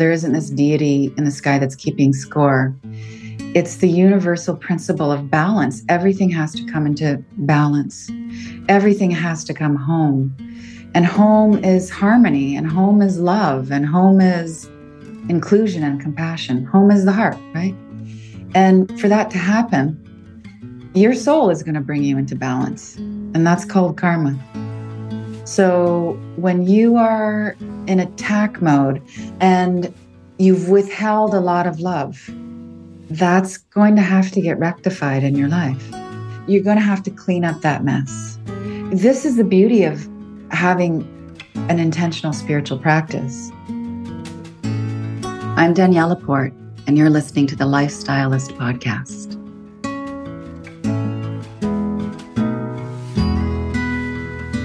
there 0.00 0.10
isn't 0.10 0.32
this 0.32 0.48
deity 0.48 1.12
in 1.18 1.24
the 1.24 1.30
sky 1.30 1.58
that's 1.58 1.74
keeping 1.74 2.14
score. 2.14 2.74
It's 3.54 3.76
the 3.76 3.88
universal 3.88 4.56
principle 4.56 5.12
of 5.12 5.30
balance. 5.30 5.84
Everything 5.90 6.30
has 6.30 6.54
to 6.54 6.64
come 6.64 6.86
into 6.86 7.22
balance, 7.36 8.10
everything 8.70 9.10
has 9.10 9.44
to 9.44 9.52
come 9.52 9.76
home. 9.76 10.34
And 10.94 11.04
home 11.04 11.62
is 11.62 11.90
harmony, 11.90 12.56
and 12.56 12.66
home 12.66 13.02
is 13.02 13.20
love, 13.20 13.70
and 13.70 13.84
home 13.84 14.22
is 14.22 14.64
inclusion 15.28 15.82
and 15.82 16.00
compassion. 16.00 16.64
Home 16.64 16.90
is 16.90 17.04
the 17.04 17.12
heart, 17.12 17.36
right? 17.54 17.74
And 18.54 18.98
for 18.98 19.08
that 19.08 19.30
to 19.32 19.38
happen, 19.38 19.98
your 20.94 21.12
soul 21.12 21.50
is 21.50 21.62
going 21.62 21.74
to 21.74 21.82
bring 21.82 22.02
you 22.04 22.16
into 22.16 22.34
balance, 22.34 22.96
and 22.96 23.46
that's 23.46 23.66
called 23.66 23.98
karma. 23.98 24.34
So 25.44 26.18
when 26.36 26.66
you 26.66 26.96
are 26.96 27.54
in 27.86 28.00
attack 28.00 28.60
mode 28.62 29.02
and 29.40 29.92
you've 30.38 30.68
withheld 30.68 31.34
a 31.34 31.40
lot 31.40 31.66
of 31.66 31.80
love, 31.80 32.30
that's 33.10 33.58
going 33.58 33.96
to 33.96 34.02
have 34.02 34.30
to 34.32 34.40
get 34.40 34.58
rectified 34.58 35.24
in 35.24 35.34
your 35.34 35.48
life. 35.48 35.90
You're 36.46 36.62
going 36.62 36.76
to 36.76 36.82
have 36.82 37.02
to 37.04 37.10
clean 37.10 37.44
up 37.44 37.60
that 37.60 37.84
mess. 37.84 38.38
This 38.92 39.24
is 39.24 39.36
the 39.36 39.44
beauty 39.44 39.84
of 39.84 40.08
having 40.50 41.06
an 41.68 41.78
intentional 41.78 42.32
spiritual 42.32 42.78
practice. 42.78 43.50
I'm 45.56 45.74
Danielle 45.74 46.08
LaPorte, 46.08 46.54
and 46.86 46.96
you're 46.96 47.10
listening 47.10 47.46
to 47.48 47.56
the 47.56 47.66
Lifestylist 47.66 48.56
Podcast. 48.56 49.29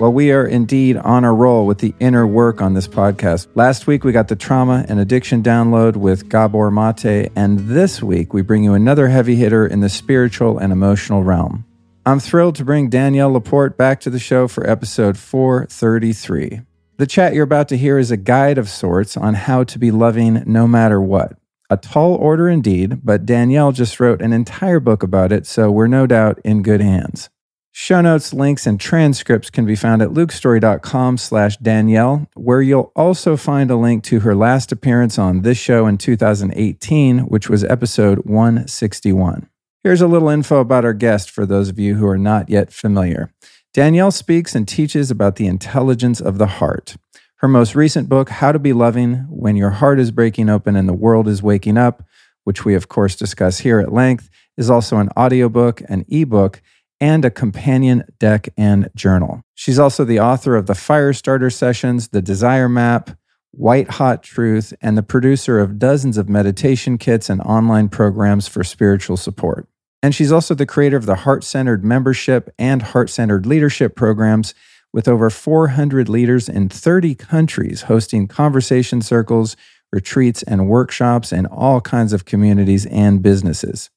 Well, 0.06 0.14
we 0.14 0.32
are 0.32 0.46
indeed 0.46 0.98
on 0.98 1.24
a 1.24 1.34
roll 1.34 1.66
with 1.66 1.80
the 1.80 1.96
inner 2.00 2.28
work 2.28 2.62
on 2.62 2.76
this 2.76 2.88
podcast. 2.88 3.48
Last 3.56 3.88
week, 3.88 4.04
we 4.04 4.12
got 4.12 4.28
the 4.28 4.36
trauma 4.36 4.86
and 4.88 5.00
addiction 5.00 5.42
download 5.42 5.96
with 5.96 6.30
Gabor 6.30 6.70
Mate, 6.70 7.32
and 7.36 7.58
this 7.58 8.04
week, 8.04 8.32
we 8.32 8.44
bring 8.44 8.64
you 8.64 8.76
another 8.76 9.08
heavy 9.08 9.36
hitter 9.36 9.66
in 9.66 9.80
the 9.80 9.90
spiritual 9.90 10.60
and 10.60 10.72
emotional 10.72 11.24
realm. 11.24 11.66
I'm 12.06 12.20
thrilled 12.20 12.54
to 12.58 12.64
bring 12.64 12.88
Danielle 12.88 13.32
LaPorte 13.32 13.80
back 13.80 14.00
to 14.02 14.12
the 14.12 14.20
show 14.20 14.48
for 14.48 14.70
episode 14.70 15.18
433. 15.18 16.62
The 16.98 17.08
chat 17.08 17.34
you're 17.34 17.44
about 17.44 17.68
to 17.70 17.78
hear 17.78 17.98
is 17.98 18.12
a 18.12 18.16
guide 18.16 18.60
of 18.60 18.70
sorts 18.70 19.18
on 19.18 19.34
how 19.34 19.64
to 19.64 19.80
be 19.80 19.90
loving 19.90 20.44
no 20.46 20.68
matter 20.68 21.02
what. 21.02 21.36
A 21.72 21.78
tall 21.78 22.14
order 22.14 22.48
indeed, 22.48 23.04
but 23.04 23.26
Danielle 23.26 23.72
just 23.72 24.00
wrote 24.00 24.22
an 24.22 24.34
entire 24.34 24.80
book 24.80 25.02
about 25.02 25.32
it, 25.32 25.48
so 25.48 25.72
we're 25.72 25.88
no 25.88 26.06
doubt 26.06 26.40
in 26.46 26.62
good 26.62 26.82
hands. 26.82 27.32
Show 27.78 28.00
notes, 28.00 28.34
links, 28.34 28.66
and 28.66 28.80
transcripts 28.80 29.50
can 29.50 29.66
be 29.66 29.76
found 29.76 30.02
at 30.02 30.12
lukestory.com 30.12 31.18
slash 31.18 31.58
Danielle, 31.58 32.26
where 32.34 32.62
you'll 32.62 32.94
also 32.96 33.36
find 33.36 33.70
a 33.70 33.76
link 33.76 34.02
to 34.06 34.22
her 34.22 34.34
last 34.34 34.72
appearance 34.72 35.20
on 35.20 35.42
this 35.42 35.58
show 35.58 35.86
in 35.86 35.98
2018, 35.98 37.20
which 37.28 37.50
was 37.50 37.66
episode 37.66 38.20
161. 38.20 39.50
Here's 39.84 40.00
a 40.00 40.08
little 40.08 40.30
info 40.30 40.62
about 40.62 40.86
our 40.86 40.94
guest 40.94 41.30
for 41.30 41.46
those 41.46 41.68
of 41.68 41.78
you 41.78 41.96
who 41.96 42.08
are 42.08 42.18
not 42.18 42.50
yet 42.50 42.72
familiar. 42.72 43.30
Danielle 43.74 44.10
speaks 44.10 44.56
and 44.56 44.66
teaches 44.66 45.12
about 45.12 45.36
the 45.36 45.48
intelligence 45.48 46.22
of 46.22 46.38
the 46.38 46.48
heart. 46.48 46.96
Her 47.40 47.50
most 47.50 47.76
recent 47.76 48.08
book, 48.08 48.30
How 48.30 48.54
to 48.54 48.58
Be 48.58 48.72
Loving 48.72 49.26
When 49.30 49.58
Your 49.58 49.72
Heart 49.72 50.00
is 50.00 50.12
Breaking 50.12 50.50
Open 50.50 50.78
and 50.78 50.88
the 50.88 50.94
World 50.94 51.28
is 51.28 51.44
Waking 51.44 51.78
Up, 51.78 52.04
which 52.46 52.64
we 52.64 52.74
of 52.74 52.88
course 52.88 53.18
discuss 53.18 53.60
here 53.60 53.82
at 53.82 53.92
length, 53.92 54.30
is 54.56 54.70
also 54.70 54.96
an 55.00 55.10
audiobook, 55.18 55.82
an 55.90 56.06
ebook, 56.08 56.62
and 57.06 57.24
a 57.24 57.30
companion 57.30 58.04
deck 58.18 58.50
and 58.58 58.90
journal. 58.96 59.40
She's 59.54 59.78
also 59.78 60.04
the 60.04 60.20
author 60.20 60.56
of 60.56 60.66
the 60.66 60.74
Firestarter 60.74 61.54
Sessions, 61.54 62.08
the 62.08 62.22
Desire 62.22 62.68
Map, 62.68 63.12
White 63.52 63.92
Hot 63.92 64.24
Truth, 64.24 64.74
and 64.82 64.98
the 64.98 65.04
producer 65.04 65.60
of 65.60 65.78
dozens 65.78 66.18
of 66.18 66.28
meditation 66.28 66.98
kits 66.98 67.30
and 67.30 67.42
online 67.42 67.90
programs 67.90 68.48
for 68.48 68.64
spiritual 68.64 69.18
support. 69.18 69.68
And 70.02 70.16
she's 70.16 70.32
also 70.32 70.56
the 70.56 70.66
creator 70.66 70.98
of 70.98 71.06
the 71.06 71.18
Heart 71.18 71.44
Centered 71.44 71.86
Membership 71.86 72.50
and 72.58 72.82
Heart 72.82 73.12
Centered 73.12 73.46
Leadership 73.46 73.96
programs, 73.96 74.56
with 74.92 75.08
over 75.08 75.30
400 75.30 76.10
leaders 76.10 76.50
in 76.50 76.70
30 76.70 77.14
countries 77.14 77.84
hosting 77.84 78.28
conversation 78.28 79.04
circles, 79.04 79.56
retreats, 79.92 80.42
and 80.42 80.68
workshops 80.68 81.32
in 81.32 81.46
all 81.46 81.82
kinds 81.82 82.14
of 82.14 82.26
communities 82.26 82.88
and 82.88 83.22
businesses. 83.22 83.92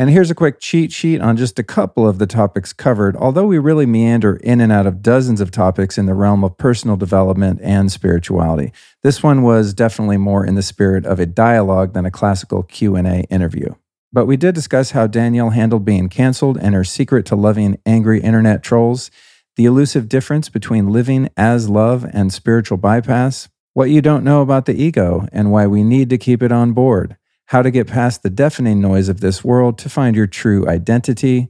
And 0.00 0.08
here's 0.08 0.30
a 0.30 0.34
quick 0.34 0.60
cheat 0.60 0.92
sheet 0.92 1.20
on 1.20 1.36
just 1.36 1.58
a 1.58 1.62
couple 1.62 2.08
of 2.08 2.18
the 2.18 2.26
topics 2.26 2.72
covered, 2.72 3.14
although 3.16 3.44
we 3.44 3.58
really 3.58 3.84
meander 3.84 4.36
in 4.36 4.62
and 4.62 4.72
out 4.72 4.86
of 4.86 5.02
dozens 5.02 5.42
of 5.42 5.50
topics 5.50 5.98
in 5.98 6.06
the 6.06 6.14
realm 6.14 6.42
of 6.42 6.56
personal 6.56 6.96
development 6.96 7.60
and 7.62 7.92
spirituality. 7.92 8.72
This 9.02 9.22
one 9.22 9.42
was 9.42 9.74
definitely 9.74 10.16
more 10.16 10.42
in 10.42 10.54
the 10.54 10.62
spirit 10.62 11.04
of 11.04 11.20
a 11.20 11.26
dialogue 11.26 11.92
than 11.92 12.06
a 12.06 12.10
classical 12.10 12.62
Q&A 12.62 13.24
interview. 13.28 13.74
But 14.10 14.24
we 14.24 14.38
did 14.38 14.54
discuss 14.54 14.92
how 14.92 15.06
Danielle 15.06 15.50
handled 15.50 15.84
being 15.84 16.08
canceled 16.08 16.56
and 16.56 16.74
her 16.74 16.82
secret 16.82 17.26
to 17.26 17.36
loving 17.36 17.78
angry 17.84 18.22
internet 18.22 18.62
trolls, 18.62 19.10
the 19.56 19.66
elusive 19.66 20.08
difference 20.08 20.48
between 20.48 20.88
living 20.88 21.28
as 21.36 21.68
love 21.68 22.06
and 22.10 22.32
spiritual 22.32 22.78
bypass, 22.78 23.50
what 23.74 23.90
you 23.90 24.00
don't 24.00 24.24
know 24.24 24.40
about 24.40 24.64
the 24.64 24.82
ego 24.82 25.28
and 25.30 25.52
why 25.52 25.66
we 25.66 25.84
need 25.84 26.08
to 26.08 26.16
keep 26.16 26.42
it 26.42 26.52
on 26.52 26.72
board 26.72 27.18
how 27.50 27.62
to 27.62 27.70
get 27.72 27.88
past 27.88 28.22
the 28.22 28.30
deafening 28.30 28.80
noise 28.80 29.08
of 29.08 29.18
this 29.18 29.42
world 29.42 29.76
to 29.76 29.88
find 29.88 30.14
your 30.14 30.28
true 30.28 30.68
identity, 30.68 31.48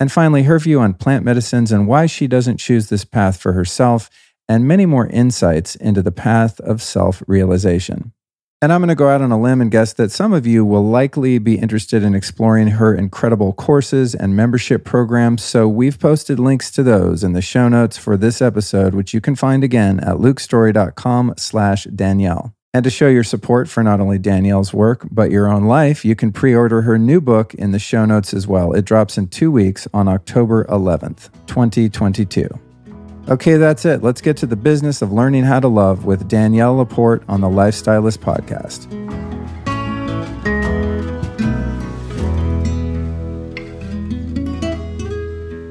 and 0.00 0.10
finally, 0.10 0.42
her 0.42 0.58
view 0.58 0.80
on 0.80 0.92
plant 0.92 1.24
medicines 1.24 1.70
and 1.70 1.86
why 1.86 2.06
she 2.06 2.26
doesn't 2.26 2.56
choose 2.56 2.88
this 2.88 3.04
path 3.04 3.36
for 3.36 3.52
herself, 3.52 4.10
and 4.48 4.66
many 4.66 4.86
more 4.86 5.06
insights 5.06 5.76
into 5.76 6.02
the 6.02 6.10
path 6.10 6.58
of 6.60 6.82
self 6.82 7.22
realization. 7.28 8.12
And 8.60 8.72
I'm 8.72 8.80
going 8.80 8.88
to 8.88 8.96
go 8.96 9.08
out 9.08 9.22
on 9.22 9.30
a 9.30 9.40
limb 9.40 9.60
and 9.60 9.70
guess 9.70 9.92
that 9.92 10.10
some 10.10 10.32
of 10.32 10.48
you 10.48 10.64
will 10.64 10.84
likely 10.84 11.38
be 11.38 11.58
interested 11.58 12.02
in 12.02 12.16
exploring 12.16 12.68
her 12.68 12.92
incredible 12.92 13.52
courses 13.52 14.16
and 14.16 14.34
membership 14.34 14.84
programs. 14.84 15.44
So 15.44 15.68
we've 15.68 16.00
posted 16.00 16.40
links 16.40 16.72
to 16.72 16.82
those 16.82 17.22
in 17.22 17.34
the 17.34 17.42
show 17.42 17.68
notes 17.68 17.96
for 17.96 18.16
this 18.16 18.42
episode, 18.42 18.94
which 18.94 19.14
you 19.14 19.20
can 19.20 19.36
find 19.36 19.62
again 19.62 20.00
at 20.00 20.16
lukestory.com 20.16 21.34
slash 21.36 21.84
Danielle. 21.84 22.55
And 22.76 22.84
to 22.84 22.90
show 22.90 23.08
your 23.08 23.24
support 23.24 23.70
for 23.70 23.82
not 23.82 24.00
only 24.00 24.18
Danielle's 24.18 24.74
work, 24.74 25.06
but 25.10 25.30
your 25.30 25.48
own 25.48 25.64
life, 25.64 26.04
you 26.04 26.14
can 26.14 26.30
pre 26.30 26.54
order 26.54 26.82
her 26.82 26.98
new 26.98 27.22
book 27.22 27.54
in 27.54 27.72
the 27.72 27.78
show 27.78 28.04
notes 28.04 28.34
as 28.34 28.46
well. 28.46 28.74
It 28.74 28.84
drops 28.84 29.16
in 29.16 29.28
two 29.28 29.50
weeks 29.50 29.88
on 29.94 30.08
October 30.08 30.64
11th, 30.64 31.30
2022. 31.46 32.46
Okay, 33.30 33.56
that's 33.56 33.86
it. 33.86 34.02
Let's 34.02 34.20
get 34.20 34.36
to 34.36 34.46
the 34.46 34.56
business 34.56 35.00
of 35.00 35.10
learning 35.10 35.44
how 35.44 35.58
to 35.58 35.68
love 35.68 36.04
with 36.04 36.28
Danielle 36.28 36.76
LaPorte 36.76 37.24
on 37.30 37.40
the 37.40 37.48
Lifestylist 37.48 38.18
Podcast. 38.18 38.92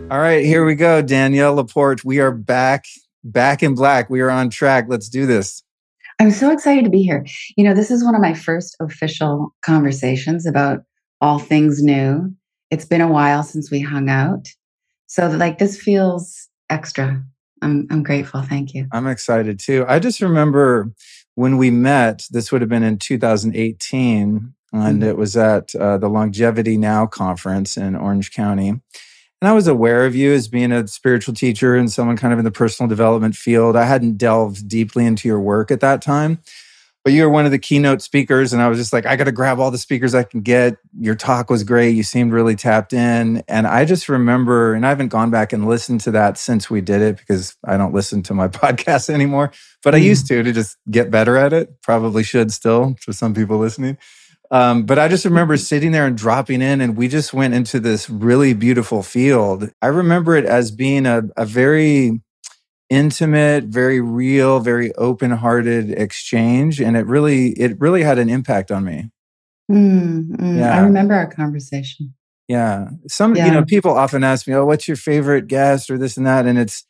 All 0.09 0.19
right, 0.19 0.43
here 0.43 0.66
we 0.66 0.73
go. 0.73 1.03
Danielle 1.03 1.53
LaPorte. 1.53 2.03
We 2.03 2.19
are 2.19 2.31
back, 2.31 2.85
back 3.23 3.61
in 3.61 3.75
black. 3.75 4.09
We 4.09 4.22
are 4.22 4.31
on 4.31 4.49
track. 4.49 4.85
Let's 4.87 5.07
do 5.07 5.27
this. 5.27 5.61
I'm 6.20 6.31
so 6.31 6.52
excited 6.52 6.86
to 6.86 6.90
be 6.90 7.03
here. 7.03 7.26
You 7.58 7.66
know, 7.66 7.74
this 7.74 7.92
is 7.92 8.03
one 8.03 8.16
of 8.16 8.22
my 8.22 8.34
first 8.34 8.76
official 8.80 9.53
conversations 9.62 10.46
about 10.46 10.84
all 11.22 11.40
things 11.40 11.84
new. 11.84 12.34
It's 12.72 12.86
been 12.86 13.02
a 13.02 13.12
while 13.12 13.44
since 13.44 13.70
we 13.70 13.81
hung 13.81 14.09
out. 14.09 14.48
So 15.08 15.28
like 15.28 15.59
this 15.59 15.80
feels 15.80 16.48
extra. 16.70 17.24
I'm 17.62 17.88
I'm 17.90 18.03
grateful. 18.03 18.42
Thank 18.42 18.74
you. 18.74 18.88
I'm 18.92 19.08
excited 19.08 19.59
too. 19.59 19.86
I 19.88 20.00
just 20.00 20.22
remember 20.22 20.92
when 21.36 21.58
we 21.58 21.70
met, 21.70 22.26
this 22.32 22.52
would 22.52 22.62
have 22.62 22.70
been 22.70 22.84
in 22.84 22.97
2018 22.97 24.53
and 24.74 25.02
mm-hmm. 25.02 25.03
it 25.03 25.18
was 25.18 25.38
at 25.38 25.76
uh, 25.76 25.97
the 25.97 26.09
Longevity 26.09 26.78
Now 26.78 27.06
conference 27.06 27.78
in 27.78 27.96
Orange 27.96 28.32
County. 28.32 28.82
And 29.41 29.49
I 29.49 29.53
was 29.53 29.67
aware 29.67 30.05
of 30.05 30.16
you 30.16 30.34
as 30.34 30.47
being 30.47 30.72
a 30.72 30.87
spiritual 30.87 31.34
teacher 31.34 31.76
and 31.76 31.91
someone 31.91 32.17
kind 32.17 32.32
of 32.32 32.40
in 32.40 32.46
the 32.46 32.52
personal 32.52 32.87
development 32.87 33.35
field. 33.35 33.76
I 33.76 33.84
hadn't 33.84 34.17
delved 34.17 34.67
deeply 34.67 35.05
into 35.05 35.28
your 35.28 35.40
work 35.40 35.72
at 35.72 35.82
that 35.82 36.02
time, 36.02 36.40
but 37.03 37.11
you 37.11 37.23
were 37.23 37.29
one 37.29 37.46
of 37.46 37.52
the 37.52 37.59
keynote 37.59 38.02
speakers. 38.02 38.53
And 38.53 38.61
I 38.61 38.70
was 38.70 38.79
just 38.79 38.93
like, 38.93 39.05
I 39.05 39.17
got 39.17 39.26
to 39.26 39.34
grab 39.34 39.59
all 39.59 39.72
the 39.72 39.78
speakers 39.78 40.16
I 40.16 40.23
can 40.23 40.40
get. 40.40 40.78
Your 40.97 41.16
talk 41.16 41.49
was 41.49 41.66
great. 41.66 41.96
You 41.96 42.03
seemed 42.03 42.32
really 42.32 42.55
tapped 42.55 42.93
in. 42.93 43.43
And 43.49 43.67
I 43.67 43.84
just 43.84 44.08
remember, 44.08 44.73
and 44.73 44.85
I 44.85 44.90
haven't 44.90 45.09
gone 45.09 45.32
back 45.32 45.52
and 45.52 45.67
listened 45.67 45.99
to 46.02 46.11
that 46.11 46.37
since 46.37 46.70
we 46.70 46.79
did 46.79 47.02
it 47.02 47.17
because 47.17 47.58
I 47.66 47.76
don't 47.76 47.93
listen 47.93 48.23
to 48.23 48.34
my 48.34 48.47
podcast 48.49 49.09
anymore, 49.09 49.52
but 49.84 49.93
I 49.93 49.99
hmm. 49.99 50.05
used 50.05 50.28
to 50.28 50.43
to 50.43 50.53
just 50.53 50.78
get 50.90 51.11
better 51.11 51.35
at 51.35 51.52
it. 51.52 51.82
Probably 51.82 52.23
should 52.23 52.53
still 52.53 52.96
for 53.02 53.11
some 53.11 53.34
people 53.34 53.58
listening. 53.58 53.97
Um, 54.52 54.84
but 54.84 55.00
I 55.00 55.08
just 55.08 55.26
remember 55.26 55.58
sitting 55.58 55.92
there 55.92 56.06
and 56.06 56.18
dropping 56.18 56.62
in, 56.62 56.82
and 56.82 56.96
we 56.96 57.08
just 57.08 57.34
went 57.34 57.53
into 57.53 57.80
this 57.80 58.09
really 58.09 58.53
beautiful 58.53 59.03
field. 59.03 59.72
I 59.82 59.88
remember 59.88 60.36
it 60.36 60.46
as 60.46 60.72
being 60.72 61.06
a, 61.06 61.24
a 61.36 61.46
very 61.46 62.22
intimate, 62.90 63.66
very 63.66 64.00
real, 64.00 64.59
very 64.59 64.94
open-hearted 64.96 65.92
exchange, 65.92 66.80
and 66.80 66.96
it 66.96 67.06
really, 67.06 67.50
it 67.53 67.80
really 67.80 68.03
had 68.03 68.20
an 68.20 68.30
impact 68.30 68.72
on 68.72 68.86
me. 68.86 69.09
Mm, 69.72 70.28
mm, 70.38 70.59
yeah. 70.59 70.78
I 70.78 70.82
remember 70.82 71.16
our 71.16 71.28
conversation. 71.28 72.14
Yeah, 72.47 72.90
some 73.08 73.36
yeah. 73.36 73.47
you 73.47 73.52
know 73.52 73.66
people 73.66 73.92
often 73.97 74.24
ask 74.24 74.47
me, 74.47 74.53
"Oh, 74.53 74.66
what's 74.66 74.88
your 74.88 74.97
favorite 74.97 75.47
guest?" 75.47 75.90
or 75.90 75.97
this 75.97 76.18
and 76.18 76.28
that, 76.28 76.46
and 76.46 76.59
it's 76.59 76.86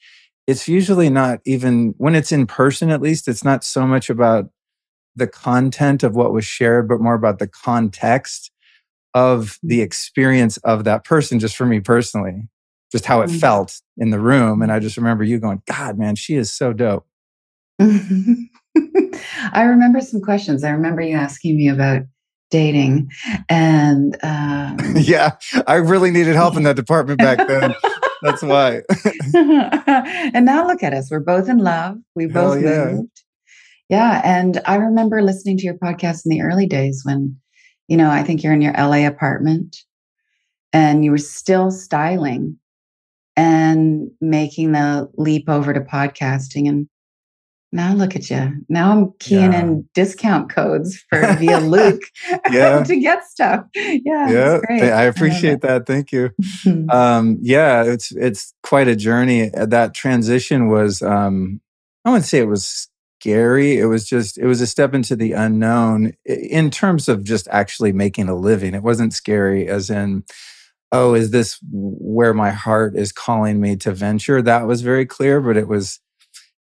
it's 0.48 0.68
usually 0.68 1.10
not 1.10 1.40
even 1.46 1.94
when 1.98 2.16
it's 2.16 2.34
in 2.34 2.46
person. 2.46 2.90
At 2.90 3.02
least 3.02 3.30
it's 3.30 3.44
not 3.44 3.64
so 3.64 3.88
much 3.88 4.10
about 4.10 4.50
the 5.16 5.28
content 5.28 6.04
of 6.04 6.16
what 6.16 6.34
was 6.34 6.46
shared, 6.46 6.88
but 6.88 7.02
more 7.02 7.14
about 7.14 7.40
the 7.40 7.48
context 7.48 8.52
of 9.14 9.58
the 9.64 9.82
experience 9.82 10.58
of 10.58 10.84
that 10.84 11.04
person, 11.04 11.40
just 11.40 11.56
for 11.56 11.66
me 11.66 11.80
personally, 11.80 12.48
just 12.92 13.06
how 13.06 13.22
it 13.22 13.30
mm-hmm. 13.30 13.38
felt 13.38 13.82
in 13.98 14.10
the 14.10 14.20
room. 14.20 14.62
And 14.62 14.72
I 14.72 14.80
just 14.80 14.98
remember 14.98 15.24
you 15.24 15.40
going, 15.40 15.62
God, 15.66 15.98
man, 15.98 16.16
she 16.16 16.36
is 16.36 16.52
so 16.52 16.74
dope. 16.74 17.08
I 17.80 19.64
remember 19.64 20.02
some 20.02 20.22
questions. 20.22 20.64
I 20.64 20.72
remember 20.72 21.02
you 21.02 21.16
asking 21.16 21.58
me 21.58 21.70
about 21.70 22.04
dating 22.52 23.10
and 23.50 24.18
um, 24.24 24.78
yeah 24.96 25.32
i 25.68 25.76
really 25.76 26.12
needed 26.12 26.36
help 26.36 26.56
in 26.56 26.64
that 26.64 26.76
department 26.76 27.20
back 27.20 27.48
then 27.48 27.74
that's 28.22 28.44
why 28.44 28.82
and 29.34 30.46
now 30.46 30.66
look 30.66 30.84
at 30.84 30.94
us 30.94 31.10
we're 31.10 31.20
both 31.20 31.50
in 31.50 31.58
love 31.58 31.98
we 32.16 32.28
both 32.28 32.62
yeah. 32.62 32.86
moved 32.86 33.24
yeah 33.90 34.22
and 34.24 34.62
i 34.66 34.76
remember 34.76 35.22
listening 35.22 35.58
to 35.58 35.64
your 35.64 35.76
podcast 35.76 36.26
in 36.26 36.30
the 36.30 36.42
early 36.42 36.66
days 36.66 37.02
when 37.04 37.36
you 37.88 37.98
know 37.98 38.10
i 38.10 38.24
think 38.24 38.44
you're 38.44 38.54
in 38.54 38.62
your 38.62 38.74
la 38.74 39.06
apartment 39.08 39.78
and 40.74 41.06
you 41.06 41.12
were 41.12 41.18
still 41.18 41.72
styling 41.72 42.58
and 43.38 44.10
making 44.22 44.72
the 44.72 45.10
leap 45.18 45.50
over 45.50 45.74
to 45.74 45.82
podcasting 45.82 46.68
and 46.68 46.88
now 47.76 47.94
look 47.94 48.16
at 48.16 48.30
you. 48.30 48.54
Now 48.70 48.92
I'm 48.92 49.14
keying 49.20 49.52
yeah. 49.52 49.60
in 49.60 49.90
discount 49.94 50.50
codes 50.50 51.04
for 51.10 51.22
via 51.36 51.60
Luke 51.60 52.02
yeah. 52.52 52.84
to 52.84 52.96
get 52.96 53.26
stuff. 53.26 53.66
Yeah. 53.76 54.30
Yeah. 54.30 54.60
I 54.70 55.04
appreciate 55.04 55.64
I 55.66 55.68
that. 55.68 55.86
Thank 55.86 56.12
you. 56.12 56.32
um, 56.90 57.38
yeah, 57.42 57.84
it's 57.84 58.12
it's 58.14 58.54
quite 58.64 58.88
a 58.88 58.96
journey. 58.96 59.52
That 59.54 59.94
transition 59.94 60.70
was 60.70 61.02
um, 61.02 61.60
I 62.06 62.12
wouldn't 62.12 62.26
say 62.26 62.40
it 62.40 62.48
was 62.48 62.88
scary. 63.26 63.80
It 63.80 63.86
was 63.86 64.08
just 64.08 64.38
it 64.38 64.46
was 64.46 64.62
a 64.62 64.68
step 64.68 64.94
into 64.94 65.16
the 65.16 65.32
unknown 65.32 66.14
in 66.26 66.70
terms 66.70 67.10
of 67.10 67.24
just 67.24 67.48
actually 67.50 67.92
making 67.92 68.30
a 68.30 68.36
living. 68.36 68.76
It 68.76 68.84
wasn't 68.84 69.14
scary 69.14 69.68
as 69.68 69.90
in 69.90 70.24
oh, 70.92 71.16
is 71.16 71.32
this 71.32 71.60
where 71.72 72.34
my 72.34 72.52
heart 72.52 72.96
is 72.96 73.12
calling 73.12 73.60
me 73.60 73.76
to 73.78 73.92
venture? 73.92 74.42
That 74.42 74.68
was 74.68 74.82
very 74.82 75.06
clear, 75.08 75.42
but 75.42 75.58
it 75.58 75.68
was 75.68 76.00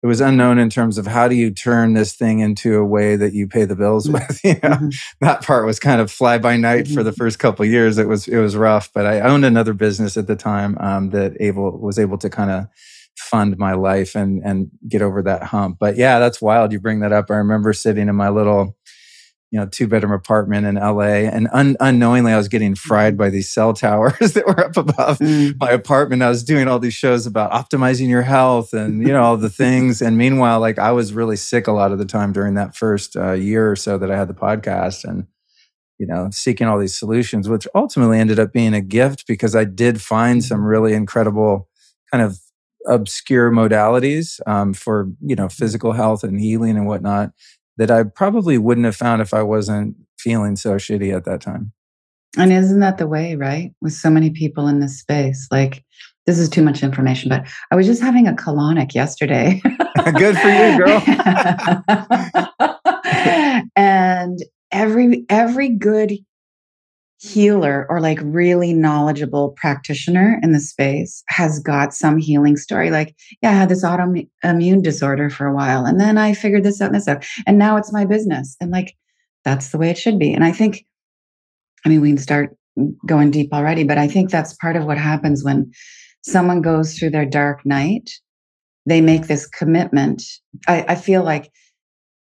it 0.04 0.08
was 0.08 0.22
unknown 0.22 0.60
in 0.60 0.70
terms 0.70 1.00
of 1.00 1.08
how 1.08 1.28
do 1.28 1.36
you 1.36 1.50
turn 1.50 1.94
this 1.94 2.14
thing 2.14 2.40
into 2.40 2.78
a 2.78 2.86
way 2.86 3.16
that 3.16 3.34
you 3.34 3.48
pay 3.48 3.66
the 3.66 3.76
bills 3.76 4.08
mm-hmm. 4.08 4.14
with. 4.14 4.40
you 4.44 4.54
know, 4.62 4.76
mm-hmm. 4.76 5.26
that 5.26 5.44
part 5.44 5.66
was 5.66 5.80
kind 5.80 6.00
of 6.00 6.12
fly 6.12 6.38
by 6.38 6.58
night 6.58 6.86
mm-hmm. 6.86 6.94
for 6.94 7.02
the 7.02 7.12
first 7.12 7.40
couple 7.40 7.66
years. 7.66 7.98
It 7.98 8.08
was 8.08 8.28
it 8.28 8.38
was 8.38 8.56
rough, 8.56 8.92
but 8.94 9.08
I 9.08 9.22
owned 9.22 9.46
another 9.46 9.74
business 9.74 10.16
at 10.16 10.28
the 10.28 10.36
time 10.36 10.78
um, 10.80 11.10
that 11.10 11.36
able 11.40 11.76
was 11.80 11.98
able 11.98 12.20
to 12.20 12.30
kind 12.30 12.52
of 12.52 12.68
fund 13.18 13.58
my 13.58 13.74
life 13.74 14.16
and 14.16 14.42
and 14.44 14.70
get 14.88 15.02
over 15.02 15.22
that 15.24 15.44
hump. 15.44 15.78
But 15.80 15.98
yeah, 15.98 16.20
that's 16.20 16.42
wild. 16.42 16.72
You 16.72 16.80
bring 16.80 17.00
that 17.02 17.14
up. 17.14 17.30
I 17.30 17.36
remember 17.36 17.74
sitting 17.74 18.08
in 18.08 18.16
my 18.16 18.30
little 18.30 18.76
you 19.52 19.60
know, 19.60 19.66
two 19.66 19.86
bedroom 19.86 20.14
apartment 20.14 20.66
in 20.66 20.76
LA. 20.76 21.28
And 21.28 21.50
un- 21.52 21.76
unknowingly, 21.82 22.32
I 22.32 22.38
was 22.38 22.48
getting 22.48 22.74
fried 22.74 23.18
by 23.18 23.30
these 23.30 23.52
cell 23.52 23.74
towers 23.74 24.18
that 24.34 24.48
were 24.48 24.66
up 24.66 24.78
above 24.78 25.20
mm. 25.20 25.60
my 25.60 25.72
apartment. 25.72 26.24
I 26.24 26.30
was 26.30 26.44
doing 26.44 26.70
all 26.70 26.80
these 26.80 26.94
shows 26.94 27.28
about 27.28 27.52
optimizing 27.52 28.08
your 28.08 28.22
health 28.22 28.72
and, 28.72 29.02
you 29.06 29.10
know, 29.10 29.22
all 29.22 29.36
the 29.36 29.50
things. 29.50 30.02
And 30.02 30.18
meanwhile, 30.18 30.62
like 30.62 30.80
I 30.80 30.94
was 30.94 31.12
really 31.12 31.36
sick 31.36 31.68
a 31.68 31.74
lot 31.74 31.92
of 31.92 32.00
the 32.00 32.06
time 32.06 32.32
during 32.32 32.54
that 32.54 32.78
first 32.78 33.18
uh, 33.18 33.34
year 33.34 33.70
or 33.70 33.76
so 33.76 33.98
that 33.98 34.10
I 34.10 34.18
had 34.18 34.30
the 34.30 34.34
podcast 34.34 35.04
and, 35.04 35.28
you 36.00 36.08
know, 36.08 36.30
seeking 36.32 36.68
all 36.68 36.80
these 36.80 36.98
solutions, 36.98 37.50
which 37.50 37.68
ultimately 37.76 38.20
ended 38.20 38.40
up 38.40 38.54
being 38.54 38.74
a 38.74 38.82
gift 38.82 39.28
because 39.28 39.54
I 39.54 39.66
did 39.66 40.02
find 40.02 40.42
some 40.42 40.64
really 40.64 40.94
incredible 40.94 41.68
kind 42.10 42.24
of 42.24 42.40
obscure 42.88 43.52
modalities 43.52 44.40
um, 44.48 44.74
for, 44.74 45.10
you 45.22 45.36
know, 45.36 45.50
physical 45.50 45.92
health 45.94 46.24
and 46.24 46.40
healing 46.40 46.78
and 46.78 46.88
whatnot 46.88 47.32
that 47.78 47.92
I 47.92 48.04
probably 48.04 48.58
wouldn't 48.58 48.86
have 48.86 48.96
found 48.96 49.22
if 49.22 49.34
I 49.34 49.44
wasn't 49.44 49.96
feeling 50.20 50.56
so 50.56 50.76
shitty 50.76 51.16
at 51.16 51.26
that 51.26 51.42
time. 51.42 51.72
And 52.38 52.54
isn't 52.54 52.80
that 52.80 52.98
the 52.98 53.08
way, 53.08 53.36
right? 53.36 53.74
With 53.82 53.94
so 53.94 54.10
many 54.10 54.30
people 54.30 54.68
in 54.68 54.80
this 54.80 55.00
space, 55.00 55.48
like 55.52 55.84
this 56.26 56.40
is 56.40 56.50
too 56.50 56.62
much 56.62 56.84
information, 56.84 57.30
but 57.30 57.48
I 57.72 57.76
was 57.76 57.86
just 57.86 58.02
having 58.02 58.28
a 58.28 58.34
colonic 58.34 58.94
yesterday. 58.94 59.62
Good 60.16 60.38
for 60.38 60.48
you, 60.48 60.78
girl. 60.78 61.04
and 63.76 64.40
every 64.72 65.26
every 65.30 65.70
good 65.70 66.14
healer 67.24 67.86
or 67.88 68.02
like 68.02 68.18
really 68.24 68.74
knowledgeable 68.74 69.52
practitioner 69.56 70.40
in 70.42 70.54
the 70.54 70.60
space 70.60 71.24
has 71.28 71.60
got 71.60 71.94
some 71.94 72.18
healing 72.18 72.58
story. 72.58 72.90
Like, 72.90 73.16
yeah, 73.44 73.52
I 73.52 73.54
had 73.54 73.70
this 73.70 73.86
autoimmune 73.86 74.82
disorder 74.82 75.30
for 75.30 75.46
a 75.46 75.54
while, 75.54 75.86
and 75.86 76.00
then 76.00 76.18
I 76.18 76.34
figured 76.34 76.64
this 76.64 76.82
out 76.82 76.88
and 76.88 76.96
this 76.96 77.08
out, 77.08 77.24
and 77.46 77.60
now 77.60 77.78
it's 77.78 77.94
my 77.94 78.06
business. 78.06 78.58
And 78.60 78.72
like, 78.72 78.96
that's 79.46 79.70
the 79.70 79.78
way 79.78 79.92
it 79.92 80.00
should 80.00 80.18
be. 80.18 80.34
And 80.34 80.44
I 80.44 80.52
think, 80.52 80.84
I 81.86 81.90
mean, 81.90 82.02
we 82.02 82.10
can 82.10 82.18
start 82.18 82.58
going 83.06 83.30
deep 83.30 83.54
already, 83.54 83.84
but 83.84 84.00
I 84.00 84.08
think 84.08 84.32
that's 84.32 84.56
part 84.56 84.76
of 84.76 84.86
what 84.86 84.98
happens 84.98 85.44
when 85.44 85.72
someone 86.24 86.64
goes 86.64 86.98
through 86.98 87.12
their 87.12 87.26
dark 87.26 87.64
night. 87.68 88.10
They 88.88 89.00
make 89.00 89.28
this 89.28 89.46
commitment. 89.46 90.24
I, 90.68 90.86
I 90.90 90.96
feel 90.96 91.24
like, 91.24 91.52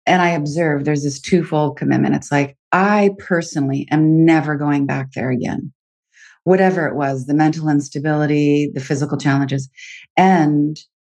and 0.06 0.22
I 0.22 0.30
observe 0.30 0.84
there's 0.84 1.04
this 1.04 1.20
twofold 1.20 1.76
commitment. 1.76 2.14
It's 2.14 2.32
like, 2.32 2.56
I 2.72 3.10
personally 3.18 3.86
am 3.90 4.24
never 4.24 4.56
going 4.56 4.86
back 4.86 5.12
there 5.12 5.30
again. 5.30 5.72
Whatever 6.44 6.86
it 6.86 6.96
was, 6.96 7.26
the 7.26 7.34
mental 7.34 7.68
instability, 7.68 8.70
the 8.74 8.80
physical 8.80 9.16
challenges, 9.16 9.68
and 10.16 10.76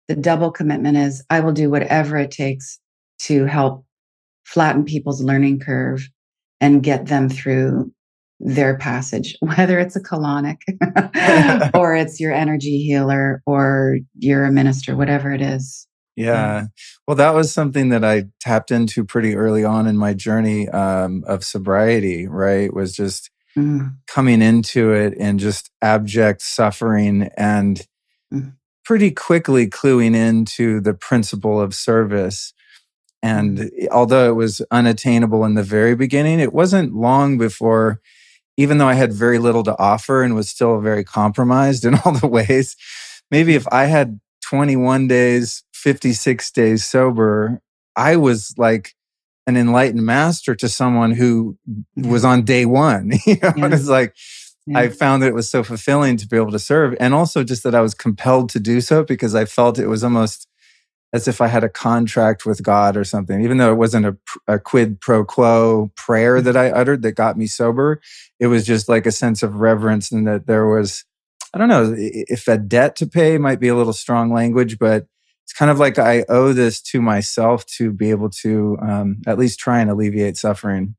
the 0.09 0.17
double 0.17 0.51
commitment 0.51 0.99
is 0.99 1.25
I 1.31 1.41
will 1.41 1.53
do 1.53 1.71
whatever 1.71 2.19
it 2.19 2.31
takes 2.31 2.79
to 3.21 3.47
help 3.47 3.87
flatten 4.45 4.85
people's 4.85 5.23
learning 5.23 5.61
curve 5.61 6.07
and 6.61 6.83
get 6.83 7.07
them 7.07 7.29
through 7.29 7.91
their 8.41 8.77
passage, 8.77 9.37
whether 9.41 9.79
it's 9.79 9.97
a 9.97 10.03
colonic 10.03 10.59
or 11.75 11.95
it's 11.95 12.21
your 12.21 12.33
energy 12.33 12.83
healer 12.83 13.43
or 13.47 13.99
you're 14.19 14.45
a 14.45 14.53
minister, 14.53 14.97
whatever 14.97 15.33
it 15.33 15.41
is. 15.41 15.87
Yeah. 16.17 16.67
Well, 17.07 17.17
that 17.17 17.35
was 17.35 17.53
something 17.53 17.89
that 17.89 18.05
I 18.05 18.27
tapped 18.41 18.71
into 18.71 19.05
pretty 19.05 19.35
early 19.35 19.65
on 19.65 19.87
in 19.87 19.97
my 19.97 20.15
journey 20.15 20.69
um, 20.69 21.25
of 21.27 21.45
sobriety, 21.45 22.29
right? 22.29 22.73
Was 22.73 22.95
just 22.95 23.31
mm. 23.57 23.97
coming 24.07 24.43
into 24.43 24.93
it 24.93 25.15
and 25.19 25.41
just 25.41 25.71
abject 25.83 26.43
suffering 26.43 27.31
and 27.37 27.87
mm. 28.33 28.53
pretty 28.85 29.11
quickly 29.11 29.69
cluing 29.69 30.15
into 30.15 30.81
the 30.81 30.95
principle 30.95 31.61
of 31.61 31.75
service. 31.75 32.53
And 33.23 33.59
mm. 33.59 33.89
although 33.91 34.29
it 34.29 34.35
was 34.35 34.63
unattainable 34.71 35.45
in 35.45 35.55
the 35.55 35.63
very 35.63 35.97
beginning, 35.97 36.39
it 36.39 36.53
wasn't 36.53 36.95
long 36.95 37.39
before, 37.39 38.01
even 38.57 38.79
though 38.79 38.89
I 38.89 38.95
had 38.95 39.13
very 39.13 39.39
little 39.39 39.65
to 39.65 39.79
offer 39.79 40.23
and 40.23 40.37
was 40.37 40.49
still 40.49 40.81
very 40.81 41.03
compromised 41.03 41.85
in 41.85 41.95
all 42.05 42.13
the 42.13 42.29
ways, 42.29 42.77
maybe 43.33 43.57
if 43.57 43.67
I 43.73 43.87
had 43.87 44.21
21 44.43 45.09
days 45.09 45.65
56 45.85 46.51
days 46.53 46.83
sober, 46.83 47.61
I 47.95 48.17
was 48.17 48.55
like 48.57 48.95
an 49.47 49.59
enlightened 49.59 50.05
master 50.05 50.55
to 50.55 50.67
someone 50.67 51.11
who 51.11 51.59
was 51.95 52.25
on 52.25 52.43
day 52.43 52.65
one. 52.65 53.13
you 53.27 53.37
know, 53.43 53.53
yeah. 53.55 53.75
it's 53.75 53.87
like 53.87 54.17
yeah. 54.67 54.79
I 54.79 54.89
found 54.89 55.23
that 55.23 55.29
it 55.29 55.35
was 55.35 55.51
so 55.51 55.63
fulfilling 55.63 56.17
to 56.17 56.27
be 56.27 56.39
able 56.39 56.53
to 56.53 56.59
serve, 56.59 56.97
and 56.99 57.13
also 57.13 57.45
just 57.45 57.65
that 57.65 57.75
I 57.75 57.83
was 57.83 57.93
compelled 57.93 58.49
to 58.51 58.61
do 58.61 58.81
so 58.81 59.05
because 59.05 59.35
I 59.35 59.45
felt 59.45 59.79
it 59.79 59.89
was 59.89 60.03
almost 60.03 60.49
as 61.13 61.29
if 61.29 61.43
I 61.43 61.49
had 61.49 61.63
a 61.63 61.69
contract 61.69 62.47
with 62.47 62.63
God 62.63 62.97
or 62.97 63.05
something, 63.05 63.43
even 63.43 63.59
though 63.59 63.71
it 63.71 63.77
wasn't 63.77 64.07
a, 64.07 64.17
a 64.49 64.59
quid 64.59 65.03
pro 65.03 65.23
quo 65.23 65.93
prayer 65.97 66.39
mm. 66.39 66.45
that 66.45 66.57
I 66.57 66.71
uttered 66.71 67.03
that 67.03 67.13
got 67.13 67.37
me 67.37 67.47
sober. 67.47 68.01
It 68.41 68.47
was 68.47 68.65
just 68.65 68.89
like 68.89 69.05
a 69.05 69.13
sense 69.13 69.43
of 69.43 69.57
reverence 69.57 70.11
and 70.11 70.27
that 70.27 70.47
there 70.47 70.67
was, 70.67 71.05
I 71.53 71.59
don't 71.59 71.69
know 71.69 71.95
if 71.95 72.49
a 72.49 72.57
debt 72.57 72.97
to 72.97 73.07
pay 73.07 73.37
might 73.37 73.61
be 73.61 73.69
a 73.69 73.77
little 73.77 73.93
strong 73.93 74.33
language, 74.33 74.79
but 74.79 75.07
it's 75.45 75.53
kind 75.53 75.71
of 75.71 75.79
like 75.79 75.99
I 75.99 76.25
owe 76.29 76.53
this 76.53 76.81
to 76.83 77.03
myself 77.03 77.67
to 77.77 77.93
be 77.93 78.11
able 78.11 78.31
to 78.31 78.79
um, 78.81 79.23
at 79.27 79.39
least 79.39 79.61
try 79.61 79.81
and 79.81 79.91
alleviate 79.91 80.37
suffering. 80.37 80.97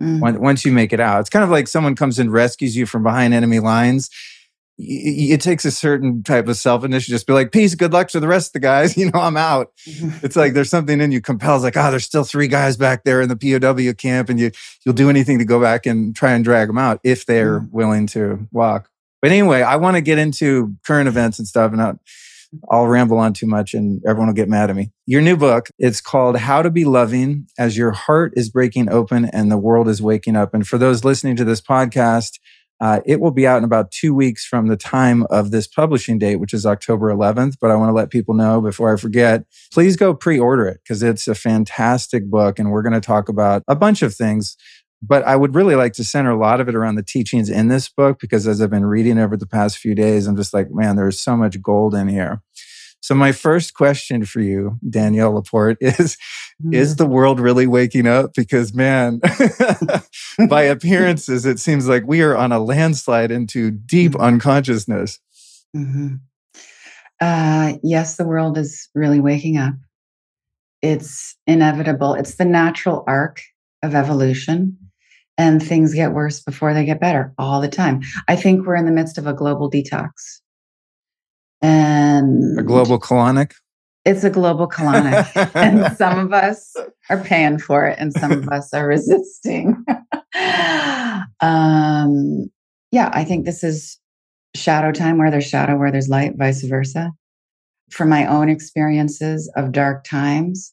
Mm. 0.00 0.38
once 0.38 0.64
you 0.64 0.72
make 0.72 0.94
it 0.94 1.00
out, 1.00 1.20
it's 1.20 1.28
kind 1.28 1.44
of 1.44 1.50
like 1.50 1.68
someone 1.68 1.94
comes 1.94 2.18
and 2.18 2.32
rescues 2.32 2.74
you 2.74 2.86
from 2.86 3.02
behind 3.02 3.34
enemy 3.34 3.60
lines. 3.60 4.08
It 4.78 5.42
takes 5.42 5.66
a 5.66 5.70
certain 5.70 6.22
type 6.22 6.48
of 6.48 6.56
self 6.56 6.82
initiative. 6.82 7.12
Just 7.12 7.26
be 7.26 7.34
like, 7.34 7.52
peace, 7.52 7.74
good 7.74 7.92
luck 7.92 8.08
to 8.08 8.20
the 8.20 8.26
rest 8.26 8.48
of 8.48 8.52
the 8.54 8.60
guys. 8.60 8.96
You 9.02 9.10
know, 9.10 9.20
I'm 9.20 9.36
out. 9.36 9.70
it's 9.84 10.34
like 10.34 10.54
there's 10.54 10.70
something 10.70 10.98
in 10.98 11.12
you 11.12 11.20
compels, 11.20 11.62
like, 11.62 11.76
oh, 11.76 11.90
there's 11.90 12.04
still 12.04 12.24
three 12.24 12.48
guys 12.48 12.78
back 12.78 13.04
there 13.04 13.20
in 13.20 13.28
the 13.28 13.36
POW 13.36 13.92
camp, 13.92 14.30
and 14.30 14.40
you 14.40 14.50
you'll 14.84 14.94
do 14.94 15.10
anything 15.10 15.38
to 15.38 15.44
go 15.44 15.60
back 15.60 15.84
and 15.84 16.16
try 16.16 16.32
and 16.32 16.42
drag 16.42 16.68
them 16.68 16.78
out 16.78 16.98
if 17.04 17.26
they're 17.26 17.60
mm. 17.60 17.70
willing 17.70 18.06
to 18.08 18.48
walk. 18.50 18.88
But 19.20 19.30
anyway, 19.30 19.60
I 19.60 19.76
want 19.76 19.96
to 19.96 20.00
get 20.00 20.18
into 20.18 20.74
current 20.84 21.06
events 21.06 21.38
and 21.38 21.46
stuff, 21.46 21.70
and 21.70 21.78
not 21.78 21.98
I'll 22.70 22.86
ramble 22.86 23.18
on 23.18 23.32
too 23.32 23.46
much 23.46 23.74
and 23.74 24.00
everyone 24.06 24.28
will 24.28 24.34
get 24.34 24.48
mad 24.48 24.70
at 24.70 24.76
me. 24.76 24.92
Your 25.06 25.22
new 25.22 25.36
book, 25.36 25.68
it's 25.78 26.00
called 26.00 26.36
How 26.36 26.62
to 26.62 26.70
Be 26.70 26.84
Loving 26.84 27.46
as 27.58 27.76
Your 27.76 27.92
Heart 27.92 28.32
is 28.36 28.50
Breaking 28.50 28.90
Open 28.90 29.24
and 29.26 29.50
the 29.50 29.58
World 29.58 29.88
is 29.88 30.02
Waking 30.02 30.36
Up. 30.36 30.54
And 30.54 30.66
for 30.66 30.78
those 30.78 31.04
listening 31.04 31.36
to 31.36 31.44
this 31.44 31.60
podcast, 31.60 32.38
Uh, 32.80 33.00
it 33.06 33.20
will 33.20 33.30
be 33.30 33.46
out 33.46 33.58
in 33.58 33.64
about 33.64 33.92
two 33.92 34.12
weeks 34.12 34.44
from 34.44 34.66
the 34.66 34.76
time 34.76 35.24
of 35.30 35.52
this 35.52 35.68
publishing 35.68 36.18
date, 36.18 36.40
which 36.40 36.52
is 36.52 36.66
October 36.66 37.12
11th. 37.12 37.54
But 37.60 37.70
I 37.70 37.76
want 37.76 37.90
to 37.90 37.94
let 37.94 38.10
people 38.10 38.34
know 38.34 38.60
before 38.60 38.92
I 38.92 38.96
forget, 38.96 39.44
please 39.72 39.94
go 39.96 40.12
pre 40.14 40.36
order 40.36 40.66
it 40.66 40.80
because 40.82 41.00
it's 41.00 41.28
a 41.28 41.34
fantastic 41.36 42.28
book. 42.28 42.58
And 42.58 42.72
we're 42.72 42.82
going 42.82 42.92
to 43.00 43.00
talk 43.00 43.28
about 43.28 43.62
a 43.68 43.76
bunch 43.76 44.02
of 44.02 44.16
things. 44.16 44.56
But 45.04 45.24
I 45.24 45.34
would 45.34 45.54
really 45.54 45.74
like 45.74 45.94
to 45.94 46.04
center 46.04 46.30
a 46.30 46.38
lot 46.38 46.60
of 46.60 46.68
it 46.68 46.76
around 46.76 46.94
the 46.94 47.02
teachings 47.02 47.50
in 47.50 47.68
this 47.68 47.88
book 47.88 48.20
because 48.20 48.46
as 48.46 48.62
I've 48.62 48.70
been 48.70 48.84
reading 48.84 49.18
over 49.18 49.36
the 49.36 49.46
past 49.46 49.78
few 49.78 49.96
days, 49.96 50.28
I'm 50.28 50.36
just 50.36 50.54
like, 50.54 50.70
man, 50.70 50.94
there's 50.94 51.18
so 51.18 51.36
much 51.36 51.60
gold 51.60 51.94
in 51.94 52.06
here. 52.06 52.40
So 53.02 53.16
my 53.16 53.32
first 53.32 53.74
question 53.74 54.24
for 54.24 54.40
you, 54.40 54.78
Danielle 54.88 55.32
LaPorte, 55.32 55.78
is 55.80 56.16
mm. 56.64 56.72
is 56.72 56.96
the 56.96 57.06
world 57.06 57.40
really 57.40 57.66
waking 57.66 58.06
up? 58.06 58.32
Because 58.34 58.72
man, 58.72 59.20
by 60.48 60.62
appearances, 60.62 61.44
it 61.44 61.58
seems 61.58 61.88
like 61.88 62.04
we 62.06 62.22
are 62.22 62.36
on 62.36 62.52
a 62.52 62.60
landslide 62.60 63.32
into 63.32 63.72
deep 63.72 64.12
mm-hmm. 64.12 64.22
unconsciousness. 64.22 65.18
Mm-hmm. 65.76 66.14
Uh, 67.20 67.74
yes, 67.82 68.16
the 68.16 68.24
world 68.24 68.56
is 68.56 68.88
really 68.94 69.20
waking 69.20 69.56
up. 69.56 69.74
It's 70.80 71.36
inevitable. 71.46 72.14
It's 72.14 72.36
the 72.36 72.44
natural 72.44 73.04
arc 73.06 73.40
of 73.82 73.96
evolution 73.96 74.78
and 75.42 75.60
things 75.60 75.92
get 75.92 76.12
worse 76.12 76.40
before 76.40 76.72
they 76.72 76.84
get 76.84 77.00
better 77.00 77.34
all 77.36 77.60
the 77.60 77.68
time. 77.68 78.00
I 78.28 78.36
think 78.36 78.64
we're 78.64 78.76
in 78.76 78.86
the 78.86 78.92
midst 78.92 79.18
of 79.18 79.26
a 79.26 79.34
global 79.34 79.68
detox. 79.68 80.12
And 81.60 82.58
a 82.58 82.62
global 82.62 83.00
colonic? 83.00 83.52
It's 84.04 84.22
a 84.22 84.30
global 84.30 84.68
colonic. 84.68 85.50
and 85.56 85.96
some 85.96 86.20
of 86.20 86.32
us 86.32 86.76
are 87.10 87.18
paying 87.18 87.58
for 87.58 87.86
it 87.88 87.98
and 87.98 88.12
some 88.12 88.30
of 88.30 88.48
us 88.50 88.72
are 88.72 88.86
resisting. 88.96 89.84
um, 91.40 92.50
yeah, 92.92 93.10
I 93.12 93.24
think 93.24 93.44
this 93.44 93.64
is 93.64 93.98
shadow 94.54 94.92
time 94.92 95.18
where 95.18 95.30
there's 95.30 95.46
shadow, 95.46 95.76
where 95.76 95.90
there's 95.90 96.08
light, 96.08 96.34
vice 96.36 96.62
versa. 96.62 97.10
From 97.90 98.08
my 98.08 98.26
own 98.26 98.48
experiences 98.48 99.52
of 99.56 99.72
dark 99.72 100.04
times, 100.04 100.72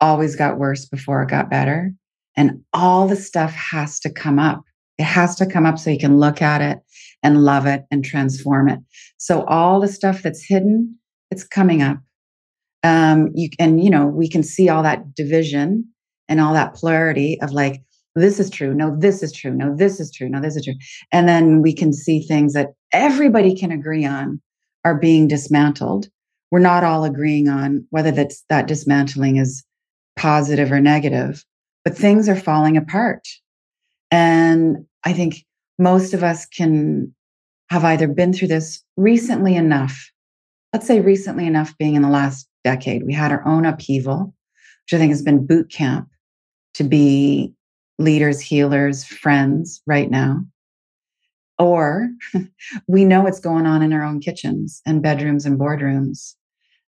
always 0.00 0.34
got 0.34 0.58
worse 0.58 0.84
before 0.84 1.22
it 1.22 1.30
got 1.30 1.48
better. 1.48 1.92
And 2.36 2.62
all 2.72 3.06
the 3.06 3.16
stuff 3.16 3.52
has 3.52 4.00
to 4.00 4.10
come 4.10 4.38
up. 4.38 4.62
It 4.98 5.04
has 5.04 5.36
to 5.36 5.46
come 5.46 5.66
up 5.66 5.78
so 5.78 5.90
you 5.90 5.98
can 5.98 6.18
look 6.18 6.40
at 6.40 6.60
it 6.60 6.78
and 7.22 7.42
love 7.42 7.66
it 7.66 7.84
and 7.90 8.04
transform 8.04 8.68
it. 8.68 8.78
So 9.18 9.44
all 9.44 9.80
the 9.80 9.88
stuff 9.88 10.22
that's 10.22 10.44
hidden, 10.44 10.98
it's 11.30 11.44
coming 11.44 11.82
up. 11.82 11.98
Um, 12.82 13.30
you 13.34 13.48
and 13.58 13.82
you 13.82 13.88
know 13.88 14.06
we 14.06 14.28
can 14.28 14.42
see 14.42 14.68
all 14.68 14.82
that 14.82 15.14
division 15.14 15.88
and 16.28 16.40
all 16.40 16.52
that 16.52 16.74
polarity 16.74 17.38
of 17.40 17.50
like 17.50 17.82
this 18.14 18.38
is 18.38 18.50
true, 18.50 18.74
no, 18.74 18.94
this 18.96 19.22
is 19.22 19.32
true, 19.32 19.52
no, 19.52 19.74
this 19.74 19.98
is 19.98 20.12
true, 20.12 20.28
no, 20.28 20.40
this 20.40 20.54
is 20.54 20.64
true, 20.64 20.74
and 21.10 21.28
then 21.28 21.62
we 21.62 21.74
can 21.74 21.92
see 21.92 22.20
things 22.20 22.52
that 22.52 22.74
everybody 22.92 23.56
can 23.56 23.72
agree 23.72 24.04
on 24.04 24.40
are 24.84 24.94
being 24.98 25.26
dismantled. 25.26 26.08
We're 26.50 26.60
not 26.60 26.84
all 26.84 27.04
agreeing 27.04 27.48
on 27.48 27.86
whether 27.90 28.12
that's 28.12 28.44
that 28.48 28.68
dismantling 28.68 29.38
is 29.38 29.64
positive 30.16 30.70
or 30.70 30.80
negative, 30.80 31.44
but 31.84 31.96
things 31.96 32.28
are 32.28 32.36
falling 32.36 32.76
apart. 32.76 33.28
And 34.10 34.86
I 35.04 35.12
think 35.12 35.44
most 35.78 36.14
of 36.14 36.22
us 36.22 36.46
can 36.46 37.14
have 37.70 37.84
either 37.84 38.08
been 38.08 38.32
through 38.32 38.48
this 38.48 38.82
recently 38.96 39.54
enough, 39.54 40.10
let's 40.72 40.86
say 40.86 41.00
recently 41.00 41.46
enough 41.46 41.76
being 41.78 41.94
in 41.94 42.02
the 42.02 42.08
last 42.08 42.48
decade. 42.62 43.04
We 43.04 43.12
had 43.12 43.32
our 43.32 43.46
own 43.46 43.66
upheaval, 43.66 44.34
which 44.84 44.94
I 44.94 44.98
think 44.98 45.10
has 45.10 45.22
been 45.22 45.46
boot 45.46 45.70
camp 45.70 46.08
to 46.74 46.84
be 46.84 47.52
leaders, 47.98 48.40
healers, 48.40 49.04
friends 49.04 49.82
right 49.86 50.10
now. 50.10 50.44
Or 51.58 52.08
we 52.88 53.04
know 53.04 53.22
what's 53.22 53.40
going 53.40 53.66
on 53.66 53.82
in 53.82 53.92
our 53.92 54.02
own 54.02 54.20
kitchens 54.20 54.82
and 54.84 55.02
bedrooms 55.02 55.46
and 55.46 55.58
boardrooms, 55.58 56.34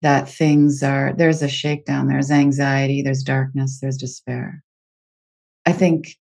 that 0.01 0.29
things 0.29 0.83
are, 0.83 1.13
there's 1.15 1.41
a 1.41 1.48
shakedown, 1.48 2.07
there's 2.07 2.31
anxiety, 2.31 3.01
there's 3.01 3.24
darkness, 3.24 3.79
there's 3.81 3.98
despair. 3.98 4.63
I 5.65 5.72
think 5.72 6.15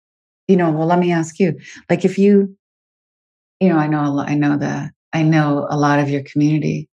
you 0.48 0.56
know, 0.56 0.72
well, 0.72 0.88
let 0.88 1.00
me 1.00 1.12
ask 1.12 1.40
you, 1.40 1.60
like, 1.90 2.06
if 2.06 2.18
you, 2.18 2.56
you 3.60 3.70
know, 3.70 3.78
I 3.78 3.88
know, 3.88 4.06
a 4.06 4.10
lot, 4.10 4.30
I 4.30 4.36
know 4.36 4.58
that 4.58 4.92
I 5.14 5.24
know 5.24 5.68
a 5.70 5.78
lot 5.78 6.00
of 6.00 6.10
your 6.10 6.24
community, 6.24 6.90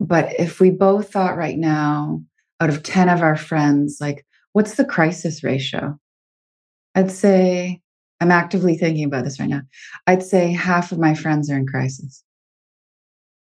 but 0.00 0.38
if 0.38 0.60
we 0.60 0.70
both 0.70 1.10
thought 1.10 1.36
right 1.36 1.58
now, 1.58 2.22
out 2.60 2.70
of 2.70 2.82
10 2.82 3.08
of 3.08 3.20
our 3.20 3.36
friends, 3.36 3.98
like, 4.00 4.24
what's 4.52 4.76
the 4.76 4.84
crisis 4.84 5.44
ratio? 5.44 5.98
I'd 6.94 7.10
say, 7.10 7.80
I'm 8.20 8.30
actively 8.30 8.76
thinking 8.78 9.04
about 9.04 9.24
this 9.24 9.38
right 9.38 9.48
now. 9.48 9.62
I'd 10.06 10.22
say 10.22 10.52
half 10.52 10.92
of 10.92 10.98
my 10.98 11.14
friends 11.14 11.50
are 11.50 11.56
in 11.58 11.66
crisis. 11.66 12.22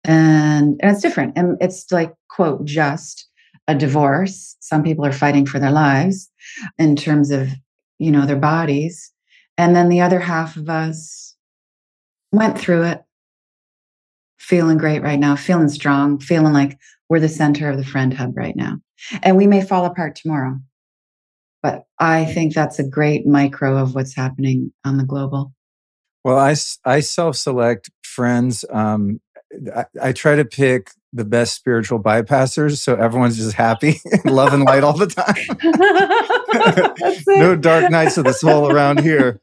And, 0.05 0.79
and 0.81 0.91
it's 0.91 1.01
different. 1.01 1.37
And 1.37 1.57
it's 1.59 1.91
like, 1.91 2.13
quote, 2.29 2.63
just 2.63 3.27
a 3.67 3.75
divorce. 3.75 4.55
Some 4.61 4.83
people 4.83 5.05
are 5.05 5.11
fighting 5.11 5.45
for 5.45 5.59
their 5.59 5.71
lives 5.71 6.29
in 6.77 6.95
terms 6.95 7.31
of 7.31 7.49
you 7.99 8.11
know, 8.11 8.25
their 8.25 8.35
bodies. 8.35 9.11
And 9.57 9.75
then 9.75 9.89
the 9.89 10.01
other 10.01 10.19
half 10.19 10.55
of 10.57 10.69
us 10.69 11.35
went 12.31 12.57
through 12.57 12.83
it, 12.83 13.03
feeling 14.39 14.77
great 14.77 15.03
right 15.03 15.19
now, 15.19 15.35
feeling 15.35 15.69
strong, 15.69 16.19
feeling 16.19 16.53
like 16.53 16.77
we're 17.09 17.19
the 17.19 17.29
center 17.29 17.69
of 17.69 17.77
the 17.77 17.85
friend 17.85 18.13
hub 18.13 18.35
right 18.35 18.55
now. 18.55 18.79
And 19.21 19.37
we 19.37 19.47
may 19.47 19.61
fall 19.61 19.85
apart 19.85 20.15
tomorrow. 20.15 20.59
But 21.61 21.83
I 21.99 22.25
think 22.25 22.53
that's 22.53 22.79
a 22.79 22.87
great 22.87 23.25
micro 23.25 23.77
of 23.77 23.95
what's 23.95 24.15
happening 24.15 24.73
on 24.83 24.97
the 24.97 25.05
global. 25.05 25.53
Well, 26.23 26.37
I, 26.37 26.55
I 26.85 26.99
self 27.01 27.37
select 27.37 27.89
friends. 28.03 28.65
Um, 28.69 29.21
I, 29.73 29.85
I 30.01 30.11
try 30.11 30.35
to 30.35 30.45
pick 30.45 30.89
the 31.13 31.23
best 31.23 31.53
spiritual 31.53 32.01
bypassers. 32.01 32.79
So 32.79 32.95
everyone's 32.95 33.37
just 33.37 33.53
happy, 33.53 34.01
love 34.25 34.53
and 34.53 34.63
light 34.63 34.83
all 34.83 34.97
the 34.97 35.07
time. 35.07 35.35
no 37.39 37.55
dark 37.55 37.91
nights 37.91 38.17
of 38.17 38.25
the 38.25 38.33
soul 38.33 38.71
around 38.71 38.99
here. 39.01 39.39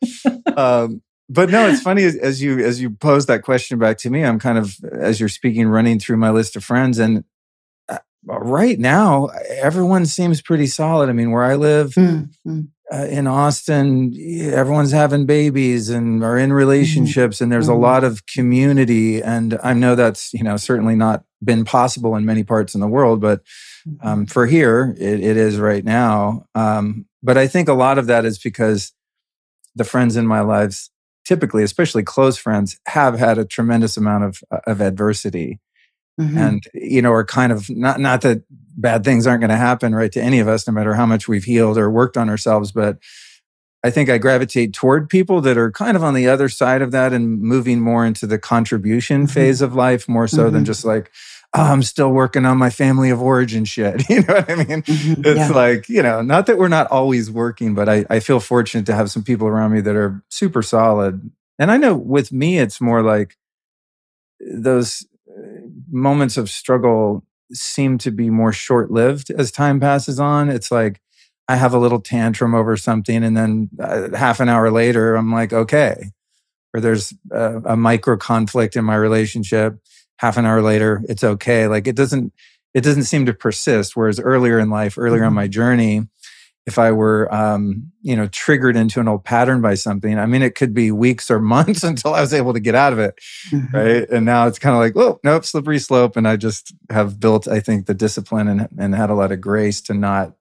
Um, 0.56 1.02
but 1.28 1.48
no, 1.48 1.68
it's 1.68 1.80
funny 1.80 2.02
as, 2.02 2.42
you 2.42 2.58
as 2.58 2.80
you 2.80 2.90
pose 2.90 3.26
that 3.26 3.42
question 3.42 3.78
back 3.78 3.98
to 3.98 4.10
me. 4.10 4.24
I'm 4.24 4.40
kind 4.40 4.58
of 4.58 4.76
as 4.92 5.20
you're 5.20 5.28
speaking, 5.28 5.68
running 5.68 6.00
through 6.00 6.16
my 6.16 6.30
list 6.30 6.56
of 6.56 6.64
friends, 6.64 6.98
and 6.98 7.22
uh, 7.88 7.98
right 8.26 8.78
now 8.78 9.26
everyone 9.48 10.06
seems 10.06 10.42
pretty 10.42 10.66
solid. 10.66 11.08
I 11.08 11.12
mean, 11.12 11.30
where 11.30 11.44
I 11.44 11.54
live. 11.54 11.92
Mm-hmm. 11.94 12.62
Uh, 12.92 13.04
in 13.04 13.28
Austin, 13.28 14.12
everyone's 14.52 14.90
having 14.90 15.24
babies 15.24 15.90
and 15.90 16.24
are 16.24 16.36
in 16.36 16.48
mm-hmm. 16.48 16.56
relationships, 16.56 17.36
mm-hmm. 17.36 17.44
and 17.44 17.52
there's 17.52 17.68
mm-hmm. 17.68 17.74
a 17.74 17.86
lot 17.86 18.02
of 18.02 18.26
community. 18.26 19.22
And 19.22 19.56
I 19.62 19.74
know 19.74 19.94
that's 19.94 20.34
you 20.34 20.42
know 20.42 20.56
certainly 20.56 20.96
not 20.96 21.22
been 21.42 21.64
possible 21.64 22.16
in 22.16 22.24
many 22.24 22.44
parts 22.44 22.74
in 22.74 22.80
the 22.80 22.88
world, 22.88 23.20
but 23.20 23.42
mm-hmm. 23.88 24.06
um, 24.06 24.26
for 24.26 24.46
here, 24.46 24.94
it, 24.98 25.20
it 25.20 25.36
is 25.36 25.58
right 25.58 25.84
now. 25.84 26.46
Um, 26.54 27.06
but 27.22 27.38
I 27.38 27.46
think 27.46 27.68
a 27.68 27.74
lot 27.74 27.98
of 27.98 28.06
that 28.06 28.24
is 28.24 28.38
because 28.38 28.92
the 29.74 29.84
friends 29.84 30.16
in 30.16 30.26
my 30.26 30.40
lives, 30.40 30.90
typically, 31.26 31.62
especially 31.62 32.02
close 32.02 32.36
friends, 32.36 32.78
have 32.86 33.18
had 33.18 33.38
a 33.38 33.44
tremendous 33.44 33.96
amount 33.96 34.24
of 34.24 34.40
of 34.66 34.80
adversity, 34.80 35.60
mm-hmm. 36.20 36.36
and 36.36 36.64
you 36.74 37.02
know, 37.02 37.12
are 37.12 37.24
kind 37.24 37.52
of 37.52 37.68
not 37.70 38.00
not 38.00 38.22
that 38.22 38.42
bad 38.76 39.04
things 39.04 39.26
aren't 39.26 39.40
going 39.40 39.50
to 39.50 39.56
happen 39.56 39.94
right 39.94 40.12
to 40.12 40.22
any 40.22 40.40
of 40.40 40.48
us, 40.48 40.66
no 40.66 40.72
matter 40.72 40.94
how 40.94 41.06
much 41.06 41.28
we've 41.28 41.44
healed 41.44 41.78
or 41.78 41.90
worked 41.90 42.16
on 42.16 42.28
ourselves, 42.28 42.72
but 42.72 42.98
I 43.82 43.90
think 43.90 44.10
I 44.10 44.18
gravitate 44.18 44.74
toward 44.74 45.08
people 45.08 45.40
that 45.40 45.56
are 45.56 45.70
kind 45.70 45.96
of 45.96 46.04
on 46.04 46.14
the 46.14 46.28
other 46.28 46.48
side 46.48 46.82
of 46.82 46.90
that 46.90 47.12
and 47.12 47.40
moving 47.40 47.80
more 47.80 48.04
into 48.04 48.26
the 48.26 48.38
contribution 48.38 49.22
mm-hmm. 49.22 49.32
phase 49.32 49.62
of 49.62 49.74
life, 49.74 50.08
more 50.08 50.28
so 50.28 50.44
mm-hmm. 50.44 50.54
than 50.54 50.64
just 50.66 50.84
like, 50.84 51.10
oh, 51.54 51.62
I'm 51.62 51.82
still 51.82 52.10
working 52.10 52.44
on 52.44 52.58
my 52.58 52.70
family 52.70 53.10
of 53.10 53.22
origin 53.22 53.64
shit. 53.64 54.02
You 54.10 54.22
know 54.22 54.34
what 54.34 54.50
I 54.50 54.54
mean? 54.56 54.82
Mm-hmm. 54.82 55.22
It's 55.24 55.38
yeah. 55.38 55.48
like, 55.48 55.88
you 55.88 56.02
know, 56.02 56.20
not 56.20 56.46
that 56.46 56.58
we're 56.58 56.68
not 56.68 56.90
always 56.90 57.30
working, 57.30 57.74
but 57.74 57.88
I, 57.88 58.04
I 58.10 58.20
feel 58.20 58.38
fortunate 58.38 58.86
to 58.86 58.94
have 58.94 59.10
some 59.10 59.22
people 59.22 59.46
around 59.46 59.72
me 59.72 59.80
that 59.80 59.96
are 59.96 60.22
super 60.28 60.62
solid. 60.62 61.30
And 61.58 61.70
I 61.70 61.76
know 61.76 61.96
with 61.96 62.32
me, 62.32 62.58
it's 62.58 62.80
more 62.80 63.02
like 63.02 63.36
those 64.40 65.06
uh, 65.28 65.42
moments 65.90 66.36
of 66.36 66.50
struggle 66.50 67.24
seem 67.52 67.98
to 67.98 68.10
be 68.10 68.30
more 68.30 68.52
short 68.52 68.90
lived 68.90 69.30
as 69.30 69.50
time 69.50 69.80
passes 69.80 70.20
on. 70.20 70.50
It's 70.50 70.70
like, 70.70 71.00
I 71.50 71.56
have 71.56 71.74
a 71.74 71.78
little 71.78 72.00
tantrum 72.00 72.54
over 72.54 72.76
something, 72.76 73.24
and 73.24 73.36
then 73.36 73.70
uh, 73.80 74.16
half 74.16 74.38
an 74.38 74.48
hour 74.48 74.70
later, 74.70 75.16
I'm 75.16 75.32
like, 75.32 75.52
okay. 75.52 76.12
Or 76.72 76.80
there's 76.80 77.12
a, 77.32 77.60
a 77.64 77.76
micro 77.76 78.16
conflict 78.16 78.76
in 78.76 78.84
my 78.84 78.94
relationship. 78.94 79.76
Half 80.18 80.36
an 80.36 80.46
hour 80.46 80.62
later, 80.62 81.02
it's 81.08 81.24
okay. 81.24 81.66
Like 81.66 81.88
it 81.88 81.96
doesn't, 81.96 82.32
it 82.72 82.82
doesn't 82.82 83.02
seem 83.02 83.26
to 83.26 83.34
persist. 83.34 83.96
Whereas 83.96 84.20
earlier 84.20 84.60
in 84.60 84.70
life, 84.70 84.96
earlier 84.96 85.22
mm-hmm. 85.22 85.26
on 85.26 85.34
my 85.34 85.48
journey, 85.48 86.06
if 86.68 86.78
I 86.78 86.92
were, 86.92 87.32
um, 87.34 87.90
you 88.00 88.14
know, 88.14 88.28
triggered 88.28 88.76
into 88.76 89.00
an 89.00 89.08
old 89.08 89.24
pattern 89.24 89.60
by 89.60 89.74
something, 89.74 90.20
I 90.20 90.26
mean, 90.26 90.42
it 90.42 90.54
could 90.54 90.72
be 90.72 90.92
weeks 90.92 91.32
or 91.32 91.40
months 91.56 91.82
until 91.82 92.14
I 92.14 92.20
was 92.20 92.32
able 92.32 92.52
to 92.52 92.60
get 92.60 92.76
out 92.76 92.92
of 92.92 93.00
it. 93.00 93.18
Mm-hmm. 93.50 93.76
Right. 93.76 94.08
And 94.08 94.24
now 94.24 94.46
it's 94.46 94.60
kind 94.60 94.76
of 94.76 94.80
like, 94.80 94.96
oh, 94.96 95.18
nope, 95.24 95.44
slippery 95.44 95.80
slope. 95.80 96.16
And 96.16 96.28
I 96.28 96.36
just 96.36 96.72
have 96.90 97.18
built, 97.18 97.48
I 97.48 97.58
think, 97.58 97.86
the 97.86 97.94
discipline 97.94 98.46
and, 98.46 98.68
and 98.78 98.94
had 98.94 99.10
a 99.10 99.14
lot 99.14 99.32
of 99.32 99.40
grace 99.40 99.80
to 99.80 99.94
not 99.94 100.34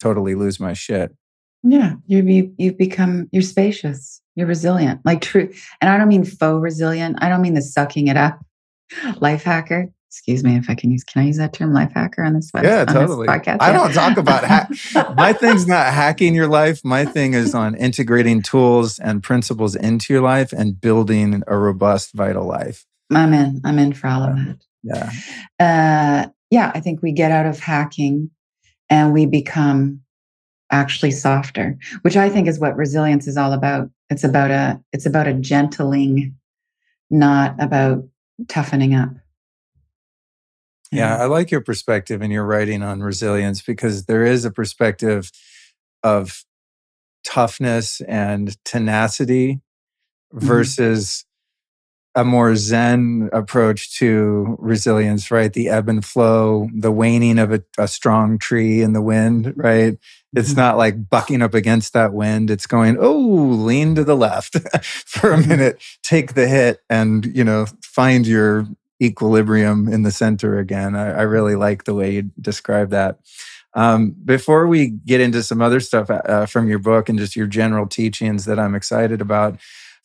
totally 0.00 0.34
lose 0.34 0.58
my 0.60 0.72
shit. 0.72 1.14
Yeah, 1.62 1.94
you 2.06 2.52
you've 2.58 2.78
become 2.78 3.28
you're 3.32 3.42
spacious. 3.42 4.20
You're 4.36 4.46
resilient, 4.46 5.00
like 5.04 5.20
true. 5.22 5.50
And 5.80 5.90
I 5.90 5.96
don't 5.98 6.08
mean 6.08 6.24
faux 6.24 6.60
resilient. 6.62 7.16
I 7.20 7.28
don't 7.28 7.40
mean 7.42 7.54
the 7.54 7.62
sucking 7.62 8.06
it 8.08 8.16
up 8.16 8.38
life 9.20 9.42
hacker. 9.42 9.88
Excuse 10.10 10.44
me 10.44 10.56
if 10.56 10.70
I 10.70 10.74
can 10.74 10.90
use. 10.90 11.02
Can 11.04 11.22
I 11.22 11.26
use 11.26 11.36
that 11.38 11.52
term, 11.52 11.72
life 11.74 11.92
hacker, 11.94 12.22
on 12.24 12.32
this 12.34 12.50
website? 12.52 12.62
Yeah, 12.64 12.84
totally. 12.86 13.26
podcast? 13.26 13.58
I 13.60 13.70
Yeah. 13.72 13.78
don't 13.78 13.92
talk 13.92 14.16
about 14.16 14.44
hack. 14.44 14.70
My 15.16 15.32
thing's 15.40 15.66
not 15.66 15.92
hacking 15.92 16.34
your 16.34 16.46
life. 16.48 16.80
My 16.84 17.04
thing 17.04 17.34
is 17.34 17.54
on 17.54 17.74
integrating 17.74 18.40
tools 18.42 18.98
and 18.98 19.22
principles 19.22 19.74
into 19.74 20.12
your 20.14 20.22
life 20.22 20.52
and 20.52 20.80
building 20.80 21.42
a 21.46 21.58
robust, 21.58 22.12
vital 22.14 22.46
life. 22.46 22.86
I'm 23.12 23.34
in. 23.34 23.60
I'm 23.64 23.78
in 23.78 23.92
for 23.92 24.06
all 24.06 24.22
of 24.22 24.36
that. 24.36 24.58
Yeah. 24.82 25.10
uh, 25.58 26.28
yeah, 26.50 26.70
I 26.74 26.80
think 26.80 27.02
we 27.02 27.12
get 27.12 27.30
out 27.32 27.44
of 27.46 27.58
hacking 27.58 28.30
and 28.90 29.12
we 29.12 29.26
become 29.26 30.00
actually 30.70 31.10
softer, 31.10 31.78
which 32.02 32.16
I 32.16 32.28
think 32.28 32.48
is 32.48 32.58
what 32.58 32.76
resilience 32.76 33.26
is 33.26 33.36
all 33.36 33.52
about. 33.52 33.90
It's 34.10 34.24
about 34.24 34.50
a 34.50 34.80
it's 34.92 35.06
about 35.06 35.26
a 35.26 35.34
gentling, 35.34 36.36
not 37.10 37.56
about 37.58 38.04
toughening 38.48 38.94
up. 38.94 39.10
Yeah, 40.92 41.16
I 41.16 41.26
like 41.26 41.50
your 41.50 41.60
perspective 41.60 42.22
and 42.22 42.32
your 42.32 42.44
writing 42.44 42.82
on 42.82 43.02
resilience 43.02 43.60
because 43.60 44.06
there 44.06 44.24
is 44.24 44.44
a 44.44 44.50
perspective 44.52 45.32
of 46.02 46.44
toughness 47.24 48.00
and 48.02 48.56
tenacity 48.64 49.60
mm-hmm. 50.32 50.46
versus 50.46 51.24
a 52.16 52.24
more 52.24 52.56
zen 52.56 53.28
approach 53.32 53.98
to 53.98 54.56
resilience, 54.58 55.30
right? 55.30 55.52
The 55.52 55.68
ebb 55.68 55.88
and 55.88 56.04
flow, 56.04 56.68
the 56.74 56.90
waning 56.90 57.38
of 57.38 57.52
a, 57.52 57.62
a 57.78 57.86
strong 57.86 58.38
tree 58.38 58.82
in 58.82 58.94
the 58.94 59.02
wind, 59.02 59.52
right? 59.56 59.98
It's 60.34 60.54
Mhm. 60.54 60.56
not 60.56 60.78
like 60.78 61.10
bucking 61.10 61.42
up 61.42 61.54
against 61.54 61.92
that 61.92 62.14
wind. 62.14 62.50
It's 62.50 62.66
going, 62.66 62.96
oh, 62.98 63.16
lean 63.18 63.94
to 63.96 64.04
the 64.04 64.16
left 64.16 64.56
for 64.84 65.32
a 65.32 65.38
minute, 65.46 65.82
take 66.02 66.34
the 66.34 66.48
hit 66.48 66.80
and, 66.90 67.26
you 67.36 67.44
know, 67.44 67.66
find 67.82 68.26
your 68.26 68.66
equilibrium 69.02 69.88
in 69.88 70.02
the 70.02 70.10
center 70.10 70.58
again. 70.58 70.96
I, 70.96 71.10
I 71.18 71.22
really 71.22 71.54
like 71.54 71.84
the 71.84 71.94
way 71.94 72.14
you 72.14 72.30
describe 72.40 72.90
that. 72.90 73.18
Um, 73.74 74.14
before 74.24 74.66
we 74.66 74.88
get 74.88 75.20
into 75.20 75.42
some 75.42 75.60
other 75.60 75.80
stuff 75.80 76.08
uh, 76.10 76.46
from 76.46 76.66
your 76.68 76.78
book 76.78 77.10
and 77.10 77.18
just 77.18 77.36
your 77.36 77.46
general 77.46 77.86
teachings 77.86 78.46
that 78.46 78.58
I'm 78.58 78.74
excited 78.74 79.20
about, 79.20 79.58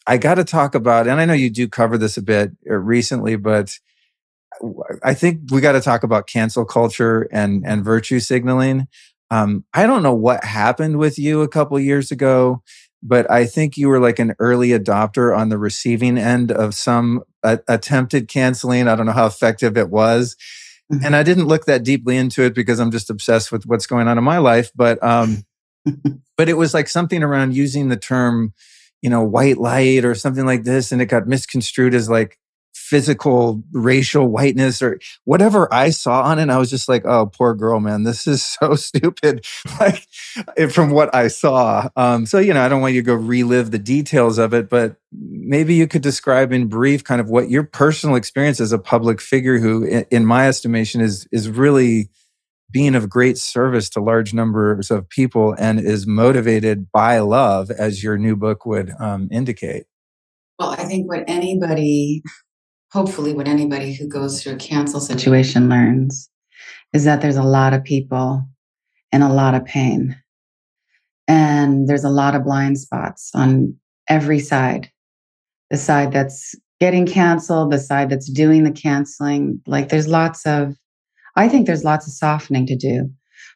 I 0.08 0.18
got 0.18 0.36
to 0.36 0.44
talk 0.44 0.76
about, 0.76 1.08
and 1.08 1.20
I 1.20 1.26
know 1.26 1.34
you 1.34 1.50
do 1.50 1.68
cover 1.68 1.98
this 1.98 2.18
a 2.18 2.22
bit 2.22 2.52
uh, 2.70 2.76
recently, 2.76 3.36
but 3.36 3.78
I 5.04 5.14
think 5.14 5.42
we 5.52 5.62
got 5.62 5.74
to 5.74 5.82
talk 5.82 6.04
about 6.04 6.28
cancel 6.28 6.66
culture 6.66 7.28
and 7.32 7.66
and 7.66 7.84
virtue 7.84 8.20
signaling. 8.20 8.88
Um, 9.30 9.64
I 9.74 9.88
don't 9.88 10.04
know 10.04 10.14
what 10.14 10.44
happened 10.44 10.98
with 10.98 11.18
you 11.18 11.42
a 11.42 11.48
couple 11.48 11.80
years 11.80 12.12
ago, 12.12 12.62
but 13.02 13.30
I 13.32 13.46
think 13.46 13.78
you 13.78 13.88
were 13.88 14.00
like 14.00 14.20
an 14.20 14.36
early 14.40 14.70
adopter 14.70 15.36
on 15.36 15.50
the 15.50 15.58
receiving 15.58 16.18
end 16.18 16.52
of 16.52 16.76
some 16.76 17.24
uh, 17.44 17.58
attempted 17.68 18.28
canceling. 18.28 18.88
I 18.88 18.96
don't 18.96 19.06
know 19.06 19.14
how 19.14 19.28
effective 19.28 19.78
it 19.78 19.90
was. 19.90 20.36
Mhm. 20.92 21.06
And 21.06 21.16
I 21.16 21.24
didn't 21.24 21.48
look 21.48 21.66
that 21.66 21.84
deeply 21.84 22.18
into 22.18 22.44
it 22.44 22.54
because 22.54 22.80
I'm 22.80 22.92
just 22.92 23.10
obsessed 23.10 23.52
with 23.52 23.66
what's 23.66 23.88
going 23.88 24.08
on 24.08 24.18
in 24.18 24.24
my 24.24 24.40
life. 24.40 24.72
But 24.76 25.02
um, 25.04 25.44
but 26.38 26.50
it 26.50 26.58
was 26.58 26.74
like 26.74 26.90
something 26.90 27.24
around 27.24 27.56
using 27.56 27.88
the 27.88 27.98
term, 27.98 28.54
you 29.02 29.10
know, 29.10 29.24
white 29.24 29.58
light 29.58 30.06
or 30.06 30.16
something 30.16 30.46
like 30.46 30.64
this, 30.64 30.92
and 30.92 31.02
it 31.02 31.08
got 31.08 31.28
misconstrued 31.28 31.94
as 31.94 32.10
like 32.10 32.38
physical 32.92 33.64
racial 33.72 34.28
whiteness 34.28 34.82
or 34.82 35.00
whatever 35.24 35.74
I 35.74 35.92
saw 35.92 36.24
on 36.24 36.40
it. 36.40 36.50
I 36.50 36.58
was 36.58 36.70
just 36.70 36.90
like, 36.90 37.06
oh, 37.06 37.26
poor 37.26 37.54
girl, 37.54 37.80
man, 37.80 38.04
this 38.04 38.28
is 38.28 38.44
so 38.62 38.76
stupid. 38.76 39.46
like 39.80 40.06
from 40.72 40.92
what 40.92 41.14
I 41.16 41.30
saw. 41.30 41.88
Um, 41.96 42.26
so 42.26 42.38
you 42.40 42.54
know, 42.54 42.62
I 42.62 42.68
don't 42.68 42.82
want 42.82 42.94
you 42.94 43.02
to 43.02 43.06
go 43.06 43.14
relive 43.14 43.72
the 43.72 43.80
details 43.80 44.38
of 44.38 44.54
it, 44.54 44.70
but 44.70 44.98
maybe 45.14 45.74
you 45.74 45.88
could 45.88 46.02
describe 46.02 46.52
in 46.52 46.68
brief 46.68 47.04
kind 47.04 47.22
of 47.22 47.30
what 47.30 47.50
your 47.50 47.64
personal 47.64 48.16
experience 48.16 48.60
as 48.60 48.74
a 48.74 48.80
public 48.80 49.22
figure 49.22 49.58
who, 49.58 49.84
in, 49.84 50.06
in 50.12 50.26
my 50.26 50.48
estimation, 50.48 51.00
is 51.02 51.28
is 51.32 51.50
really 51.50 52.10
being 52.72 52.96
of 52.96 53.10
great 53.10 53.38
service 53.38 53.90
to 53.90 54.02
large 54.02 54.34
numbers 54.34 54.90
of 54.90 55.08
people 55.10 55.56
and 55.60 55.80
is 55.80 56.08
motivated 56.08 56.92
by 56.92 57.20
love, 57.20 57.70
as 57.72 58.04
your 58.04 58.18
new 58.18 58.36
book 58.36 58.66
would 58.66 58.92
um, 59.00 59.28
indicate. 59.32 59.86
Well, 60.60 60.72
I 60.72 60.84
think 60.84 61.08
what 61.08 61.24
anybody, 61.28 62.24
hopefully, 62.92 63.34
what 63.34 63.48
anybody 63.48 63.94
who 63.94 64.08
goes 64.08 64.42
through 64.42 64.54
a 64.54 64.58
cancel 64.58 65.00
situation 65.00 65.70
learns 65.70 66.30
is 66.94 67.04
that 67.06 67.22
there's 67.22 67.38
a 67.38 67.44
lot 67.44 67.74
of 67.74 67.84
people 67.84 68.48
and 69.12 69.24
a 69.24 69.30
lot 69.30 69.56
of 69.56 69.66
pain. 69.66 70.16
And 71.28 71.88
there's 71.88 72.04
a 72.04 72.10
lot 72.10 72.36
of 72.36 72.44
blind 72.44 72.80
spots 72.80 73.32
on 73.34 73.76
every 74.08 74.40
side 74.40 74.92
the 75.72 75.78
side 75.78 76.12
that's 76.12 76.54
getting 76.82 77.08
canceled, 77.08 77.72
the 77.72 77.80
side 77.80 78.10
that's 78.10 78.30
doing 78.30 78.64
the 78.64 78.72
canceling. 78.72 79.62
Like 79.66 79.88
there's 79.88 80.08
lots 80.08 80.46
of, 80.46 80.76
I 81.36 81.48
think 81.48 81.66
there's 81.66 81.84
lots 81.84 82.08
of 82.08 82.14
softening 82.14 82.66
to 82.68 82.76
do. 82.76 83.10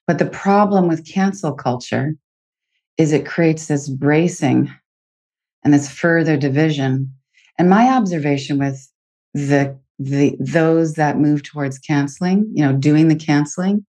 But 0.07 0.19
the 0.19 0.25
problem 0.25 0.88
with 0.88 1.07
cancel 1.11 1.53
culture 1.53 2.15
is 2.97 3.11
it 3.11 3.25
creates 3.25 3.67
this 3.67 3.89
bracing 3.89 4.71
and 5.63 5.73
this 5.73 5.89
further 5.89 6.38
division. 6.38 7.11
And 7.57 7.69
my 7.69 7.89
observation 7.89 8.59
with 8.59 8.89
the 9.33 9.77
the 9.97 10.35
those 10.39 10.93
that 10.95 11.17
move 11.17 11.43
towards 11.43 11.79
canceling, 11.79 12.49
you 12.53 12.63
know, 12.65 12.73
doing 12.73 13.07
the 13.07 13.15
canceling, 13.15 13.85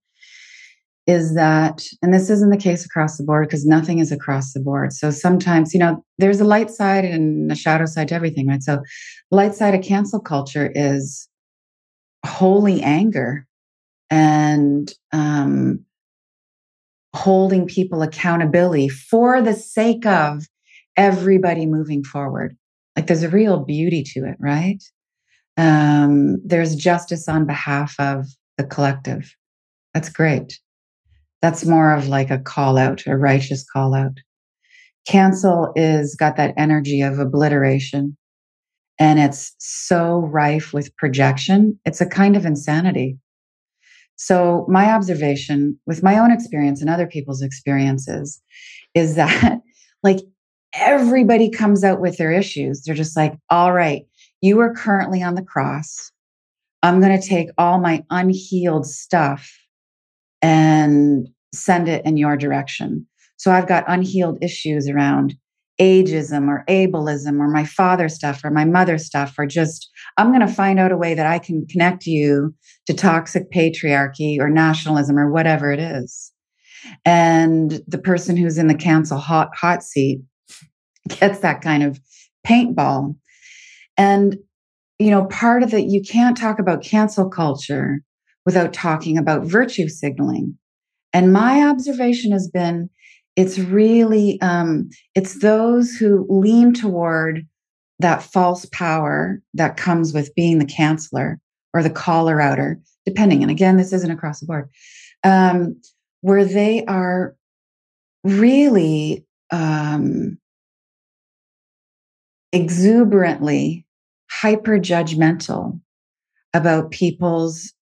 is 1.07 1.35
that, 1.35 1.87
and 2.03 2.13
this 2.13 2.31
isn't 2.31 2.51
the 2.51 2.57
case 2.57 2.85
across 2.85 3.17
the 3.17 3.25
board 3.25 3.47
because 3.47 3.65
nothing 3.65 3.99
is 3.99 4.11
across 4.11 4.53
the 4.53 4.61
board. 4.61 4.93
So 4.93 5.11
sometimes, 5.11 5.73
you 5.73 5.79
know, 5.79 6.05
there's 6.19 6.41
a 6.41 6.45
light 6.45 6.71
side 6.71 7.05
and 7.05 7.51
a 7.51 7.55
shadow 7.55 7.87
side 7.87 8.09
to 8.09 8.15
everything, 8.15 8.49
right? 8.49 8.63
So 8.63 8.83
light 9.31 9.55
side 9.55 9.75
of 9.75 9.83
cancel 9.83 10.21
culture 10.21 10.73
is 10.75 11.29
holy 12.25 12.83
anger 12.83 13.47
and 14.11 14.93
um, 15.13 15.85
holding 17.15 17.67
people 17.67 18.03
accountability 18.03 18.89
for 18.89 19.41
the 19.43 19.55
sake 19.55 20.07
of 20.07 20.47
everybody 20.97 21.67
moving 21.67 22.05
forward. 22.05 22.57
Like 22.95 23.07
there's 23.07 23.23
a 23.23 23.29
real 23.29 23.65
beauty 23.65 24.03
to 24.15 24.21
it, 24.21 24.37
right? 24.39 24.83
Um, 25.57 26.37
there's 26.45 26.77
justice 26.77 27.29
on 27.29 27.47
behalf 27.47 27.95
of 27.99 28.27
the 28.59 28.65
collective. 28.65 29.35
That's 29.95 30.09
great. 30.09 30.59
That's 31.43 31.65
more 31.65 31.93
of 31.93 32.09
like 32.09 32.31
a 32.31 32.39
call 32.39 32.79
out, 32.79 33.03
a 33.07 33.17
righteous 33.17 33.65
call 33.71 33.95
out. 33.95 34.19
Cancel 35.07 35.73
is 35.77 36.17
got 36.17 36.37
that 36.37 36.55
energy 36.57 37.01
of 37.01 37.19
obliteration 37.19 38.17
and 38.99 39.19
it's 39.19 39.55
so 39.59 40.21
rife 40.21 40.73
with 40.73 40.95
projection. 40.97 41.79
It's 41.85 42.01
a 42.01 42.07
kind 42.07 42.37
of 42.37 42.47
insanity. 42.47 43.19
So, 44.17 44.67
my 44.69 44.93
observation 44.93 45.79
with 45.87 46.03
my 46.03 46.19
own 46.19 46.31
experience 46.31 46.81
and 46.81 46.91
other 46.91 47.07
people's 47.07 47.43
experiences 47.43 48.41
is 48.95 49.15
that 49.17 49.61
like 50.03 50.21
everybody 50.75 51.51
comes 51.51 51.85
out 51.85 52.01
with 52.01 52.17
their 52.17 52.33
issues. 52.33 52.83
They're 52.83 52.95
just 52.95 53.17
like, 53.17 53.35
all 53.51 53.73
right, 53.73 54.03
you 54.41 54.59
are 54.61 54.75
currently 54.75 55.23
on 55.23 55.35
the 55.35 55.43
cross. 55.43 56.11
I'm 56.83 57.01
going 57.01 57.19
to 57.19 57.27
take 57.27 57.49
all 57.59 57.79
my 57.79 58.05
unhealed 58.11 58.87
stuff 58.87 59.51
and 60.43 61.27
send 61.55 61.89
it 61.89 62.05
in 62.05 62.17
your 62.17 62.37
direction. 62.37 63.07
So 63.39 63.51
I've 63.51 63.67
got 63.67 63.85
unhealed 63.89 64.39
issues 64.43 64.89
around 64.89 65.35
ageism 65.81 66.49
or 66.49 66.65
ableism 66.69 67.39
or 67.39 67.49
my 67.49 67.65
father 67.65 68.09
stuff 68.09 68.43
or 68.45 68.51
my 68.51 68.65
mother 68.65 68.97
stuff 68.99 69.35
or 69.39 69.47
just 69.47 69.91
I'm 70.17 70.29
going 70.29 70.47
to 70.47 70.53
find 70.53 70.79
out 70.79 70.93
a 70.93 70.97
way 70.97 71.15
that 71.15 71.27
I 71.27 71.39
can 71.39 71.67
connect 71.67 72.07
you 72.07 72.55
to 72.87 72.95
toxic 72.95 73.51
patriarchy 73.51 74.39
or 74.41 74.49
nationalism 74.49 75.19
or 75.19 75.31
whatever 75.31 75.71
it 75.71 75.81
is. 75.81 76.33
And 77.05 77.83
the 77.87 77.99
person 77.99 78.37
who's 78.37 78.59
in 78.59 78.69
the 78.69 78.75
cancel 78.75 79.19
hot 79.19 79.51
hot 79.55 79.83
seat 79.83 80.21
gets 81.09 81.41
that 81.41 81.61
kind 81.61 81.83
of 81.83 82.01
paintball. 82.47 83.17
And 83.97 84.39
you 84.99 85.11
know, 85.11 85.27
part 85.27 85.63
of 85.63 85.75
it 85.75 85.87
you 85.87 86.01
can't 86.01 86.37
talk 86.37 86.59
about 86.59 86.83
cancel 86.83 87.29
culture 87.29 88.01
without 88.47 88.73
talking 88.73 89.19
about 89.19 89.45
virtue 89.45 89.89
signaling. 89.89 90.57
And 91.13 91.33
my 91.33 91.67
observation 91.67 92.33
has 92.33 92.49
been 92.49 92.89
it's 93.37 93.59
really 93.59 94.41
um, 94.41 94.89
it's 95.15 95.41
those 95.41 95.95
who 95.95 96.27
lean 96.29 96.73
toward 96.73 97.47
that 97.99 98.23
false 98.23 98.65
power 98.67 99.41
that 99.55 99.77
comes 99.77 100.13
with 100.13 100.35
being 100.35 100.59
the 100.59 100.67
canceler 100.67 101.37
or 101.73 101.83
the 101.83 101.91
caller 101.91 102.41
outer, 102.41 102.81
depending. 103.05 103.43
And 103.43 103.51
again, 103.51 103.77
this 103.77 103.93
isn't 103.93 104.11
across 104.11 104.41
the 104.41 104.47
board, 104.47 104.69
um, 105.25 105.81
where 106.23 106.45
they 106.45 106.85
are 106.87 107.37
really 108.25 109.25
um, 109.51 110.39
exuberantly 112.53 113.87
hyper 114.31 114.79
judgmental 114.79 115.81
about 116.55 116.91
people's 116.91 117.75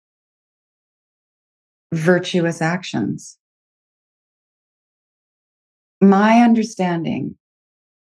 virtuous 1.93 2.63
actions. 2.63 3.39
My 6.03 6.41
understanding 6.41 7.37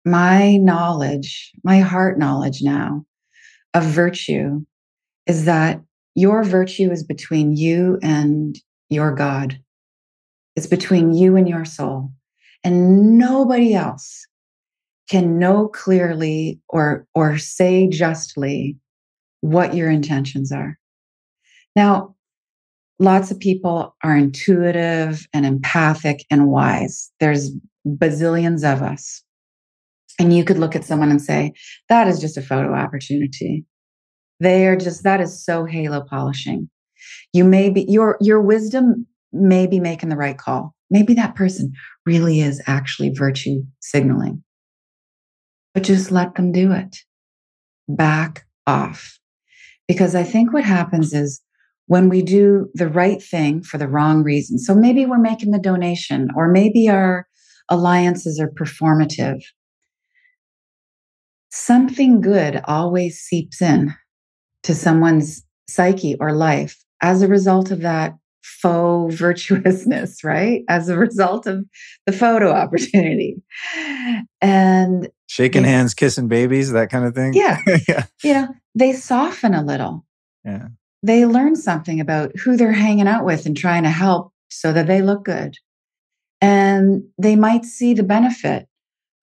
my 0.05 0.57
knowledge, 0.57 1.51
my 1.63 1.79
heart 1.79 2.17
knowledge 2.17 2.61
now 2.61 3.05
of 3.73 3.83
virtue 3.83 4.61
is 5.27 5.45
that 5.45 5.81
your 6.15 6.43
virtue 6.43 6.91
is 6.91 7.03
between 7.03 7.55
you 7.55 7.99
and 8.01 8.57
your 8.89 9.13
God. 9.13 9.59
It's 10.55 10.67
between 10.67 11.13
you 11.13 11.35
and 11.35 11.47
your 11.47 11.65
soul. 11.65 12.11
And 12.63 13.17
nobody 13.17 13.73
else 13.73 14.25
can 15.09 15.37
know 15.37 15.67
clearly 15.67 16.59
or, 16.69 17.05
or 17.13 17.37
say 17.37 17.87
justly 17.87 18.77
what 19.41 19.75
your 19.75 19.89
intentions 19.89 20.51
are. 20.51 20.77
Now, 21.75 22.15
lots 22.99 23.31
of 23.31 23.39
people 23.39 23.95
are 24.03 24.15
intuitive 24.15 25.27
and 25.33 25.45
empathic 25.45 26.25
and 26.29 26.47
wise. 26.47 27.11
There's 27.19 27.51
bazillions 27.97 28.63
of 28.63 28.81
us. 28.81 29.23
And 30.19 30.35
you 30.35 30.43
could 30.43 30.57
look 30.57 30.75
at 30.75 30.83
someone 30.83 31.11
and 31.11 31.21
say, 31.21 31.53
that 31.87 32.07
is 32.07 32.19
just 32.19 32.37
a 32.37 32.41
photo 32.41 32.73
opportunity. 32.73 33.65
They 34.39 34.67
are 34.67 34.75
just, 34.75 35.03
that 35.03 35.21
is 35.21 35.43
so 35.43 35.65
halo 35.65 36.03
polishing. 36.09 36.69
You 37.31 37.45
may 37.45 37.69
be, 37.69 37.85
your, 37.87 38.17
your 38.19 38.41
wisdom 38.41 39.07
may 39.31 39.67
be 39.67 39.79
making 39.79 40.09
the 40.09 40.17
right 40.17 40.37
call. 40.37 40.75
Maybe 40.89 41.13
that 41.13 41.35
person 41.35 41.71
really 42.05 42.41
is 42.41 42.61
actually 42.67 43.11
virtue 43.11 43.63
signaling. 43.79 44.43
But 45.73 45.83
just 45.83 46.11
let 46.11 46.35
them 46.35 46.51
do 46.51 46.71
it. 46.71 46.97
Back 47.87 48.45
off. 48.65 49.19
Because 49.87 50.15
I 50.15 50.23
think 50.23 50.51
what 50.51 50.63
happens 50.63 51.13
is 51.13 51.41
when 51.85 52.09
we 52.09 52.21
do 52.21 52.69
the 52.73 52.89
right 52.89 53.21
thing 53.21 53.63
for 53.63 53.77
the 53.77 53.87
wrong 53.87 54.23
reason. 54.23 54.59
So 54.59 54.75
maybe 54.75 55.05
we're 55.05 55.17
making 55.17 55.51
the 55.51 55.59
donation, 55.59 56.29
or 56.35 56.51
maybe 56.51 56.89
our 56.89 57.27
alliances 57.69 58.39
are 58.39 58.49
performative. 58.49 59.41
Something 61.51 62.21
good 62.21 62.61
always 62.65 63.19
seeps 63.19 63.61
in 63.61 63.93
to 64.63 64.75
someone's 64.75 65.43
psyche 65.67 66.15
or 66.19 66.33
life 66.33 66.77
as 67.01 67.21
a 67.21 67.27
result 67.27 67.71
of 67.71 67.81
that 67.81 68.15
faux 68.41 69.15
virtuousness, 69.15 70.23
right? 70.23 70.63
As 70.67 70.89
a 70.89 70.97
result 70.97 71.47
of 71.47 71.65
the 72.05 72.11
photo 72.11 72.51
opportunity. 72.51 73.41
And 74.41 75.09
shaking 75.27 75.63
they, 75.63 75.69
hands, 75.69 75.93
kissing 75.93 76.27
babies, 76.27 76.71
that 76.71 76.89
kind 76.89 77.05
of 77.05 77.15
thing. 77.15 77.33
Yeah. 77.33 77.59
yeah. 77.87 78.05
You 78.23 78.33
know, 78.33 78.47
they 78.75 78.93
soften 78.93 79.53
a 79.53 79.63
little. 79.63 80.05
Yeah. 80.43 80.69
They 81.01 81.25
learn 81.25 81.55
something 81.55 81.99
about 81.99 82.37
who 82.37 82.57
they're 82.57 82.73
hanging 82.73 83.07
out 83.07 83.23
with 83.23 83.45
and 83.45 83.55
trying 83.55 83.83
to 83.83 83.89
help 83.89 84.33
so 84.49 84.73
that 84.73 84.87
they 84.87 85.01
look 85.01 85.23
good. 85.23 85.55
And 86.41 87.03
they 87.17 87.35
might 87.35 87.65
see 87.65 87.93
the 87.93 88.03
benefit 88.03 88.67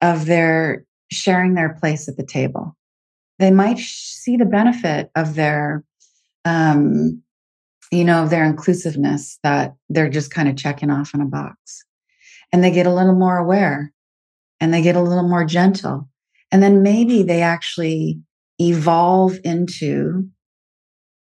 of 0.02 0.26
their 0.26 0.84
sharing 1.10 1.54
their 1.54 1.74
place 1.74 2.08
at 2.08 2.16
the 2.16 2.26
table. 2.26 2.76
They 3.38 3.50
might 3.50 3.78
see 3.78 4.36
the 4.36 4.44
benefit 4.44 5.10
of 5.14 5.34
their 5.34 5.84
um, 6.44 7.22
you 7.90 8.04
know, 8.04 8.22
of 8.22 8.30
their 8.30 8.44
inclusiveness 8.44 9.38
that 9.42 9.74
they're 9.88 10.08
just 10.08 10.30
kind 10.30 10.48
of 10.48 10.56
checking 10.56 10.90
off 10.90 11.14
in 11.14 11.20
a 11.20 11.26
box. 11.26 11.84
And 12.52 12.62
they 12.62 12.70
get 12.70 12.86
a 12.86 12.94
little 12.94 13.14
more 13.14 13.36
aware 13.36 13.92
and 14.60 14.72
they 14.72 14.82
get 14.82 14.96
a 14.96 15.02
little 15.02 15.28
more 15.28 15.44
gentle. 15.44 16.08
And 16.50 16.62
then 16.62 16.82
maybe 16.82 17.22
they 17.22 17.42
actually 17.42 18.20
evolve 18.60 19.38
into 19.44 20.28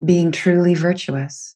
being 0.04 0.32
truly 0.32 0.74
virtuous. 0.74 1.56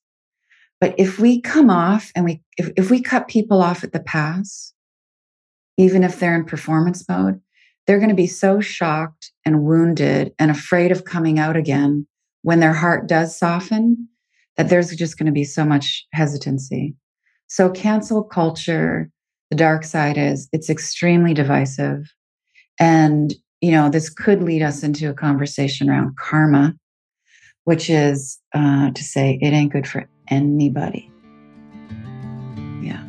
But 0.82 0.96
if 0.98 1.20
we 1.20 1.42
come 1.42 1.70
off 1.70 2.12
and 2.16 2.26
we, 2.26 2.42
if, 2.58 2.70
if 2.76 2.90
we 2.90 3.02
cut 3.02 3.28
people 3.28 3.62
off 3.62 3.84
at 3.84 3.94
the 3.94 4.00
pass, 4.00 4.74
even 5.78 6.04
if 6.04 6.20
they're 6.20 6.36
in 6.36 6.46
performance 6.46 7.08
mode, 7.08 7.42
they're 7.86 8.00
going 8.00 8.10
to 8.10 8.16
be 8.16 8.28
so 8.28 8.60
shocked 8.60 9.32
and 9.46 9.64
wounded 9.64 10.34
and 10.40 10.52
afraid 10.52 10.92
of 10.92 11.06
coming 11.06 11.40
out 11.40 11.56
again 11.56 12.08
when 12.42 12.60
their 12.60 12.74
heart 12.74 13.08
does 13.08 13.38
soften 13.38 14.08
that 14.58 14.70
there's 14.70 14.96
just 14.96 15.18
going 15.18 15.26
to 15.26 15.32
be 15.32 15.44
so 15.44 15.66
much 15.66 16.06
hesitancy. 16.14 16.96
So, 17.48 17.70
cancel 17.70 18.24
culture, 18.24 19.10
the 19.50 19.58
dark 19.58 19.84
side 19.84 20.18
is 20.18 20.50
it's 20.52 20.70
extremely 20.70 21.34
divisive. 21.34 22.12
And, 22.80 23.34
you 23.62 23.72
know, 23.72 23.90
this 23.90 24.10
could 24.10 24.42
lead 24.42 24.62
us 24.62 24.84
into 24.84 25.10
a 25.10 25.14
conversation 25.14 25.90
around 25.90 26.18
karma, 26.18 26.74
which 27.66 27.90
is 27.90 28.40
uh, 28.54 28.92
to 28.92 29.04
say 29.04 29.38
it 29.42 29.52
ain't 29.52 29.74
good 29.74 29.88
for 29.88 30.08
anybody. 30.30 31.12
Yeah. 32.82 33.04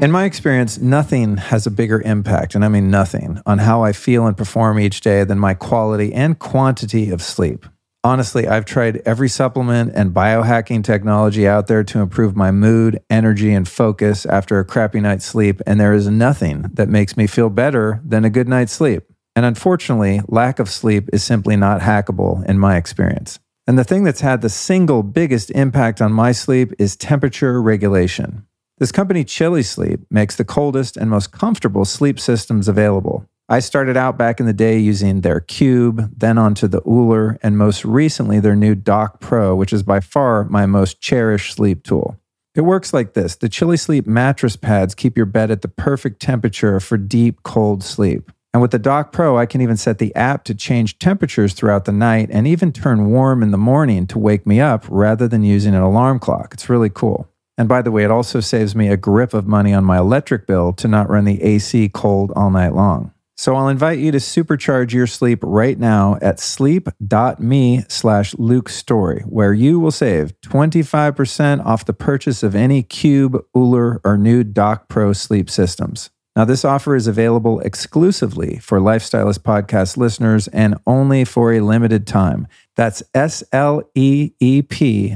In 0.00 0.12
my 0.12 0.24
experience, 0.24 0.78
nothing 0.78 1.36
has 1.38 1.66
a 1.66 1.70
bigger 1.72 2.00
impact, 2.02 2.54
and 2.54 2.64
I 2.64 2.68
mean 2.68 2.90
nothing, 2.90 3.40
on 3.46 3.58
how 3.58 3.82
I 3.82 3.92
feel 3.92 4.26
and 4.26 4.36
perform 4.36 4.78
each 4.78 5.00
day 5.00 5.24
than 5.24 5.38
my 5.38 5.54
quality 5.54 6.12
and 6.12 6.38
quantity 6.38 7.10
of 7.10 7.20
sleep. 7.20 7.66
Honestly, 8.04 8.46
I've 8.46 8.64
tried 8.64 9.02
every 9.04 9.28
supplement 9.28 9.92
and 9.96 10.14
biohacking 10.14 10.84
technology 10.84 11.48
out 11.48 11.66
there 11.66 11.82
to 11.82 11.98
improve 11.98 12.36
my 12.36 12.52
mood, 12.52 13.02
energy, 13.10 13.52
and 13.52 13.68
focus 13.68 14.24
after 14.24 14.60
a 14.60 14.64
crappy 14.64 15.00
night's 15.00 15.26
sleep, 15.26 15.60
and 15.66 15.80
there 15.80 15.92
is 15.92 16.06
nothing 16.06 16.70
that 16.74 16.88
makes 16.88 17.16
me 17.16 17.26
feel 17.26 17.50
better 17.50 18.00
than 18.04 18.24
a 18.24 18.30
good 18.30 18.46
night's 18.46 18.72
sleep. 18.72 19.07
And 19.36 19.44
unfortunately, 19.44 20.20
lack 20.28 20.58
of 20.58 20.68
sleep 20.68 21.08
is 21.12 21.22
simply 21.22 21.56
not 21.56 21.80
hackable 21.80 22.44
in 22.46 22.58
my 22.58 22.76
experience. 22.76 23.38
And 23.66 23.78
the 23.78 23.84
thing 23.84 24.02
that's 24.02 24.22
had 24.22 24.40
the 24.40 24.48
single 24.48 25.02
biggest 25.02 25.50
impact 25.50 26.00
on 26.00 26.12
my 26.12 26.32
sleep 26.32 26.72
is 26.78 26.96
temperature 26.96 27.60
regulation. 27.60 28.46
This 28.78 28.92
company, 28.92 29.24
Chili 29.24 29.62
Sleep, 29.62 30.00
makes 30.10 30.36
the 30.36 30.44
coldest 30.44 30.96
and 30.96 31.10
most 31.10 31.32
comfortable 31.32 31.84
sleep 31.84 32.18
systems 32.18 32.68
available. 32.68 33.26
I 33.50 33.60
started 33.60 33.96
out 33.96 34.18
back 34.18 34.40
in 34.40 34.46
the 34.46 34.52
day 34.52 34.78
using 34.78 35.22
their 35.22 35.40
Cube, 35.40 36.12
then 36.16 36.38
onto 36.38 36.68
the 36.68 36.82
OOLER, 36.86 37.38
and 37.42 37.58
most 37.58 37.84
recently 37.84 38.40
their 38.40 38.54
new 38.54 38.74
Dock 38.74 39.20
Pro, 39.20 39.56
which 39.56 39.72
is 39.72 39.82
by 39.82 40.00
far 40.00 40.44
my 40.44 40.66
most 40.66 41.00
cherished 41.00 41.54
sleep 41.54 41.82
tool. 41.82 42.18
It 42.54 42.62
works 42.62 42.92
like 42.92 43.14
this 43.14 43.36
the 43.36 43.48
Chili 43.48 43.76
Sleep 43.76 44.06
mattress 44.06 44.56
pads 44.56 44.94
keep 44.94 45.16
your 45.16 45.26
bed 45.26 45.50
at 45.50 45.62
the 45.62 45.68
perfect 45.68 46.20
temperature 46.20 46.78
for 46.78 46.96
deep, 46.96 47.42
cold 47.42 47.82
sleep. 47.82 48.30
And 48.52 48.62
with 48.62 48.70
the 48.70 48.78
Dock 48.78 49.12
Pro, 49.12 49.36
I 49.36 49.46
can 49.46 49.60
even 49.60 49.76
set 49.76 49.98
the 49.98 50.14
app 50.14 50.44
to 50.44 50.54
change 50.54 50.98
temperatures 50.98 51.52
throughout 51.52 51.84
the 51.84 51.92
night 51.92 52.30
and 52.32 52.46
even 52.46 52.72
turn 52.72 53.10
warm 53.10 53.42
in 53.42 53.50
the 53.50 53.58
morning 53.58 54.06
to 54.08 54.18
wake 54.18 54.46
me 54.46 54.60
up 54.60 54.84
rather 54.88 55.28
than 55.28 55.42
using 55.42 55.74
an 55.74 55.82
alarm 55.82 56.18
clock. 56.18 56.54
It's 56.54 56.70
really 56.70 56.90
cool. 56.90 57.28
And 57.58 57.68
by 57.68 57.82
the 57.82 57.90
way, 57.90 58.04
it 58.04 58.10
also 58.10 58.40
saves 58.40 58.74
me 58.74 58.88
a 58.88 58.96
grip 58.96 59.34
of 59.34 59.46
money 59.46 59.74
on 59.74 59.84
my 59.84 59.98
electric 59.98 60.46
bill 60.46 60.72
to 60.74 60.88
not 60.88 61.10
run 61.10 61.24
the 61.24 61.42
AC 61.42 61.90
cold 61.90 62.32
all 62.36 62.50
night 62.50 62.72
long. 62.72 63.12
So 63.36 63.54
I'll 63.54 63.68
invite 63.68 64.00
you 64.00 64.10
to 64.10 64.18
supercharge 64.18 64.92
your 64.92 65.06
sleep 65.06 65.38
right 65.42 65.78
now 65.78 66.18
at 66.20 66.40
sleep.me 66.40 67.84
slash 67.88 68.34
Luke 68.36 68.68
Story, 68.68 69.20
where 69.28 69.52
you 69.52 69.78
will 69.78 69.92
save 69.92 70.40
25% 70.40 71.64
off 71.64 71.84
the 71.84 71.92
purchase 71.92 72.42
of 72.42 72.56
any 72.56 72.82
Cube, 72.82 73.44
OOLER, 73.56 74.00
or 74.02 74.18
new 74.18 74.42
Dock 74.42 74.88
Pro 74.88 75.12
sleep 75.12 75.48
systems. 75.48 76.10
Now, 76.38 76.44
this 76.44 76.64
offer 76.64 76.94
is 76.94 77.08
available 77.08 77.58
exclusively 77.58 78.60
for 78.60 78.78
Lifestylist 78.78 79.40
Podcast 79.40 79.96
listeners 79.96 80.46
and 80.46 80.76
only 80.86 81.24
for 81.24 81.52
a 81.52 81.58
limited 81.58 82.06
time. 82.06 82.46
That's 82.76 83.02
S-L-E-E-P 83.12 83.56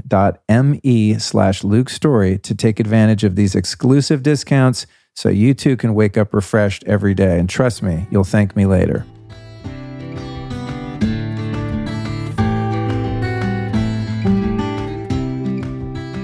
dot 0.09 0.43
M-E 0.49 1.19
slash 1.21 1.63
Luke 1.63 1.91
Story 1.91 2.39
to 2.39 2.57
take 2.57 2.81
advantage 2.81 3.23
of 3.23 3.37
these 3.37 3.55
exclusive 3.55 4.25
discounts 4.25 4.85
so 5.15 5.29
you 5.29 5.55
too 5.55 5.77
can 5.77 5.95
wake 5.95 6.19
up 6.19 6.35
refreshed 6.35 6.83
every 6.89 7.15
day. 7.15 7.39
And 7.39 7.49
trust 7.49 7.85
me, 7.85 8.09
you'll 8.11 8.25
thank 8.25 8.57
me 8.57 8.67
later. 8.67 9.07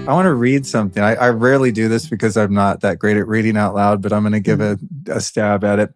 I 0.08 0.14
want 0.14 0.24
to 0.24 0.34
read 0.34 0.64
something. 0.64 1.02
I, 1.02 1.16
I, 1.16 1.28
rarely 1.28 1.70
do 1.70 1.86
this 1.86 2.08
because 2.08 2.38
I'm 2.38 2.54
not 2.54 2.80
that 2.80 2.98
great 2.98 3.18
at 3.18 3.28
reading 3.28 3.58
out 3.58 3.74
loud, 3.74 4.00
but 4.00 4.10
I'm 4.10 4.22
going 4.22 4.32
to 4.32 4.40
give 4.40 4.58
a, 4.58 4.76
mm-hmm. 4.76 5.12
a, 5.12 5.20
stab 5.20 5.64
at 5.64 5.78
it. 5.78 5.94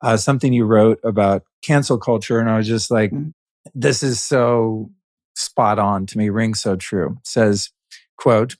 Uh, 0.00 0.16
something 0.16 0.54
you 0.54 0.64
wrote 0.64 0.98
about 1.04 1.42
cancel 1.62 1.98
culture. 1.98 2.40
And 2.40 2.48
I 2.48 2.56
was 2.56 2.66
just 2.66 2.90
like, 2.90 3.10
mm-hmm. 3.10 3.28
this 3.74 4.02
is 4.02 4.22
so 4.22 4.90
spot 5.34 5.78
on 5.78 6.06
to 6.06 6.16
me, 6.16 6.30
rings 6.30 6.62
so 6.62 6.76
true. 6.76 7.18
It 7.20 7.26
says, 7.26 7.72
quote, 8.16 8.56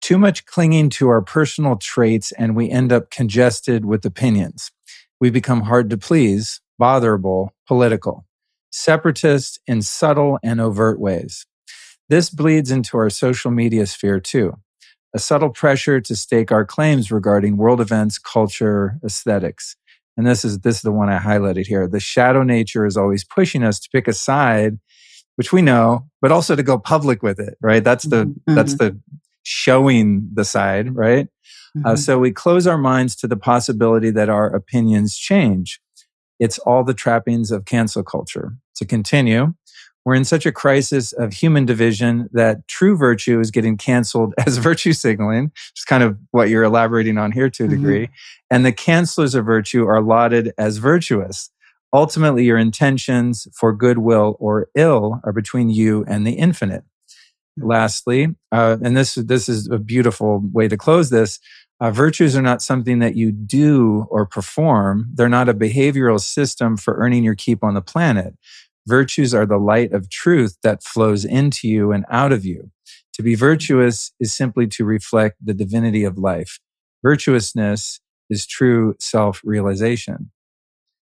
too 0.00 0.18
much 0.18 0.44
clinging 0.44 0.90
to 0.90 1.08
our 1.08 1.22
personal 1.22 1.76
traits 1.76 2.32
and 2.32 2.56
we 2.56 2.68
end 2.68 2.92
up 2.92 3.10
congested 3.12 3.84
with 3.84 4.04
opinions. 4.04 4.72
We 5.20 5.30
become 5.30 5.62
hard 5.62 5.88
to 5.90 5.96
please, 5.96 6.60
botherable, 6.82 7.50
political, 7.68 8.26
separatist 8.72 9.60
in 9.68 9.82
subtle 9.82 10.40
and 10.42 10.60
overt 10.60 10.98
ways. 10.98 11.46
This 12.08 12.30
bleeds 12.30 12.70
into 12.70 12.96
our 12.96 13.10
social 13.10 13.50
media 13.50 13.86
sphere 13.86 14.20
too. 14.20 14.58
A 15.14 15.18
subtle 15.18 15.50
pressure 15.50 16.00
to 16.00 16.14
stake 16.14 16.52
our 16.52 16.64
claims 16.64 17.10
regarding 17.10 17.56
world 17.56 17.80
events, 17.80 18.18
culture, 18.18 18.98
aesthetics. 19.04 19.76
And 20.16 20.26
this 20.26 20.44
is 20.44 20.60
this 20.60 20.76
is 20.76 20.82
the 20.82 20.92
one 20.92 21.10
I 21.10 21.18
highlighted 21.18 21.66
here. 21.66 21.86
The 21.86 22.00
shadow 22.00 22.42
nature 22.42 22.86
is 22.86 22.96
always 22.96 23.24
pushing 23.24 23.62
us 23.62 23.78
to 23.80 23.88
pick 23.92 24.08
a 24.08 24.12
side, 24.12 24.78
which 25.36 25.52
we 25.52 25.62
know, 25.62 26.06
but 26.22 26.32
also 26.32 26.56
to 26.56 26.62
go 26.62 26.78
public 26.78 27.22
with 27.22 27.38
it, 27.38 27.56
right? 27.60 27.84
That's 27.84 28.04
the 28.04 28.26
mm-hmm. 28.26 28.54
that's 28.54 28.74
the 28.74 28.98
showing 29.42 30.28
the 30.32 30.44
side, 30.44 30.94
right? 30.94 31.26
Uh, 31.76 31.78
mm-hmm. 31.78 31.86
Uh, 31.86 31.96
so 31.96 32.18
we 32.18 32.32
close 32.32 32.66
our 32.66 32.78
minds 32.78 33.14
to 33.16 33.28
the 33.28 33.36
possibility 33.36 34.10
that 34.10 34.28
our 34.28 34.46
opinions 34.46 35.16
change. 35.16 35.80
It's 36.38 36.58
all 36.58 36.84
the 36.84 36.94
trappings 36.94 37.50
of 37.50 37.64
cancel 37.64 38.02
culture. 38.02 38.56
To 38.76 38.84
continue, 38.84 39.54
we're 40.06 40.14
in 40.14 40.24
such 40.24 40.46
a 40.46 40.52
crisis 40.52 41.12
of 41.12 41.32
human 41.32 41.66
division 41.66 42.28
that 42.32 42.68
true 42.68 42.96
virtue 42.96 43.40
is 43.40 43.50
getting 43.50 43.76
canceled 43.76 44.34
as 44.46 44.56
virtue 44.56 44.92
signaling, 44.92 45.46
which 45.46 45.78
is 45.78 45.84
kind 45.84 46.04
of 46.04 46.16
what 46.30 46.48
you're 46.48 46.62
elaborating 46.62 47.18
on 47.18 47.32
here 47.32 47.50
to 47.50 47.64
a 47.64 47.66
mm-hmm. 47.66 47.76
degree. 47.76 48.08
And 48.48 48.64
the 48.64 48.72
cancelers 48.72 49.34
of 49.34 49.44
virtue 49.44 49.84
are 49.84 50.00
lauded 50.00 50.52
as 50.56 50.78
virtuous. 50.78 51.50
Ultimately, 51.92 52.44
your 52.44 52.56
intentions 52.56 53.48
for 53.52 53.72
goodwill 53.72 54.36
or 54.38 54.68
ill 54.76 55.20
are 55.24 55.32
between 55.32 55.70
you 55.70 56.04
and 56.06 56.24
the 56.24 56.34
infinite. 56.34 56.84
Mm-hmm. 57.58 57.66
Lastly, 57.66 58.28
uh, 58.52 58.76
and 58.80 58.96
this 58.96 59.16
this 59.16 59.48
is 59.48 59.68
a 59.68 59.78
beautiful 59.78 60.40
way 60.52 60.68
to 60.68 60.76
close 60.76 61.10
this. 61.10 61.40
Uh, 61.78 61.90
virtues 61.90 62.34
are 62.36 62.42
not 62.42 62.62
something 62.62 63.00
that 63.00 63.16
you 63.16 63.30
do 63.32 64.06
or 64.08 64.24
perform. 64.24 65.10
They're 65.12 65.28
not 65.28 65.48
a 65.48 65.54
behavioral 65.54 66.20
system 66.20 66.76
for 66.76 66.96
earning 66.96 67.22
your 67.22 67.34
keep 67.34 67.62
on 67.62 67.74
the 67.74 67.82
planet. 67.82 68.34
Virtues 68.86 69.34
are 69.34 69.46
the 69.46 69.58
light 69.58 69.92
of 69.92 70.10
truth 70.10 70.58
that 70.62 70.82
flows 70.82 71.24
into 71.24 71.68
you 71.68 71.92
and 71.92 72.04
out 72.10 72.32
of 72.32 72.44
you. 72.44 72.70
To 73.14 73.22
be 73.22 73.34
virtuous 73.34 74.12
is 74.20 74.32
simply 74.32 74.66
to 74.68 74.84
reflect 74.84 75.36
the 75.44 75.54
divinity 75.54 76.04
of 76.04 76.18
life. 76.18 76.58
Virtuousness 77.02 78.00
is 78.28 78.46
true 78.46 78.94
self 78.98 79.40
realization. 79.44 80.30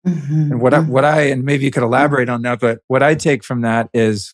Mm-hmm. 0.06 0.52
And 0.52 0.62
what 0.62 0.74
I, 0.74 0.80
mm-hmm. 0.80 0.92
what 0.92 1.06
I, 1.06 1.22
and 1.24 1.44
maybe 1.44 1.66
you 1.66 1.72
could 1.72 1.84
elaborate 1.84 2.30
on 2.30 2.42
that, 2.42 2.60
but 2.60 2.80
what 2.88 3.04
I 3.04 3.16
take 3.16 3.44
from 3.44 3.62
that 3.62 3.90
is, 3.94 4.34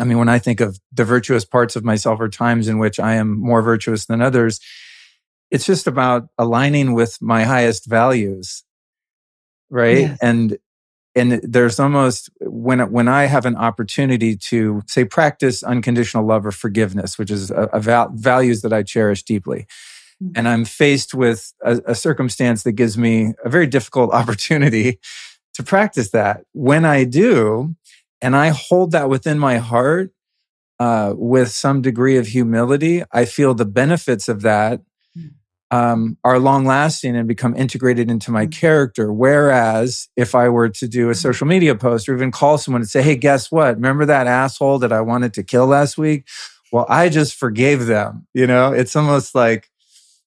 I 0.00 0.04
mean, 0.04 0.18
when 0.18 0.28
I 0.28 0.38
think 0.38 0.60
of 0.60 0.78
the 0.92 1.04
virtuous 1.04 1.44
parts 1.44 1.76
of 1.76 1.84
myself 1.84 2.18
or 2.20 2.28
times 2.28 2.66
in 2.66 2.78
which 2.78 2.98
I 2.98 3.14
am 3.14 3.38
more 3.38 3.62
virtuous 3.62 4.06
than 4.06 4.20
others, 4.20 4.60
it's 5.50 5.66
just 5.66 5.86
about 5.86 6.26
aligning 6.36 6.94
with 6.94 7.18
my 7.20 7.44
highest 7.44 7.86
values. 7.86 8.64
Right. 9.70 9.98
Yes. 9.98 10.18
And 10.20 10.58
and 11.16 11.40
there's 11.42 11.78
almost 11.78 12.28
when 12.40 12.80
when 12.90 13.08
I 13.08 13.26
have 13.26 13.46
an 13.46 13.56
opportunity 13.56 14.36
to 14.36 14.82
say 14.86 15.04
practice 15.04 15.62
unconditional 15.62 16.26
love 16.26 16.44
or 16.44 16.50
forgiveness, 16.50 17.18
which 17.18 17.30
is 17.30 17.50
a, 17.50 17.68
a 17.72 17.80
val- 17.80 18.12
values 18.14 18.62
that 18.62 18.72
I 18.72 18.82
cherish 18.82 19.22
deeply, 19.22 19.66
mm-hmm. 20.22 20.32
and 20.34 20.48
I'm 20.48 20.64
faced 20.64 21.14
with 21.14 21.52
a, 21.62 21.80
a 21.86 21.94
circumstance 21.94 22.64
that 22.64 22.72
gives 22.72 22.98
me 22.98 23.34
a 23.44 23.48
very 23.48 23.66
difficult 23.66 24.12
opportunity 24.14 24.98
to 25.54 25.62
practice 25.62 26.10
that. 26.10 26.44
When 26.52 26.84
I 26.84 27.04
do, 27.04 27.76
and 28.20 28.34
I 28.34 28.48
hold 28.48 28.90
that 28.92 29.08
within 29.08 29.38
my 29.38 29.58
heart 29.58 30.10
uh, 30.80 31.14
with 31.16 31.50
some 31.50 31.80
degree 31.80 32.16
of 32.16 32.26
humility, 32.26 33.04
I 33.12 33.24
feel 33.24 33.54
the 33.54 33.64
benefits 33.64 34.28
of 34.28 34.42
that 34.42 34.80
um, 35.74 36.16
are 36.22 36.38
long 36.38 36.64
lasting 36.64 37.16
and 37.16 37.26
become 37.26 37.56
integrated 37.56 38.08
into 38.08 38.30
my 38.30 38.46
mm. 38.46 38.52
character. 38.52 39.12
Whereas 39.12 40.08
if 40.16 40.34
I 40.34 40.48
were 40.48 40.68
to 40.68 40.86
do 40.86 41.08
a 41.08 41.14
mm. 41.14 41.16
social 41.16 41.48
media 41.48 41.74
post 41.74 42.08
or 42.08 42.14
even 42.14 42.30
call 42.30 42.58
someone 42.58 42.82
and 42.82 42.88
say, 42.88 43.02
Hey, 43.02 43.16
guess 43.16 43.50
what? 43.50 43.74
Remember 43.74 44.06
that 44.06 44.28
asshole 44.28 44.78
that 44.80 44.92
I 44.92 45.00
wanted 45.00 45.34
to 45.34 45.42
kill 45.42 45.66
last 45.66 45.98
week? 45.98 46.28
Well, 46.70 46.86
I 46.88 47.08
just 47.08 47.34
forgave 47.34 47.86
them. 47.86 48.26
You 48.34 48.46
know, 48.46 48.72
it's 48.72 48.94
almost 48.94 49.34
like, 49.34 49.68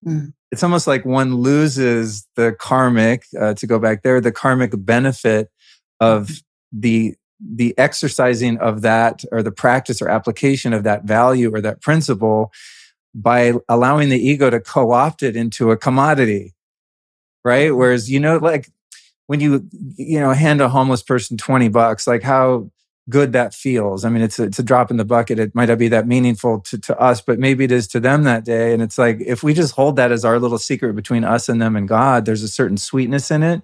mm. 0.06 0.34
it's 0.52 0.64
almost 0.64 0.86
like 0.86 1.06
one 1.06 1.36
loses 1.36 2.28
the 2.36 2.54
karmic, 2.60 3.24
uh, 3.40 3.54
to 3.54 3.68
go 3.68 3.80
back 3.80 4.04
there, 4.04 4.20
the 4.20 4.34
karmic 4.34 4.72
benefit 4.76 5.50
of 6.02 6.28
mm-hmm. 6.28 6.80
the 6.82 7.16
the 7.40 7.78
exercising 7.78 8.58
of 8.58 8.82
that 8.82 9.24
or 9.32 9.44
the 9.44 9.52
practice 9.52 10.02
or 10.02 10.10
application 10.10 10.74
of 10.74 10.84
that 10.84 11.04
value 11.04 11.54
or 11.54 11.62
that 11.62 11.82
principle 11.82 12.52
by 13.18 13.54
allowing 13.68 14.10
the 14.10 14.20
ego 14.20 14.50
to 14.50 14.60
co-opt 14.60 15.24
it 15.24 15.36
into 15.36 15.72
a 15.72 15.78
commodity 15.78 16.54
right? 17.44 17.70
Mm-hmm. 17.70 17.78
whereas 17.78 18.12
you 18.12 18.20
know 18.20 18.38
like 18.38 18.70
when 19.28 19.40
you 19.40 19.68
you 19.96 20.20
know 20.20 20.34
hand 20.34 20.62
a 20.62 20.70
homeless 20.70 21.02
person 21.02 21.38
20 21.38 21.70
bucks 21.70 22.08
like 22.08 22.24
how 22.24 22.70
good 23.10 23.32
that 23.32 23.54
feels. 23.54 24.04
I 24.04 24.10
mean 24.10 24.22
it's 24.22 24.38
a, 24.38 24.44
it's 24.44 24.60
a 24.60 24.64
drop 24.64 24.92
in 24.92 24.98
the 24.98 25.06
bucket. 25.06 25.40
It 25.40 25.56
might 25.56 25.70
not 25.70 25.78
be 25.78 25.88
that 25.88 26.08
meaningful 26.08 26.60
to, 26.62 26.78
to 26.78 27.00
us 27.00 27.22
but 27.22 27.40
maybe 27.40 27.64
it 27.64 27.72
is 27.72 27.88
to 27.90 28.02
them 28.02 28.24
that 28.24 28.44
day. 28.44 28.74
And 28.74 28.82
it's 28.82 28.98
like 28.98 29.22
if 29.22 29.44
we 29.44 29.54
just 29.54 29.76
hold 29.76 29.96
that 29.96 30.12
as 30.12 30.26
our 30.26 30.40
little 30.40 30.58
secret 30.58 30.94
between 30.94 31.24
us 31.24 31.48
and 31.48 31.62
them 31.62 31.76
and 31.76 31.88
god 31.88 32.26
there's 32.26 32.44
a 32.44 32.50
certain 32.50 32.78
sweetness 32.78 33.32
in 33.32 33.44
it 33.44 33.62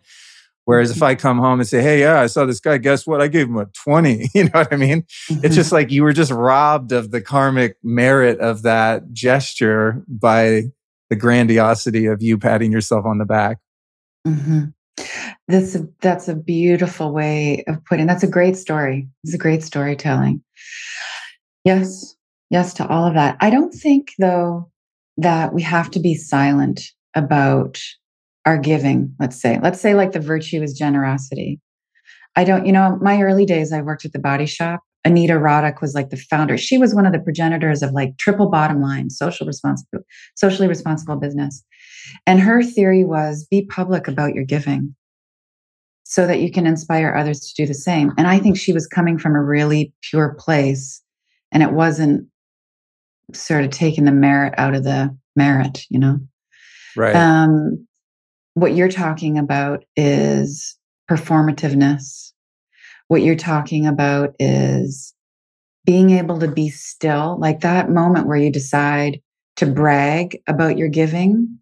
Whereas 0.65 0.91
if 0.91 1.03
I 1.03 1.15
come 1.15 1.39
home 1.39 1.59
and 1.59 1.67
say, 1.67 1.81
Hey, 1.81 1.99
yeah, 1.99 2.21
I 2.21 2.27
saw 2.27 2.45
this 2.45 2.59
guy, 2.59 2.77
guess 2.77 3.05
what? 3.05 3.21
I 3.21 3.27
gave 3.27 3.47
him 3.47 3.57
a 3.57 3.65
20. 3.65 4.29
You 4.33 4.45
know 4.45 4.51
what 4.53 4.73
I 4.73 4.77
mean? 4.77 5.03
Mm-hmm. 5.29 5.45
It's 5.45 5.55
just 5.55 5.71
like 5.71 5.91
you 5.91 6.03
were 6.03 6.13
just 6.13 6.31
robbed 6.31 6.91
of 6.91 7.11
the 7.11 7.21
karmic 7.21 7.77
merit 7.83 8.39
of 8.39 8.63
that 8.63 9.11
gesture 9.11 10.03
by 10.07 10.63
the 11.09 11.15
grandiosity 11.15 12.05
of 12.05 12.23
you 12.23 12.37
patting 12.37 12.71
yourself 12.71 13.05
on 13.05 13.17
the 13.17 13.25
back. 13.25 13.59
Mm-hmm. 14.25 14.65
That's 15.47 15.75
a, 15.75 15.87
that's 16.01 16.27
a 16.27 16.35
beautiful 16.35 17.11
way 17.11 17.63
of 17.67 17.83
putting. 17.85 18.07
That's 18.07 18.23
a 18.23 18.27
great 18.27 18.55
story. 18.55 19.07
It's 19.23 19.33
a 19.33 19.37
great 19.37 19.63
storytelling. 19.63 20.41
Yes, 21.65 22.15
yes 22.49 22.73
to 22.75 22.87
all 22.87 23.05
of 23.05 23.13
that. 23.15 23.37
I 23.39 23.49
don't 23.49 23.73
think 23.73 24.13
though 24.17 24.71
that 25.17 25.53
we 25.53 25.61
have 25.61 25.91
to 25.91 25.99
be 25.99 26.15
silent 26.15 26.81
about 27.15 27.79
our 28.45 28.57
giving, 28.57 29.13
let's 29.19 29.39
say. 29.41 29.59
Let's 29.61 29.79
say 29.79 29.95
like 29.95 30.11
the 30.11 30.19
virtue 30.19 30.61
is 30.61 30.77
generosity. 30.77 31.59
I 32.35 32.43
don't, 32.43 32.65
you 32.65 32.71
know, 32.71 32.97
my 33.01 33.21
early 33.21 33.45
days, 33.45 33.71
I 33.71 33.81
worked 33.81 34.05
at 34.05 34.13
the 34.13 34.19
body 34.19 34.45
shop. 34.45 34.81
Anita 35.05 35.33
Roddick 35.33 35.81
was 35.81 35.93
like 35.93 36.09
the 36.09 36.17
founder. 36.17 36.57
She 36.57 36.77
was 36.77 36.95
one 36.95 37.05
of 37.05 37.11
the 37.11 37.19
progenitors 37.19 37.83
of 37.83 37.91
like 37.91 38.17
triple 38.17 38.49
bottom 38.49 38.81
line, 38.81 39.09
social 39.09 39.45
responsible, 39.45 39.99
socially 40.35 40.67
responsible 40.67 41.17
business. 41.17 41.63
And 42.25 42.39
her 42.39 42.63
theory 42.63 43.03
was 43.03 43.45
be 43.49 43.65
public 43.65 44.07
about 44.07 44.33
your 44.33 44.45
giving 44.45 44.95
so 46.03 46.25
that 46.27 46.39
you 46.39 46.51
can 46.51 46.65
inspire 46.65 47.15
others 47.15 47.39
to 47.41 47.53
do 47.55 47.67
the 47.67 47.73
same. 47.73 48.11
And 48.17 48.27
I 48.27 48.39
think 48.39 48.57
she 48.57 48.73
was 48.73 48.87
coming 48.87 49.17
from 49.17 49.35
a 49.35 49.43
really 49.43 49.93
pure 50.01 50.35
place 50.39 51.01
and 51.51 51.63
it 51.63 51.73
wasn't 51.73 52.27
sort 53.33 53.63
of 53.63 53.71
taking 53.71 54.05
the 54.05 54.11
merit 54.11 54.53
out 54.57 54.75
of 54.75 54.83
the 54.83 55.15
merit, 55.35 55.85
you 55.89 55.99
know? 55.99 56.19
Right. 56.95 57.15
Um, 57.15 57.87
what 58.53 58.75
you're 58.75 58.89
talking 58.89 59.37
about 59.37 59.83
is 59.95 60.77
performativeness. 61.09 62.31
What 63.07 63.21
you're 63.21 63.35
talking 63.35 63.85
about 63.85 64.35
is 64.39 65.13
being 65.85 66.11
able 66.11 66.39
to 66.39 66.47
be 66.47 66.69
still, 66.69 67.37
like 67.39 67.61
that 67.61 67.89
moment 67.89 68.27
where 68.27 68.37
you 68.37 68.51
decide 68.51 69.19
to 69.57 69.65
brag 69.65 70.39
about 70.47 70.77
your 70.77 70.87
giving, 70.87 71.59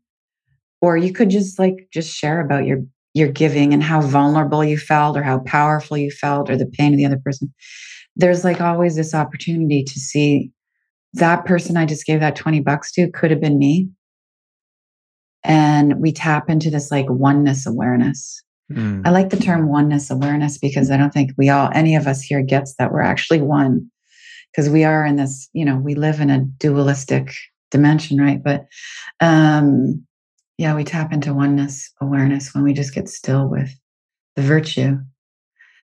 or 0.81 0.97
you 0.97 1.13
could 1.13 1.29
just 1.29 1.59
like 1.59 1.87
just 1.91 2.13
share 2.13 2.41
about 2.41 2.65
your 2.65 2.79
your 3.13 3.27
giving 3.27 3.73
and 3.73 3.83
how 3.83 3.99
vulnerable 3.99 4.63
you 4.63 4.77
felt 4.77 5.17
or 5.17 5.23
how 5.23 5.39
powerful 5.39 5.97
you 5.97 6.09
felt 6.09 6.49
or 6.49 6.55
the 6.55 6.65
pain 6.65 6.93
of 6.93 6.97
the 6.97 7.05
other 7.05 7.19
person. 7.23 7.53
There's 8.15 8.45
like 8.45 8.61
always 8.61 8.95
this 8.95 9.13
opportunity 9.13 9.83
to 9.83 9.99
see 9.99 10.51
that 11.13 11.45
person 11.45 11.75
I 11.75 11.85
just 11.85 12.05
gave 12.05 12.21
that 12.21 12.37
20 12.37 12.61
bucks 12.61 12.91
to 12.93 13.11
could 13.11 13.31
have 13.31 13.41
been 13.41 13.57
me 13.57 13.89
and 15.43 15.99
we 15.99 16.11
tap 16.11 16.49
into 16.49 16.69
this 16.69 16.91
like 16.91 17.07
oneness 17.09 17.65
awareness. 17.65 18.43
Mm. 18.71 19.01
I 19.05 19.09
like 19.09 19.29
the 19.29 19.37
term 19.37 19.67
oneness 19.67 20.09
awareness 20.09 20.57
because 20.57 20.91
I 20.91 20.97
don't 20.97 21.13
think 21.13 21.31
we 21.37 21.49
all, 21.49 21.69
any 21.73 21.95
of 21.95 22.07
us 22.07 22.21
here 22.21 22.41
gets 22.41 22.75
that 22.75 22.91
we're 22.91 23.01
actually 23.01 23.41
one 23.41 23.89
because 24.51 24.69
we 24.69 24.83
are 24.83 25.05
in 25.05 25.15
this, 25.15 25.49
you 25.53 25.65
know, 25.65 25.77
we 25.77 25.95
live 25.95 26.19
in 26.19 26.29
a 26.29 26.39
dualistic 26.39 27.33
dimension, 27.69 28.19
right? 28.19 28.41
But 28.43 28.65
um, 29.19 30.05
yeah, 30.57 30.75
we 30.75 30.83
tap 30.83 31.11
into 31.11 31.33
oneness 31.33 31.91
awareness 32.01 32.53
when 32.53 32.63
we 32.63 32.73
just 32.73 32.93
get 32.93 33.09
still 33.09 33.47
with 33.47 33.71
the 34.35 34.41
virtue. 34.41 34.97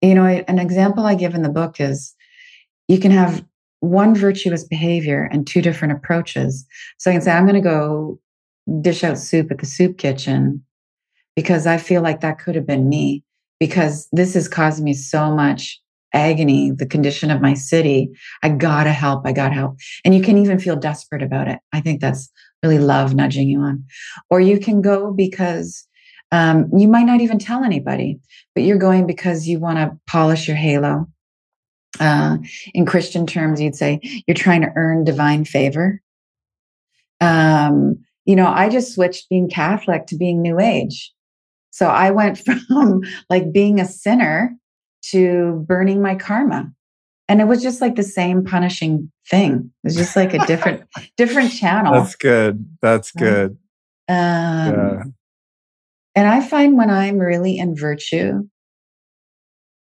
You 0.01 0.15
know, 0.15 0.25
an 0.25 0.59
example 0.59 1.07
I 1.07 1.15
give 1.15 1.35
in 1.35 1.43
the 1.43 1.49
book 1.49 1.81
is 1.81 2.15
you 2.89 2.99
can 2.99 3.11
have 3.11 3.45
one 3.81 4.15
virtuous 4.15 4.65
behavior 4.65 5.29
and 5.31 5.47
two 5.47 5.61
different 5.63 5.93
approaches. 5.93 6.67
So 6.99 7.11
I 7.11 7.15
can 7.15 7.23
say, 7.23 7.33
I'm 7.33 7.47
going 7.47 7.63
to 7.63 7.69
go 7.69 8.19
dish 8.81 9.05
out 9.05 9.19
soup 9.19 9.51
at 9.51 9.59
the 9.59 9.67
soup 9.67 9.99
kitchen 9.99 10.65
because 11.37 11.67
I 11.67 11.79
feel 11.79 12.03
like 12.03 12.21
that 12.21 12.39
could 12.39 12.55
have 12.55 12.67
been 12.67 12.89
me 12.89 13.23
because 13.61 14.09
this 14.13 14.37
is 14.37 14.49
causing 14.49 14.85
me 14.85 14.95
so 14.95 15.35
much 15.35 15.81
agony, 16.13 16.71
the 16.71 16.87
condition 16.87 17.31
of 17.31 17.43
my 17.43 17.55
city. 17.55 18.09
I 18.43 18.49
gotta 18.51 18.93
help. 18.93 19.27
I 19.27 19.33
gotta 19.33 19.55
help. 19.55 19.79
And 20.05 20.15
you 20.15 20.23
can 20.23 20.39
even 20.39 20.59
feel 20.59 20.77
desperate 20.77 21.23
about 21.23 21.49
it. 21.49 21.59
I 21.73 21.81
think 21.81 22.01
that's 22.01 22.31
really 22.63 22.79
love 22.79 23.15
nudging 23.15 23.49
you 23.49 23.61
on. 23.61 23.85
Or 24.31 24.41
you 24.41 24.59
can 24.59 24.81
go 24.81 25.13
because 25.13 25.87
um, 26.33 26.71
you 26.77 26.89
might 26.89 27.05
not 27.05 27.21
even 27.21 27.39
tell 27.39 27.65
anybody, 27.65 28.19
but 28.55 28.63
you're 28.63 28.79
going 28.79 29.07
because 29.07 29.47
you 29.47 29.59
want 29.59 29.79
to 29.79 29.99
polish 30.07 30.49
your 30.49 30.57
halo. 30.57 31.07
Uh, 32.01 32.39
in 32.73 32.87
Christian 32.87 33.25
terms, 33.25 33.61
you'd 33.61 33.77
say 33.77 34.01
you're 34.27 34.35
trying 34.35 34.63
to 34.63 34.73
earn 34.75 35.05
divine 35.05 35.45
favor. 35.45 36.01
Um, 37.21 38.05
you 38.25 38.37
know, 38.37 38.47
I 38.47 38.69
just 38.69 38.95
switched 38.95 39.29
being 39.29 39.49
Catholic 39.49 40.07
to 40.07 40.17
being 40.17 40.41
New 40.41 40.59
Age. 40.59 41.13
So 41.71 41.89
I 41.89 42.11
went 42.11 42.39
from 42.69 43.03
like 43.29 43.53
being 43.53 43.81
a 43.81 43.85
sinner 43.85 44.55
to 45.11 45.65
burning 45.69 46.01
my 46.01 46.15
karma. 46.15 46.73
and 47.29 47.41
it 47.41 47.45
was 47.45 47.63
just 47.63 47.81
like 47.81 47.97
the 47.97 48.03
same 48.03 48.45
punishing 48.45 49.11
thing. 49.29 49.71
It 49.83 49.87
was 49.87 49.97
just 49.97 50.17
like 50.17 50.35
a 50.35 50.45
different 50.47 50.85
different 51.17 51.53
channel. 51.53 51.93
That's 51.93 52.17
good. 52.17 52.65
That's 52.81 53.11
good. 53.13 53.59
Um, 54.09 54.17
yeah. 54.17 55.03
And 56.17 56.29
I 56.29 56.41
find 56.41 56.77
when 56.77 56.91
I'm 56.91 57.19
really 57.19 57.59
in 57.59 57.75
virtue, 57.77 58.47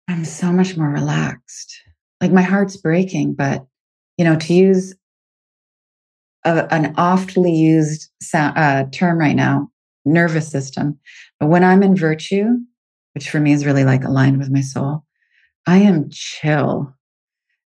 I'm 0.08 0.24
so 0.24 0.52
much 0.52 0.76
more 0.76 0.88
relaxed. 0.88 1.80
Like 2.20 2.32
my 2.32 2.42
heart's 2.42 2.76
breaking, 2.76 3.34
but 3.34 3.66
you 4.16 4.24
know, 4.24 4.36
to 4.36 4.54
use 4.54 4.94
a, 6.44 6.72
an 6.72 6.94
oftly 6.96 7.52
used 7.52 8.10
sound, 8.20 8.56
uh, 8.56 8.84
term 8.92 9.18
right 9.18 9.36
now, 9.36 9.70
nervous 10.04 10.48
system. 10.48 10.98
But 11.40 11.48
when 11.48 11.64
I'm 11.64 11.82
in 11.82 11.96
virtue, 11.96 12.56
which 13.14 13.30
for 13.30 13.40
me 13.40 13.52
is 13.52 13.66
really 13.66 13.84
like 13.84 14.04
aligned 14.04 14.38
with 14.38 14.50
my 14.50 14.60
soul, 14.60 15.04
I 15.66 15.78
am 15.78 16.08
chill 16.10 16.94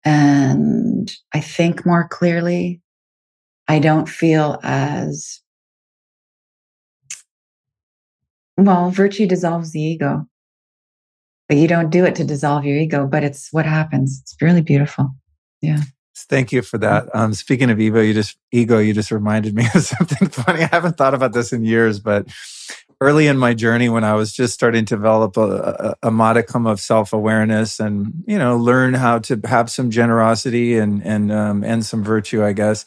and 0.06 1.12
I 1.34 1.40
think 1.40 1.86
more 1.86 2.08
clearly. 2.08 2.82
I 3.68 3.80
don't 3.80 4.08
feel 4.08 4.60
as 4.64 5.42
well, 8.56 8.90
virtue 8.90 9.28
dissolves 9.28 9.72
the 9.72 9.82
ego. 9.82 10.26
But 11.48 11.58
you 11.58 11.68
don't 11.68 11.90
do 11.90 12.06
it 12.06 12.16
to 12.16 12.24
dissolve 12.24 12.66
your 12.66 12.78
ego, 12.78 13.08
but 13.08 13.24
it's 13.24 13.52
what 13.52 13.66
happens. 13.66 14.20
It's 14.22 14.36
really 14.42 14.62
beautiful. 14.62 15.16
Yeah. 15.62 15.82
Thank 16.26 16.52
you 16.52 16.62
for 16.62 16.78
that. 16.80 17.14
Um, 17.14 17.34
speaking 17.34 17.70
of 17.70 17.80
ego, 17.80 18.02
you 18.02 18.14
just 18.14 18.38
ego, 18.52 18.80
you 18.80 18.94
just 18.94 19.12
reminded 19.12 19.56
me 19.56 19.66
of 19.76 19.84
something 19.84 20.30
funny. 20.30 20.64
I 20.64 20.70
haven't 20.72 20.98
thought 20.98 21.14
about 21.14 21.34
this 21.34 21.54
in 21.54 21.64
years, 21.64 22.00
but 22.00 22.28
early 23.00 23.28
in 23.28 23.38
my 23.38 23.54
journey, 23.54 23.90
when 23.90 24.04
I 24.04 24.14
was 24.14 24.34
just 24.34 24.54
starting 24.54 24.86
to 24.86 24.96
develop 24.96 25.38
a, 25.38 25.96
a, 26.02 26.08
a 26.08 26.12
modicum 26.12 26.66
of 26.66 26.80
self 26.80 27.14
awareness 27.14 27.80
and 27.80 28.24
you 28.26 28.38
know 28.38 28.58
learn 28.58 28.94
how 28.94 29.20
to 29.20 29.40
have 29.46 29.70
some 29.70 29.92
generosity 29.92 30.78
and 30.78 31.06
and 31.06 31.32
um, 31.32 31.64
and 31.64 31.86
some 31.86 32.04
virtue, 32.04 32.44
I 32.44 32.54
guess. 32.54 32.86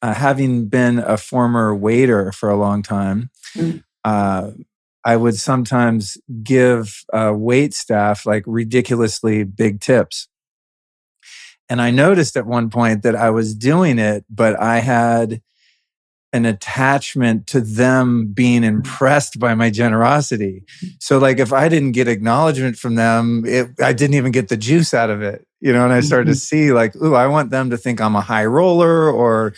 Uh, 0.00 0.12
having 0.12 0.66
been 0.66 0.98
a 0.98 1.16
former 1.16 1.72
waiter 1.72 2.32
for 2.32 2.50
a 2.50 2.56
long 2.56 2.82
time, 2.82 3.30
mm. 3.54 3.84
uh, 4.04 4.50
I 5.04 5.16
would 5.16 5.36
sometimes 5.36 6.18
give 6.42 7.04
uh, 7.12 7.32
wait 7.34 7.72
staff 7.72 8.26
like 8.26 8.42
ridiculously 8.46 9.44
big 9.44 9.80
tips. 9.80 10.26
And 11.68 11.80
I 11.80 11.90
noticed 11.90 12.36
at 12.36 12.46
one 12.46 12.70
point 12.70 13.02
that 13.02 13.16
I 13.16 13.30
was 13.30 13.54
doing 13.54 13.98
it, 13.98 14.24
but 14.28 14.60
I 14.60 14.78
had 14.78 15.40
an 16.32 16.46
attachment 16.46 17.46
to 17.46 17.60
them 17.60 18.32
being 18.32 18.64
impressed 18.64 19.38
by 19.38 19.54
my 19.54 19.68
generosity. 19.68 20.64
So 20.98 21.18
like 21.18 21.38
if 21.38 21.52
I 21.52 21.68
didn't 21.68 21.92
get 21.92 22.08
acknowledgement 22.08 22.76
from 22.76 22.94
them, 22.94 23.44
it, 23.46 23.68
I 23.82 23.92
didn't 23.92 24.14
even 24.14 24.32
get 24.32 24.48
the 24.48 24.56
juice 24.56 24.94
out 24.94 25.10
of 25.10 25.20
it, 25.20 25.46
you 25.60 25.72
know, 25.72 25.84
and 25.84 25.92
I 25.92 26.00
started 26.00 26.26
to 26.26 26.30
mm-hmm. 26.32 26.38
see 26.38 26.72
like, 26.72 26.96
ooh, 26.96 27.14
I 27.14 27.26
want 27.26 27.50
them 27.50 27.68
to 27.70 27.76
think 27.76 28.00
I'm 28.00 28.16
a 28.16 28.22
high 28.22 28.46
roller 28.46 29.10
or 29.10 29.52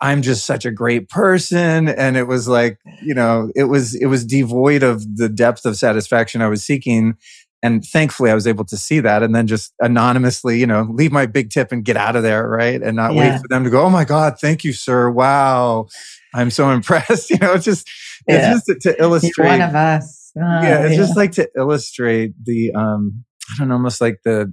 I'm 0.00 0.22
just 0.22 0.46
such 0.46 0.64
a 0.64 0.70
great 0.70 1.08
person. 1.08 1.88
And 1.88 2.16
it 2.16 2.28
was 2.28 2.46
like, 2.46 2.78
you 3.02 3.14
know, 3.14 3.50
it 3.56 3.64
was, 3.64 3.94
it 3.96 4.06
was 4.06 4.24
devoid 4.24 4.84
of 4.84 5.16
the 5.16 5.28
depth 5.28 5.64
of 5.64 5.76
satisfaction 5.76 6.40
I 6.40 6.48
was 6.48 6.62
seeking. 6.62 7.16
And 7.62 7.84
thankfully 7.84 8.30
I 8.30 8.34
was 8.34 8.46
able 8.46 8.64
to 8.66 8.76
see 8.76 9.00
that 9.00 9.22
and 9.22 9.34
then 9.34 9.46
just 9.46 9.72
anonymously, 9.80 10.60
you 10.60 10.66
know, 10.66 10.86
leave 10.90 11.10
my 11.10 11.26
big 11.26 11.50
tip 11.50 11.72
and 11.72 11.84
get 11.84 11.96
out 11.96 12.14
of 12.14 12.22
there. 12.22 12.48
Right. 12.48 12.80
And 12.80 12.96
not 12.96 13.14
yeah. 13.14 13.32
wait 13.32 13.40
for 13.40 13.48
them 13.48 13.64
to 13.64 13.70
go, 13.70 13.82
Oh 13.82 13.90
my 13.90 14.04
God, 14.04 14.38
thank 14.38 14.62
you, 14.62 14.72
sir. 14.72 15.10
Wow. 15.10 15.86
I'm 16.34 16.50
so 16.50 16.70
impressed. 16.70 17.30
You 17.36 17.38
know, 17.38 17.54
it's 17.54 17.64
just, 17.64 17.88
yeah. 18.28 18.52
it's 18.54 18.66
just 18.66 18.82
to, 18.82 18.92
to 18.92 19.02
illustrate. 19.02 19.50
He's 19.50 19.58
one 19.58 19.68
of 19.68 19.74
us. 19.74 20.32
Oh, 20.36 20.40
yeah. 20.40 20.84
It's 20.84 20.92
yeah. 20.92 20.96
just 20.98 21.16
like 21.16 21.32
to 21.32 21.48
illustrate 21.56 22.34
the, 22.44 22.72
um, 22.72 23.24
I 23.50 23.58
don't 23.58 23.68
know, 23.68 23.74
almost 23.74 24.00
like 24.00 24.20
the 24.24 24.52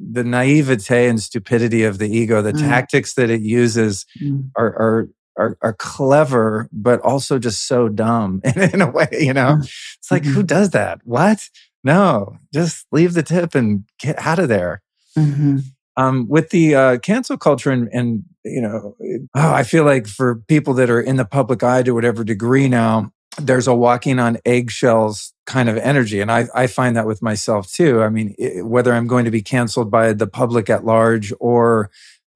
the 0.00 0.24
naivete 0.24 1.08
and 1.08 1.20
stupidity 1.20 1.84
of 1.84 1.98
the 1.98 2.08
ego, 2.08 2.40
the 2.40 2.52
mm. 2.52 2.58
tactics 2.58 3.14
that 3.14 3.28
it 3.28 3.42
uses 3.42 4.06
mm. 4.20 4.48
are, 4.56 4.66
are, 4.66 5.08
are, 5.36 5.58
are, 5.62 5.72
clever, 5.74 6.68
but 6.72 7.00
also 7.00 7.38
just 7.38 7.64
so 7.64 7.88
dumb 7.88 8.40
in, 8.44 8.74
in 8.74 8.80
a 8.80 8.90
way, 8.90 9.08
you 9.12 9.34
know? 9.34 9.56
Mm. 9.56 9.64
It's 9.98 10.10
like, 10.10 10.22
mm-hmm. 10.22 10.32
who 10.32 10.42
does 10.42 10.70
that? 10.70 11.00
What? 11.04 11.48
No, 11.82 12.36
just 12.52 12.86
leave 12.92 13.14
the 13.14 13.22
tip 13.22 13.54
and 13.54 13.84
get 13.98 14.18
out 14.18 14.38
of 14.38 14.48
there. 14.48 14.82
Mm-hmm. 15.16 15.58
Um, 15.96 16.28
with 16.28 16.50
the 16.50 16.74
uh, 16.74 16.98
cancel 16.98 17.36
culture 17.36 17.70
and, 17.70 17.88
and 17.92 18.24
you 18.44 18.60
know, 18.60 18.96
oh, 19.34 19.52
I 19.52 19.64
feel 19.64 19.84
like 19.84 20.06
for 20.06 20.36
people 20.48 20.74
that 20.74 20.88
are 20.88 21.00
in 21.00 21.16
the 21.16 21.24
public 21.24 21.62
eye 21.62 21.82
to 21.82 21.92
whatever 21.92 22.24
degree 22.24 22.68
now, 22.68 23.12
there's 23.38 23.66
a 23.66 23.74
walking 23.74 24.18
on 24.18 24.38
eggshells 24.44 25.32
kind 25.46 25.68
of 25.68 25.76
energy. 25.76 26.20
And 26.20 26.30
I, 26.30 26.46
I 26.54 26.66
find 26.66 26.96
that 26.96 27.06
with 27.06 27.22
myself 27.22 27.70
too. 27.70 28.02
I 28.02 28.08
mean, 28.08 28.34
it, 28.38 28.66
whether 28.66 28.92
I'm 28.92 29.06
going 29.06 29.24
to 29.24 29.30
be 29.30 29.42
canceled 29.42 29.90
by 29.90 30.12
the 30.12 30.26
public 30.26 30.70
at 30.70 30.84
large 30.84 31.32
or 31.38 31.90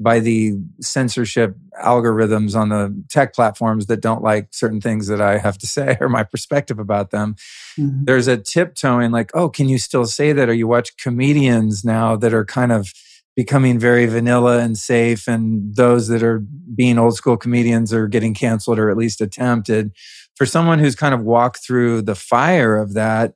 by 0.05 0.21
the 0.21 0.53
censorship 0.81 1.57
algorithms 1.83 2.55
on 2.55 2.69
the 2.69 3.05
tech 3.09 3.35
platforms 3.35 3.87
that 3.87 4.01
don't 4.01 4.23
like 4.23 4.49
certain 4.53 4.81
things 4.81 5.09
that 5.09 5.21
I 5.21 5.38
have 5.38 5.59
to 5.59 5.67
say 5.77 5.97
or 6.01 6.09
my 6.09 6.23
perspective 6.23 6.79
about 6.79 7.11
them. 7.11 7.35
Mm-hmm. 7.79 8.05
There's 8.05 8.29
a 8.29 8.37
tiptoeing 8.37 9.11
like, 9.11 9.31
oh, 9.35 9.49
can 9.49 9.69
you 9.69 9.79
still 9.79 10.05
say 10.05 10.33
that? 10.33 10.49
Or 10.49 10.53
you 10.53 10.69
watch 10.69 10.97
comedians 10.99 11.85
now 11.85 12.14
that 12.17 12.33
are 12.33 12.45
kind 12.45 12.71
of 12.71 12.93
becoming 13.35 13.81
very 13.81 14.07
vanilla 14.07 14.61
and 14.61 14.79
safe, 14.79 15.27
and 15.27 15.75
those 15.75 16.07
that 16.07 16.23
are 16.23 16.38
being 16.77 16.99
old 16.99 17.17
school 17.17 17.37
comedians 17.37 17.93
are 17.93 18.07
getting 18.07 18.33
canceled 18.33 18.79
or 18.79 18.90
at 18.90 18.97
least 18.97 19.21
attempted 19.21 19.90
for 20.37 20.47
someone 20.47 20.79
who's 20.79 20.95
kind 20.95 21.14
of 21.14 21.23
walked 21.23 21.64
through 21.64 22.03
the 22.03 22.14
fire 22.14 22.77
of 22.77 22.95
that, 22.95 23.35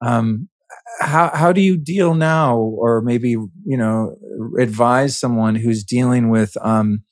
um, 0.00 0.48
how 1.00 1.30
how 1.34 1.52
do 1.52 1.60
you 1.60 1.76
deal 1.76 2.14
now, 2.14 2.56
or 2.56 3.00
maybe 3.00 3.30
you 3.30 3.50
know 3.64 4.16
advise 4.58 5.16
someone 5.16 5.54
who's 5.54 5.84
dealing 5.84 6.28
with 6.28 6.56
um, 6.60 7.02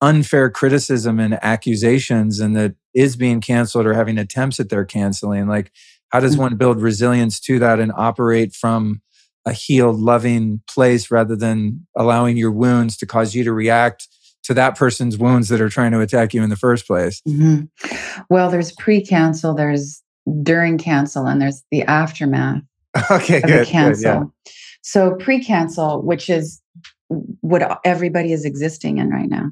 unfair 0.00 0.50
criticism 0.50 1.18
and 1.18 1.38
accusations, 1.42 2.40
and 2.40 2.56
that 2.56 2.74
is 2.94 3.16
being 3.16 3.40
canceled 3.40 3.86
or 3.86 3.94
having 3.94 4.18
attempts 4.18 4.60
at 4.60 4.68
their 4.68 4.84
canceling? 4.84 5.48
Like, 5.48 5.72
how 6.10 6.20
does 6.20 6.36
mm. 6.36 6.40
one 6.40 6.56
build 6.56 6.80
resilience 6.80 7.40
to 7.40 7.58
that 7.58 7.80
and 7.80 7.92
operate 7.96 8.54
from 8.54 9.02
a 9.46 9.52
healed, 9.52 9.98
loving 9.98 10.62
place 10.68 11.10
rather 11.10 11.36
than 11.36 11.86
allowing 11.96 12.36
your 12.36 12.52
wounds 12.52 12.96
to 12.98 13.06
cause 13.06 13.34
you 13.34 13.44
to 13.44 13.52
react 13.52 14.08
to 14.44 14.54
that 14.54 14.76
person's 14.76 15.18
wounds 15.18 15.48
that 15.48 15.60
are 15.60 15.68
trying 15.68 15.92
to 15.92 16.00
attack 16.00 16.32
you 16.34 16.42
in 16.42 16.50
the 16.50 16.56
first 16.56 16.86
place? 16.86 17.20
Mm-hmm. 17.26 18.22
Well, 18.30 18.50
there's 18.50 18.72
pre 18.72 19.04
cancel, 19.04 19.54
there's 19.54 20.02
during 20.42 20.78
cancel, 20.78 21.26
and 21.26 21.40
there's 21.40 21.62
the 21.70 21.82
aftermath. 21.82 22.62
Okay, 23.10 23.40
good. 23.40 23.66
cancel. 23.66 24.20
Good, 24.20 24.30
yeah. 24.46 24.52
So 24.82 25.16
pre 25.16 25.42
cancel, 25.42 26.02
which 26.02 26.28
is 26.30 26.60
what 27.08 27.80
everybody 27.84 28.32
is 28.32 28.44
existing 28.44 28.98
in 28.98 29.10
right 29.10 29.28
now, 29.28 29.50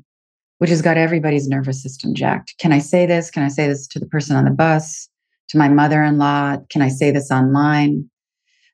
which 0.58 0.70
has 0.70 0.82
got 0.82 0.96
everybody's 0.96 1.48
nervous 1.48 1.82
system 1.82 2.14
jacked. 2.14 2.54
Can 2.58 2.72
I 2.72 2.78
say 2.78 3.06
this? 3.06 3.30
Can 3.30 3.42
I 3.42 3.48
say 3.48 3.66
this 3.66 3.86
to 3.88 3.98
the 3.98 4.06
person 4.06 4.36
on 4.36 4.44
the 4.44 4.50
bus? 4.50 5.08
To 5.48 5.58
my 5.58 5.68
mother 5.68 6.02
in 6.02 6.18
law? 6.18 6.56
Can 6.70 6.82
I 6.82 6.88
say 6.88 7.10
this 7.10 7.30
online? 7.30 8.08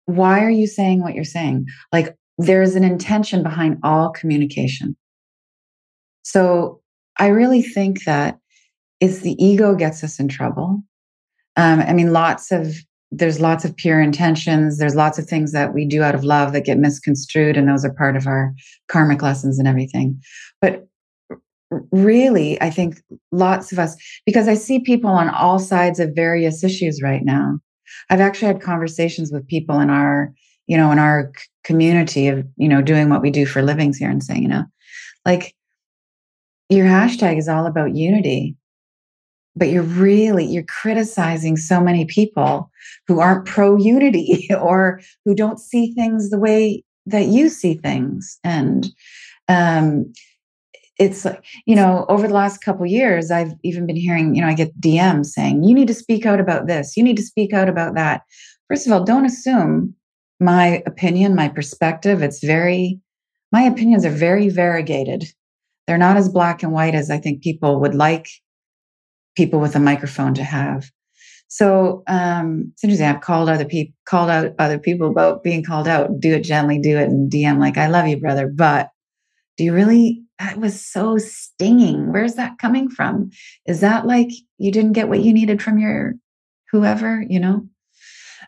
Why 0.05 0.45
are 0.45 0.51
you 0.51 0.67
saying 0.67 1.03
what 1.03 1.15
you're 1.15 1.25
saying? 1.25 1.67
Like, 1.93 2.17
there's 2.39 2.77
an 2.77 2.85
intention 2.85 3.43
behind 3.43 3.79
all 3.83 4.11
communication. 4.11 4.97
So 6.23 6.81
I 7.19 7.29
really 7.29 7.63
think 7.63 8.05
that 8.05 8.39
it's 9.01 9.21
the 9.21 9.43
ego 9.45 9.75
gets 9.75 10.05
us 10.05 10.21
in 10.21 10.29
trouble. 10.29 10.83
Um, 11.57 11.81
I 11.81 11.93
mean, 11.93 12.13
lots 12.13 12.53
of 12.53 12.77
there's 13.11 13.41
lots 13.41 13.65
of 13.65 13.77
pure 13.77 14.01
intentions. 14.01 14.79
There's 14.79 14.95
lots 14.95 15.19
of 15.19 15.27
things 15.27 15.53
that 15.53 15.73
we 15.73 15.87
do 15.87 16.03
out 16.03 16.15
of 16.15 16.25
love 16.25 16.53
that 16.53 16.65
get 16.65 16.79
misconstrued, 16.79 17.57
and 17.57 17.69
those 17.69 17.85
are 17.85 17.95
part 17.95 18.17
of 18.17 18.27
our 18.27 18.55
karmic 18.89 19.23
lessons 19.23 19.59
and 19.59 19.67
everything. 19.67 20.21
But 20.61 20.87
really, 21.91 22.61
I 22.61 22.71
think 22.71 23.03
lots 23.33 23.73
of 23.73 23.79
us, 23.79 23.97
because 24.27 24.49
I 24.49 24.55
see 24.55 24.81
people 24.81 25.11
on 25.11 25.29
all 25.31 25.59
sides 25.59 26.01
of 26.01 26.15
various 26.15 26.63
issues 26.63 27.03
right 27.03 27.25
now. 27.25 27.59
I've 28.11 28.21
actually 28.21 28.49
had 28.49 28.61
conversations 28.61 29.33
with 29.33 29.47
people 29.47 29.81
in 29.81 29.91
our, 29.91 30.33
you 30.67 30.77
know, 30.77 30.91
in 30.93 30.99
our 30.99 31.33
community 31.65 32.29
of, 32.29 32.47
you 32.57 32.69
know, 32.69 32.83
doing 32.83 33.09
what 33.09 33.23
we 33.23 33.31
do 33.31 33.47
for 33.47 33.63
livings 33.63 33.97
here 33.97 34.11
and 34.11 34.23
saying, 34.23 34.43
you 34.43 34.49
know, 34.49 34.65
like 35.25 35.55
your 36.69 36.87
hashtag 36.87 37.39
is 37.39 37.49
all 37.49 37.67
about 37.67 37.95
unity 37.95 38.57
but 39.59 39.69
you're 39.69 39.83
really 39.83 40.45
you're 40.45 40.63
criticizing 40.63 41.57
so 41.57 41.81
many 41.81 42.05
people 42.05 42.71
who 43.07 43.21
aren't 43.21 43.47
pro 43.47 43.77
unity 43.77 44.49
or 44.61 45.01
who 45.25 45.35
don't 45.35 45.59
see 45.59 45.93
things 45.93 46.31
the 46.31 46.39
way 46.39 46.85
that 47.07 47.27
you 47.27 47.49
see 47.49 47.75
things. 47.75 48.39
And 48.45 48.89
um 49.49 50.13
it's 50.99 51.25
like 51.25 51.45
you 51.67 51.77
know 51.77 52.05
over 52.09 52.27
the 52.27 52.35
last 52.35 52.59
couple 52.59 52.85
years 52.85 53.31
i've 53.31 53.53
even 53.63 53.87
been 53.87 53.97
hearing 53.97 54.35
you 54.35 54.43
know 54.43 54.49
i 54.49 54.53
get 54.53 54.79
dms 54.81 55.27
saying 55.27 55.63
you 55.63 55.73
need 55.73 55.87
to 55.87 55.95
speak 55.95 56.27
out 56.27 56.41
about 56.41 56.67
this. 56.67 56.97
You 56.97 57.05
need 57.05 57.17
to 57.17 57.23
speak 57.23 57.53
out 57.53 57.69
about 57.69 57.95
that. 57.95 58.23
First 58.69 58.87
of 58.87 58.93
all 58.93 59.05
don't 59.05 59.25
assume 59.25 59.95
my 60.41 60.83
opinion 60.87 61.35
my 61.35 61.49
perspective. 61.49 62.23
It's 62.23 62.45
very 62.45 63.01
my 63.53 63.63
opinions 63.63 64.05
are 64.05 64.11
very 64.11 64.49
variegated. 64.49 65.25
They're 65.87 65.97
not 65.99 66.19
as 66.19 66.29
black 66.29 66.63
and 66.63 66.73
white 66.73 66.95
as 66.95 67.11
I 67.11 67.19
think 67.19 67.43
people 67.43 67.81
would 67.81 67.95
like 67.95 68.29
people 69.39 69.61
with 69.61 69.77
a 69.77 69.81
microphone 69.81 70.35
to 70.35 70.43
have. 70.43 70.91
So 71.47 72.03
um, 72.09 72.73
it's 72.73 72.83
interesting. 72.83 73.07
I've 73.07 73.23
called 73.23 73.49
other 73.49 73.65
people, 73.65 73.95
called 74.05 74.29
out 74.29 74.53
other 74.59 74.81
people 74.81 75.09
about 75.09 75.45
being 75.45 75.63
called 75.65 75.87
out. 75.87 76.19
Do 76.19 76.35
it 76.35 76.43
gently, 76.43 76.79
do 76.79 76.99
it, 76.99 77.09
and 77.09 77.31
DM 77.31 77.59
like, 77.59 77.79
"I 77.79 77.87
love 77.87 78.07
you, 78.09 78.19
brother," 78.19 78.49
but 78.49 78.91
do 79.57 79.65
you 79.65 79.73
really? 79.73 80.25
That 80.41 80.59
was 80.59 80.85
so 80.85 81.19
stinging. 81.19 82.13
Where's 82.13 82.35
that 82.35 82.59
coming 82.59 82.91
from? 82.91 83.31
Is 83.67 83.81
that 83.81 84.07
like 84.07 84.29
you 84.59 84.71
didn't 84.71 84.93
get 84.93 85.09
what 85.09 85.21
you 85.21 85.33
needed 85.33 85.63
from 85.63 85.79
your 85.79 86.15
whoever? 86.73 87.25
You 87.27 87.41
know. 87.41 87.67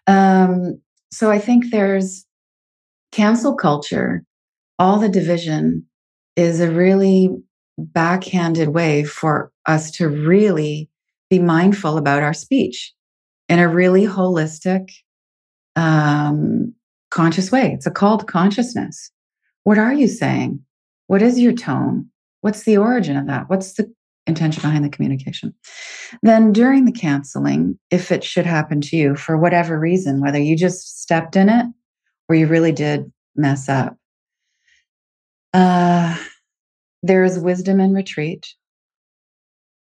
Um, 0.07 0.81
so 1.13 1.31
I 1.31 1.39
think 1.39 1.71
there's 1.71 2.27
cancel 3.13 3.55
culture. 3.55 4.25
All 4.79 4.99
the 4.99 5.09
division 5.09 5.87
is 6.37 6.61
a 6.61 6.71
really 6.71 7.31
backhanded 7.79 8.69
way 8.69 9.05
for 9.05 9.53
us 9.71 9.91
to 9.93 10.09
really 10.09 10.91
be 11.31 11.39
mindful 11.39 11.97
about 11.97 12.23
our 12.23 12.35
speech 12.35 12.93
in 13.49 13.59
a 13.59 13.69
really 13.69 14.05
holistic, 14.05 14.91
um, 15.77 16.75
conscious 17.11 17.51
way. 17.51 17.73
It's 17.73 17.87
a 17.87 17.91
call 17.91 18.19
to 18.19 18.25
consciousness. 18.25 19.11
What 19.65 19.79
are 19.79 19.93
you 19.93 20.09
saying? 20.09 20.61
What 21.07 21.23
is 21.23 21.39
your 21.39 21.53
tone? 21.53 22.07
What's 22.41 22.65
the 22.65 22.77
origin 22.77 23.17
of 23.17 23.27
that? 23.27 23.49
What's 23.49 23.75
the 23.75 23.93
intention 24.27 24.63
behind 24.63 24.85
the 24.85 24.89
communication? 24.91 25.55
Then 26.23 26.53
during 26.53 26.85
the 26.85 26.93
canceling, 26.93 27.79
if 27.91 28.11
it 28.13 28.25
should 28.25 28.47
happen 28.47 28.81
to 28.83 28.97
you 28.97 29.17
for 29.17 29.37
whatever 29.37 29.79
reason, 29.79 30.21
whether 30.21 30.39
you 30.39 30.57
just 30.57 31.01
stepped 31.01 31.37
in 31.37 31.49
it 31.49 31.67
or 32.29 32.37
you 32.37 32.47
really 32.47 32.73
did 32.73 33.11
mess 33.37 33.69
up, 33.69 33.97
uh, 35.53 36.17
there 37.03 37.25
is 37.25 37.39
wisdom 37.39 37.81
in 37.81 37.93
retreat. 37.93 38.55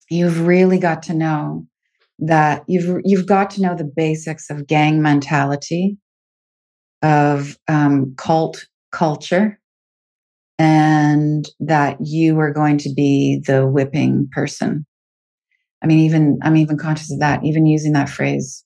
You've 0.10 0.46
really 0.46 0.80
got 0.80 1.04
to 1.04 1.14
know 1.14 1.68
that 2.20 2.64
you've 2.68 3.02
you've 3.06 3.26
got 3.26 3.50
to 3.52 3.62
know 3.62 3.76
the 3.76 3.90
basics 3.96 4.50
of 4.50 4.68
gang 4.68 5.02
mentality, 5.02 5.98
of 7.02 7.58
um, 7.68 8.14
cult 8.18 8.66
culture, 8.92 9.60
and 10.58 11.48
that 11.60 11.98
you 12.02 12.40
are 12.40 12.52
going 12.52 12.78
to 12.80 12.94
be 12.94 13.42
the 13.46 13.66
whipping 13.68 14.28
person. 14.32 14.86
I 15.82 15.88
mean, 15.88 16.00
even 16.00 16.40
I'm 16.44 16.58
even 16.58 16.78
conscious 16.78 17.12
of 17.12 17.20
that. 17.20 17.44
Even 17.44 17.66
using 17.66 17.94
that 17.94 18.10
phrase, 18.10 18.66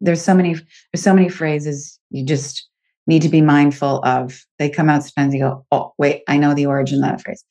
there's 0.00 0.22
so 0.22 0.34
many 0.34 0.54
there's 0.54 1.02
so 1.02 1.14
many 1.14 1.28
phrases 1.28 1.98
you 2.10 2.24
just 2.24 2.68
need 3.06 3.22
to 3.22 3.28
be 3.28 3.40
mindful 3.40 4.00
of. 4.04 4.44
They 4.58 4.70
come 4.70 4.88
out 4.88 5.02
sometimes 5.02 5.34
you 5.34 5.40
go, 5.40 5.66
oh, 5.72 5.92
wait, 5.98 6.22
I 6.28 6.36
know 6.36 6.54
the 6.54 6.66
origin 6.66 7.02
of 7.02 7.10
that 7.10 7.20
phrase. 7.20 7.44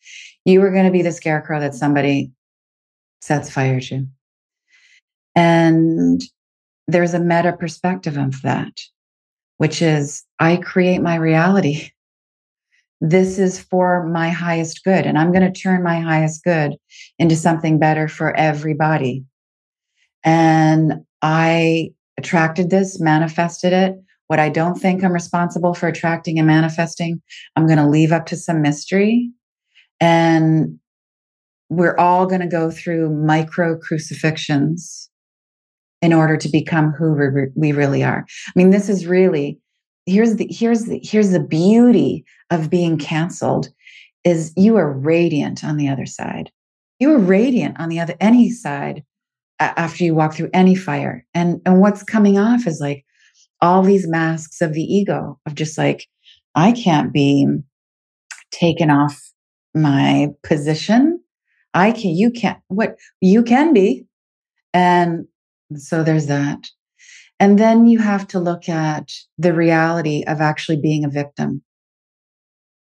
You 0.46 0.62
were 0.62 0.72
going 0.72 0.86
to 0.86 0.92
be 0.92 1.02
the 1.02 1.12
scarecrow 1.12 1.60
that 1.60 1.76
somebody 1.76 2.32
sets 3.22 3.50
fire 3.50 3.80
to. 3.80 4.06
And 5.36 6.22
there's 6.88 7.14
a 7.14 7.20
meta 7.20 7.54
perspective 7.54 8.18
of 8.18 8.42
that, 8.42 8.74
which 9.58 9.82
is 9.82 10.24
I 10.40 10.58
create 10.58 11.00
my 11.02 11.16
reality. 11.16 11.92
This 13.00 13.40
is 13.40 13.60
for 13.60 14.06
my 14.08 14.30
highest 14.30 14.84
good, 14.84 15.06
and 15.06 15.18
I'm 15.18 15.32
going 15.32 15.52
to 15.52 15.60
turn 15.60 15.82
my 15.82 16.00
highest 16.00 16.44
good 16.44 16.76
into 17.18 17.36
something 17.36 17.80
better 17.80 18.08
for 18.08 18.36
everybody. 18.36 19.24
And 20.24 21.06
I 21.22 21.94
attracted 22.18 22.70
this, 22.70 23.00
manifested 23.00 23.74
it 23.74 23.96
what 24.32 24.40
I 24.40 24.48
don't 24.48 24.80
think 24.80 25.04
I'm 25.04 25.12
responsible 25.12 25.74
for 25.74 25.90
attracting 25.90 26.38
and 26.38 26.48
manifesting, 26.48 27.22
I'm 27.58 27.68
going 27.68 27.80
to 27.80 27.86
leave 27.86 28.14
up 28.14 28.28
to 28.28 28.38
some 28.38 28.62
mystery. 28.62 29.30
And 30.00 30.80
we're 31.72 31.96
all 31.96 32.26
going 32.26 32.42
to 32.42 32.48
go 32.48 32.70
through 32.70 33.10
micro 33.10 33.78
crucifixions 33.78 35.10
in 36.02 36.12
order 36.12 36.36
to 36.36 36.50
become 36.50 36.92
who 36.92 37.16
we 37.56 37.72
really 37.72 38.04
are. 38.04 38.26
I 38.48 38.52
mean, 38.56 38.72
this 38.72 38.90
is 38.90 39.08
really 39.08 39.60
here's 40.06 40.36
the 40.36 40.48
here's 40.52 40.86
the 40.86 41.00
here's 41.02 41.30
the 41.30 41.40
beauty 41.40 42.26
of 42.50 42.70
being 42.70 42.98
canceled 42.98 43.70
is 44.26 44.52
you 44.58 44.76
are 44.76 44.92
radiant 44.92 45.64
on 45.64 45.78
the 45.78 45.88
other 45.88 46.06
side. 46.06 46.52
You 47.00 47.14
are 47.14 47.20
radiant 47.20 47.80
on 47.80 47.88
the 47.88 48.02
other 48.02 48.16
any 48.20 48.52
side 48.52 49.04
after 49.58 50.04
you 50.04 50.14
walk 50.14 50.34
through 50.34 50.50
any 50.54 50.76
fire. 50.76 51.26
And 51.34 51.62
and 51.66 51.80
what's 51.80 52.04
coming 52.04 52.38
off 52.38 52.68
is 52.68 52.82
like 52.82 53.06
all 53.62 53.82
these 53.82 54.10
masks 54.10 54.60
of 54.60 54.74
the 54.74 54.84
ego 54.84 55.40
of 55.46 55.56
just 55.56 55.78
like, 55.78 56.06
I 56.54 56.74
can't 56.74 57.14
be 57.14 57.48
taken 58.52 58.90
off 58.90 59.18
my 59.74 60.28
position. 60.44 61.21
I 61.74 61.92
can, 61.92 62.12
you 62.12 62.32
can't, 62.32 62.60
what 62.68 62.98
you 63.22 63.44
can 63.44 63.74
be. 63.74 64.06
And 64.74 65.28
so 65.76 66.04
there's 66.04 66.28
that. 66.28 66.70
And 67.40 67.58
then 67.58 67.88
you 67.88 68.00
have 68.00 68.28
to 68.30 68.40
look 68.40 68.70
at 68.70 69.12
the 69.38 69.54
reality 69.54 70.24
of 70.28 70.42
actually 70.42 70.78
being 70.78 71.04
a 71.04 71.10
victim 71.10 71.64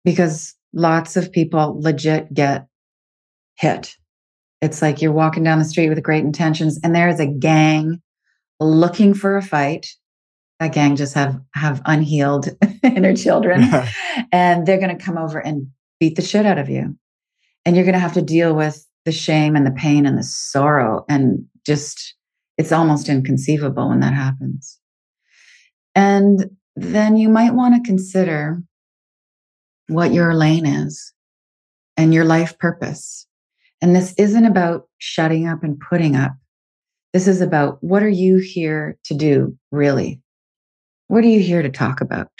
because 0.06 0.56
lots 0.74 1.18
of 1.18 1.32
people 1.32 1.82
legit 1.82 2.34
get 2.34 2.68
hit. 3.56 3.96
It's 4.62 4.82
like 4.82 5.02
you're 5.02 5.12
walking 5.12 5.44
down 5.44 5.60
the 5.60 5.66
street 5.66 5.90
with 5.90 6.02
great 6.04 6.24
intentions 6.24 6.80
and 6.84 6.96
there's 6.96 7.20
a 7.20 7.28
gang 7.28 8.02
looking 8.60 9.14
for 9.14 9.36
a 9.36 9.42
fight 9.42 9.88
that 10.60 10.74
gang 10.74 10.96
just 10.96 11.14
have 11.16 11.40
have 11.54 11.82
unhealed 11.86 12.50
inner 12.84 13.16
children 13.16 13.64
and 14.32 14.66
they're 14.66 14.80
going 14.80 14.96
to 14.96 15.04
come 15.04 15.18
over 15.18 15.40
and 15.40 15.68
beat 16.00 16.16
the 16.16 16.22
shit 16.22 16.46
out 16.46 16.58
of 16.58 16.70
you 16.70 16.98
and 17.66 17.76
you're 17.76 17.86
going 17.86 17.94
to 17.94 18.00
have 18.00 18.14
to 18.14 18.22
deal 18.22 18.56
with 18.56 18.86
the 19.06 19.12
shame 19.12 19.56
and 19.56 19.66
the 19.66 19.72
pain 19.72 20.06
and 20.06 20.18
the 20.18 20.24
sorrow 20.24 21.06
and 21.10 21.46
just 21.66 22.16
it's 22.58 22.72
almost 22.72 23.10
inconceivable 23.10 23.90
when 23.90 24.00
that 24.00 24.14
happens 24.14 24.80
and 25.94 26.50
then 26.76 27.18
you 27.18 27.30
might 27.30 27.54
want 27.54 27.76
to 27.76 27.88
consider 27.88 28.62
what 29.88 30.14
your 30.14 30.34
lane 30.34 30.66
is 30.66 31.14
and 31.98 32.14
your 32.14 32.26
life 32.26 32.58
purpose 32.60 33.28
and 33.82 33.96
this 33.96 34.14
isn't 34.18 34.46
about 34.46 34.88
shutting 34.98 35.48
up 35.48 35.64
and 35.64 35.80
putting 35.80 36.16
up 36.16 36.34
this 37.14 37.28
is 37.28 37.42
about 37.42 37.78
what 37.82 38.04
are 38.04 38.10
you 38.10 38.38
here 38.38 38.98
to 39.06 39.14
do 39.14 39.56
really 39.72 40.22
what 41.08 41.24
are 41.24 41.28
you 41.28 41.40
here 41.40 41.62
to 41.62 41.70
talk 41.70 42.02
about? 42.02 42.32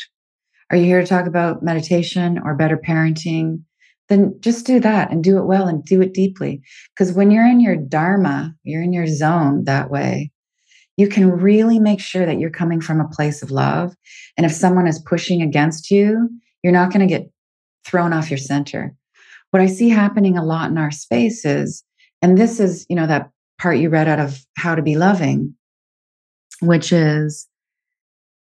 Are 0.72 0.78
you 0.78 0.86
here 0.86 1.02
to 1.02 1.08
talk 1.08 1.28
about 1.28 1.62
meditation 1.62 2.40
or 2.44 2.56
better 2.56 2.78
parenting? 2.78 3.62
Then 4.10 4.36
just 4.40 4.66
do 4.66 4.80
that 4.82 5.12
and 5.12 5.24
do 5.24 5.38
it 5.40 5.46
well 5.46 5.68
and 5.68 5.84
do 5.84 6.02
it 6.02 6.14
deeply. 6.14 6.62
Because 6.94 7.14
when 7.14 7.32
you're 7.32 7.48
in 7.48 7.60
your 7.60 7.76
dharma, 7.76 8.54
you're 8.64 8.84
in 8.84 8.94
your 8.94 9.08
zone 9.08 9.64
that 9.66 9.90
way, 9.90 10.32
you 10.98 11.08
can 11.08 11.30
really 11.30 11.80
make 11.80 12.00
sure 12.00 12.26
that 12.26 12.40
you're 12.40 12.50
coming 12.50 12.82
from 12.82 13.02
a 13.02 13.10
place 13.10 13.42
of 13.42 13.52
love. 13.52 13.96
And 14.38 14.46
if 14.46 14.52
someone 14.52 14.88
is 14.88 15.00
pushing 15.00 15.42
against 15.42 15.92
you, 15.92 16.30
you're 16.64 16.74
not 16.74 16.92
going 16.92 17.08
to 17.08 17.14
get 17.14 17.30
thrown 17.86 18.14
off 18.14 18.30
your 18.30 18.38
center. 18.38 18.96
What 19.52 19.62
I 19.62 19.68
see 19.68 19.90
happening 19.90 20.38
a 20.38 20.46
lot 20.46 20.70
in 20.70 20.78
our 20.78 20.92
spaces, 20.92 21.84
and 22.22 22.38
this 22.38 22.60
is, 22.60 22.86
you 22.90 22.96
know, 22.96 23.08
that 23.08 23.30
part 23.60 23.78
you 23.78 23.90
read 23.90 24.08
out 24.08 24.20
of 24.20 24.46
How 24.58 24.76
to 24.76 24.82
Be 24.82 24.96
Loving, 24.96 25.56
which 26.62 26.92
is 26.92 27.48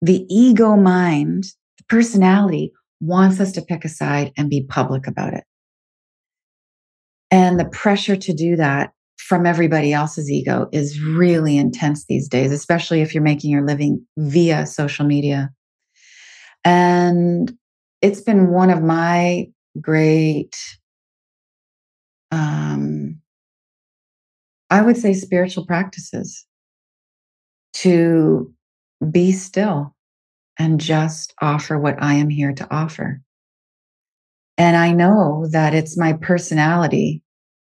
the 0.02 0.26
ego 0.28 0.76
mind, 0.76 1.44
the 1.78 1.84
personality 1.88 2.72
wants 3.00 3.40
us 3.40 3.52
to 3.52 3.62
pick 3.62 3.84
a 3.84 3.88
side 3.88 4.32
and 4.36 4.50
be 4.50 4.62
public 4.62 5.06
about 5.06 5.34
it. 5.34 5.44
And 7.30 7.60
the 7.60 7.64
pressure 7.66 8.16
to 8.16 8.32
do 8.32 8.56
that 8.56 8.92
from 9.18 9.46
everybody 9.46 9.92
else's 9.92 10.30
ego 10.30 10.68
is 10.72 11.00
really 11.00 11.56
intense 11.56 12.04
these 12.06 12.28
days, 12.28 12.50
especially 12.50 13.00
if 13.00 13.14
you're 13.14 13.22
making 13.22 13.50
your 13.50 13.64
living 13.64 14.04
via 14.16 14.66
social 14.66 15.06
media. 15.06 15.50
And 16.64 17.52
it's 18.02 18.20
been 18.20 18.50
one 18.50 18.70
of 18.70 18.82
my 18.82 19.46
great, 19.80 20.56
um, 22.32 23.20
I 24.68 24.82
would 24.82 24.96
say, 24.96 25.14
spiritual 25.14 25.66
practices 25.66 26.44
to 27.74 28.52
be 29.10 29.32
still 29.32 29.94
and 30.58 30.80
just 30.80 31.34
offer 31.40 31.78
what 31.78 32.02
I 32.02 32.14
am 32.14 32.28
here 32.28 32.52
to 32.52 32.74
offer. 32.74 33.22
And 34.60 34.76
I 34.76 34.92
know 34.92 35.46
that 35.52 35.72
it's 35.74 35.96
my 35.96 36.12
personality, 36.12 37.22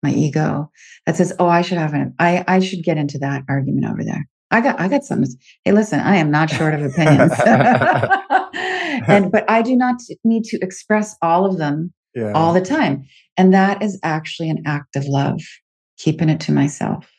my 0.04 0.12
ego, 0.12 0.70
that 1.06 1.16
says, 1.16 1.32
"Oh, 1.40 1.48
I 1.48 1.62
should 1.62 1.78
have 1.78 1.94
an, 1.94 2.14
I, 2.20 2.44
I 2.46 2.60
should 2.60 2.84
get 2.84 2.98
into 2.98 3.18
that 3.20 3.44
argument 3.48 3.86
over 3.86 4.04
there." 4.04 4.28
I 4.52 4.60
got, 4.60 4.82
I 4.82 4.90
got 4.90 5.06
something. 5.06 5.32
Hey, 5.64 5.72
listen, 5.72 6.02
I 6.02 6.18
am 6.18 6.30
not 6.30 6.50
short 6.50 6.74
of 6.74 6.84
opinions, 6.84 7.32
and 9.08 9.32
but 9.32 9.50
I 9.50 9.62
do 9.62 9.78
not 9.78 10.02
need 10.26 10.44
to 10.44 10.60
express 10.62 11.16
all 11.22 11.46
of 11.46 11.58
them 11.58 11.94
yeah. 12.14 12.34
all 12.34 12.52
the 12.52 12.60
time, 12.60 13.06
and 13.38 13.54
that 13.54 13.82
is 13.82 13.98
actually 14.04 14.50
an 14.50 14.62
act 14.66 14.98
of 14.98 15.06
love, 15.06 15.40
keeping 15.98 16.28
it 16.28 16.42
to 16.42 16.52
myself, 16.52 17.10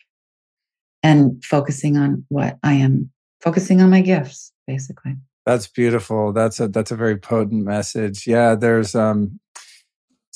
and 1.03 1.43
focusing 1.43 1.97
on 1.97 2.27
what 2.29 2.59
I 2.63 2.75
am 2.75 3.11
focusing 3.41 3.81
on 3.81 3.89
my 3.89 4.03
gifts, 4.03 4.53
basically. 4.67 5.15
That's 5.47 5.69
beautiful. 5.69 6.35
That's 6.35 6.61
a 6.61 6.69
that's 6.69 6.91
a 6.91 6.97
very 6.97 7.17
potent 7.17 7.65
message. 7.65 8.27
Yeah, 8.27 8.57
there's 8.57 8.95
um 8.95 9.41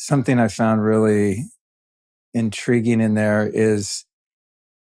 something 0.00 0.38
I 0.38 0.48
found 0.48 0.84
really 0.84 1.44
intriguing 2.34 3.00
in 3.00 3.14
there 3.14 3.50
is 3.52 4.04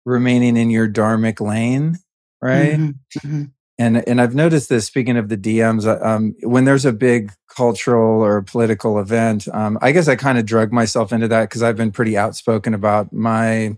remaining 0.05 0.57
in 0.57 0.71
your 0.71 0.89
dharmic 0.89 1.41
lane 1.41 1.99
right? 2.41 2.75
Mm-hmm. 2.75 3.19
Mm-hmm. 3.19 3.43
And 3.79 4.09
and 4.09 4.21
I've 4.21 4.35
noticed 4.35 4.69
this. 4.69 4.87
Speaking 4.87 5.17
of 5.19 5.29
the 5.29 5.37
DMs, 5.37 5.87
uh, 5.87 6.03
um, 6.05 6.35
when 6.43 6.65
there's 6.65 6.87
a 6.87 6.93
big 6.93 7.33
cultural 7.55 8.23
or 8.23 8.41
political 8.41 8.99
event, 8.99 9.49
um, 9.53 9.79
I 9.83 9.93
guess 9.93 10.09
I 10.09 10.17
kind 10.17 10.39
of 10.39 10.47
drug 10.47 10.73
myself 10.73 11.13
into 11.13 11.29
that 11.29 11.43
because 11.43 11.63
I've 11.63 11.77
been 11.77 11.93
pretty 11.93 12.17
outspoken 12.17 12.73
about 12.73 13.13
my 13.13 13.77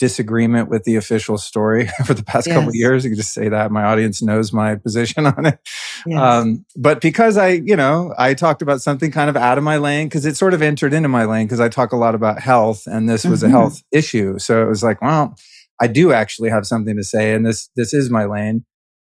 disagreement 0.00 0.70
with 0.70 0.84
the 0.84 0.96
official 0.96 1.38
story 1.38 1.88
for 2.06 2.14
the 2.14 2.24
past 2.24 2.48
yes. 2.48 2.56
couple 2.56 2.74
years. 2.74 3.04
You 3.04 3.10
can 3.10 3.18
just 3.18 3.34
say 3.34 3.50
that 3.50 3.70
my 3.70 3.84
audience 3.84 4.22
knows 4.22 4.52
my 4.52 4.74
position 4.74 5.26
on 5.26 5.46
it. 5.46 5.60
Yes. 6.06 6.20
Um, 6.20 6.64
but 6.74 7.00
because 7.00 7.36
I, 7.36 7.50
you 7.50 7.76
know, 7.76 8.12
I 8.18 8.34
talked 8.34 8.62
about 8.62 8.80
something 8.80 9.12
kind 9.12 9.30
of 9.30 9.36
out 9.36 9.58
of 9.58 9.62
my 9.62 9.76
lane 9.76 10.08
because 10.08 10.24
it 10.24 10.36
sort 10.36 10.54
of 10.54 10.62
entered 10.62 10.94
into 10.94 11.08
my 11.08 11.26
lane 11.26 11.46
because 11.46 11.60
I 11.60 11.68
talk 11.68 11.92
a 11.92 11.96
lot 11.96 12.14
about 12.14 12.40
health 12.40 12.86
and 12.86 13.08
this 13.08 13.24
was 13.24 13.42
mm-hmm. 13.42 13.54
a 13.54 13.58
health 13.58 13.82
issue. 13.92 14.38
So 14.38 14.62
it 14.62 14.68
was 14.68 14.82
like, 14.82 15.00
well, 15.02 15.36
I 15.80 15.86
do 15.86 16.12
actually 16.12 16.50
have 16.50 16.66
something 16.66 16.96
to 16.96 17.04
say 17.04 17.34
and 17.34 17.46
this, 17.46 17.68
this 17.76 17.94
is 17.94 18.10
my 18.10 18.24
lane. 18.24 18.64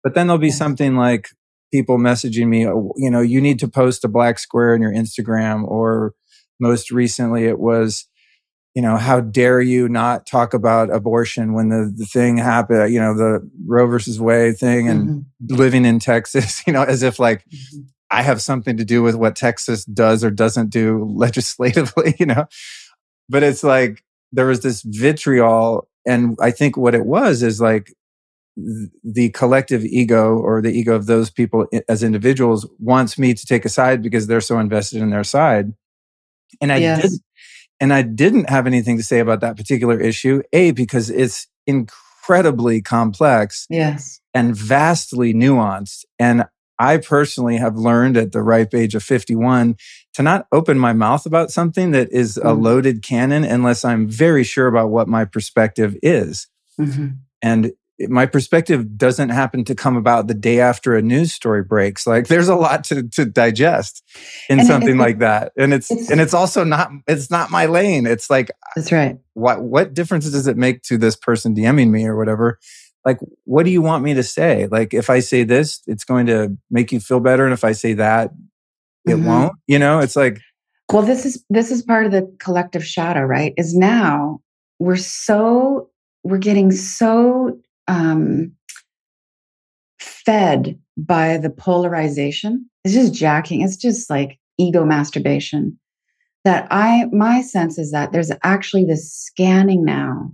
But 0.04 0.16
then 0.16 0.28
there'll 0.28 0.40
be 0.40 0.48
yes. 0.48 0.58
something 0.58 0.96
like 0.96 1.28
people 1.72 1.98
messaging 1.98 2.48
me, 2.48 2.66
oh, 2.66 2.94
you 2.96 3.12
know, 3.12 3.20
you 3.20 3.42
need 3.42 3.60
to 3.60 3.68
post 3.68 4.06
a 4.06 4.08
black 4.08 4.40
square 4.40 4.74
in 4.74 4.82
your 4.82 4.94
Instagram 4.94 5.68
or 5.68 6.14
most 6.62 6.92
recently 6.92 7.46
it 7.46 7.60
was, 7.60 8.06
you 8.78 8.84
know, 8.84 8.96
how 8.96 9.20
dare 9.20 9.60
you 9.60 9.90
not 9.90 10.28
talk 10.28 10.54
about 10.54 10.94
abortion 10.94 11.54
when 11.54 11.70
the, 11.70 11.92
the 11.98 12.06
thing 12.06 12.38
happened, 12.38 12.94
you 12.94 13.00
know, 13.00 13.16
the 13.16 13.50
Roe 13.66 13.88
versus 13.88 14.22
Wade 14.22 14.60
thing 14.60 14.88
and 14.88 15.10
mm-hmm. 15.10 15.56
living 15.56 15.84
in 15.84 15.98
Texas, 15.98 16.62
you 16.68 16.74
know, 16.74 16.84
as 16.84 17.02
if 17.02 17.18
like 17.18 17.44
mm-hmm. 17.46 17.80
I 18.12 18.22
have 18.22 18.40
something 18.40 18.78
to 18.78 18.86
do 18.86 19.02
with 19.02 19.16
what 19.16 19.36
Texas 19.36 19.84
does 19.84 20.24
or 20.24 20.30
doesn't 20.30 20.70
do 20.70 21.04
legislatively, 21.12 22.14
you 22.20 22.28
know. 22.28 22.46
But 23.28 23.42
it's 23.42 23.64
like 23.64 24.04
there 24.32 24.46
was 24.46 24.60
this 24.60 24.84
vitriol. 24.84 25.90
And 26.06 26.38
I 26.40 26.52
think 26.52 26.78
what 26.78 26.94
it 26.94 27.08
was 27.08 27.42
is 27.42 27.60
like 27.60 27.92
the 29.04 29.30
collective 29.34 29.86
ego 29.86 30.38
or 30.38 30.62
the 30.62 30.70
ego 30.70 30.94
of 30.94 31.08
those 31.08 31.32
people 31.32 31.66
as 31.90 32.04
individuals 32.04 32.70
wants 32.78 33.18
me 33.18 33.34
to 33.34 33.46
take 33.48 33.66
a 33.66 33.70
side 33.70 34.04
because 34.04 34.28
they're 34.28 34.40
so 34.40 34.60
invested 34.60 35.02
in 35.02 35.10
their 35.10 35.24
side. 35.24 35.74
And 36.62 36.72
I 36.72 36.78
yes. 36.78 37.02
did 37.02 37.22
and 37.80 37.94
I 37.94 38.02
didn't 38.02 38.50
have 38.50 38.68
anything 38.68 38.98
to 38.98 39.04
say 39.04 39.20
about 39.20 39.42
that 39.42 39.58
particular 39.58 40.00
issue. 40.00 40.42
A, 40.54 40.72
because 40.72 41.10
it's 41.10 41.48
incredibly 41.66 42.82
complex. 42.82 43.68
Yes. 43.70 44.20
And 44.34 44.56
vastly 44.56 45.34
nuanced. 45.34 46.06
And 46.20 46.46
I 46.80 46.98
personally 46.98 47.58
have 47.58 47.76
learned 47.76 48.18
at 48.18 48.32
the 48.32 48.42
ripe 48.42 48.74
age 48.74 48.94
of 48.96 49.04
51 49.04 49.78
to 50.14 50.24
not 50.24 50.48
open 50.52 50.78
my 50.78 50.94
mouth 50.94 51.26
about 51.26 51.52
something 51.52 51.92
that 51.92 52.12
is 52.12 52.36
mm-hmm. 52.36 52.48
a 52.48 52.54
loaded 52.54 53.02
cannon 53.02 53.44
unless 53.44 53.84
I'm 53.84 54.08
very 54.08 54.44
sure 54.44 54.68
about 54.68 54.90
what 54.90 55.08
my 55.08 55.26
perspective 55.26 55.98
is. 56.04 56.48
Mm-hmm. 56.80 57.08
And 57.42 57.72
my 58.00 58.26
perspective 58.26 58.98
doesn't 58.98 59.30
happen 59.30 59.64
to 59.66 59.76
come 59.76 59.98
about 59.98 60.28
the 60.28 60.34
day 60.34 60.60
after 60.60 60.96
a 60.96 61.02
news 61.02 61.34
story 61.34 61.64
breaks. 61.64 62.06
Like 62.06 62.28
there's 62.28 62.48
a 62.48 62.56
lot 62.56 62.84
to, 62.86 63.04
to 63.10 63.26
digest 63.26 64.04
in 64.50 64.60
and 64.60 64.68
something 64.68 64.98
like 64.98 65.20
that. 65.20 65.52
And 65.58 65.74
it's, 65.74 65.90
it's, 65.90 66.12
and 66.12 66.22
it's 66.22 66.34
also 66.34 66.64
not, 66.64 66.92
it's 67.08 67.32
not 67.32 67.50
my 67.50 67.66
lane. 67.66 68.06
It's 68.06 68.30
like, 68.30 68.52
that's 68.76 68.92
right. 68.92 69.18
What, 69.34 69.64
what 69.64 69.94
difference 69.94 70.30
does 70.30 70.48
it 70.48 70.58
make 70.58 70.84
to 70.84 70.98
this 70.98 71.16
person 71.16 71.56
DMing 71.56 71.90
me 71.90 72.06
or 72.06 72.16
whatever? 72.16 72.60
Like, 73.04 73.20
what 73.46 73.64
do 73.64 73.72
you 73.72 73.82
want 73.82 74.04
me 74.04 74.14
to 74.14 74.24
say? 74.24 74.68
Like, 74.68 74.94
if 74.94 75.10
I 75.10 75.20
say 75.20 75.44
this, 75.44 75.82
it's 75.88 76.04
going 76.04 76.26
to 76.28 76.58
make 76.70 76.92
you 76.92 77.00
feel 77.00 77.20
better. 77.20 77.46
And 77.46 77.54
if 77.54 77.64
I 77.64 77.72
say 77.72 77.94
that, 77.94 78.32
it 79.08 79.12
mm-hmm. 79.12 79.26
won't, 79.26 79.54
you 79.66 79.80
know, 79.80 80.00
it's 80.00 80.16
like, 80.16 80.42
well, 80.92 81.04
this 81.04 81.26
is, 81.26 81.44
this 81.50 81.72
is 81.72 81.82
part 81.82 82.06
of 82.06 82.12
the 82.12 82.32
collective 82.40 82.86
shadow, 82.86 83.22
right? 83.22 83.54
Is 83.58 83.76
now 83.76 84.42
we're 84.80 84.98
so, 84.98 85.90
we're 86.24 86.38
getting 86.38 86.72
so 86.72 87.58
um, 87.88 88.52
fed 90.00 90.80
by 90.98 91.38
the 91.38 91.50
polarization. 91.50 92.70
It's 92.84 92.94
just 92.94 93.14
jacking. 93.14 93.62
It's 93.62 93.78
just 93.78 94.10
like 94.10 94.40
ego 94.58 94.86
masturbation. 94.86 95.80
That 96.44 96.68
I, 96.72 97.06
my 97.12 97.42
sense 97.42 97.78
is 97.78 97.92
that 97.92 98.12
there's 98.12 98.32
actually 98.44 98.86
this 98.86 99.14
scanning 99.14 99.84
now 99.84 100.32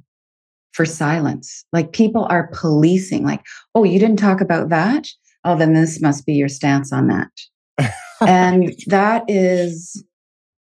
for 0.74 0.86
silence. 0.86 1.66
Like 1.72 1.94
people 1.94 2.26
are 2.30 2.52
policing, 2.54 3.24
like, 3.24 3.44
oh, 3.74 3.84
you 3.84 4.00
didn't 4.00 4.18
talk 4.18 4.42
about 4.42 4.70
that? 4.70 5.08
Oh, 5.44 5.58
then 5.58 5.74
this 5.74 6.02
must 6.02 6.26
be 6.26 6.34
your 6.34 6.50
stance 6.50 6.94
on 6.94 7.08
that. 7.08 7.92
and 8.22 8.74
that 8.88 9.24
is 9.28 10.04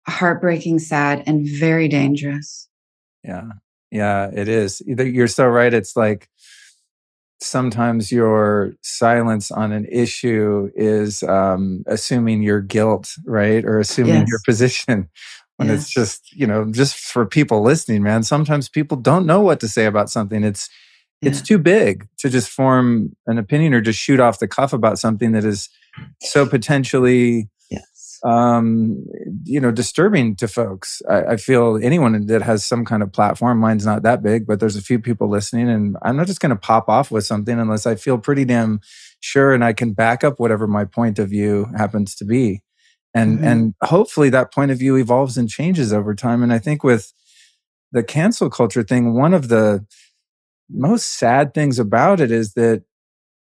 heartbreaking, 0.07 0.79
sad, 0.79 1.22
and 1.27 1.47
very 1.49 1.89
dangerous. 1.89 2.68
Yeah. 3.22 3.49
Yeah, 3.91 4.31
it 4.35 4.49
is. 4.49 4.83
You're 4.87 5.29
so 5.29 5.47
right. 5.47 5.72
It's 5.72 5.97
like 5.97 6.29
sometimes 7.41 8.11
your 8.11 8.74
silence 8.82 9.51
on 9.51 9.72
an 9.72 9.87
issue 9.87 10.70
is 10.74 11.22
um, 11.24 11.85
assuming 11.87 12.43
your 12.43 12.61
guilt, 12.61 13.14
right? 13.24 13.64
Or 13.64 13.78
assuming 13.78 14.20
yes. 14.20 14.28
your 14.28 14.41
position. 14.45 15.09
When 15.57 15.68
yes. 15.68 15.82
it's 15.82 15.91
just, 15.91 16.32
you 16.32 16.49
know, 16.49 16.64
just 16.72 16.97
for 16.97 17.24
people 17.24 17.62
listening, 17.62 18.03
man, 18.03 18.24
sometimes 18.24 18.68
people 18.68 18.97
don't 18.97 19.24
know 19.24 19.41
what 19.41 19.61
to 19.61 19.68
say 19.68 19.85
about 19.87 20.11
something. 20.11 20.43
It's, 20.43 20.68
yeah. 21.20 21.30
it's 21.30 21.41
too 21.41 21.59
big 21.59 22.09
to 22.18 22.28
just 22.28 22.49
form 22.49 23.14
an 23.28 23.39
opinion 23.39 23.72
or 23.72 23.80
just 23.80 24.01
shoot 24.01 24.18
off 24.18 24.41
the 24.41 24.49
cuff 24.49 24.72
about 24.72 24.99
something 24.99 25.30
that 25.30 25.45
is 25.45 25.68
so 26.22 26.45
potentially 26.45 27.49
um, 28.25 29.05
you 29.45 29.61
know, 29.61 29.70
disturbing 29.70 30.35
to 30.37 30.49
folks. 30.49 31.03
I, 31.09 31.25
I, 31.25 31.37
feel 31.37 31.79
anyone 31.83 32.27
that 32.27 32.41
has 32.41 32.64
some 32.64 32.87
kind 32.87 33.03
of 33.03 33.12
platform, 33.12 33.59
mine's 33.59 33.85
not 33.85 34.03
that 34.05 34.22
big, 34.22 34.47
but 34.47 34.61
there's 34.61 34.77
a 34.77 34.83
few 34.83 34.99
people 34.99 35.29
listening, 35.29 35.68
and 35.68 35.99
I'm 36.01 36.16
not 36.16 36.27
just 36.27 36.41
going 36.41 36.49
to 36.49 36.57
pop 36.57 36.89
off 36.89 37.11
with 37.11 37.27
something 37.27 37.61
unless 37.61 37.85
I 37.85 37.97
feel 37.97 38.16
pretty 38.16 38.47
damn 38.47 38.81
sure 39.20 39.53
and 39.53 39.62
I 39.62 39.75
can 39.75 39.93
back 39.93 40.25
up 40.25 40.41
whatever 40.41 40.66
my 40.66 40.87
point 40.87 41.18
of 41.18 41.29
view 41.29 41.66
happens 41.77 42.14
to 42.16 42.25
be. 42.25 42.62
And 43.12 43.39
mm-hmm. 43.39 43.47
and 43.47 43.75
hopefully 43.83 44.31
that 44.31 44.53
point 44.53 44.70
of 44.70 44.79
view 44.79 44.97
evolves 44.97 45.37
and 45.37 45.49
changes 45.49 45.93
over 45.93 46.14
time. 46.14 46.43
And 46.43 46.53
I 46.53 46.59
think 46.59 46.83
with 46.83 47.12
the 47.93 48.03
cancel 48.03 48.49
culture 48.49 48.83
thing, 48.83 49.14
one 49.14 49.35
of 49.35 49.49
the 49.49 49.87
most 50.70 51.12
sad 51.12 51.53
things 51.53 51.79
about 51.79 52.20
it 52.20 52.31
is 52.31 52.55
that 52.55 52.85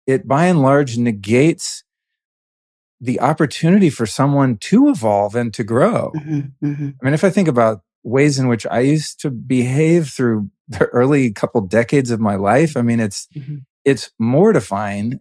it 0.07 0.27
by 0.27 0.47
and 0.47 0.61
large 0.61 0.99
negates 0.99 1.84
the 3.05 3.21
opportunity 3.21 3.91
for 3.91 4.07
someone 4.07 4.57
to 4.57 4.89
evolve 4.89 5.35
and 5.35 5.53
to 5.55 5.63
grow. 5.63 6.13
Mm-hmm, 6.17 6.67
mm-hmm. 6.67 6.89
I 7.01 7.05
mean, 7.05 7.15
if 7.15 7.25
I 7.25 7.31
think 7.31 7.49
about 7.49 7.83
ways 8.03 8.39
in 8.39 8.49
which 8.49 8.67
I 8.67 8.81
used 8.81 9.21
to 9.21 9.31
behave 9.31 10.09
through 10.09 10.51
the 10.69 10.87
early 10.87 11.31
couple 11.31 11.61
decades 11.63 12.11
of 12.11 12.21
my 12.21 12.37
life, 12.37 12.77
I 12.77 12.83
mean, 12.83 13.01
it's, 13.01 13.29
mm-hmm. 13.37 13.57
it's 13.85 14.11
mortifying. 14.19 15.21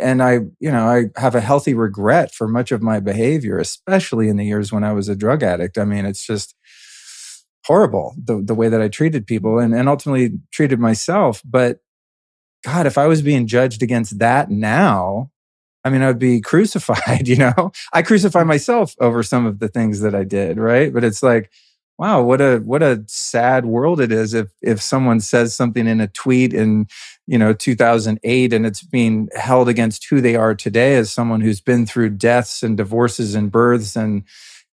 And 0.00 0.22
I, 0.22 0.40
you 0.58 0.72
know, 0.72 0.86
I 0.88 1.20
have 1.20 1.34
a 1.34 1.40
healthy 1.40 1.74
regret 1.74 2.34
for 2.34 2.48
much 2.48 2.72
of 2.72 2.82
my 2.82 3.00
behavior, 3.00 3.58
especially 3.58 4.28
in 4.28 4.36
the 4.36 4.44
years 4.44 4.72
when 4.72 4.84
I 4.84 4.92
was 4.92 5.08
a 5.08 5.16
drug 5.16 5.42
addict. 5.42 5.76
I 5.76 5.84
mean, 5.84 6.06
it's 6.06 6.26
just 6.26 6.54
horrible 7.66 8.14
the, 8.22 8.42
the 8.42 8.54
way 8.54 8.68
that 8.68 8.80
I 8.80 8.88
treated 8.88 9.26
people 9.26 9.58
and, 9.58 9.74
and 9.74 9.88
ultimately 9.88 10.38
treated 10.52 10.80
myself. 10.80 11.42
But 11.44 11.80
God, 12.64 12.86
if 12.86 12.96
I 12.96 13.06
was 13.06 13.20
being 13.20 13.46
judged 13.46 13.82
against 13.82 14.18
that 14.20 14.50
now, 14.50 15.30
I 15.84 15.90
mean, 15.90 16.02
I 16.02 16.08
would 16.08 16.18
be 16.18 16.40
crucified, 16.42 17.28
you 17.28 17.36
know? 17.36 17.72
I 17.92 18.02
crucify 18.02 18.44
myself 18.44 18.94
over 19.00 19.22
some 19.22 19.46
of 19.46 19.58
the 19.58 19.68
things 19.68 20.00
that 20.00 20.14
I 20.14 20.24
did, 20.24 20.58
right? 20.58 20.92
But 20.92 21.04
it's 21.04 21.22
like, 21.22 21.50
wow, 21.98 22.22
what 22.22 22.40
a 22.40 22.58
what 22.58 22.82
a 22.82 23.04
sad 23.06 23.66
world 23.66 24.00
it 24.00 24.10
is 24.10 24.34
if 24.34 24.48
if 24.62 24.82
someone 24.82 25.20
says 25.20 25.54
something 25.54 25.86
in 25.86 26.00
a 26.00 26.08
tweet 26.08 26.52
in, 26.52 26.86
you 27.26 27.38
know, 27.38 27.52
2008 27.52 28.52
and 28.52 28.66
it's 28.66 28.82
being 28.82 29.28
held 29.36 29.68
against 29.68 30.06
who 30.10 30.20
they 30.20 30.34
are 30.34 30.54
today 30.54 30.96
as 30.96 31.12
someone 31.12 31.40
who's 31.40 31.60
been 31.60 31.86
through 31.86 32.10
deaths 32.10 32.62
and 32.62 32.76
divorces 32.76 33.34
and 33.34 33.52
births 33.52 33.94
and 33.96 34.24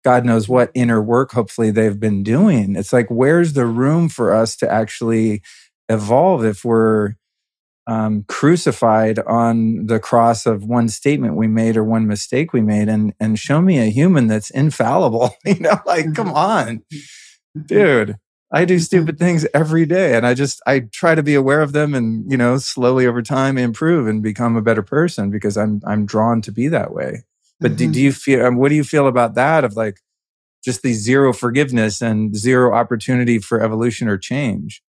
God 0.04 0.24
knows 0.24 0.48
what 0.48 0.72
inner 0.74 1.00
work 1.00 1.30
hopefully 1.32 1.70
they've 1.70 2.00
been 2.00 2.24
doing. 2.24 2.74
It's 2.74 2.92
like 2.92 3.08
where's 3.08 3.52
the 3.52 3.66
room 3.66 4.08
for 4.08 4.34
us 4.34 4.56
to 4.56 4.70
actually 4.70 5.42
evolve 5.88 6.44
if 6.44 6.64
we're 6.64 7.14
um, 7.86 8.24
crucified 8.28 9.18
on 9.20 9.86
the 9.86 9.98
cross 9.98 10.46
of 10.46 10.64
one 10.64 10.88
statement 10.88 11.34
we 11.34 11.48
made 11.48 11.76
or 11.76 11.82
one 11.82 12.06
mistake 12.06 12.52
we 12.52 12.60
made 12.60 12.88
and 12.88 13.12
and 13.18 13.38
show 13.38 13.60
me 13.60 13.78
a 13.78 13.90
human 13.90 14.28
that's 14.28 14.50
infallible 14.50 15.34
you 15.44 15.58
know 15.58 15.80
like 15.84 16.14
come 16.14 16.28
mm-hmm. 16.28 16.36
on 16.36 16.66
mm-hmm. 16.94 17.62
dude 17.66 18.16
i 18.52 18.64
do 18.64 18.76
mm-hmm. 18.76 18.82
stupid 18.82 19.18
things 19.18 19.46
every 19.52 19.84
day 19.84 20.14
and 20.14 20.24
i 20.24 20.32
just 20.32 20.62
i 20.66 20.80
try 20.92 21.14
to 21.14 21.22
be 21.22 21.34
aware 21.34 21.60
of 21.60 21.72
them 21.72 21.92
and 21.94 22.30
you 22.30 22.36
know 22.36 22.56
slowly 22.56 23.04
over 23.04 23.20
time 23.20 23.58
improve 23.58 24.06
and 24.06 24.22
become 24.22 24.56
a 24.56 24.62
better 24.62 24.82
person 24.82 25.30
because 25.30 25.56
i'm 25.56 25.80
i'm 25.84 26.06
drawn 26.06 26.40
to 26.40 26.52
be 26.52 26.68
that 26.68 26.92
way 26.92 27.24
but 27.60 27.76
do, 27.76 27.88
do, 27.92 28.00
you 28.00 28.12
feel 28.12 28.44
um, 28.44 28.56
what 28.56 28.70
do 28.70 28.74
you 28.74 28.82
feel 28.82 29.06
about 29.06 29.34
that 29.34 29.64
of 29.64 29.76
like 29.76 30.00
just 30.64 30.82
the 30.82 30.92
zero 30.92 31.32
forgiveness 31.32 32.00
and 32.00 32.36
zero 32.36 32.74
opportunity 32.74 33.38
for 33.38 33.60
evolution 33.60 34.06
or 34.06 34.18
change 34.18 34.82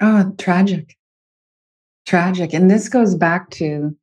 oh 0.00 0.32
tragic 0.38 0.97
tragic. 2.08 2.52
And 2.52 2.70
this 2.70 2.88
goes 2.88 3.14
back 3.14 3.50
to 3.50 3.94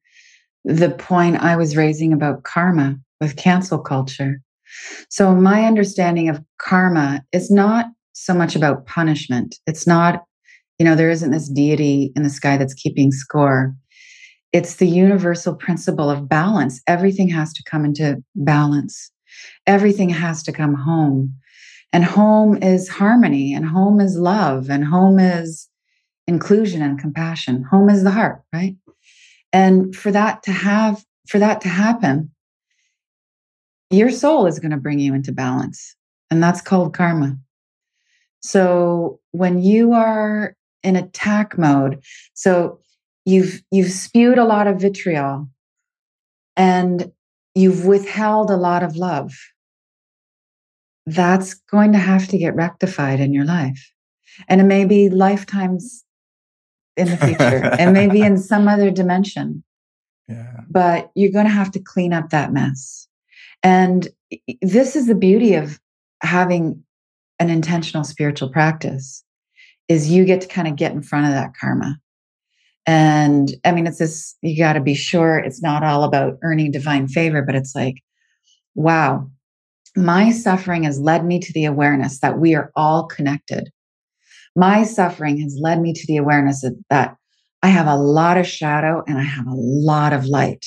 the 0.64 0.90
point 0.90 1.44
I 1.44 1.56
was 1.56 1.76
raising 1.76 2.14
about 2.14 2.44
karma 2.44 2.98
with 3.20 3.36
cancel 3.36 3.80
culture. 3.80 4.42
So, 5.10 5.34
my 5.36 5.66
understanding 5.66 6.30
of 6.30 6.44
karma 6.60 7.24
is 7.32 7.52
not 7.52 7.86
so 8.14 8.34
much 8.34 8.56
about 8.56 8.86
punishment. 8.86 9.56
It's 9.68 9.86
not 9.86 10.24
you 10.80 10.86
know, 10.86 10.96
there 10.96 11.10
isn't 11.10 11.32
this 11.32 11.50
deity 11.50 12.12
in 12.16 12.24
the 12.24 12.30
sky 12.30 12.58
that's 12.58 12.74
keeping 12.74 13.12
score. 13.12 13.76
It's 14.52 14.76
the 14.76 14.88
universal 14.88 15.56
principle 15.56 16.10
of 16.10 16.30
balance. 16.30 16.82
Everything 16.88 17.30
has 17.30 17.54
to 17.54 17.64
come 17.64 17.86
into 17.86 18.24
balance, 18.36 19.12
everything 19.68 20.10
has 20.10 20.44
to 20.44 20.52
come 20.52 20.74
home. 20.74 21.36
And 21.94 22.04
home 22.04 22.62
is 22.62 22.90
harmony, 22.90 23.54
and 23.54 23.66
home 23.66 24.02
is 24.02 24.18
love, 24.18 24.70
and 24.70 24.84
home 24.84 25.18
is 25.18 25.70
inclusion 26.28 26.82
and 26.82 27.00
compassion. 27.00 27.64
Home 27.64 27.90
is 27.90 28.04
the 28.04 28.12
heart, 28.12 28.42
right? 28.54 28.76
And 29.54 29.96
for 29.96 30.12
that 30.12 30.44
to 30.44 30.52
have, 30.52 31.04
for 31.28 31.40
that 31.40 31.62
to 31.62 31.70
happen, 31.70 32.32
your 33.90 34.10
soul 34.10 34.48
is 34.48 34.60
going 34.60 34.72
to 34.72 34.78
bring 34.78 35.00
you 35.00 35.14
into 35.14 35.32
balance. 35.32 35.96
And 36.32 36.42
that's 36.42 36.62
called 36.62 36.94
karma. 36.94 37.38
So 38.42 39.20
when 39.32 39.62
you 39.62 39.94
are 39.94 40.56
in 40.84 40.96
attack 40.96 41.58
mode, 41.58 42.04
so 42.34 42.80
you've 43.26 43.64
you've 43.72 43.92
spewed 43.92 44.38
a 44.38 44.46
lot 44.46 44.68
of 44.68 44.80
vitriol 44.80 45.50
and 46.56 47.12
you've 47.56 47.86
withheld 47.86 48.52
a 48.52 48.58
lot 48.58 48.84
of 48.84 48.96
love. 48.96 49.34
That's 51.08 51.54
going 51.54 51.92
to 51.94 52.00
have 52.00 52.28
to 52.30 52.38
get 52.38 52.56
rectified 52.56 53.20
in 53.20 53.34
your 53.34 53.46
life. 53.46 53.92
And 54.48 54.62
it 54.62 54.66
may 54.66 54.86
be 54.86 55.10
lifetimes 55.10 56.05
in 56.98 57.10
the 57.10 57.18
future. 57.26 57.76
and 57.80 57.94
maybe 57.94 58.22
in 58.22 58.38
some 58.38 58.68
other 58.68 58.92
dimension. 58.92 59.64
Yeah. 60.28 60.62
But 60.70 61.12
you're 61.16 61.32
going 61.32 61.46
to 61.46 61.52
have 61.52 61.72
to 61.72 61.80
clean 61.80 62.14
up 62.14 62.30
that 62.30 62.52
mess. 62.52 63.08
And 63.64 64.08
this 64.62 64.96
is 64.96 65.08
the 65.08 65.16
beauty 65.16 65.56
of 65.56 65.80
having 66.22 66.84
an 67.40 67.50
intentional 67.50 68.04
spiritual 68.04 68.50
practice 68.50 69.24
is 69.88 70.10
you 70.10 70.26
get 70.26 70.42
to 70.42 70.48
kind 70.48 70.68
of 70.68 70.76
get 70.76 70.92
in 70.92 71.02
front 71.02 71.28
of 71.28 71.32
that 71.34 71.52
karma. 71.60 71.98
And 72.88 73.52
I 73.64 73.72
mean, 73.72 73.88
it's 73.88 73.98
this, 73.98 74.36
you 74.42 74.58
got 74.58 74.74
to 74.74 74.82
be 74.82 74.94
sure 74.94 75.38
it's 75.38 75.62
not 75.62 75.84
all 75.84 76.04
about 76.04 76.38
earning 76.44 76.72
divine 76.72 77.08
favor, 77.08 77.42
but 77.42 77.56
it's 77.56 77.76
like, 77.76 77.96
wow, 78.76 79.30
my 79.96 80.32
suffering 80.32 80.84
has 80.84 81.00
led 81.00 81.26
me 81.26 81.40
to 81.40 81.54
the 81.54 81.66
awareness 81.66 82.20
that 82.20 82.40
we 82.40 82.54
are 82.54 82.72
all 82.76 83.06
connected. 83.06 83.70
My 84.56 84.84
suffering 84.84 85.40
has 85.42 85.58
led 85.60 85.82
me 85.82 85.94
to 85.94 86.08
the 86.08 86.18
awareness 86.18 86.64
that 86.90 87.18
I 87.62 87.68
have 87.68 87.88
a 87.88 87.96
lot 87.96 88.38
of 88.38 88.48
shadow 88.48 89.04
and 89.08 89.18
I 89.18 89.24
have 89.24 89.48
a 89.48 89.56
lot 89.56 90.14
of 90.14 90.26
light. 90.26 90.66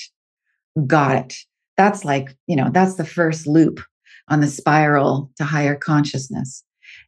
Got 0.86 1.16
it. 1.16 1.34
That's 1.76 2.04
like, 2.04 2.36
you 2.46 2.56
know, 2.56 2.70
that's 2.72 2.96
the 2.96 3.04
first 3.04 3.46
loop 3.46 3.80
on 4.28 4.40
the 4.40 4.46
spiral 4.46 5.30
to 5.36 5.44
higher 5.44 5.74
consciousness. 5.74 6.64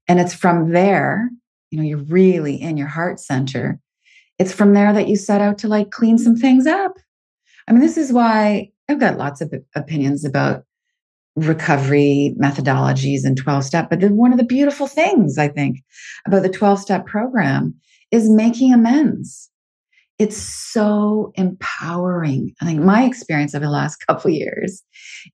And 0.09 0.21
it's 0.21 0.35
from 0.35 0.71
there, 0.71 1.29
you 1.71 1.79
know, 1.79 1.85
you're 1.85 1.99
really 1.99 2.61
in 2.61 2.77
your 2.77 2.87
heart 2.87 3.21
center. 3.21 3.79
It's 4.39 4.53
from 4.53 4.75
there 4.75 4.93
that 4.93 5.09
you 5.09 5.17
set 5.17 5.41
out 5.41 5.59
to 5.59 5.69
like 5.69 5.91
clean 5.91 6.19
some 6.19 6.37
things 6.37 6.67
up. 6.67 6.93
I 7.69 7.73
mean, 7.73 7.83
this 7.83 7.97
is 7.97 8.13
why 8.13 8.71
I've 8.89 9.01
got 9.01 9.19
lots 9.19 9.41
of 9.41 9.53
opinions 9.75 10.25
about 10.25 10.65
recovery 11.47 12.35
methodologies 12.41 13.25
and 13.25 13.37
12 13.37 13.65
step. 13.65 13.91
But 13.91 14.01
then 14.01 14.17
one 14.17 14.33
of 14.33 14.39
the 14.39 14.45
beautiful 14.45 14.87
things 14.87 15.39
I 15.39 15.49
think 15.49 15.79
about 16.27 16.43
the 16.43 16.49
12 16.49 16.81
step 16.81 17.07
program 17.07 17.75
is 18.11 18.29
making 18.29 18.73
amends. 18.73 19.51
It's 20.19 20.37
so 20.37 21.33
empowering. 21.37 22.55
I 22.61 22.67
think 22.67 22.83
my 22.83 23.05
experience 23.05 23.55
over 23.55 23.65
the 23.65 23.71
last 23.71 23.97
couple 24.07 24.31
years 24.31 24.83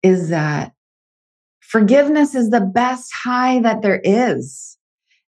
is 0.03 0.29
that 0.29 0.73
forgiveness 1.61 2.35
is 2.35 2.51
the 2.51 2.61
best 2.61 3.13
high 3.13 3.61
that 3.61 3.83
there 3.83 4.01
is. 4.05 4.77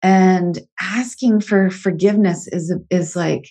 And 0.02 0.60
asking 0.82 1.42
for 1.42 1.70
forgiveness 1.70 2.48
is, 2.48 2.74
is 2.90 3.16
like, 3.16 3.46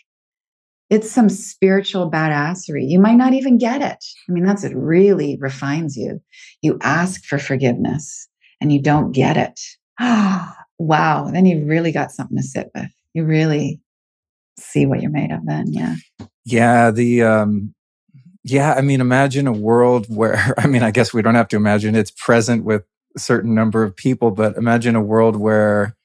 it's 0.93 1.11
some 1.11 1.31
spiritual 1.31 2.11
badassery. 2.11 2.87
You 2.87 2.99
might 2.99 3.15
not 3.15 3.33
even 3.33 3.57
get 3.57 3.81
it. 3.81 4.05
I 4.29 4.33
mean, 4.33 4.45
that's 4.45 4.63
it 4.63 4.77
really 4.77 5.39
refines 5.41 5.97
you. 5.97 6.21
You 6.61 6.77
ask 6.83 7.25
for 7.25 7.39
forgiveness 7.39 8.29
and 8.61 8.71
you 8.71 8.83
don't 8.83 9.13
get 9.13 9.39
it. 9.39 9.59
wow. 10.79 11.31
Then 11.33 11.47
you 11.47 11.65
really 11.65 11.93
got 11.93 12.11
something 12.11 12.37
to 12.37 12.43
sit 12.43 12.71
with. 12.75 12.91
You 13.15 13.25
really 13.25 13.81
see 14.59 14.85
what 14.85 15.01
you're 15.01 15.11
made 15.11 15.33
of 15.33 15.47
then. 15.47 15.73
Yeah. 15.73 15.95
Yeah. 16.45 16.91
The, 16.91 17.23
um, 17.23 17.75
yeah. 18.45 18.75
I 18.75 18.83
mean, 18.83 19.01
imagine 19.01 19.47
a 19.47 19.53
world 19.53 20.15
where, 20.15 20.55
I 20.59 20.67
mean, 20.67 20.83
I 20.83 20.91
guess 20.91 21.15
we 21.15 21.23
don't 21.23 21.37
have 21.37 21.49
to 21.49 21.57
imagine 21.57 21.95
it's 21.95 22.11
present 22.11 22.65
with 22.65 22.83
a 23.17 23.19
certain 23.19 23.55
number 23.55 23.83
of 23.83 23.97
people, 23.97 24.31
but 24.31 24.59
imagine 24.59 24.95
a 24.95 25.03
world 25.03 25.37
where 25.37 25.97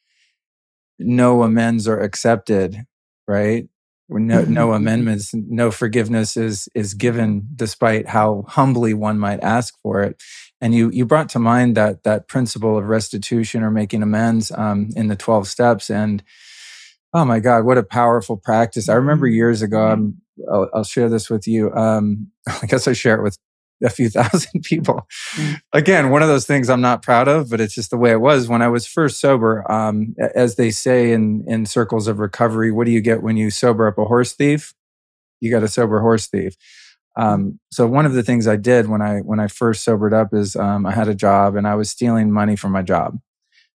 no 0.98 1.44
amends 1.44 1.90
are 1.90 2.00
accepted, 2.00 2.86
right? 3.28 3.68
No, 4.10 4.43
no 4.43 4.74
amendments, 4.74 5.34
no 5.34 5.72
forgiveness 5.72 6.38
is 6.38 6.70
is 6.74 6.93
given, 6.93 7.47
despite 7.55 8.08
how 8.08 8.45
humbly 8.47 8.93
one 8.93 9.20
might 9.20 9.41
ask 9.41 9.80
for 9.82 10.01
it. 10.01 10.22
And 10.62 10.74
you 10.74 10.89
you 10.91 11.05
brought 11.05 11.30
to 11.30 11.39
mind 11.39 11.76
that 11.76 12.03
that 12.03 12.28
principle 12.28 12.78
of 12.78 12.86
restitution 12.86 13.64
or 13.64 13.72
making 13.72 14.03
amends 14.03 14.51
um, 14.51 14.89
in 14.95 15.08
the 15.08 15.16
twelve 15.16 15.47
steps, 15.47 15.89
and 15.89 16.24
oh 17.14 17.26
my 17.26 17.39
God, 17.39 17.66
what 17.66 17.78
a 17.78 17.84
powerful 17.84 18.38
practice! 18.38 18.88
I 18.89 18.93
remember 18.93 19.28
mm-hmm. 19.28 19.36
years 19.36 19.62
ago. 19.62 19.88
Um, 19.88 20.22
I'll, 20.51 20.70
I'll, 20.74 20.84
share 20.84 21.10
this 21.10 21.32
with 21.32 21.47
you. 21.47 21.74
Um, 21.74 22.28
I 22.47 22.68
guess 22.68 22.88
I 22.88 22.93
share 22.93 23.16
it 23.16 23.24
with 23.24 23.38
a 23.84 23.90
few 23.90 24.10
thousand 24.12 24.62
people. 24.64 25.08
Mm. 25.36 25.62
Again, 25.74 26.10
one 26.10 26.22
of 26.22 26.28
those 26.28 26.46
things 26.46 26.70
I'm 26.70 26.82
not 26.82 27.02
proud 27.02 27.28
of, 27.28 27.50
but 27.50 27.62
it's 27.62 27.74
just 27.74 27.90
the 27.90 27.98
way 27.98 28.12
it 28.12 28.22
was 28.22 28.48
when 28.48 28.62
I 28.62 28.68
was 28.68 28.88
first 28.88 29.20
sober. 29.20 29.70
Um, 29.72 30.16
as 30.36 30.56
they 30.56 30.72
say 30.72 31.12
in 31.12 31.44
in 31.48 31.66
circles 31.66 32.08
of 32.08 32.20
recovery, 32.20 32.72
what 32.72 32.86
do 32.86 32.92
you 32.92 33.02
get 33.02 33.24
when 33.24 33.38
you 33.38 33.50
sober 33.50 33.88
up 33.88 33.98
a 33.98 34.06
horse 34.06 34.34
thief? 34.34 34.74
You 35.40 35.52
got 35.52 35.64
a 35.64 35.68
sober 35.68 36.02
horse 36.02 36.28
thief. 36.28 36.56
Um, 37.18 37.60
so 37.72 37.88
one 37.88 38.06
of 38.06 38.14
the 38.14 38.24
things 38.24 38.48
I 38.48 38.58
did 38.58 38.88
when 38.88 39.02
I 39.02 39.20
when 39.20 39.40
I 39.40 39.48
first 39.48 39.84
sobered 39.84 40.14
up 40.14 40.34
is 40.34 40.56
um, 40.56 40.86
I 40.86 40.92
had 40.92 41.08
a 41.08 41.16
job 41.16 41.56
and 41.56 41.68
I 41.68 41.76
was 41.76 41.90
stealing 41.90 42.32
money 42.32 42.56
from 42.56 42.72
my 42.72 42.84
job 42.84 43.20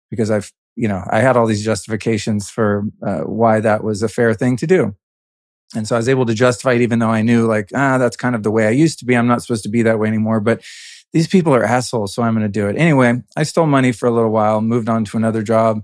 because 0.10 0.30
I've 0.30 0.52
you 0.76 0.88
know 0.88 1.04
I 1.10 1.22
had 1.22 1.38
all 1.38 1.46
these 1.48 1.64
justifications 1.64 2.50
for 2.50 2.84
uh, 3.06 3.22
why 3.22 3.62
that 3.62 3.84
was 3.84 4.04
a 4.04 4.10
fair 4.10 4.34
thing 4.34 4.58
to 4.58 4.68
do. 4.68 4.96
And 5.76 5.88
so 5.88 5.96
I 5.96 6.00
was 6.00 6.10
able 6.10 6.26
to 6.26 6.34
justify 6.34 6.74
it, 6.74 6.82
even 6.82 7.00
though 7.00 7.10
I 7.10 7.22
knew 7.22 7.46
like, 7.46 7.70
ah, 7.76 7.98
that's 7.98 8.18
kind 8.18 8.36
of 8.36 8.44
the 8.44 8.52
way 8.52 8.68
I 8.68 8.72
used 8.72 9.00
to 9.00 9.06
be. 9.06 9.16
I'm 9.16 9.28
not 9.28 9.42
supposed 9.42 9.64
to 9.64 9.70
be 9.70 9.84
that 9.84 10.00
way 10.00 10.08
anymore. 10.08 10.40
But 10.40 10.64
these 11.14 11.28
people 11.28 11.54
are 11.54 11.64
assholes, 11.64 12.14
so 12.14 12.24
I'm 12.24 12.34
going 12.34 12.46
to 12.46 12.52
do 12.52 12.68
it. 12.68 12.76
Anyway, 12.76 13.22
I 13.36 13.44
stole 13.44 13.68
money 13.68 13.92
for 13.92 14.08
a 14.08 14.12
little 14.12 14.32
while, 14.32 14.62
moved 14.62 14.90
on 14.90 15.06
to 15.06 15.18
another 15.18 15.44
job. 15.44 15.84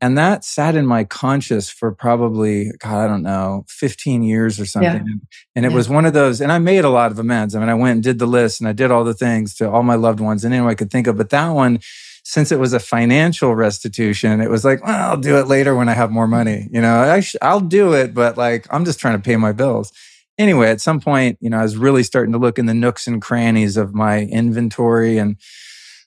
And 0.00 0.18
that 0.18 0.44
sat 0.44 0.74
in 0.74 0.84
my 0.84 1.04
conscious 1.04 1.70
for 1.70 1.92
probably, 1.92 2.72
God, 2.80 3.04
I 3.04 3.06
don't 3.06 3.22
know, 3.22 3.64
15 3.68 4.24
years 4.24 4.58
or 4.58 4.66
something. 4.66 5.06
Yeah. 5.06 5.14
And 5.54 5.64
it 5.64 5.70
yeah. 5.70 5.76
was 5.76 5.88
one 5.88 6.06
of 6.06 6.12
those, 6.12 6.40
and 6.40 6.50
I 6.50 6.58
made 6.58 6.84
a 6.84 6.90
lot 6.90 7.12
of 7.12 7.20
amends. 7.20 7.54
I 7.54 7.60
mean, 7.60 7.68
I 7.68 7.74
went 7.74 7.92
and 7.92 8.02
did 8.02 8.18
the 8.18 8.26
list 8.26 8.60
and 8.60 8.68
I 8.68 8.72
did 8.72 8.90
all 8.90 9.04
the 9.04 9.14
things 9.14 9.54
to 9.56 9.70
all 9.70 9.84
my 9.84 9.94
loved 9.94 10.18
ones 10.18 10.44
and 10.44 10.52
anyone 10.52 10.72
I 10.72 10.74
could 10.74 10.90
think 10.90 11.06
of. 11.06 11.16
But 11.16 11.30
that 11.30 11.50
one, 11.50 11.78
since 12.24 12.52
it 12.52 12.58
was 12.58 12.72
a 12.72 12.80
financial 12.80 13.54
restitution, 13.54 14.40
it 14.40 14.50
was 14.50 14.64
like, 14.64 14.84
well, 14.84 15.10
I'll 15.10 15.16
do 15.16 15.38
it 15.38 15.48
later 15.48 15.74
when 15.74 15.88
I 15.88 15.94
have 15.94 16.10
more 16.10 16.28
money. 16.28 16.68
You 16.70 16.80
know, 16.80 17.00
I 17.00 17.20
sh- 17.20 17.36
I'll 17.42 17.60
do 17.60 17.94
it, 17.94 18.14
but 18.14 18.36
like, 18.36 18.66
I'm 18.70 18.84
just 18.84 19.00
trying 19.00 19.16
to 19.16 19.22
pay 19.22 19.36
my 19.36 19.52
bills. 19.52 19.92
Anyway, 20.38 20.68
at 20.68 20.80
some 20.80 21.00
point, 21.00 21.36
you 21.40 21.50
know, 21.50 21.58
I 21.58 21.62
was 21.62 21.76
really 21.76 22.02
starting 22.02 22.32
to 22.32 22.38
look 22.38 22.58
in 22.58 22.66
the 22.66 22.74
nooks 22.74 23.06
and 23.06 23.20
crannies 23.20 23.76
of 23.76 23.94
my 23.94 24.20
inventory 24.20 25.18
and 25.18 25.36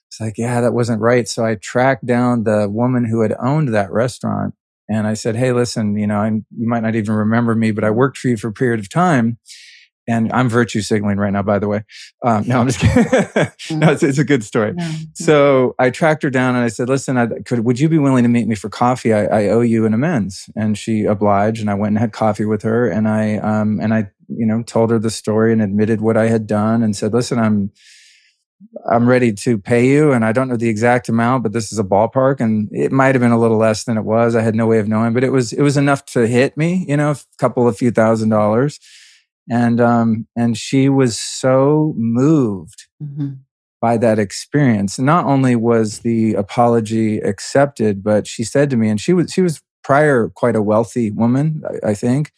it's 0.08 0.20
like, 0.20 0.38
yeah, 0.38 0.62
that 0.62 0.72
wasn't 0.72 1.02
right. 1.02 1.28
So 1.28 1.44
I 1.44 1.56
tracked 1.56 2.06
down 2.06 2.44
the 2.44 2.68
woman 2.68 3.04
who 3.04 3.20
had 3.20 3.34
owned 3.38 3.74
that 3.74 3.92
restaurant 3.92 4.54
and 4.88 5.06
I 5.06 5.14
said, 5.14 5.36
Hey, 5.36 5.52
listen, 5.52 5.96
you 5.96 6.06
know, 6.06 6.24
you 6.24 6.68
might 6.68 6.82
not 6.82 6.94
even 6.94 7.14
remember 7.14 7.54
me, 7.54 7.70
but 7.72 7.84
I 7.84 7.90
worked 7.90 8.18
for 8.18 8.28
you 8.28 8.36
for 8.36 8.48
a 8.48 8.52
period 8.52 8.80
of 8.80 8.88
time 8.88 9.38
and 10.08 10.32
I'm 10.32 10.48
virtue 10.48 10.82
signaling 10.82 11.18
right 11.18 11.32
now, 11.32 11.42
by 11.42 11.58
the 11.58 11.68
way. 11.68 11.84
Um, 12.24 12.46
no, 12.46 12.60
I'm 12.60 12.68
just 12.68 12.78
kidding. 12.78 13.04
no, 13.80 13.90
it's, 13.90 14.02
it's, 14.02 14.18
a 14.18 14.24
good 14.24 14.44
story. 14.44 14.72
No. 14.72 14.90
So 15.14 15.74
I 15.78 15.90
tracked 15.90 16.22
her 16.22 16.30
down 16.30 16.54
and 16.54 16.64
I 16.64 16.68
said, 16.68 16.88
listen, 16.88 17.16
I 17.16 17.26
could, 17.44 17.60
would 17.60 17.80
you 17.80 17.88
be 17.88 17.98
willing 17.98 18.22
to 18.22 18.28
meet 18.28 18.46
me 18.46 18.54
for 18.54 18.68
coffee? 18.68 19.12
I, 19.12 19.24
I, 19.24 19.48
owe 19.48 19.62
you 19.62 19.84
an 19.84 19.94
amends. 19.94 20.48
And 20.54 20.78
she 20.78 21.04
obliged 21.04 21.60
and 21.60 21.70
I 21.70 21.74
went 21.74 21.92
and 21.92 21.98
had 21.98 22.12
coffee 22.12 22.44
with 22.44 22.62
her 22.62 22.88
and 22.88 23.08
I, 23.08 23.36
um, 23.38 23.80
and 23.80 23.92
I, 23.92 24.10
you 24.28 24.46
know, 24.46 24.62
told 24.62 24.90
her 24.90 24.98
the 24.98 25.10
story 25.10 25.52
and 25.52 25.60
admitted 25.60 26.00
what 26.00 26.16
I 26.16 26.28
had 26.28 26.46
done 26.46 26.82
and 26.82 26.94
said, 26.94 27.12
listen, 27.12 27.38
I'm, 27.38 27.72
I'm 28.90 29.08
ready 29.08 29.32
to 29.32 29.58
pay 29.58 29.86
you. 29.86 30.12
And 30.12 30.24
I 30.24 30.32
don't 30.32 30.48
know 30.48 30.56
the 30.56 30.68
exact 30.68 31.08
amount, 31.08 31.42
but 31.42 31.52
this 31.52 31.72
is 31.72 31.78
a 31.78 31.84
ballpark 31.84 32.40
and 32.40 32.68
it 32.72 32.92
might 32.92 33.14
have 33.14 33.20
been 33.20 33.32
a 33.32 33.38
little 33.38 33.58
less 33.58 33.84
than 33.84 33.98
it 33.98 34.04
was. 34.04 34.36
I 34.36 34.42
had 34.42 34.54
no 34.54 34.66
way 34.66 34.78
of 34.78 34.88
knowing, 34.88 35.12
but 35.12 35.24
it 35.24 35.30
was, 35.30 35.52
it 35.52 35.62
was 35.62 35.76
enough 35.76 36.04
to 36.06 36.26
hit 36.26 36.56
me, 36.56 36.84
you 36.88 36.96
know, 36.96 37.10
a 37.10 37.16
couple 37.38 37.66
of 37.66 37.76
few 37.76 37.90
thousand 37.90 38.28
dollars 38.28 38.78
and 39.50 39.80
um 39.80 40.26
and 40.36 40.56
she 40.56 40.88
was 40.88 41.18
so 41.18 41.94
moved 41.96 42.86
mm-hmm. 43.02 43.34
by 43.80 43.96
that 43.96 44.18
experience 44.18 44.98
not 44.98 45.24
only 45.24 45.56
was 45.56 46.00
the 46.00 46.34
apology 46.34 47.18
accepted 47.18 48.02
but 48.02 48.26
she 48.26 48.44
said 48.44 48.70
to 48.70 48.76
me 48.76 48.88
and 48.88 49.00
she 49.00 49.12
was 49.12 49.32
she 49.32 49.42
was 49.42 49.62
prior 49.82 50.28
quite 50.28 50.56
a 50.56 50.62
wealthy 50.62 51.10
woman 51.10 51.62
I, 51.84 51.90
I 51.90 51.94
think 51.94 52.32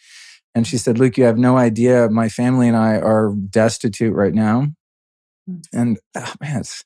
and 0.54 0.66
she 0.66 0.76
said 0.76 0.98
luke 0.98 1.16
you 1.16 1.24
have 1.24 1.38
no 1.38 1.56
idea 1.56 2.08
my 2.10 2.28
family 2.28 2.68
and 2.68 2.76
i 2.76 2.96
are 2.96 3.32
destitute 3.50 4.14
right 4.14 4.34
now 4.34 4.68
mm. 5.48 5.62
and 5.72 5.98
oh, 6.16 6.34
man 6.40 6.60
it's 6.60 6.84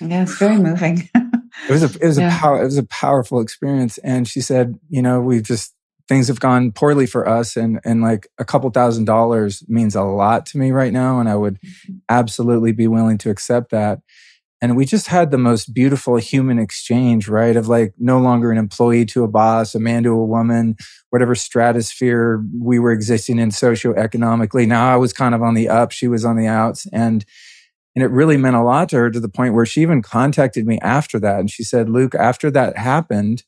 yeah 0.00 0.22
it's 0.22 0.38
very 0.38 0.56
moving 0.56 1.08
it 1.14 1.70
was 1.70 1.82
a 1.82 1.98
it 2.00 2.06
was 2.06 2.18
yeah. 2.18 2.36
a 2.36 2.40
power 2.40 2.62
it 2.62 2.66
was 2.66 2.78
a 2.78 2.84
powerful 2.84 3.40
experience 3.40 3.98
and 3.98 4.28
she 4.28 4.40
said 4.40 4.78
you 4.88 5.02
know 5.02 5.20
we've 5.20 5.42
just 5.42 5.74
things 6.08 6.28
have 6.28 6.40
gone 6.40 6.72
poorly 6.72 7.06
for 7.06 7.28
us 7.28 7.56
and 7.56 7.80
and 7.84 8.02
like 8.02 8.28
a 8.38 8.44
couple 8.44 8.68
thousand 8.70 9.04
dollars 9.04 9.64
means 9.68 9.94
a 9.94 10.02
lot 10.02 10.46
to 10.46 10.58
me 10.58 10.70
right 10.70 10.92
now 10.92 11.20
and 11.20 11.28
I 11.28 11.36
would 11.36 11.60
mm-hmm. 11.60 11.94
absolutely 12.08 12.72
be 12.72 12.86
willing 12.86 13.18
to 13.18 13.30
accept 13.30 13.70
that. 13.70 14.00
And 14.60 14.76
we 14.76 14.86
just 14.86 15.08
had 15.08 15.30
the 15.30 15.36
most 15.36 15.74
beautiful 15.74 16.16
human 16.16 16.58
exchange, 16.58 17.28
right? 17.28 17.54
Of 17.54 17.68
like 17.68 17.92
no 17.98 18.18
longer 18.18 18.50
an 18.50 18.56
employee 18.56 19.04
to 19.06 19.22
a 19.22 19.28
boss, 19.28 19.74
a 19.74 19.80
man 19.80 20.04
to 20.04 20.10
a 20.10 20.24
woman, 20.24 20.76
whatever 21.10 21.34
stratosphere 21.34 22.42
we 22.58 22.78
were 22.78 22.92
existing 22.92 23.38
in 23.38 23.50
socioeconomically. 23.50 24.66
Now 24.66 24.90
I 24.90 24.96
was 24.96 25.12
kind 25.12 25.34
of 25.34 25.42
on 25.42 25.52
the 25.52 25.68
up, 25.68 25.92
she 25.92 26.08
was 26.08 26.24
on 26.24 26.36
the 26.36 26.46
outs. 26.46 26.86
And 26.92 27.26
and 27.94 28.02
it 28.02 28.08
really 28.08 28.36
meant 28.36 28.56
a 28.56 28.62
lot 28.62 28.88
to 28.88 28.96
her 28.96 29.10
to 29.10 29.20
the 29.20 29.28
point 29.28 29.54
where 29.54 29.66
she 29.66 29.82
even 29.82 30.02
contacted 30.02 30.66
me 30.66 30.78
after 30.80 31.20
that. 31.20 31.38
And 31.38 31.50
she 31.50 31.62
said, 31.62 31.88
Luke, 31.88 32.14
after 32.14 32.50
that 32.50 32.76
happened, 32.76 33.44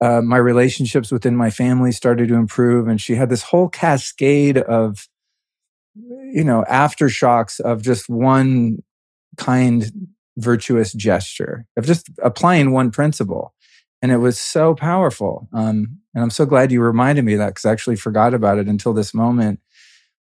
uh, 0.00 0.20
my 0.20 0.36
relationships 0.36 1.10
within 1.10 1.36
my 1.36 1.50
family 1.50 1.92
started 1.92 2.28
to 2.28 2.34
improve. 2.34 2.88
And 2.88 3.00
she 3.00 3.14
had 3.14 3.30
this 3.30 3.42
whole 3.42 3.68
cascade 3.68 4.58
of, 4.58 5.08
you 5.94 6.44
know, 6.44 6.64
aftershocks 6.70 7.60
of 7.60 7.82
just 7.82 8.08
one 8.08 8.82
kind, 9.36 9.90
virtuous 10.36 10.92
gesture 10.92 11.66
of 11.76 11.86
just 11.86 12.10
applying 12.22 12.72
one 12.72 12.90
principle. 12.90 13.54
And 14.02 14.12
it 14.12 14.18
was 14.18 14.38
so 14.38 14.74
powerful. 14.74 15.48
Um, 15.52 15.98
and 16.14 16.22
I'm 16.22 16.30
so 16.30 16.44
glad 16.44 16.70
you 16.70 16.82
reminded 16.82 17.24
me 17.24 17.32
of 17.34 17.38
that 17.38 17.48
because 17.48 17.64
I 17.64 17.72
actually 17.72 17.96
forgot 17.96 18.34
about 18.34 18.58
it 18.58 18.68
until 18.68 18.92
this 18.92 19.14
moment. 19.14 19.60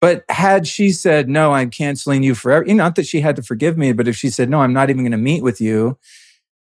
But 0.01 0.24
had 0.30 0.65
she 0.65 0.91
said, 0.91 1.30
no, 1.30 1.51
I'm 1.51 1.70
canceling 1.70 2.24
you 2.24 2.34
forever, 2.34 2.65
you 2.65 2.74
know, 2.74 2.86
not 2.86 2.95
that 2.95 3.05
she 3.05 3.20
had 3.22 3.36
to 3.36 3.43
forgive 3.43 3.78
me, 3.78 3.91
but 3.91 4.07
if 4.07 4.15
she 4.15 4.30
said, 4.30 4.49
no, 4.49 4.61
I'm 4.61 4.74
not 4.74 4.89
even 4.89 5.03
going 5.03 5.11
to 5.11 5.17
meet 5.17 5.43
with 5.43 5.61
you 5.61 5.97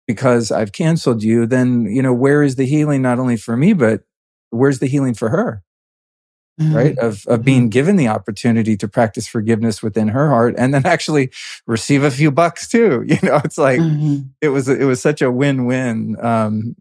because 0.08 0.52
I've 0.52 0.72
canceled 0.72 1.24
you, 1.24 1.46
then, 1.46 1.86
you 1.86 2.02
know, 2.02 2.14
where 2.14 2.44
is 2.44 2.56
the 2.56 2.66
healing 2.66 3.02
not 3.02 3.20
only 3.20 3.38
for 3.38 3.58
me, 3.58 3.74
but 3.74 4.04
where's 4.50 4.80
the 4.80 4.88
healing 4.88 5.14
for 5.14 5.30
her? 5.30 5.64
Mm-hmm. 6.60 6.76
Right. 6.76 6.98
Of, 7.00 7.26
of 7.28 7.44
being 7.44 7.64
mm-hmm. 7.64 7.70
given 7.70 7.96
the 7.98 8.08
opportunity 8.08 8.78
to 8.78 8.88
practice 8.88 9.28
forgiveness 9.28 9.84
within 9.84 10.08
her 10.10 10.30
heart 10.30 10.56
and 10.58 10.74
then 10.74 10.86
actually 10.86 11.32
receive 11.68 12.04
a 12.04 12.12
few 12.12 12.32
bucks 12.32 12.70
too. 12.70 13.04
You 13.08 13.18
know, 13.24 13.42
it's 13.44 13.58
like, 13.58 13.80
mm-hmm. 13.80 14.28
it 14.42 14.50
was, 14.50 14.70
it 14.70 14.86
was 14.86 15.02
such 15.02 15.22
a 15.22 15.32
win-win, 15.32 16.16
um, 16.24 16.76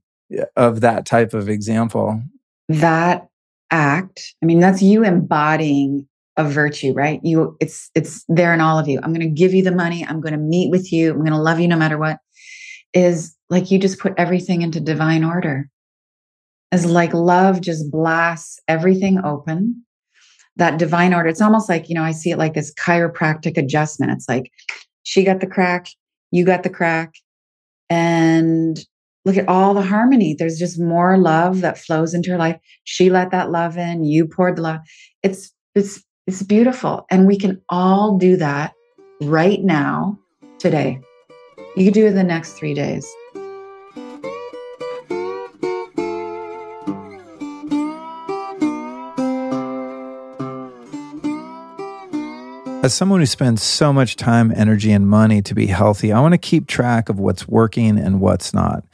of 0.56 0.80
that 0.82 1.06
type 1.06 1.34
of 1.34 1.48
example. 1.48 2.22
That 2.68 3.28
act, 3.70 4.34
I 4.42 4.46
mean, 4.46 4.60
that's 4.60 4.80
you 4.80 5.04
embodying 5.04 6.06
a 6.36 6.44
virtue, 6.44 6.92
right? 6.92 7.20
You, 7.22 7.56
it's, 7.60 7.90
it's 7.94 8.24
there 8.28 8.54
in 8.54 8.60
all 8.60 8.78
of 8.78 8.86
you. 8.88 9.00
I'm 9.02 9.12
going 9.12 9.28
to 9.28 9.34
give 9.34 9.54
you 9.54 9.62
the 9.62 9.72
money. 9.72 10.06
I'm 10.06 10.20
going 10.20 10.32
to 10.32 10.38
meet 10.38 10.70
with 10.70 10.92
you. 10.92 11.10
I'm 11.10 11.18
going 11.18 11.32
to 11.32 11.38
love 11.38 11.58
you 11.58 11.68
no 11.68 11.76
matter 11.76 11.98
what 11.98 12.18
is 12.94 13.36
like 13.50 13.70
you 13.70 13.78
just 13.78 13.98
put 13.98 14.14
everything 14.16 14.62
into 14.62 14.80
divine 14.80 15.24
order. 15.24 15.68
As 16.72 16.86
like 16.86 17.12
love 17.12 17.60
just 17.60 17.90
blasts 17.90 18.58
everything 18.66 19.20
open. 19.24 19.84
That 20.56 20.78
divine 20.78 21.12
order. 21.12 21.28
It's 21.28 21.42
almost 21.42 21.68
like, 21.68 21.88
you 21.88 21.94
know, 21.94 22.04
I 22.04 22.12
see 22.12 22.30
it 22.30 22.38
like 22.38 22.54
this 22.54 22.72
chiropractic 22.74 23.56
adjustment. 23.56 24.12
It's 24.12 24.28
like 24.28 24.50
she 25.02 25.24
got 25.24 25.40
the 25.40 25.46
crack, 25.48 25.88
you 26.30 26.44
got 26.44 26.62
the 26.62 26.70
crack. 26.70 27.14
And 27.90 28.78
look 29.24 29.36
at 29.36 29.48
all 29.48 29.74
the 29.74 29.82
harmony. 29.82 30.34
There's 30.34 30.58
just 30.58 30.80
more 30.80 31.18
love 31.18 31.60
that 31.60 31.78
flows 31.78 32.14
into 32.14 32.30
her 32.30 32.38
life. 32.38 32.58
She 32.84 33.10
let 33.10 33.30
that 33.32 33.50
love 33.50 33.76
in, 33.76 34.04
you 34.04 34.26
poured 34.26 34.56
the 34.56 34.62
love. 34.62 34.80
It's 35.22 35.52
it's 35.74 36.02
it's 36.26 36.42
beautiful. 36.42 37.04
And 37.10 37.26
we 37.26 37.38
can 37.38 37.60
all 37.68 38.16
do 38.16 38.36
that 38.36 38.72
right 39.20 39.62
now, 39.62 40.18
today. 40.58 41.00
You 41.76 41.90
do 41.90 42.06
it 42.06 42.12
the 42.12 42.22
next 42.22 42.52
three 42.52 42.72
days. 42.72 43.04
As 52.84 52.94
someone 52.94 53.18
who 53.18 53.26
spends 53.26 53.62
so 53.62 53.92
much 53.92 54.14
time, 54.14 54.52
energy, 54.54 54.92
and 54.92 55.08
money 55.08 55.42
to 55.42 55.54
be 55.54 55.66
healthy, 55.66 56.12
I 56.12 56.20
want 56.20 56.34
to 56.34 56.38
keep 56.38 56.68
track 56.68 57.08
of 57.08 57.18
what's 57.18 57.48
working 57.48 57.98
and 57.98 58.20
what's 58.20 58.54
not. 58.54 58.84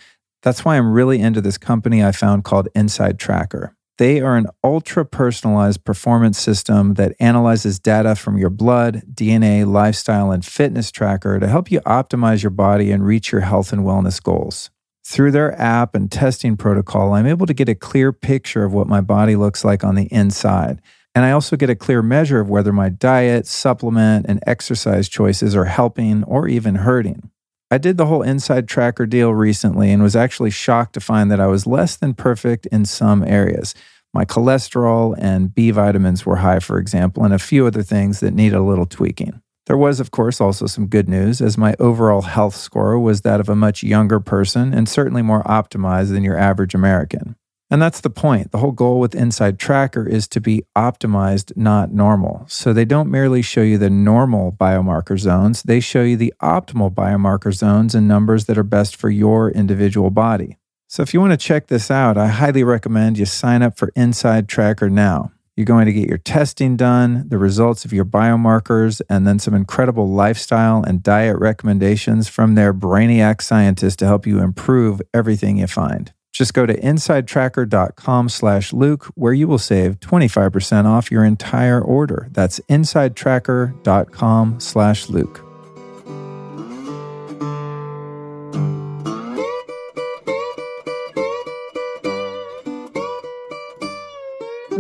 That's 0.42 0.64
why 0.64 0.78
I'm 0.78 0.92
really 0.92 1.20
into 1.20 1.42
this 1.42 1.58
company 1.58 2.02
I 2.02 2.12
found 2.12 2.44
called 2.44 2.68
InsideTracker. 2.74 3.72
They 4.00 4.22
are 4.22 4.38
an 4.38 4.46
ultra 4.64 5.04
personalized 5.04 5.84
performance 5.84 6.38
system 6.38 6.94
that 6.94 7.14
analyzes 7.20 7.78
data 7.78 8.14
from 8.14 8.38
your 8.38 8.48
blood, 8.48 9.02
DNA, 9.12 9.70
lifestyle, 9.70 10.30
and 10.32 10.42
fitness 10.42 10.90
tracker 10.90 11.38
to 11.38 11.46
help 11.46 11.70
you 11.70 11.80
optimize 11.80 12.42
your 12.42 12.48
body 12.48 12.92
and 12.92 13.04
reach 13.04 13.30
your 13.30 13.42
health 13.42 13.74
and 13.74 13.82
wellness 13.82 14.22
goals. 14.22 14.70
Through 15.06 15.32
their 15.32 15.52
app 15.60 15.94
and 15.94 16.10
testing 16.10 16.56
protocol, 16.56 17.12
I'm 17.12 17.26
able 17.26 17.44
to 17.44 17.52
get 17.52 17.68
a 17.68 17.74
clear 17.74 18.10
picture 18.10 18.64
of 18.64 18.72
what 18.72 18.86
my 18.86 19.02
body 19.02 19.36
looks 19.36 19.66
like 19.66 19.84
on 19.84 19.96
the 19.96 20.06
inside. 20.10 20.80
And 21.14 21.26
I 21.26 21.32
also 21.32 21.56
get 21.56 21.68
a 21.68 21.76
clear 21.76 22.00
measure 22.00 22.40
of 22.40 22.48
whether 22.48 22.72
my 22.72 22.88
diet, 22.88 23.46
supplement, 23.46 24.24
and 24.26 24.42
exercise 24.46 25.10
choices 25.10 25.54
are 25.54 25.66
helping 25.66 26.24
or 26.24 26.48
even 26.48 26.76
hurting. 26.76 27.30
I 27.72 27.78
did 27.78 27.96
the 27.96 28.06
whole 28.06 28.24
InsideTracker 28.24 29.08
deal 29.08 29.32
recently 29.32 29.92
and 29.92 30.02
was 30.02 30.16
actually 30.16 30.50
shocked 30.50 30.94
to 30.94 31.00
find 31.00 31.30
that 31.30 31.38
I 31.38 31.46
was 31.46 31.68
less 31.68 31.96
than 31.96 32.14
perfect 32.14 32.66
in 32.66 32.84
some 32.84 33.22
areas. 33.22 33.76
My 34.12 34.24
cholesterol 34.24 35.14
and 35.16 35.54
B 35.54 35.70
vitamins 35.70 36.26
were 36.26 36.36
high, 36.36 36.58
for 36.58 36.78
example, 36.78 37.24
and 37.24 37.32
a 37.32 37.38
few 37.38 37.68
other 37.68 37.84
things 37.84 38.18
that 38.20 38.34
need 38.34 38.52
a 38.52 38.60
little 38.60 38.86
tweaking. 38.86 39.40
There 39.66 39.76
was, 39.76 40.00
of 40.00 40.10
course, 40.10 40.40
also 40.40 40.66
some 40.66 40.88
good 40.88 41.08
news, 41.08 41.40
as 41.40 41.56
my 41.56 41.76
overall 41.78 42.22
health 42.22 42.56
score 42.56 42.98
was 42.98 43.20
that 43.20 43.38
of 43.38 43.48
a 43.48 43.54
much 43.54 43.84
younger 43.84 44.18
person 44.18 44.74
and 44.74 44.88
certainly 44.88 45.22
more 45.22 45.44
optimized 45.44 46.10
than 46.10 46.24
your 46.24 46.36
average 46.36 46.74
American. 46.74 47.36
And 47.70 47.80
that's 47.80 48.00
the 48.00 48.10
point. 48.10 48.50
The 48.50 48.58
whole 48.58 48.72
goal 48.72 48.98
with 48.98 49.12
InsideTracker 49.12 50.08
is 50.08 50.26
to 50.28 50.40
be 50.40 50.64
optimized, 50.76 51.56
not 51.56 51.92
normal. 51.92 52.44
So 52.48 52.72
they 52.72 52.84
don't 52.84 53.10
merely 53.10 53.42
show 53.42 53.62
you 53.62 53.78
the 53.78 53.88
normal 53.90 54.52
biomarker 54.52 55.18
zones, 55.18 55.62
they 55.62 55.78
show 55.78 56.02
you 56.02 56.16
the 56.16 56.34
optimal 56.42 56.92
biomarker 56.92 57.52
zones 57.52 57.94
and 57.94 58.08
numbers 58.08 58.46
that 58.46 58.58
are 58.58 58.64
best 58.64 58.96
for 58.96 59.08
your 59.08 59.50
individual 59.50 60.10
body. 60.10 60.56
So 60.88 61.04
if 61.04 61.14
you 61.14 61.20
want 61.20 61.32
to 61.32 61.36
check 61.36 61.68
this 61.68 61.88
out, 61.88 62.18
I 62.18 62.26
highly 62.26 62.64
recommend 62.64 63.16
you 63.16 63.24
sign 63.24 63.62
up 63.62 63.78
for 63.78 63.92
InsideTracker 63.92 64.90
now. 64.90 65.30
You're 65.56 65.66
going 65.66 65.86
to 65.86 65.92
get 65.92 66.08
your 66.08 66.18
testing 66.18 66.76
done, 66.76 67.28
the 67.28 67.38
results 67.38 67.84
of 67.84 67.92
your 67.92 68.04
biomarkers, 68.04 69.00
and 69.08 69.26
then 69.26 69.38
some 69.38 69.54
incredible 69.54 70.08
lifestyle 70.08 70.82
and 70.82 71.02
diet 71.02 71.36
recommendations 71.38 72.28
from 72.28 72.54
their 72.54 72.74
brainiac 72.74 73.42
scientists 73.42 73.96
to 73.96 74.06
help 74.06 74.26
you 74.26 74.40
improve 74.40 75.00
everything 75.14 75.58
you 75.58 75.66
find. 75.68 76.12
Just 76.32 76.54
go 76.54 76.64
to 76.64 76.78
insidetracker.com 76.80 78.28
slash 78.28 78.72
Luke, 78.72 79.06
where 79.14 79.32
you 79.32 79.48
will 79.48 79.58
save 79.58 79.98
25% 80.00 80.84
off 80.86 81.10
your 81.10 81.24
entire 81.24 81.80
order. 81.80 82.28
That's 82.30 82.60
insidetracker.com 82.68 84.60
slash 84.60 85.08
Luke. 85.08 85.44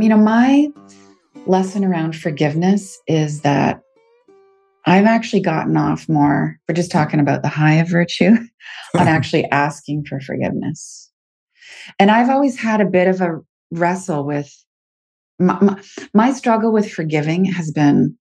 You 0.00 0.08
know, 0.08 0.16
my 0.16 0.68
lesson 1.46 1.84
around 1.84 2.16
forgiveness 2.16 2.98
is 3.06 3.42
that 3.42 3.82
I've 4.86 5.04
actually 5.04 5.42
gotten 5.42 5.76
off 5.76 6.08
more 6.08 6.58
for 6.66 6.72
just 6.72 6.90
talking 6.90 7.20
about 7.20 7.42
the 7.42 7.48
high 7.48 7.74
of 7.74 7.88
virtue 7.90 8.36
on 8.98 9.08
actually 9.08 9.44
asking 9.50 10.04
for 10.04 10.20
forgiveness. 10.20 11.09
And 11.98 12.10
I've 12.10 12.30
always 12.30 12.58
had 12.58 12.80
a 12.80 12.86
bit 12.86 13.08
of 13.08 13.20
a 13.20 13.40
wrestle 13.70 14.24
with 14.24 14.52
my, 15.38 15.58
my, 15.60 15.82
my 16.12 16.32
struggle 16.32 16.72
with 16.72 16.90
forgiving 16.90 17.44
has 17.46 17.70
been 17.70 18.16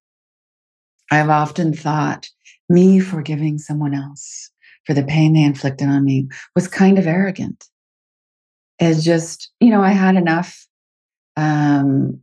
I've 1.12 1.30
often 1.30 1.74
thought 1.74 2.28
me 2.70 3.00
forgiving 3.00 3.58
someone 3.58 3.94
else 3.94 4.52
for 4.86 4.94
the 4.94 5.04
pain 5.04 5.34
they 5.34 5.44
inflicted 5.44 5.88
on 5.88 6.04
me 6.04 6.28
was 6.56 6.68
kind 6.68 7.00
of 7.00 7.08
arrogant. 7.08 7.66
It's 8.80 9.04
just, 9.04 9.52
you 9.60 9.70
know, 9.70 9.82
I 9.82 9.92
had 9.92 10.16
enough 10.16 10.68
um, 11.36 12.22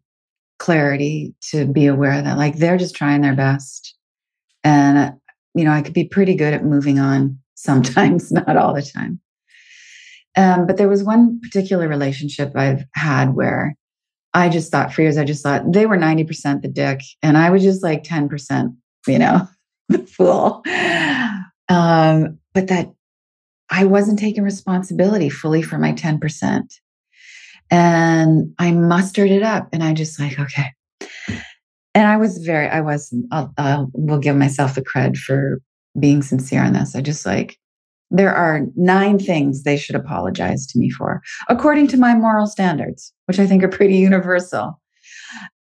clarity 0.58 1.34
to 1.50 1.66
be 1.66 1.86
aware 1.86 2.22
that 2.22 2.38
like 2.38 2.56
they're 2.56 2.78
just 2.78 2.94
trying 2.94 3.20
their 3.20 3.34
best. 3.34 3.94
And, 4.64 5.14
you 5.54 5.64
know, 5.64 5.72
I 5.72 5.82
could 5.82 5.94
be 5.94 6.04
pretty 6.04 6.34
good 6.34 6.54
at 6.54 6.64
moving 6.64 6.98
on 6.98 7.38
sometimes, 7.54 8.32
not 8.32 8.56
all 8.56 8.74
the 8.74 8.82
time. 8.82 9.20
Um, 10.36 10.66
but 10.66 10.76
there 10.76 10.88
was 10.88 11.02
one 11.02 11.40
particular 11.40 11.88
relationship 11.88 12.52
I've 12.54 12.84
had 12.94 13.34
where 13.34 13.74
I 14.34 14.50
just 14.50 14.70
thought 14.70 14.92
for 14.92 15.00
years, 15.00 15.16
I 15.16 15.24
just 15.24 15.42
thought 15.42 15.72
they 15.72 15.86
were 15.86 15.96
90% 15.96 16.60
the 16.60 16.68
dick 16.68 17.00
and 17.22 17.38
I 17.38 17.48
was 17.48 17.62
just 17.62 17.82
like 17.82 18.04
10%, 18.04 18.76
you 19.06 19.18
know, 19.18 19.48
the 19.88 19.98
fool. 19.98 20.62
Um, 21.68 22.38
but 22.52 22.68
that 22.68 22.92
I 23.70 23.84
wasn't 23.84 24.18
taking 24.18 24.44
responsibility 24.44 25.30
fully 25.30 25.62
for 25.62 25.78
my 25.78 25.92
10%. 25.92 26.62
And 27.70 28.54
I 28.58 28.72
mustered 28.72 29.30
it 29.30 29.42
up 29.42 29.68
and 29.72 29.82
I 29.82 29.92
just 29.92 30.20
like, 30.20 30.38
okay. 30.38 30.66
And 31.94 32.06
I 32.06 32.18
was 32.18 32.38
very, 32.38 32.68
I 32.68 32.82
was, 32.82 33.12
I'll, 33.32 33.52
I 33.56 33.84
will 33.94 34.18
give 34.18 34.36
myself 34.36 34.74
the 34.74 34.82
cred 34.82 35.16
for 35.16 35.60
being 35.98 36.22
sincere 36.22 36.62
on 36.62 36.74
this. 36.74 36.94
I 36.94 37.00
just 37.00 37.24
like, 37.24 37.56
there 38.10 38.34
are 38.34 38.66
nine 38.76 39.18
things 39.18 39.62
they 39.62 39.76
should 39.76 39.96
apologize 39.96 40.66
to 40.66 40.78
me 40.78 40.90
for, 40.90 41.22
according 41.48 41.88
to 41.88 41.96
my 41.96 42.14
moral 42.14 42.46
standards, 42.46 43.12
which 43.26 43.38
I 43.38 43.46
think 43.46 43.62
are 43.62 43.68
pretty 43.68 43.96
universal. 43.96 44.80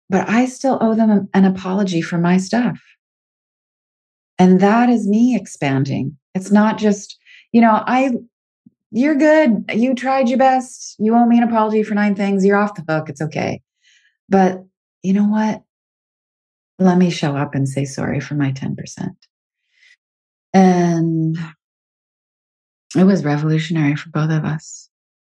But 0.09 0.27
I 0.27 0.45
still 0.45 0.77
owe 0.81 0.95
them 0.95 1.29
an 1.33 1.45
apology 1.45 2.01
for 2.01 2.17
my 2.17 2.37
stuff. 2.37 2.79
And 4.37 4.59
that 4.59 4.89
is 4.89 5.07
me 5.07 5.35
expanding. 5.35 6.17
It's 6.33 6.51
not 6.51 6.77
just, 6.77 7.17
you 7.51 7.61
know, 7.61 7.83
I, 7.85 8.11
you're 8.91 9.15
good. 9.15 9.65
You 9.73 9.93
tried 9.93 10.29
your 10.29 10.39
best. 10.39 10.95
You 10.99 11.15
owe 11.15 11.25
me 11.25 11.37
an 11.37 11.43
apology 11.43 11.83
for 11.83 11.93
nine 11.93 12.15
things. 12.15 12.43
You're 12.43 12.57
off 12.57 12.75
the 12.75 12.83
hook. 12.91 13.07
It's 13.07 13.21
okay. 13.21 13.61
But 14.27 14.63
you 15.03 15.13
know 15.13 15.25
what? 15.25 15.61
Let 16.79 16.97
me 16.97 17.11
show 17.11 17.37
up 17.37 17.53
and 17.53 17.69
say 17.69 17.85
sorry 17.85 18.19
for 18.19 18.33
my 18.33 18.51
10%. 18.51 18.75
And 20.53 21.37
it 22.95 23.03
was 23.03 23.23
revolutionary 23.23 23.95
for 23.95 24.09
both 24.09 24.31
of 24.31 24.45
us. 24.45 24.89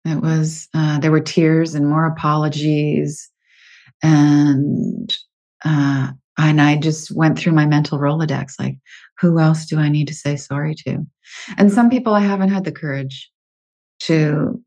It 0.06 0.22
was, 0.22 0.68
uh, 0.74 1.00
there 1.00 1.12
were 1.12 1.20
tears 1.20 1.76
and 1.76 1.90
more 1.90 2.06
apologies. 2.06 3.30
And, 4.04 5.16
uh, 5.66 6.12
and 6.38 6.62
I 6.62 6.78
just 6.78 7.12
went 7.12 7.38
through 7.38 7.54
my 7.54 7.66
mental 7.66 8.00
Rolodex 8.00 8.54
like, 8.60 8.78
who 9.20 9.40
else 9.40 9.66
do 9.66 9.80
I 9.80 9.90
need 9.90 10.08
to 10.08 10.14
say 10.14 10.36
sorry 10.36 10.76
to? 10.86 11.06
And 11.58 11.72
some 11.72 11.90
people 11.90 12.14
I 12.14 12.22
haven't 12.22 12.50
had 12.50 12.64
the 12.64 12.72
courage 12.72 13.32
to 14.02 14.62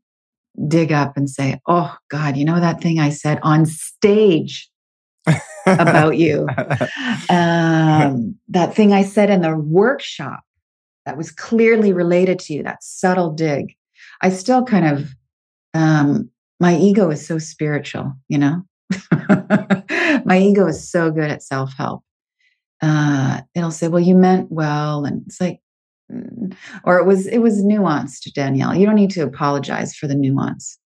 dig 0.67 0.91
up 0.91 1.15
and 1.15 1.29
say, 1.29 1.59
oh, 1.67 1.95
God, 2.09 2.35
you 2.35 2.43
know 2.43 2.59
that 2.59 2.81
thing 2.81 2.99
I 2.99 3.09
said 3.09 3.39
on 3.41 3.65
stage 3.65 4.69
about 5.65 6.17
you? 6.17 6.47
Um, 7.29 8.35
that 8.49 8.75
thing 8.75 8.91
I 8.91 9.03
said 9.03 9.29
in 9.29 9.41
the 9.41 9.55
workshop 9.55 10.41
that 11.05 11.17
was 11.17 11.31
clearly 11.31 11.93
related 11.93 12.39
to 12.39 12.53
you, 12.53 12.63
that 12.63 12.83
subtle 12.83 13.31
dig. 13.31 13.75
I 14.21 14.29
still 14.29 14.63
kind 14.63 14.85
of, 14.85 15.15
um, 15.73 16.29
my 16.59 16.75
ego 16.77 17.09
is 17.09 17.25
so 17.25 17.37
spiritual, 17.37 18.13
you 18.27 18.37
know? 18.37 18.63
my 20.25 20.37
ego 20.39 20.67
is 20.67 20.89
so 20.89 21.11
good 21.11 21.31
at 21.31 21.43
self 21.43 21.73
help. 21.73 22.03
Uh, 22.81 23.41
it'll 23.55 23.71
say, 23.71 23.87
well, 23.87 24.01
you 24.01 24.15
meant 24.15 24.51
well. 24.51 25.05
And 25.05 25.23
it's 25.27 25.39
like, 25.39 25.59
mm. 26.11 26.55
or 26.83 26.99
it 26.99 27.05
was, 27.05 27.27
it 27.27 27.39
was 27.39 27.63
nuanced, 27.63 28.31
Danielle. 28.33 28.75
You 28.75 28.85
don't 28.85 28.95
need 28.95 29.11
to 29.11 29.21
apologize 29.21 29.95
for 29.95 30.07
the 30.07 30.15
nuance. 30.15 30.77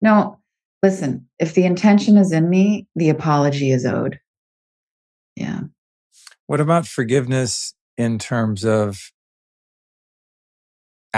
No, 0.00 0.38
listen, 0.82 1.26
if 1.38 1.54
the 1.54 1.64
intention 1.64 2.16
is 2.16 2.32
in 2.32 2.48
me, 2.48 2.86
the 2.94 3.08
apology 3.08 3.70
is 3.70 3.84
owed. 3.84 4.20
Yeah. 5.36 5.60
What 6.46 6.60
about 6.60 6.86
forgiveness 6.86 7.74
in 7.96 8.18
terms 8.18 8.64
of 8.64 9.10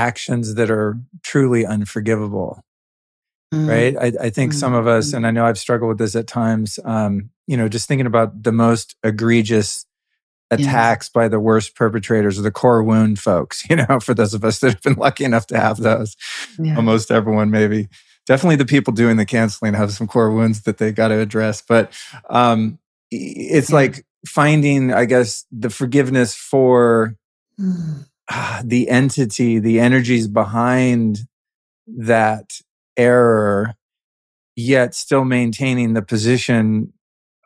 actions 0.00 0.54
that 0.54 0.70
are 0.70 0.98
truly 1.22 1.66
unforgivable. 1.66 2.64
Mm. 3.52 3.68
Right. 3.68 3.96
I, 3.96 4.26
I 4.26 4.30
think 4.30 4.52
mm. 4.52 4.56
some 4.56 4.74
of 4.74 4.86
us, 4.86 5.12
and 5.12 5.26
I 5.26 5.30
know 5.30 5.44
I've 5.44 5.58
struggled 5.58 5.88
with 5.88 5.98
this 5.98 6.14
at 6.14 6.26
times, 6.26 6.78
um, 6.84 7.30
you 7.46 7.56
know, 7.56 7.68
just 7.68 7.88
thinking 7.88 8.06
about 8.06 8.42
the 8.42 8.52
most 8.52 8.96
egregious 9.02 9.86
attacks 10.52 11.08
by 11.08 11.28
the 11.28 11.40
worst 11.40 11.76
perpetrators 11.76 12.38
or 12.38 12.42
the 12.42 12.50
core 12.50 12.82
wound 12.82 13.18
folks, 13.18 13.64
you 13.70 13.76
know, 13.76 14.00
for 14.00 14.14
those 14.14 14.34
of 14.34 14.44
us 14.44 14.60
that 14.60 14.72
have 14.72 14.82
been 14.82 14.94
lucky 14.94 15.24
enough 15.24 15.46
to 15.48 15.58
have 15.58 15.78
those. 15.78 16.16
Yeah. 16.58 16.76
Almost 16.76 17.10
everyone, 17.10 17.50
maybe. 17.50 17.88
Definitely 18.26 18.56
the 18.56 18.66
people 18.66 18.92
doing 18.92 19.16
the 19.16 19.26
canceling 19.26 19.74
have 19.74 19.92
some 19.92 20.06
core 20.06 20.30
wounds 20.30 20.62
that 20.62 20.78
they 20.78 20.92
got 20.92 21.08
to 21.08 21.18
address. 21.18 21.62
But 21.62 21.92
um, 22.28 22.78
it's 23.10 23.70
yeah. 23.70 23.76
like 23.76 24.06
finding, 24.26 24.92
I 24.92 25.04
guess, 25.06 25.44
the 25.50 25.70
forgiveness 25.70 26.34
for 26.34 27.16
mm. 27.58 28.06
the 28.64 28.88
entity, 28.88 29.58
the 29.58 29.80
energies 29.80 30.28
behind 30.28 31.20
that 31.86 32.52
error, 32.96 33.74
yet 34.56 34.94
still 34.94 35.24
maintaining 35.24 35.94
the 35.94 36.02
position 36.02 36.92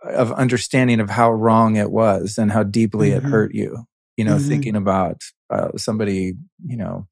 of 0.03 0.33
understanding 0.33 1.01
of 1.01 1.11
how 1.11 1.31
wrong 1.31 1.77
it 1.77 1.91
was 1.91 2.37
and 2.37 2.53
how 2.53 2.63
deeply 2.63 3.11
mm-hmm. 3.11 3.27
it 3.27 3.31
hurt 3.31 3.55
you. 3.55 3.85
You 4.17 4.25
know, 4.25 4.37
mm-hmm. 4.37 4.49
thinking 4.49 4.77
about 4.77 5.23
uh, 5.51 5.71
somebody, 5.77 6.35
you 6.65 6.77
know, 6.77 7.09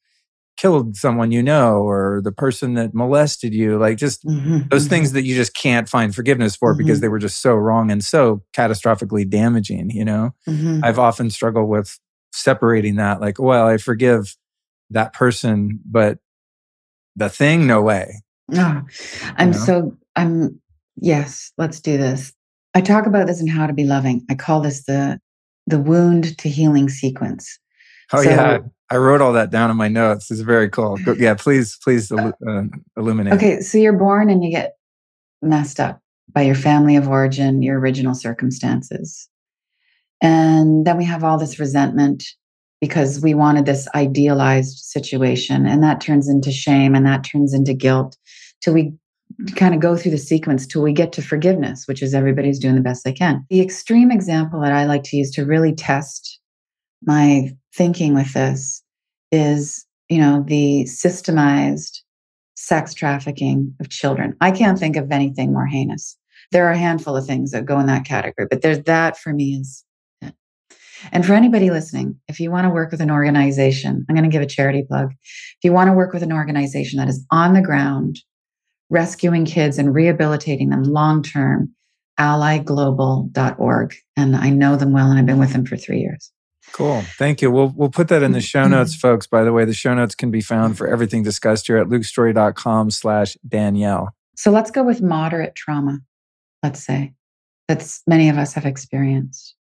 killed 0.57 0.95
someone 0.97 1.33
you 1.33 1.43
know, 1.43 1.79
or 1.79 2.21
the 2.23 2.31
person 2.31 2.75
that 2.75 2.95
molested 2.95 3.53
you, 3.53 3.79
like 3.79 3.97
just 3.97 4.25
mm-hmm. 4.25 4.69
those 4.69 4.87
things 4.87 5.09
mm-hmm. 5.09 5.17
that 5.17 5.25
you 5.25 5.35
just 5.35 5.55
can't 5.55 5.89
find 5.89 6.15
forgiveness 6.15 6.55
for 6.55 6.75
because 6.75 6.99
mm-hmm. 6.99 7.03
they 7.03 7.09
were 7.09 7.19
just 7.19 7.41
so 7.41 7.55
wrong 7.55 7.91
and 7.91 8.05
so 8.05 8.43
catastrophically 8.57 9.29
damaging. 9.29 9.91
You 9.91 10.05
know, 10.05 10.31
mm-hmm. 10.49 10.81
I've 10.85 10.99
often 10.99 11.31
struggled 11.31 11.69
with 11.69 11.99
separating 12.33 12.97
that 12.97 13.21
like 13.21 13.39
well 13.39 13.67
i 13.67 13.77
forgive 13.77 14.37
that 14.91 15.13
person 15.13 15.81
but 15.85 16.19
the 17.17 17.29
thing 17.29 17.67
no 17.67 17.83
way. 17.83 18.23
Oh, 18.55 18.83
i'm 19.37 19.53
you 19.53 19.59
know? 19.59 19.65
so 19.65 19.97
i'm 20.17 20.61
yes 20.97 21.53
let's 21.59 21.81
do 21.81 21.97
this. 21.97 22.33
I 22.75 22.81
talk 22.81 23.07
about 23.07 23.27
this 23.27 23.41
in 23.41 23.49
how 23.49 23.67
to 23.67 23.75
be 23.75 23.85
loving. 23.85 24.25
I 24.31 24.35
call 24.35 24.61
this 24.61 24.85
the 24.85 25.21
the 25.67 25.79
wound 25.79 26.37
to 26.39 26.49
healing 26.49 26.89
sequence. 26.89 27.59
Oh 28.13 28.23
so, 28.23 28.31
yeah. 28.31 28.59
I 28.91 28.97
wrote 28.97 29.21
all 29.21 29.33
that 29.35 29.51
down 29.51 29.71
in 29.71 29.77
my 29.77 29.89
notes. 29.89 30.31
It's 30.31 30.41
very 30.41 30.69
cool. 30.69 30.99
Yeah 31.17 31.35
please 31.35 31.79
please 31.83 32.11
uh, 32.13 32.33
illuminate 32.97 33.35
okay 33.35 33.61
so 33.61 33.79
you're 33.79 33.93
born 33.93 34.31
and 34.31 34.45
you 34.45 34.51
get 34.51 34.77
messed 35.43 35.81
up 35.81 36.01
by 36.33 36.43
your 36.43 36.55
family 36.55 36.97
of 36.97 37.09
origin 37.09 37.63
your 37.63 37.79
original 37.79 38.15
circumstances 38.15 39.29
and 40.23 40.87
then 40.87 40.97
we 40.97 41.05
have 41.05 41.25
all 41.25 41.37
this 41.37 41.59
resentment 41.59 42.25
because 42.81 43.21
we 43.21 43.35
wanted 43.35 43.67
this 43.67 43.89
idealized 43.95 44.79
situation. 44.79 45.67
And 45.67 45.83
that 45.83 46.01
turns 46.01 46.29
into 46.29 46.53
shame 46.53 46.95
and 46.95 47.05
that 47.07 47.25
turns 47.25 47.53
into 47.53 47.75
guilt 47.75 48.17
till 48.63 48.73
we 48.73 48.95
kind 49.57 49.75
of 49.75 49.81
go 49.81 49.97
through 49.97 50.13
the 50.13 50.19
sequence 50.19 50.67
till 50.67 50.83
we 50.83 50.93
get 50.93 51.13
to 51.13 51.23
forgiveness, 51.23 51.87
which 51.87 52.03
is 52.03 52.15
everybody's 52.15 52.61
doing 52.61 52.77
the 52.77 52.81
best 52.81 53.05
they 53.05 53.13
can. 53.13 53.45
The 53.51 53.61
extreme 53.61 54.13
example 54.13 54.61
that 54.61 54.73
I 54.73 54.85
like 54.87 55.03
to 55.05 55.17
use 55.17 55.33
to 55.33 55.45
really 55.45 55.75
test 55.75 56.39
my 57.05 57.51
thinking 57.75 58.15
with 58.15 58.33
this 58.33 58.83
is, 59.33 59.85
you 60.09 60.19
know, 60.19 60.45
the 60.47 60.85
systemized 60.85 61.99
sex 62.55 62.95
trafficking 62.95 63.75
of 63.81 63.89
children. 63.89 64.37
I 64.41 64.53
can't 64.53 64.79
think 64.79 64.97
of 64.97 65.11
anything 65.11 65.53
more 65.53 65.67
heinous. 65.67 66.17
There 66.53 66.67
are 66.69 66.73
a 66.73 66.79
handful 66.79 67.17
of 67.17 67.27
things 67.27 67.51
that 67.51 67.65
go 67.65 67.81
in 67.81 67.87
that 67.87 68.05
category, 68.05 68.47
but 68.49 68.63
there's 68.63 68.83
that 68.85 69.19
for 69.19 69.33
me 69.33 69.55
is 69.55 69.85
and 71.11 71.27
for 71.27 71.33
anybody 71.35 71.71
listening, 71.71 72.21
if 72.29 72.39
you 72.39 72.51
want 72.51 72.67
to 72.67 72.71
work 72.71 72.93
with 72.93 73.01
an 73.01 73.11
organization, 73.11 74.07
I'm 74.09 74.15
going 74.15 74.29
to 74.29 74.31
give 74.31 74.43
a 74.43 74.47
charity 74.47 74.85
plug. 74.89 75.11
If 75.11 75.65
you 75.65 75.73
want 75.73 75.89
to 75.89 75.95
work 75.95 76.13
with 76.13 76.23
an 76.23 76.33
organization 76.33 76.99
that 76.99 77.09
is 77.09 77.27
on 77.31 77.55
the 77.55 77.63
ground, 77.63 78.21
rescuing 78.91 79.45
kids 79.45 79.79
and 79.79 79.95
rehabilitating 79.95 80.69
them 80.69 80.85
long 80.85 81.23
term, 81.23 81.75
allyglobal.org. 82.21 83.95
And 84.17 84.37
I 84.37 84.51
know 84.51 84.77
them 84.77 84.93
well 84.93 85.11
and 85.11 85.19
I've 85.19 85.27
been 85.27 85.39
with 85.39 85.53
them 85.53 85.67
for 85.67 85.77
three 85.77 86.01
years. 86.01 86.31
Cool. 86.73 87.03
Thank 87.19 87.43
you. 87.43 87.51
We'll 87.51 87.73
we'll 87.75 87.91
put 87.91 88.09
that 88.09 88.23
in 88.23 88.33
the 88.33 88.41
show 88.41 88.63
mm-hmm. 88.63 88.71
notes, 88.73 88.95
folks. 88.95 89.27
By 89.27 89.43
the 89.43 89.53
way, 89.53 89.65
the 89.65 89.75
show 89.75 89.95
notes 89.95 90.15
can 90.15 90.31
be 90.31 90.41
found 90.41 90.79
for 90.79 90.87
everything 90.87 91.23
discussed 91.23 91.67
here 91.67 91.77
at 91.77 91.89
lukestory.com 91.89 92.91
slash 92.91 93.37
Danielle. 93.47 94.15
So 94.37 94.51
let's 94.51 94.71
go 94.71 94.83
with 94.83 95.03
moderate 95.03 95.55
trauma, 95.55 95.99
let's 96.63 96.83
say, 96.83 97.15
that 97.69 97.87
many 98.07 98.29
of 98.29 98.39
us 98.39 98.55
have 98.55 98.65
experienced 98.65 99.57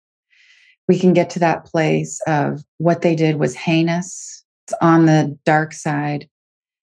we 0.88 1.00
can 1.00 1.14
get 1.14 1.30
to 1.32 1.40
that 1.40 1.66
place 1.66 2.20
of 2.28 2.64
what 2.78 3.02
they 3.02 3.16
did 3.16 3.38
was 3.38 3.56
heinous. 3.56 4.44
It's 4.66 4.74
on 4.82 5.06
the 5.06 5.38
dark 5.46 5.74
side 5.74 6.28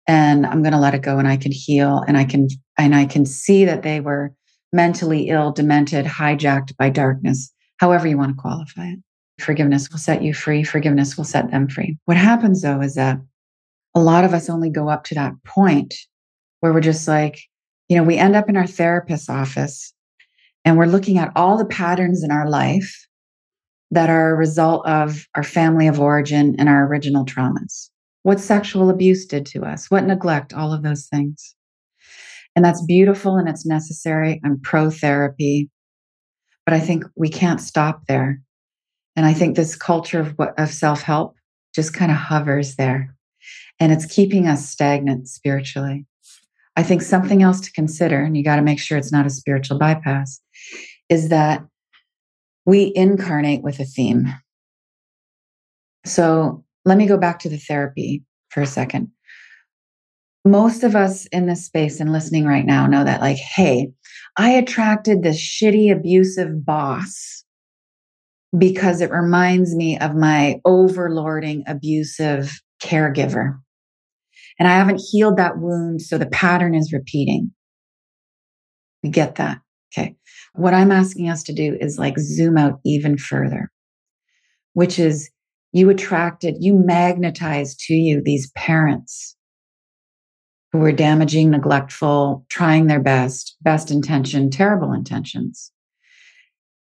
and 0.07 0.45
I'm 0.45 0.61
going 0.61 0.73
to 0.73 0.79
let 0.79 0.93
it 0.93 1.01
go 1.01 1.17
and 1.17 1.27
I 1.27 1.37
can 1.37 1.51
heal 1.51 2.03
and 2.07 2.17
I 2.17 2.25
can 2.25 2.47
and 2.77 2.95
I 2.95 3.05
can 3.05 3.25
see 3.25 3.65
that 3.65 3.83
they 3.83 3.99
were 3.99 4.33
mentally 4.71 5.29
ill, 5.29 5.51
demented, 5.51 6.05
hijacked 6.05 6.75
by 6.77 6.89
darkness, 6.89 7.53
however 7.77 8.07
you 8.07 8.17
want 8.17 8.35
to 8.35 8.41
qualify 8.41 8.87
it. 8.87 8.99
Forgiveness 9.39 9.89
will 9.89 9.99
set 9.99 10.21
you 10.21 10.33
free, 10.33 10.63
forgiveness 10.63 11.15
will 11.15 11.23
set 11.23 11.51
them 11.51 11.67
free. 11.67 11.97
What 12.05 12.17
happens 12.17 12.61
though 12.61 12.81
is 12.81 12.95
that 12.95 13.19
a 13.95 13.99
lot 13.99 14.23
of 14.23 14.33
us 14.33 14.49
only 14.49 14.69
go 14.69 14.89
up 14.89 15.03
to 15.05 15.15
that 15.15 15.33
point 15.45 15.93
where 16.59 16.73
we're 16.73 16.81
just 16.81 17.07
like, 17.07 17.39
you 17.89 17.95
know, 17.95 18.03
we 18.03 18.17
end 18.17 18.35
up 18.35 18.49
in 18.49 18.57
our 18.57 18.67
therapist's 18.67 19.29
office 19.29 19.93
and 20.65 20.77
we're 20.77 20.85
looking 20.85 21.17
at 21.17 21.31
all 21.35 21.57
the 21.57 21.65
patterns 21.65 22.23
in 22.23 22.31
our 22.31 22.49
life 22.49 23.05
that 23.93 24.09
are 24.09 24.31
a 24.31 24.35
result 24.35 24.85
of 24.87 25.27
our 25.35 25.43
family 25.43 25.87
of 25.87 25.99
origin 25.99 26.55
and 26.57 26.67
our 26.67 26.87
original 26.87 27.25
traumas. 27.25 27.89
What 28.23 28.39
sexual 28.39 28.89
abuse 28.89 29.25
did 29.25 29.45
to 29.47 29.63
us, 29.63 29.91
what 29.91 30.05
neglect, 30.05 30.53
all 30.53 30.73
of 30.73 30.83
those 30.83 31.05
things. 31.07 31.55
And 32.55 32.63
that's 32.63 32.83
beautiful 32.85 33.37
and 33.37 33.49
it's 33.49 33.65
necessary. 33.65 34.41
I'm 34.43 34.59
pro 34.61 34.89
therapy, 34.89 35.69
but 36.65 36.73
I 36.73 36.79
think 36.79 37.03
we 37.15 37.29
can't 37.29 37.61
stop 37.61 38.03
there. 38.07 38.41
And 39.15 39.25
I 39.25 39.33
think 39.33 39.55
this 39.55 39.75
culture 39.75 40.19
of, 40.19 40.35
of 40.57 40.69
self 40.69 41.01
help 41.01 41.35
just 41.75 41.93
kind 41.93 42.11
of 42.11 42.17
hovers 42.17 42.75
there 42.75 43.15
and 43.79 43.91
it's 43.91 44.05
keeping 44.05 44.47
us 44.47 44.67
stagnant 44.67 45.27
spiritually. 45.27 46.05
I 46.75 46.83
think 46.83 47.01
something 47.01 47.43
else 47.43 47.59
to 47.61 47.71
consider, 47.71 48.23
and 48.23 48.35
you 48.35 48.43
got 48.43 48.55
to 48.55 48.61
make 48.61 48.79
sure 48.79 48.97
it's 48.97 49.11
not 49.11 49.25
a 49.25 49.31
spiritual 49.31 49.77
bypass, 49.77 50.41
is 51.09 51.29
that 51.29 51.63
we 52.65 52.91
incarnate 52.95 53.63
with 53.63 53.79
a 53.79 53.85
theme. 53.85 54.27
So 56.05 56.63
let 56.85 56.97
me 56.97 57.07
go 57.07 57.17
back 57.17 57.39
to 57.39 57.49
the 57.49 57.57
therapy 57.57 58.23
for 58.49 58.61
a 58.61 58.67
second. 58.67 59.09
Most 60.45 60.83
of 60.83 60.95
us 60.95 61.25
in 61.27 61.45
this 61.45 61.65
space 61.65 61.99
and 61.99 62.11
listening 62.11 62.45
right 62.45 62.65
now 62.65 62.85
know 62.85 63.03
that, 63.05 63.21
like, 63.21 63.37
hey, 63.37 63.91
I 64.37 64.49
attracted 64.51 65.23
this 65.23 65.37
shitty, 65.37 65.91
abusive 65.91 66.65
boss 66.65 67.45
because 68.57 68.99
it 69.01 69.09
reminds 69.09 69.73
me 69.73 69.97
of 69.97 70.15
my 70.15 70.59
overlording, 70.67 71.63
abusive 71.65 72.61
caregiver. 72.83 73.57
And 74.59 74.67
I 74.67 74.73
haven't 74.73 75.01
healed 75.11 75.37
that 75.37 75.57
wound, 75.57 76.01
so 76.01 76.17
the 76.17 76.27
pattern 76.27 76.75
is 76.75 76.93
repeating. 76.93 77.51
We 79.01 79.09
get 79.09 79.35
that. 79.35 79.59
Okay. 79.95 80.15
What 80.53 80.73
I'm 80.73 80.91
asking 80.91 81.29
us 81.29 81.43
to 81.43 81.53
do 81.53 81.77
is 81.79 81.99
like 81.99 82.17
zoom 82.17 82.57
out 82.57 82.79
even 82.83 83.17
further, 83.17 83.71
which 84.73 84.97
is 84.99 85.29
you 85.71 85.89
attracted, 85.89 86.57
you 86.59 86.73
magnetized 86.73 87.79
to 87.87 87.93
you 87.93 88.21
these 88.21 88.51
parents 88.51 89.35
who 90.71 90.79
were 90.79 90.91
damaging, 90.91 91.51
neglectful, 91.51 92.45
trying 92.49 92.87
their 92.87 92.99
best, 92.99 93.55
best 93.61 93.91
intention, 93.91 94.49
terrible 94.49 94.91
intentions. 94.91 95.71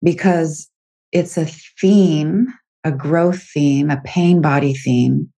Because 0.03 0.69
it's 1.11 1.37
a 1.37 1.45
theme, 1.45 2.47
a 2.83 2.91
growth 2.91 3.41
theme, 3.41 3.89
a 3.89 4.01
pain 4.05 4.41
body 4.41 4.73
theme 4.73 5.31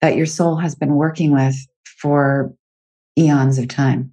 that 0.00 0.16
your 0.16 0.26
soul 0.26 0.56
has 0.56 0.74
been 0.74 0.94
working 0.94 1.32
with 1.32 1.56
for 2.00 2.54
eons 3.18 3.58
of 3.58 3.68
time. 3.68 4.12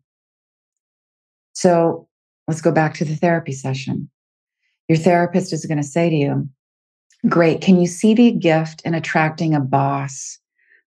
So 1.53 2.07
let's 2.47 2.61
go 2.61 2.71
back 2.71 2.93
to 2.95 3.05
the 3.05 3.15
therapy 3.15 3.51
session. 3.51 4.09
Your 4.87 4.97
therapist 4.97 5.51
is 5.51 5.65
going 5.65 5.77
to 5.77 5.83
say 5.83 6.09
to 6.09 6.15
you, 6.15 6.49
Great. 7.27 7.61
Can 7.61 7.79
you 7.79 7.87
see 7.87 8.13
the 8.13 8.31
gift 8.31 8.81
in 8.85 8.93
attracting 8.93 9.55
a 9.55 9.59
boss 9.59 10.37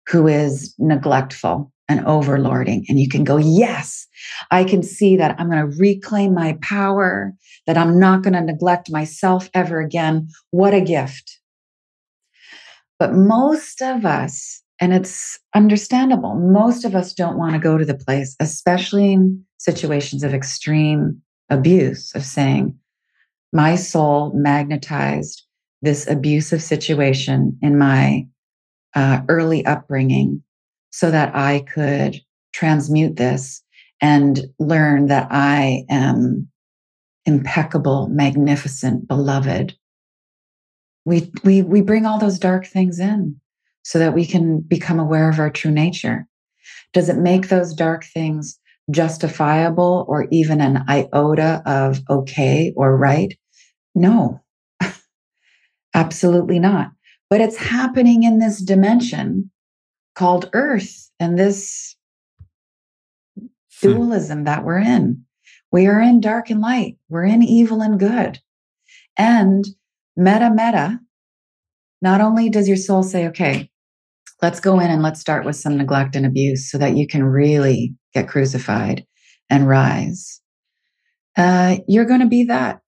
who 0.07 0.29
is 0.29 0.73
neglectful 0.79 1.73
and 1.89 2.01
overlording? 2.07 2.85
And 2.89 3.01
you 3.01 3.09
can 3.09 3.25
go, 3.25 3.39
Yes, 3.39 4.07
I 4.51 4.63
can 4.63 4.83
see 4.83 5.17
that 5.17 5.35
I'm 5.39 5.51
going 5.51 5.69
to 5.69 5.77
reclaim 5.79 6.35
my 6.35 6.57
power, 6.63 7.33
that 7.67 7.77
I'm 7.77 7.99
not 7.99 8.23
going 8.23 8.35
to 8.35 8.41
neglect 8.41 8.91
myself 8.91 9.51
ever 9.53 9.81
again. 9.81 10.29
What 10.51 10.75
a 10.75 10.81
gift. 10.81 11.41
But 13.01 13.15
most 13.15 13.83
of 13.83 14.05
us, 14.05 14.63
and 14.81 14.93
it's 14.93 15.39
understandable, 15.55 16.35
most 16.35 16.85
of 16.85 16.95
us 16.95 17.13
don't 17.13 17.39
want 17.39 17.55
to 17.55 17.61
go 17.61 17.79
to 17.79 17.85
the 17.85 17.95
place, 17.95 18.37
especially 18.39 19.13
in 19.13 19.45
situations 19.59 20.23
of 20.23 20.35
extreme 20.35 21.21
abuse, 21.51 22.14
of 22.14 22.24
saying, 22.24 22.78
My 23.53 23.74
soul 23.74 24.32
magnetized 24.34 25.44
this 25.82 26.09
abusive 26.09 26.62
situation 26.62 27.59
in 27.62 27.78
my 27.78 28.26
uh, 28.94 29.20
early 29.28 29.64
upbringing 29.64 30.42
so 30.90 31.11
that 31.11 31.34
I 31.34 31.61
could 31.61 32.20
transmute 32.53 33.16
this 33.16 33.62
and 34.01 34.40
learn 34.59 35.07
that 35.07 35.28
I 35.30 35.84
am 35.88 36.49
impeccable, 37.26 38.09
magnificent, 38.09 39.07
beloved. 39.07 39.76
We, 41.05 41.30
we, 41.44 41.62
we 41.62 41.80
bring 41.80 42.07
all 42.07 42.18
those 42.18 42.38
dark 42.38 42.66
things 42.66 42.99
in 42.99 43.40
so 43.82 43.99
that 43.99 44.14
we 44.14 44.26
can 44.26 44.61
become 44.61 44.99
aware 44.99 45.28
of 45.28 45.38
our 45.38 45.51
true 45.51 45.70
nature. 45.70 46.26
Does 46.92 47.09
it 47.09 47.16
make 47.16 47.49
those 47.49 47.74
dark 47.74 48.05
things 48.05 48.58
justifiable 48.91 50.05
or 50.09 50.26
even 50.30 50.61
an 50.61 50.84
iota 50.89 51.62
of 51.66 52.01
okay 52.09 52.72
or 52.76 52.97
right? 52.97 53.39
No, 53.95 54.41
Absolutely 55.95 56.59
not. 56.59 56.91
But 57.30 57.41
it's 57.41 57.57
happening 57.57 58.22
in 58.22 58.39
this 58.39 58.62
dimension 58.62 59.51
called 60.14 60.51
Earth 60.53 61.11
and 61.20 61.39
this 61.39 61.97
hmm. 63.39 63.47
dualism 63.80 64.45
that 64.45 64.64
we're 64.64 64.78
in. 64.78 65.24
We 65.70 65.86
are 65.86 66.01
in 66.01 66.20
dark 66.20 66.49
and 66.51 66.61
light, 66.61 66.97
we're 67.09 67.24
in 67.24 67.43
evil 67.43 67.82
and 67.82 67.99
good. 67.99 68.39
And 69.18 69.66
meta, 70.16 70.51
meta, 70.51 71.01
not 72.01 72.20
only 72.20 72.49
does 72.49 72.68
your 72.68 72.76
soul 72.76 73.03
say, 73.03 73.26
okay, 73.28 73.70
let's 74.43 74.61
go 74.61 74.80
in 74.80 74.91
and 74.91 75.03
let's 75.03 75.20
start 75.20 75.45
with 75.45 75.57
some 75.57 75.76
neglect 75.76 76.14
and 76.16 76.26
abuse 76.26 76.70
so 76.70 76.78
that 76.78 76.97
you 76.97 77.07
can 77.07 77.24
really 77.24 77.95
get 78.14 78.28
crucified 78.28 79.05
and 79.51 79.68
rise. 79.68 80.41
Uh, 81.36 81.78
you're 81.86 82.05
going 82.05 82.20
to 82.20 82.26
be 82.26 82.45
that. 82.45 82.80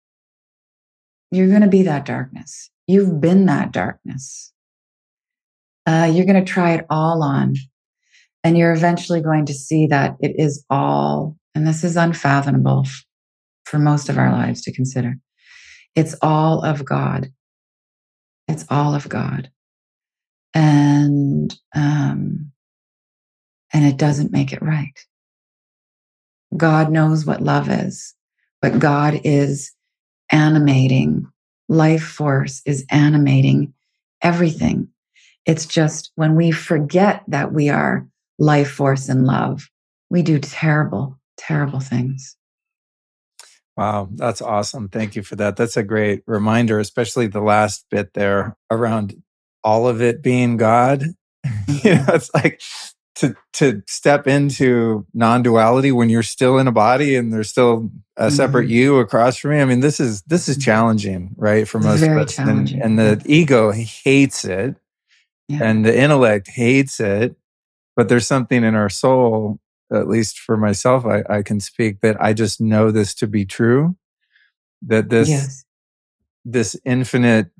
You're 1.31 1.49
going 1.49 1.63
to 1.63 1.69
be 1.69 1.83
that 1.85 2.05
darkness. 2.05 2.71
You've 2.87 3.21
been 3.21 3.47
that 3.47 3.73
darkness. 3.73 4.53
Uh, 5.87 6.11
you're 6.13 6.27
going 6.27 6.45
to 6.45 6.53
try 6.53 6.73
it 6.73 6.87
all 6.91 7.23
on. 7.23 7.55
And 8.43 8.57
you're 8.57 8.73
eventually 8.73 9.21
going 9.21 9.47
to 9.47 9.55
see 9.55 9.87
that 9.89 10.17
it 10.21 10.35
is 10.37 10.65
all, 10.71 11.37
and 11.55 11.67
this 11.67 11.85
is 11.85 11.97
unfathomable 11.97 12.87
for 13.65 13.79
most 13.79 14.09
of 14.09 14.19
our 14.19 14.33
lives 14.33 14.63
to 14.63 14.73
consider. 14.73 15.17
It's 15.95 16.17
all 16.23 16.65
of 16.65 16.85
God. 16.85 17.29
It's 18.49 18.65
all 18.71 18.95
of 18.95 19.09
God. 19.09 19.51
And, 20.55 21.57
um, 21.75 22.53
and 23.73 23.85
it 23.85 23.97
doesn't 23.97 24.33
make 24.33 24.53
it 24.53 24.63
right. 24.63 24.99
God 26.57 26.91
knows 26.91 27.25
what 27.25 27.43
love 27.43 27.69
is, 27.69 28.15
but 28.61 28.79
God 28.81 29.21
is 29.25 29.73
animating 30.33 31.27
life 31.69 32.03
force 32.03 32.63
is 32.67 32.85
animating 32.91 33.73
everything. 34.23 34.89
It's 35.47 35.67
just 35.67 36.11
when 36.17 36.35
we 36.35 36.51
forget 36.51 37.23
that 37.29 37.53
we 37.53 37.69
are 37.71 38.07
life 38.39 38.71
force 38.71 39.09
and 39.09 39.25
love, 39.25 39.69
we 40.11 40.23
do 40.23 40.39
terrible, 40.39 41.19
terrible 41.37 41.81
things. 41.81 42.37
Wow, 43.77 44.09
that's 44.13 44.43
awesome. 44.43 44.89
Thank 44.89 45.17
you 45.17 45.23
for 45.23 45.37
that. 45.37 45.57
That's 45.57 45.77
a 45.77 45.83
great 45.83 46.23
reminder, 46.27 46.81
especially 46.81 47.29
the 47.29 47.41
last 47.41 47.87
bit 47.91 48.13
there 48.15 48.57
around 48.71 49.23
all 49.63 49.89
of 49.89 50.01
it 50.01 50.23
being 50.23 50.57
God. 50.57 51.03
you 51.69 51.95
know, 51.95 52.05
it's 52.09 52.33
like 52.35 52.61
to 53.21 53.37
to 53.53 53.83
step 53.87 54.27
into 54.27 55.07
non-duality 55.13 55.93
when 55.93 56.09
you're 56.09 56.23
still 56.23 56.59
in 56.59 56.67
a 56.67 56.73
body 56.73 57.17
and 57.17 57.33
there's 57.33 57.51
still 57.51 57.91
a 58.17 58.31
separate 58.31 58.65
mm-hmm. 58.65 58.73
you 58.73 58.99
across 58.99 59.37
from 59.37 59.51
me. 59.53 59.61
I 59.61 59.65
mean, 59.65 59.81
this 59.81 60.01
is 60.01 60.23
this 60.23 60.49
is 60.49 60.57
mm-hmm. 60.57 60.63
challenging, 60.63 61.35
right? 61.37 61.69
For 61.69 61.79
most 61.81 62.03
of 62.03 62.17
us. 62.17 62.39
And, 62.39 62.71
and, 62.71 62.99
the 62.99 63.23
ego 63.27 63.73
hates 63.73 64.45
it. 64.45 64.77
Yeah. 65.49 65.65
And 65.65 65.85
the 65.85 65.97
intellect 65.97 66.49
hates 66.49 67.01
it. 67.01 67.37
But 67.97 68.09
there's 68.09 68.27
something 68.27 68.65
in 68.65 68.75
our 68.75 68.89
soul, 68.89 69.59
at 69.93 70.09
least 70.09 70.39
for 70.39 70.57
myself, 70.57 71.05
I, 71.05 71.23
I 71.29 71.43
can 71.43 71.61
speak 71.61 72.01
that 72.01 72.23
I 72.23 72.33
just 72.33 72.61
know 72.61 72.91
this 72.91 73.15
to 73.17 73.27
be 73.27 73.45
true. 73.45 73.97
That 74.83 75.11
this 75.11 75.29
yes. 75.29 75.65
this 76.47 76.77
infinite 76.87 77.51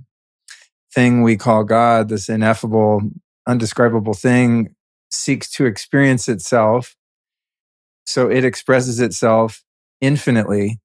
thing 0.93 1.23
we 1.23 1.37
call 1.37 1.65
God, 1.65 2.09
this 2.09 2.29
ineffable, 2.29 3.01
undescribable 3.47 4.15
thing 4.15 4.75
seeks 5.11 5.51
to 5.53 5.67
experience 5.67 6.29
itself. 6.29 6.97
So 8.07 8.31
it 8.31 8.45
expresses 8.45 9.01
itself 9.01 9.63
infinitely, 10.01 10.81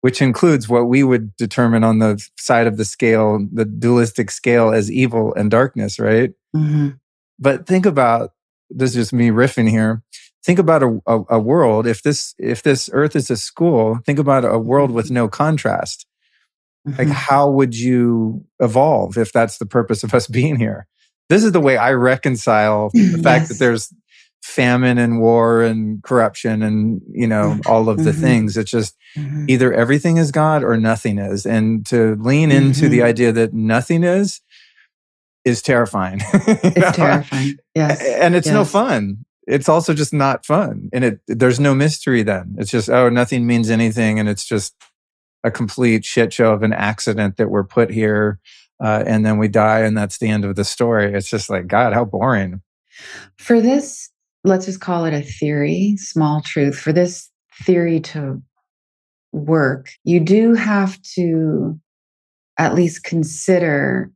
which 0.00 0.22
includes 0.22 0.68
what 0.68 0.86
we 0.88 1.02
would 1.04 1.36
determine 1.36 1.84
on 1.84 1.98
the 1.98 2.22
side 2.38 2.66
of 2.66 2.76
the 2.76 2.84
scale, 2.84 3.46
the 3.52 3.64
dualistic 3.64 4.30
scale 4.30 4.70
as 4.70 4.90
evil 4.90 5.34
and 5.34 5.50
darkness, 5.50 5.98
right? 5.98 6.32
Mm-hmm. 6.54 6.90
But 7.38 7.66
think 7.66 7.86
about 7.86 8.32
this 8.70 8.90
is 8.90 8.96
just 8.96 9.12
me 9.12 9.28
riffing 9.28 9.68
here. 9.68 10.02
Think 10.44 10.58
about 10.58 10.82
a, 10.82 11.00
a, 11.06 11.20
a, 11.30 11.38
world 11.38 11.86
if 11.86 12.02
this 12.02 12.34
if 12.38 12.62
this 12.62 12.88
earth 12.92 13.16
is 13.16 13.30
a 13.30 13.36
school. 13.36 13.98
Think 14.06 14.18
about 14.18 14.44
a 14.44 14.58
world 14.58 14.90
with 14.90 15.10
no 15.10 15.28
contrast. 15.28 16.06
Mm-hmm. 16.86 16.98
Like 16.98 17.08
how 17.08 17.50
would 17.50 17.76
you 17.76 18.44
evolve 18.60 19.16
if 19.16 19.32
that's 19.32 19.58
the 19.58 19.66
purpose 19.66 20.02
of 20.04 20.14
us 20.14 20.26
being 20.28 20.56
here? 20.56 20.86
this 21.28 21.44
is 21.44 21.52
the 21.52 21.60
way 21.60 21.76
I 21.76 21.92
reconcile 21.92 22.90
the 22.92 23.18
fact 23.22 23.48
that 23.48 23.58
there's 23.58 23.92
famine 24.42 24.98
and 24.98 25.20
war 25.20 25.62
and 25.62 26.02
corruption 26.02 26.62
and 26.62 27.02
you 27.10 27.26
know 27.26 27.50
mm-hmm. 27.50 27.70
all 27.70 27.88
of 27.88 27.98
the 27.98 28.12
mm-hmm. 28.12 28.20
things 28.20 28.56
it's 28.56 28.70
just 28.70 28.96
mm-hmm. 29.16 29.44
either 29.48 29.72
everything 29.74 30.16
is 30.16 30.30
god 30.30 30.62
or 30.62 30.76
nothing 30.76 31.18
is 31.18 31.44
and 31.44 31.84
to 31.84 32.14
lean 32.20 32.52
into 32.52 32.88
the 32.88 32.98
mm-hmm. 32.98 33.06
idea 33.06 33.32
that 33.32 33.52
nothing 33.52 34.04
is 34.04 34.40
is 35.44 35.60
terrifying 35.60 36.20
it's 36.32 36.96
terrifying 36.96 37.56
yes 37.74 38.00
and 38.00 38.36
it's 38.36 38.46
yes. 38.46 38.54
no 38.54 38.64
fun 38.64 39.18
it's 39.48 39.68
also 39.68 39.92
just 39.92 40.14
not 40.14 40.46
fun 40.46 40.88
and 40.92 41.04
it 41.04 41.20
there's 41.26 41.58
no 41.58 41.74
mystery 41.74 42.22
then 42.22 42.54
it's 42.58 42.70
just 42.70 42.88
oh 42.88 43.08
nothing 43.08 43.44
means 43.44 43.70
anything 43.70 44.20
and 44.20 44.28
it's 44.28 44.44
just 44.44 44.72
a 45.48 45.50
complete 45.50 46.04
shit 46.04 46.32
show 46.32 46.52
of 46.52 46.62
an 46.62 46.72
accident 46.72 47.36
that 47.36 47.50
we're 47.50 47.64
put 47.64 47.90
here 47.90 48.38
uh, 48.82 49.02
and 49.06 49.26
then 49.26 49.38
we 49.38 49.48
die 49.48 49.80
and 49.80 49.96
that's 49.98 50.18
the 50.18 50.28
end 50.28 50.44
of 50.44 50.54
the 50.54 50.64
story. 50.64 51.12
It's 51.12 51.28
just 51.28 51.50
like 51.50 51.66
god 51.66 51.92
how 51.92 52.04
boring. 52.04 52.62
For 53.36 53.60
this 53.60 54.10
let's 54.44 54.66
just 54.66 54.80
call 54.80 55.04
it 55.04 55.14
a 55.14 55.22
theory 55.22 55.96
small 55.98 56.40
truth 56.40 56.78
for 56.78 56.92
this 56.92 57.28
theory 57.64 57.98
to 57.98 58.40
work 59.32 59.90
you 60.04 60.20
do 60.20 60.54
have 60.54 61.00
to 61.02 61.78
at 62.56 62.74
least 62.74 63.04
consider 63.04 64.10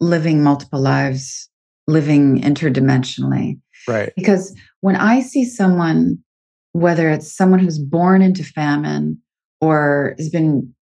living 0.00 0.42
multiple 0.42 0.80
lives 0.80 1.48
living 1.88 2.40
interdimensionally. 2.42 3.58
Right. 3.88 4.12
Because 4.14 4.54
when 4.80 4.94
I 4.94 5.20
see 5.20 5.44
someone, 5.44 6.18
whether 6.72 7.10
it's 7.10 7.34
someone 7.34 7.58
who's 7.58 7.78
born 7.78 8.22
into 8.22 8.44
famine 8.44 9.20
or 9.60 10.14
has 10.18 10.30
been 10.30 10.74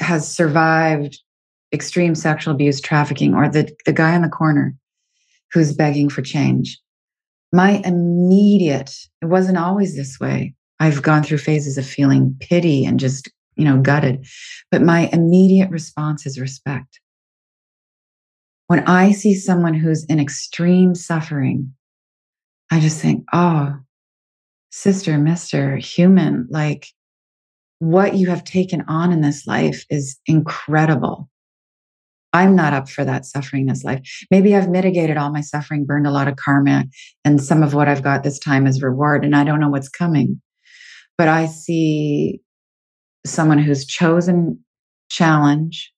has 0.00 0.32
survived 0.32 1.18
extreme 1.72 2.14
sexual 2.14 2.54
abuse, 2.54 2.80
trafficking, 2.80 3.34
or 3.34 3.48
the, 3.48 3.74
the 3.86 3.92
guy 3.92 4.14
in 4.14 4.22
the 4.22 4.28
corner 4.28 4.74
who's 5.52 5.74
begging 5.74 6.08
for 6.08 6.22
change, 6.22 6.78
my 7.52 7.82
immediate, 7.84 8.94
it 9.20 9.26
wasn't 9.26 9.58
always 9.58 9.96
this 9.96 10.18
way. 10.20 10.54
I've 10.80 11.02
gone 11.02 11.22
through 11.22 11.38
phases 11.38 11.78
of 11.78 11.86
feeling 11.86 12.36
pity 12.40 12.84
and 12.84 12.98
just, 12.98 13.30
you 13.56 13.64
know, 13.64 13.78
gutted. 13.78 14.26
But 14.70 14.82
my 14.82 15.08
immediate 15.12 15.70
response 15.70 16.26
is 16.26 16.40
respect. 16.40 17.00
When 18.66 18.80
I 18.88 19.12
see 19.12 19.34
someone 19.34 19.74
who's 19.74 20.04
in 20.06 20.18
extreme 20.18 20.94
suffering, 20.94 21.74
I 22.70 22.80
just 22.80 23.00
think, 23.00 23.24
oh, 23.32 23.76
sister, 24.70 25.18
mister, 25.18 25.76
human, 25.76 26.46
like 26.50 26.88
what 27.82 28.14
you 28.14 28.28
have 28.28 28.44
taken 28.44 28.84
on 28.86 29.10
in 29.10 29.22
this 29.22 29.44
life 29.44 29.84
is 29.90 30.16
incredible. 30.26 31.28
I'm 32.32 32.54
not 32.54 32.72
up 32.72 32.88
for 32.88 33.04
that 33.04 33.26
suffering 33.26 33.66
this 33.66 33.82
life. 33.82 34.00
Maybe 34.30 34.54
I've 34.54 34.68
mitigated 34.68 35.16
all 35.16 35.32
my 35.32 35.40
suffering, 35.40 35.84
burned 35.84 36.06
a 36.06 36.12
lot 36.12 36.28
of 36.28 36.36
karma, 36.36 36.84
and 37.24 37.42
some 37.42 37.60
of 37.60 37.74
what 37.74 37.88
I've 37.88 38.04
got 38.04 38.22
this 38.22 38.38
time 38.38 38.68
is 38.68 38.84
reward, 38.84 39.24
and 39.24 39.34
I 39.34 39.42
don't 39.42 39.58
know 39.58 39.68
what's 39.68 39.88
coming. 39.88 40.40
But 41.18 41.26
I 41.26 41.46
see 41.46 42.40
someone 43.26 43.58
who's 43.58 43.84
chosen 43.84 44.60
challenge, 45.10 45.92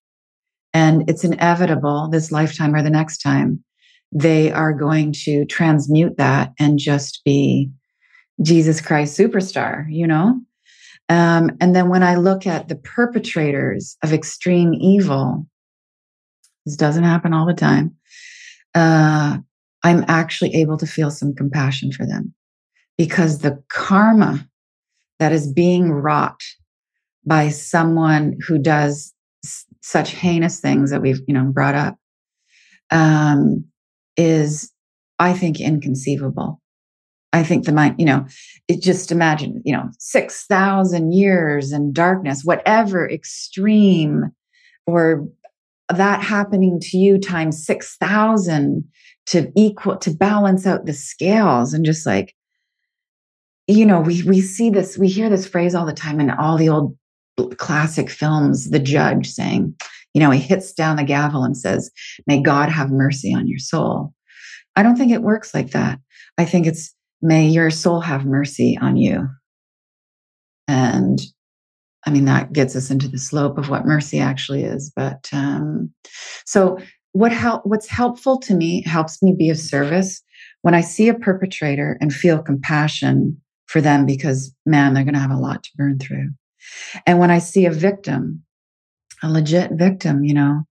and 0.72 1.05
it's 1.07 1.22
inevitable 1.22 2.09
this 2.11 2.32
lifetime 2.32 2.74
or 2.74 2.82
the 2.82 2.89
next 2.89 3.18
time, 3.18 3.62
they 4.11 4.51
are 4.51 4.72
going 4.72 5.12
to 5.24 5.45
transmute 5.45 6.16
that 6.16 6.55
and 6.59 6.78
just 6.78 7.20
be 7.26 7.70
Jesus 8.43 8.80
Christ 8.80 9.18
superstar, 9.18 9.85
you 9.91 10.07
know? 10.07 10.41
Um, 11.09 11.50
and 11.61 11.74
then 11.76 11.88
when 11.88 12.02
I 12.02 12.16
look 12.16 12.46
at 12.46 12.68
the 12.68 12.76
perpetrators 12.76 13.96
of 14.02 14.12
extreme 14.12 14.72
evil, 14.74 15.46
this 16.64 16.76
doesn't 16.76 17.05
happen 17.05 17.34
all 17.34 17.46
the 17.46 17.55
time. 17.55 17.94
Uh, 18.74 19.38
I'm 19.82 20.05
actually 20.09 20.55
able 20.55 20.78
to 20.78 20.86
feel 20.86 21.11
some 21.11 21.34
compassion 21.34 21.92
for 21.92 22.07
them 22.07 22.34
because 22.96 23.38
the 23.38 23.62
karma 23.68 24.48
that 25.18 25.32
is 25.32 25.52
being 25.52 25.92
wrought 25.92 26.40
by 27.26 27.50
someone 27.50 28.38
who 28.46 28.59
does 28.59 29.12
such 29.82 30.11
heinous 30.11 30.61
things 30.61 30.90
that 30.90 31.02
we've 31.02 31.20
you 31.28 31.34
know 31.34 31.44
brought 31.44 31.74
up 31.74 31.96
um, 32.90 33.64
is, 34.16 34.72
I 35.18 35.32
think, 35.32 35.61
inconceivable. 35.61 36.61
I 37.35 37.43
think 37.43 37.64
the 37.64 37.72
mind, 37.72 37.97
you 37.99 38.07
know, 38.07 38.24
it 38.68 38.80
just 38.80 39.11
imagine, 39.11 39.61
you 39.64 39.74
know, 39.74 39.91
6,000 39.99 41.12
years 41.12 41.72
in 41.72 41.93
darkness, 41.93 42.45
whatever 42.45 43.11
extreme 43.11 44.30
or 44.87 45.26
that 45.93 46.22
happening 46.22 46.78
to 46.80 46.97
you 46.97 47.18
times 47.18 47.66
6,000 47.66 48.85
to 49.26 49.53
equal, 49.57 49.97
to 49.97 50.12
balance 50.12 50.64
out 50.64 50.87
the 50.87 50.93
scales 50.93 51.74
and 51.74 51.85
just 51.85 52.07
like, 52.07 52.37
you 53.66 53.85
know, 53.85 54.01
we, 54.01 54.22
we 54.22 54.41
see 54.41 54.70
this, 54.70 54.97
we 54.97 55.09
hear 55.09 55.28
this 55.28 55.47
phrase 55.47 55.74
all 55.74 55.87
the 55.87 55.93
time 55.93 56.20
in 56.20 56.30
all 56.30 56.57
the 56.57 56.68
old 56.68 56.97
classic 57.57 58.09
films, 58.09 58.70
the 58.70 58.78
judge 58.78 59.28
saying, 59.28 59.74
you 60.12 60.20
know, 60.20 60.30
he 60.30 60.39
hits 60.39 60.72
down 60.72 60.97
the 60.97 61.03
gavel 61.03 61.43
and 61.43 61.57
says, 61.57 61.91
may 62.28 62.41
God 62.41 62.68
have 62.68 62.93
mercy 62.93 63.35
on 63.35 63.49
your 63.49 63.59
soul. 63.59 64.14
I 64.76 64.85
don't 64.85 64.97
think 64.97 65.11
it 65.11 65.22
works 65.22 65.53
like 65.53 65.72
that. 65.72 65.99
I 66.39 66.45
think 66.45 66.68
it's, 66.68 66.95
may 67.22 67.46
your 67.46 67.70
soul 67.70 68.00
have 68.00 68.24
mercy 68.24 68.78
on 68.80 68.96
you. 68.96 69.28
And 70.68 71.20
I 72.06 72.10
mean, 72.10 72.26
that 72.26 72.52
gets 72.52 72.76
us 72.76 72.90
into 72.90 73.08
the 73.08 73.18
slope 73.18 73.58
of 73.58 73.68
what 73.68 73.86
mercy 73.86 74.20
actually 74.20 74.64
is. 74.64 74.92
But 74.94 75.28
um, 75.32 75.92
so, 76.44 76.78
what 77.12 77.32
help? 77.32 77.64
What's 77.64 77.88
helpful 77.88 78.38
to 78.40 78.54
me 78.54 78.82
helps 78.82 79.22
me 79.22 79.34
be 79.36 79.48
of 79.48 79.58
service 79.58 80.22
when 80.62 80.74
I 80.74 80.80
see 80.80 81.08
a 81.08 81.14
perpetrator 81.14 81.96
and 82.00 82.12
feel 82.12 82.42
compassion 82.42 83.40
for 83.66 83.80
them 83.80 84.04
because, 84.04 84.54
man, 84.66 84.94
they're 84.94 85.04
going 85.04 85.14
to 85.14 85.20
have 85.20 85.30
a 85.30 85.36
lot 85.36 85.62
to 85.62 85.70
burn 85.76 85.98
through. 85.98 86.30
And 87.06 87.18
when 87.18 87.30
I 87.30 87.38
see 87.38 87.66
a 87.66 87.70
victim, 87.70 88.42
a 89.22 89.30
legit 89.30 89.72
victim, 89.72 90.24
you 90.24 90.34
know, 90.34 90.62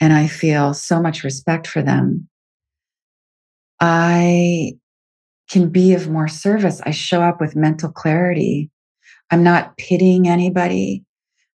and 0.00 0.12
I 0.12 0.26
feel 0.26 0.74
so 0.74 1.00
much 1.00 1.24
respect 1.24 1.66
for 1.66 1.82
them, 1.82 2.28
I 3.80 4.72
can 5.52 5.68
be 5.68 5.94
of 5.94 6.08
more 6.08 6.28
service. 6.28 6.80
I 6.84 6.90
show 6.90 7.22
up 7.22 7.40
with 7.40 7.54
mental 7.54 7.92
clarity 7.92 8.72
I'm 9.32 9.42
not 9.42 9.78
pitying 9.78 10.28
anybody. 10.28 11.04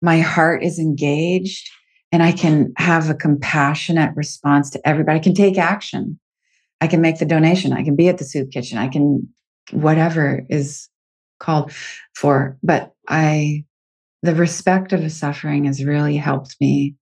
My 0.00 0.20
heart 0.20 0.62
is 0.62 0.78
engaged 0.78 1.68
and 2.12 2.22
I 2.22 2.30
can 2.30 2.72
have 2.78 3.10
a 3.10 3.14
compassionate 3.14 4.14
response 4.14 4.70
to 4.70 4.88
everybody. 4.88 5.18
I 5.18 5.22
can 5.22 5.34
take 5.34 5.58
action. 5.58 6.20
I 6.80 6.86
can 6.86 7.00
make 7.00 7.18
the 7.18 7.26
donation. 7.26 7.72
I 7.72 7.82
can 7.82 7.96
be 7.96 8.08
at 8.08 8.18
the 8.18 8.24
soup 8.24 8.52
kitchen. 8.52 8.78
I 8.78 8.86
can, 8.86 9.28
whatever 9.72 10.46
is 10.48 10.88
called 11.40 11.72
for. 12.14 12.56
But 12.62 12.92
I, 13.08 13.64
the 14.22 14.36
respect 14.36 14.92
of 14.92 15.02
the 15.02 15.10
suffering 15.10 15.64
has 15.64 15.84
really 15.84 16.16
helped 16.16 16.54
me 16.60 16.94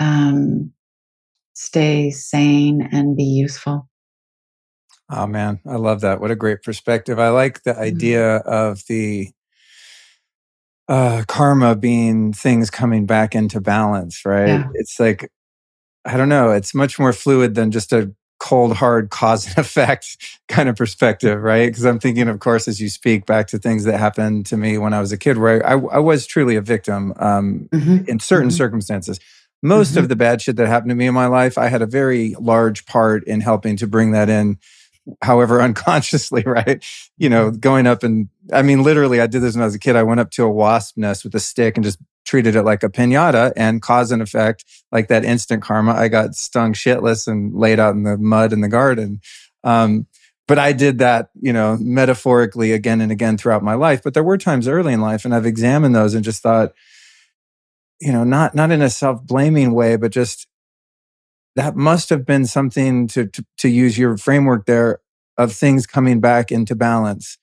um, 0.00 0.72
stay 1.54 2.10
sane 2.10 2.88
and 2.90 3.16
be 3.16 3.22
useful. 3.22 3.88
Oh 5.08 5.26
man, 5.26 5.60
I 5.66 5.76
love 5.76 6.00
that. 6.00 6.20
What 6.20 6.30
a 6.30 6.36
great 6.36 6.62
perspective. 6.62 7.18
I 7.18 7.28
like 7.28 7.62
the 7.62 7.72
mm-hmm. 7.72 7.82
idea 7.82 8.36
of 8.38 8.84
the 8.88 9.30
uh, 10.88 11.24
karma 11.26 11.76
being 11.76 12.32
things 12.32 12.70
coming 12.70 13.06
back 13.06 13.34
into 13.34 13.60
balance, 13.60 14.24
right? 14.24 14.48
Yeah. 14.48 14.68
It's 14.74 14.98
like, 14.98 15.30
I 16.04 16.16
don't 16.16 16.28
know, 16.28 16.50
it's 16.50 16.74
much 16.74 16.98
more 16.98 17.12
fluid 17.12 17.54
than 17.54 17.70
just 17.70 17.92
a 17.92 18.12
cold, 18.38 18.76
hard 18.76 19.10
cause 19.10 19.46
and 19.46 19.58
effect 19.58 20.16
kind 20.48 20.68
of 20.68 20.76
perspective, 20.76 21.40
right? 21.42 21.66
Because 21.66 21.84
I'm 21.84 21.98
thinking, 21.98 22.28
of 22.28 22.40
course, 22.40 22.68
as 22.68 22.80
you 22.80 22.88
speak 22.88 23.26
back 23.26 23.48
to 23.48 23.58
things 23.58 23.84
that 23.84 23.98
happened 23.98 24.46
to 24.46 24.56
me 24.56 24.78
when 24.78 24.92
I 24.92 25.00
was 25.00 25.12
a 25.12 25.18
kid, 25.18 25.38
where 25.38 25.64
I, 25.66 25.72
I 25.72 25.98
was 25.98 26.26
truly 26.26 26.56
a 26.56 26.60
victim 26.60 27.12
um, 27.16 27.68
mm-hmm. 27.72 28.08
in 28.08 28.18
certain 28.18 28.48
mm-hmm. 28.48 28.56
circumstances. 28.56 29.18
Most 29.62 29.92
mm-hmm. 29.92 30.00
of 30.00 30.08
the 30.08 30.16
bad 30.16 30.42
shit 30.42 30.56
that 30.56 30.68
happened 30.68 30.90
to 30.90 30.94
me 30.94 31.06
in 31.06 31.14
my 31.14 31.26
life, 31.26 31.58
I 31.58 31.68
had 31.68 31.82
a 31.82 31.86
very 31.86 32.34
large 32.38 32.86
part 32.86 33.24
in 33.24 33.40
helping 33.40 33.76
to 33.78 33.86
bring 33.86 34.12
that 34.12 34.28
in 34.28 34.58
however 35.22 35.60
unconsciously, 35.62 36.42
right? 36.44 36.84
You 37.18 37.28
know, 37.28 37.50
mm-hmm. 37.50 37.58
going 37.58 37.86
up 37.86 38.02
and 38.02 38.28
I 38.52 38.62
mean, 38.62 38.82
literally, 38.82 39.20
I 39.20 39.26
did 39.26 39.42
this 39.42 39.54
when 39.54 39.62
I 39.62 39.66
was 39.66 39.74
a 39.74 39.80
kid. 39.80 39.96
I 39.96 40.02
went 40.02 40.20
up 40.20 40.30
to 40.32 40.44
a 40.44 40.50
wasp 40.50 40.96
nest 40.96 41.24
with 41.24 41.34
a 41.34 41.40
stick 41.40 41.76
and 41.76 41.84
just 41.84 41.98
treated 42.24 42.56
it 42.56 42.62
like 42.62 42.82
a 42.82 42.88
pinata 42.88 43.52
and 43.56 43.80
cause 43.80 44.10
and 44.10 44.20
effect, 44.20 44.64
like 44.92 45.08
that 45.08 45.24
instant 45.24 45.62
karma. 45.62 45.92
I 45.92 46.08
got 46.08 46.34
stung 46.34 46.72
shitless 46.72 47.26
and 47.28 47.54
laid 47.54 47.78
out 47.78 47.94
in 47.94 48.02
the 48.02 48.18
mud 48.18 48.52
in 48.52 48.60
the 48.60 48.68
garden. 48.68 49.20
Um, 49.64 50.06
but 50.48 50.58
I 50.58 50.72
did 50.72 50.98
that, 50.98 51.30
you 51.40 51.52
know, 51.52 51.76
metaphorically 51.80 52.72
again 52.72 53.00
and 53.00 53.10
again 53.10 53.36
throughout 53.36 53.64
my 53.64 53.74
life. 53.74 54.02
But 54.02 54.14
there 54.14 54.22
were 54.22 54.38
times 54.38 54.68
early 54.68 54.92
in 54.92 55.00
life 55.00 55.24
and 55.24 55.34
I've 55.34 55.46
examined 55.46 55.94
those 55.94 56.14
and 56.14 56.24
just 56.24 56.42
thought, 56.42 56.72
you 58.00 58.12
know, 58.12 58.24
not, 58.24 58.54
not 58.54 58.70
in 58.70 58.82
a 58.82 58.90
self 58.90 59.22
blaming 59.24 59.72
way, 59.72 59.96
but 59.96 60.12
just 60.12 60.46
that 61.56 61.74
must 61.74 62.10
have 62.10 62.24
been 62.24 62.46
something 62.46 63.08
to, 63.08 63.26
to, 63.26 63.44
to 63.58 63.68
use 63.68 63.98
your 63.98 64.16
framework 64.16 64.66
there 64.66 65.00
of 65.38 65.52
things 65.52 65.86
coming 65.86 66.20
back 66.20 66.52
into 66.52 66.76
balance, 66.76 67.38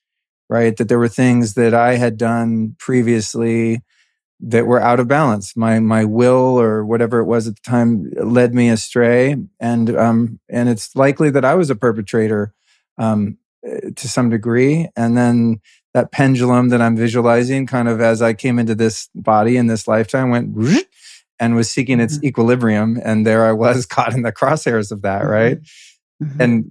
right? 0.48 0.76
That 0.76 0.88
there 0.88 0.98
were 0.98 1.08
things 1.08 1.54
that 1.54 1.74
I 1.74 1.96
had 1.96 2.16
done 2.16 2.76
previously 2.78 3.82
that 4.40 4.66
were 4.66 4.80
out 4.80 5.00
of 5.00 5.08
balance. 5.08 5.56
My 5.56 5.78
my 5.80 6.04
will 6.04 6.60
or 6.60 6.84
whatever 6.84 7.18
it 7.20 7.24
was 7.24 7.46
at 7.46 7.56
the 7.56 7.62
time 7.62 8.10
led 8.16 8.54
me 8.54 8.68
astray, 8.68 9.36
and 9.60 9.96
um 9.96 10.40
and 10.48 10.68
it's 10.68 10.94
likely 10.96 11.30
that 11.30 11.44
I 11.44 11.54
was 11.54 11.70
a 11.70 11.76
perpetrator 11.76 12.52
um 12.98 13.38
to 13.96 14.08
some 14.08 14.30
degree. 14.30 14.88
And 14.96 15.16
then 15.16 15.60
that 15.94 16.12
pendulum 16.12 16.68
that 16.70 16.82
I'm 16.82 16.96
visualizing, 16.96 17.66
kind 17.66 17.88
of 17.88 18.00
as 18.00 18.20
I 18.20 18.34
came 18.34 18.58
into 18.58 18.74
this 18.74 19.08
body 19.14 19.56
in 19.56 19.68
this 19.68 19.86
lifetime, 19.88 20.30
went 20.30 20.50
and 21.44 21.54
was 21.54 21.68
seeking 21.68 22.00
its 22.00 22.16
mm-hmm. 22.16 22.26
equilibrium. 22.26 22.98
And 23.04 23.26
there 23.26 23.44
I 23.44 23.52
was 23.52 23.84
caught 23.94 24.14
in 24.14 24.22
the 24.22 24.32
crosshairs 24.32 24.90
of 24.90 25.02
that, 25.02 25.22
mm-hmm. 25.22 25.30
right? 25.30 25.58
Mm-hmm. 26.22 26.40
And 26.40 26.70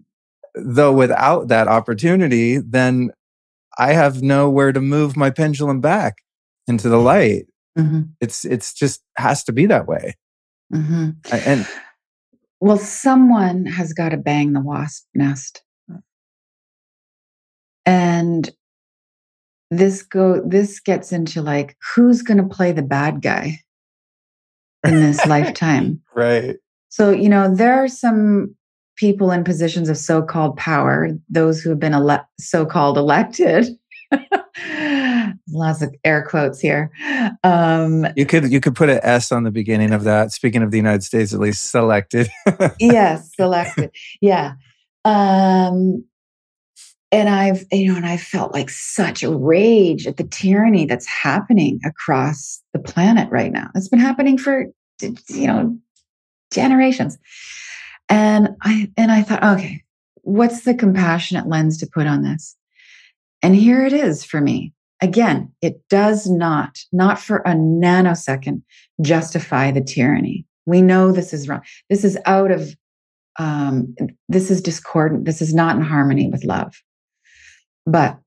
though 0.55 0.91
without 0.91 1.47
that 1.49 1.67
opportunity, 1.67 2.57
then 2.57 3.11
I 3.77 3.93
have 3.93 4.21
nowhere 4.21 4.71
to 4.71 4.81
move 4.81 5.15
my 5.15 5.29
pendulum 5.29 5.79
back 5.79 6.17
into 6.67 6.89
the 6.89 6.97
light. 6.97 7.45
Mm-hmm. 7.77 8.01
It's 8.19 8.45
it's 8.45 8.73
just 8.73 9.01
has 9.17 9.43
to 9.45 9.51
be 9.51 9.65
that 9.67 9.87
way. 9.87 10.15
Mm-hmm. 10.73 11.09
And 11.31 11.67
well, 12.59 12.77
someone 12.77 13.65
has 13.65 13.93
got 13.93 14.09
to 14.09 14.17
bang 14.17 14.53
the 14.53 14.61
wasp 14.61 15.05
nest, 15.15 15.63
and 17.85 18.49
this 19.71 20.03
go 20.03 20.39
this 20.45 20.79
gets 20.79 21.11
into 21.11 21.41
like 21.41 21.75
who's 21.95 22.21
going 22.21 22.37
to 22.37 22.55
play 22.55 22.71
the 22.71 22.83
bad 22.83 23.23
guy 23.23 23.62
in 24.83 24.99
this 24.99 25.25
lifetime. 25.25 26.01
Right. 26.15 26.57
So, 26.89 27.11
you 27.11 27.29
know, 27.29 27.53
there 27.53 27.73
are 27.73 27.87
some 27.87 28.55
people 28.95 29.31
in 29.31 29.43
positions 29.43 29.89
of 29.89 29.97
so-called 29.97 30.55
power, 30.57 31.09
those 31.29 31.61
who 31.61 31.69
have 31.71 31.79
been 31.79 31.93
ele- 31.93 32.27
so-called 32.39 32.97
elected. 32.97 33.67
Lots 35.49 35.81
of 35.81 35.93
air 36.03 36.23
quotes 36.23 36.59
here. 36.59 36.91
Um, 37.43 38.05
you 38.15 38.25
could 38.25 38.51
you 38.51 38.59
could 38.59 38.75
put 38.75 38.89
an 38.89 38.99
S 39.03 39.31
on 39.31 39.43
the 39.43 39.51
beginning 39.51 39.91
of 39.91 40.03
that. 40.03 40.31
Speaking 40.31 40.61
of 40.61 40.71
the 40.71 40.77
United 40.77 41.03
States, 41.03 41.33
at 41.33 41.39
least 41.39 41.69
selected. 41.71 42.29
yes, 42.79 43.31
selected. 43.35 43.91
Yeah. 44.21 44.53
Um, 45.05 46.05
and 47.13 47.29
I've 47.29 47.63
you 47.71 47.91
know, 47.91 47.95
and 47.95 48.07
I 48.07 48.17
felt 48.17 48.53
like 48.53 48.71
such 48.71 49.21
a 49.21 49.33
rage 49.33 50.07
at 50.07 50.17
the 50.17 50.23
tyranny 50.23 50.85
that's 50.85 51.05
happening 51.05 51.79
across 51.85 52.59
the 52.73 52.79
planet 52.79 53.29
right 53.31 53.51
now. 53.51 53.69
It's 53.75 53.87
been 53.87 53.99
happening 53.99 54.37
for 54.37 54.65
you 54.99 55.47
know 55.47 55.77
generations. 56.51 57.17
And 58.09 58.49
I 58.63 58.91
and 58.97 59.11
I 59.11 59.21
thought, 59.21 59.43
okay, 59.43 59.83
what's 60.23 60.61
the 60.61 60.73
compassionate 60.73 61.47
lens 61.47 61.77
to 61.77 61.87
put 61.87 62.07
on 62.07 62.23
this? 62.23 62.57
And 63.43 63.55
here 63.55 63.85
it 63.85 63.93
is 63.93 64.23
for 64.23 64.41
me. 64.41 64.73
Again, 64.99 65.51
it 65.61 65.81
does 65.89 66.29
not, 66.29 66.79
not 66.93 67.19
for 67.19 67.37
a 67.39 67.51
nanosecond, 67.51 68.61
justify 69.01 69.69
the 69.69 69.81
tyranny. 69.81 70.45
We 70.65 70.81
know 70.81 71.11
this 71.11 71.33
is 71.33 71.47
wrong. 71.47 71.61
This 71.89 72.05
is 72.05 72.17
out 72.25 72.51
of, 72.51 72.73
um, 73.37 73.95
this 74.29 74.49
is 74.49 74.61
discordant. 74.61 75.25
This 75.25 75.41
is 75.41 75.53
not 75.53 75.75
in 75.75 75.81
harmony 75.81 76.29
with 76.29 76.45
love. 76.45 76.73
But 77.85 78.17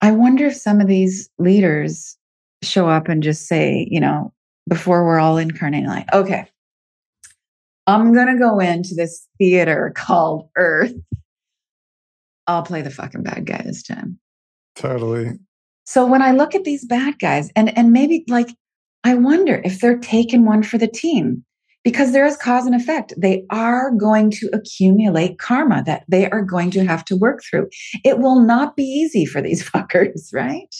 I 0.00 0.12
wonder 0.12 0.46
if 0.46 0.56
some 0.56 0.80
of 0.80 0.86
these 0.86 1.28
leaders 1.38 2.16
show 2.62 2.88
up 2.88 3.08
and 3.08 3.22
just 3.22 3.46
say, 3.46 3.86
you 3.90 4.00
know, 4.00 4.32
before 4.68 5.04
we're 5.04 5.18
all 5.18 5.36
incarnating, 5.36 5.88
like, 5.88 6.12
okay, 6.12 6.46
I'm 7.86 8.12
going 8.12 8.28
to 8.28 8.38
go 8.38 8.58
into 8.58 8.94
this 8.94 9.26
theater 9.38 9.92
called 9.94 10.48
Earth. 10.56 10.94
I'll 12.46 12.62
play 12.62 12.82
the 12.82 12.90
fucking 12.90 13.22
bad 13.22 13.46
guy 13.46 13.62
this 13.64 13.82
time. 13.82 14.18
Totally. 14.76 15.38
So 15.84 16.06
when 16.06 16.22
I 16.22 16.30
look 16.32 16.54
at 16.54 16.64
these 16.64 16.84
bad 16.84 17.18
guys 17.18 17.50
and 17.56 17.76
and 17.76 17.92
maybe 17.92 18.24
like 18.28 18.48
I 19.04 19.14
wonder 19.14 19.60
if 19.64 19.80
they're 19.80 19.98
taking 19.98 20.44
one 20.44 20.62
for 20.62 20.78
the 20.78 20.86
team 20.86 21.44
because 21.82 22.12
there 22.12 22.26
is 22.26 22.36
cause 22.36 22.66
and 22.66 22.74
effect. 22.74 23.14
They 23.16 23.44
are 23.50 23.90
going 23.92 24.30
to 24.32 24.50
accumulate 24.52 25.38
karma 25.38 25.82
that 25.86 26.04
they 26.08 26.28
are 26.30 26.42
going 26.42 26.70
to 26.72 26.84
have 26.84 27.04
to 27.06 27.16
work 27.16 27.42
through. 27.42 27.68
It 28.04 28.18
will 28.18 28.40
not 28.40 28.76
be 28.76 28.84
easy 28.84 29.24
for 29.24 29.40
these 29.40 29.62
fuckers, 29.70 30.32
right? 30.32 30.74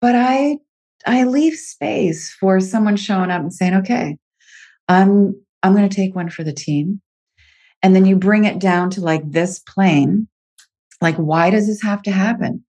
But 0.00 0.14
I 0.14 0.58
I 1.06 1.24
leave 1.24 1.54
space 1.54 2.34
for 2.38 2.60
someone 2.60 2.96
showing 2.96 3.30
up 3.30 3.42
and 3.42 3.52
saying, 3.52 3.74
"Okay, 3.74 4.16
I'm 4.88 5.34
I'm 5.62 5.74
going 5.74 5.88
to 5.88 5.94
take 5.94 6.14
one 6.14 6.30
for 6.30 6.44
the 6.44 6.52
team. 6.52 7.00
And 7.82 7.94
then 7.94 8.04
you 8.04 8.16
bring 8.16 8.44
it 8.44 8.58
down 8.58 8.90
to 8.90 9.00
like 9.00 9.30
this 9.30 9.58
plane. 9.58 10.28
Like, 11.00 11.16
why 11.16 11.50
does 11.50 11.66
this 11.66 11.82
have 11.82 12.02
to 12.02 12.10
happen? 12.10 12.64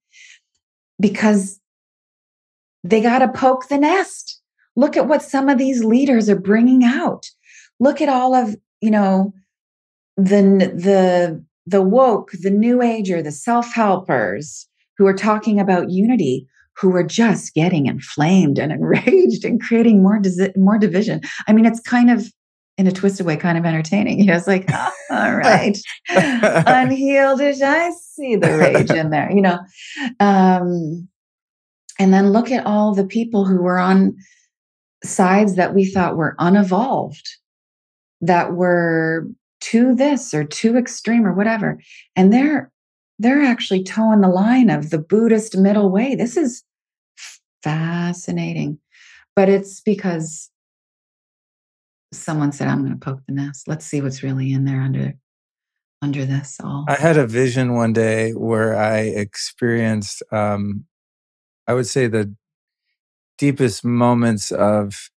Because 1.00 1.60
they 2.84 3.00
got 3.00 3.18
to 3.18 3.28
poke 3.28 3.68
the 3.68 3.78
nest. 3.78 4.40
Look 4.76 4.96
at 4.96 5.08
what 5.08 5.22
some 5.22 5.48
of 5.48 5.58
these 5.58 5.84
leaders 5.84 6.28
are 6.28 6.38
bringing 6.38 6.84
out. 6.84 7.30
Look 7.80 8.00
at 8.00 8.08
all 8.08 8.34
of, 8.34 8.56
you 8.80 8.90
know, 8.90 9.32
the, 10.16 10.72
the, 10.74 11.44
the 11.66 11.82
woke, 11.82 12.32
the 12.32 12.50
new 12.50 12.82
ager, 12.82 13.22
the 13.22 13.32
self 13.32 13.72
helpers 13.72 14.66
who 14.98 15.06
are 15.06 15.14
talking 15.14 15.60
about 15.60 15.90
unity 15.90 16.46
who 16.76 16.94
are 16.96 17.04
just 17.04 17.54
getting 17.54 17.86
inflamed 17.86 18.58
and 18.58 18.72
enraged 18.72 19.44
and 19.44 19.60
creating 19.60 20.02
more 20.02 20.20
more 20.56 20.78
division. 20.78 21.20
I 21.46 21.52
mean, 21.52 21.66
it's 21.66 21.80
kind 21.80 22.10
of 22.10 22.32
in 22.78 22.86
a 22.86 22.92
twisted 22.92 23.26
way, 23.26 23.36
kind 23.36 23.58
of 23.58 23.64
entertaining. 23.64 24.18
You 24.22 24.26
know, 24.26 24.36
it's 24.36 24.46
like, 24.46 24.66
oh, 24.70 24.92
all 25.10 25.36
right, 25.36 25.76
unhealed 26.08 27.40
I 27.40 27.90
see 27.90 28.36
the 28.36 28.56
rage 28.56 28.90
in 28.90 29.10
there, 29.10 29.30
you 29.30 29.42
know. 29.42 29.58
Um, 30.20 31.08
and 31.98 32.12
then 32.14 32.30
look 32.30 32.50
at 32.50 32.66
all 32.66 32.94
the 32.94 33.06
people 33.06 33.44
who 33.44 33.62
were 33.62 33.78
on 33.78 34.16
sides 35.04 35.56
that 35.56 35.74
we 35.74 35.84
thought 35.84 36.16
were 36.16 36.36
unevolved, 36.38 37.28
that 38.20 38.54
were 38.54 39.26
too 39.60 39.94
this 39.94 40.34
or 40.34 40.44
too 40.44 40.76
extreme 40.76 41.26
or 41.26 41.32
whatever. 41.32 41.78
And 42.16 42.32
they're 42.32 42.70
they're 43.18 43.42
actually 43.42 43.84
toeing 43.84 44.20
the 44.20 44.28
line 44.28 44.70
of 44.70 44.90
the 44.90 44.98
Buddhist 44.98 45.56
middle 45.56 45.90
way. 45.90 46.14
This 46.14 46.36
is 46.36 46.64
fascinating. 47.62 48.78
But 49.36 49.48
it's 49.48 49.80
because 49.80 50.50
someone 52.12 52.52
said, 52.52 52.68
I'm 52.68 52.80
going 52.80 52.98
to 52.98 52.98
poke 52.98 53.20
the 53.26 53.34
nest. 53.34 53.68
Let's 53.68 53.86
see 53.86 54.00
what's 54.00 54.22
really 54.22 54.52
in 54.52 54.64
there 54.64 54.80
under 54.80 55.14
under 56.02 56.26
this 56.26 56.58
all. 56.62 56.84
I 56.88 56.96
had 56.96 57.16
a 57.16 57.26
vision 57.26 57.74
one 57.74 57.92
day 57.92 58.32
where 58.32 58.76
I 58.76 58.98
experienced 58.98 60.22
um 60.32 60.84
I 61.66 61.74
would 61.74 61.86
say 61.86 62.08
the 62.08 62.34
deepest 63.38 63.84
moments 63.84 64.50
of 64.50 65.10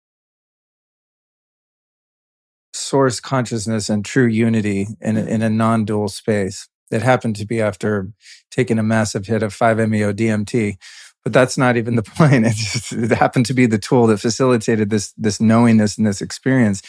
source 2.73 3.21
consciousness 3.21 3.89
and 3.89 4.05
true 4.05 4.27
unity 4.27 4.89
in 5.01 5.17
a, 5.17 5.25
in 5.25 5.43
a 5.43 5.51
non-dual 5.51 6.09
space. 6.09 6.69
It 6.91 7.03
happened 7.03 7.37
to 7.37 7.47
be 7.47 7.61
after 7.61 8.09
taking 8.51 8.79
a 8.79 8.83
massive 8.83 9.27
hit 9.27 9.43
of 9.43 9.55
5-MeO 9.55 10.13
DMT 10.13 10.77
but 11.25 11.33
that's 11.33 11.59
not 11.59 11.77
even 11.77 11.97
the 11.97 12.03
point. 12.17 12.45
It 12.47 12.55
just 12.55 12.93
it 12.93 13.11
happened 13.11 13.47
to 13.47 13.55
be 13.55 13.67
the 13.67 13.79
tool 13.79 14.07
that 14.09 14.19
facilitated 14.19 14.91
this 14.91 15.13
this 15.17 15.41
knowingness 15.41 15.99
and 15.99 16.07
this 16.07 16.21
experience. 16.21 16.83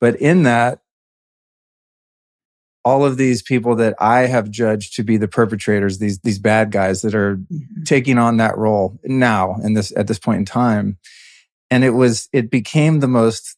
But 0.00 0.16
in 0.16 0.44
that, 0.44 0.81
all 2.84 3.04
of 3.04 3.16
these 3.16 3.42
people 3.42 3.76
that 3.76 3.94
I 4.00 4.20
have 4.20 4.50
judged 4.50 4.94
to 4.96 5.04
be 5.04 5.16
the 5.16 5.28
perpetrators, 5.28 5.98
these 5.98 6.18
these 6.20 6.38
bad 6.38 6.70
guys 6.70 7.02
that 7.02 7.14
are 7.14 7.36
mm-hmm. 7.36 7.82
taking 7.84 8.18
on 8.18 8.38
that 8.38 8.56
role 8.56 8.98
now 9.04 9.56
in 9.62 9.74
this 9.74 9.92
at 9.96 10.06
this 10.06 10.18
point 10.18 10.40
in 10.40 10.44
time, 10.44 10.98
and 11.70 11.84
it 11.84 11.90
was 11.90 12.28
it 12.32 12.50
became 12.50 13.00
the 13.00 13.08
most 13.08 13.56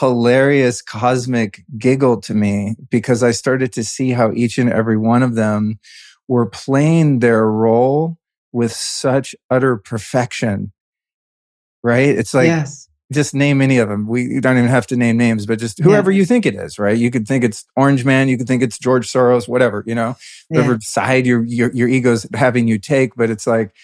hilarious 0.00 0.82
cosmic 0.82 1.64
giggle 1.78 2.20
to 2.20 2.34
me 2.34 2.76
because 2.90 3.22
I 3.22 3.30
started 3.30 3.72
to 3.74 3.84
see 3.84 4.10
how 4.10 4.32
each 4.32 4.58
and 4.58 4.70
every 4.70 4.98
one 4.98 5.22
of 5.22 5.34
them 5.34 5.78
were 6.26 6.46
playing 6.46 7.20
their 7.20 7.46
role 7.46 8.18
with 8.52 8.72
such 8.72 9.34
utter 9.50 9.76
perfection. 9.76 10.72
Right? 11.82 12.08
It's 12.08 12.34
like 12.34 12.48
yes. 12.48 12.87
Just 13.12 13.34
name 13.34 13.62
any 13.62 13.78
of 13.78 13.88
them. 13.88 14.06
We 14.06 14.40
don't 14.40 14.58
even 14.58 14.68
have 14.68 14.86
to 14.88 14.96
name 14.96 15.16
names, 15.16 15.46
but 15.46 15.58
just 15.58 15.78
whoever 15.78 16.10
yeah. 16.10 16.18
you 16.18 16.26
think 16.26 16.44
it 16.44 16.54
is, 16.54 16.78
right? 16.78 16.96
You 16.96 17.10
could 17.10 17.26
think 17.26 17.42
it's 17.42 17.64
Orange 17.74 18.04
Man, 18.04 18.28
you 18.28 18.36
could 18.36 18.46
think 18.46 18.62
it's 18.62 18.78
George 18.78 19.06
Soros, 19.10 19.48
whatever, 19.48 19.82
you 19.86 19.94
know, 19.94 20.16
whatever 20.48 20.78
side 20.80 21.26
your, 21.26 21.42
your 21.44 21.72
your 21.72 21.88
ego's 21.88 22.26
having 22.34 22.68
you 22.68 22.78
take, 22.78 23.14
but 23.14 23.30
it's 23.30 23.46
like 23.46 23.74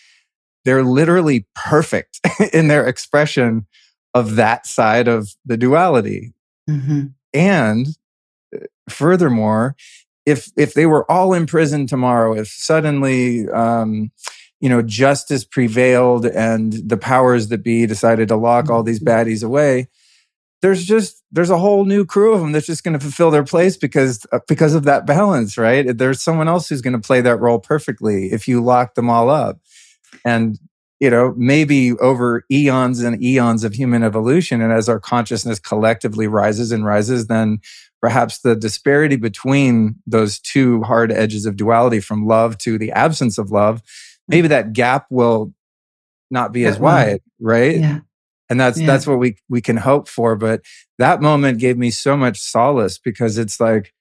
they're 0.64 0.84
literally 0.84 1.46
perfect 1.54 2.20
in 2.52 2.68
their 2.68 2.86
expression 2.86 3.66
of 4.14 4.36
that 4.36 4.66
side 4.66 5.08
of 5.08 5.34
the 5.44 5.56
duality. 5.56 6.32
Mm-hmm. 6.68 7.06
And 7.32 7.86
uh, 8.54 8.66
furthermore, 8.88 9.74
if 10.26 10.50
if 10.56 10.74
they 10.74 10.86
were 10.86 11.10
all 11.10 11.32
in 11.32 11.46
prison 11.46 11.86
tomorrow, 11.86 12.34
if 12.34 12.48
suddenly 12.48 13.48
um, 13.50 14.10
you 14.60 14.68
know, 14.68 14.82
justice 14.82 15.44
prevailed 15.44 16.26
and 16.26 16.72
the 16.72 16.96
powers 16.96 17.48
that 17.48 17.62
be 17.62 17.86
decided 17.86 18.28
to 18.28 18.36
lock 18.36 18.70
all 18.70 18.82
these 18.82 19.00
mm-hmm. 19.00 19.28
baddies 19.28 19.44
away, 19.44 19.88
there's 20.62 20.84
just 20.84 21.22
there's 21.30 21.50
a 21.50 21.58
whole 21.58 21.84
new 21.84 22.06
crew 22.06 22.32
of 22.32 22.40
them 22.40 22.52
that's 22.52 22.66
just 22.66 22.84
going 22.84 22.98
to 22.98 23.04
fulfill 23.04 23.30
their 23.30 23.44
place 23.44 23.76
because 23.76 24.24
uh, 24.32 24.38
because 24.48 24.74
of 24.74 24.84
that 24.84 25.06
balance, 25.06 25.58
right? 25.58 25.98
There's 25.98 26.22
someone 26.22 26.48
else 26.48 26.68
who's 26.68 26.80
going 26.80 26.98
to 26.98 27.06
play 27.06 27.20
that 27.20 27.36
role 27.36 27.58
perfectly 27.58 28.32
if 28.32 28.48
you 28.48 28.62
lock 28.62 28.94
them 28.94 29.10
all 29.10 29.28
up. 29.28 29.58
And 30.24 30.58
you 31.00 31.10
know, 31.10 31.34
maybe 31.36 31.92
over 31.98 32.46
eons 32.50 33.02
and 33.02 33.22
eons 33.22 33.62
of 33.62 33.74
human 33.74 34.02
evolution 34.02 34.62
and 34.62 34.72
as 34.72 34.88
our 34.88 34.98
consciousness 34.98 35.58
collectively 35.58 36.26
rises 36.26 36.72
and 36.72 36.86
rises, 36.86 37.26
then 37.26 37.58
perhaps 38.00 38.38
the 38.38 38.56
disparity 38.56 39.16
between 39.16 39.96
those 40.06 40.38
two 40.38 40.82
hard 40.82 41.12
edges 41.12 41.44
of 41.44 41.56
duality 41.56 42.00
from 42.00 42.26
love 42.26 42.56
to 42.58 42.78
the 42.78 42.90
absence 42.92 43.36
of 43.36 43.50
love 43.50 43.82
maybe 44.28 44.48
that 44.48 44.72
gap 44.72 45.06
will 45.10 45.52
not 46.30 46.52
be 46.52 46.66
as 46.66 46.78
wide, 46.78 47.20
right? 47.40 47.78
Yeah. 47.78 48.00
And 48.50 48.60
that's 48.60 48.78
yeah. 48.78 48.86
that's 48.86 49.06
what 49.06 49.18
we 49.18 49.36
we 49.48 49.60
can 49.60 49.78
hope 49.78 50.08
for. 50.08 50.36
But 50.36 50.62
that 50.98 51.22
moment 51.22 51.58
gave 51.58 51.78
me 51.78 51.90
so 51.90 52.16
much 52.16 52.40
solace 52.40 52.98
because 52.98 53.38
it's 53.38 53.58
like 53.58 53.94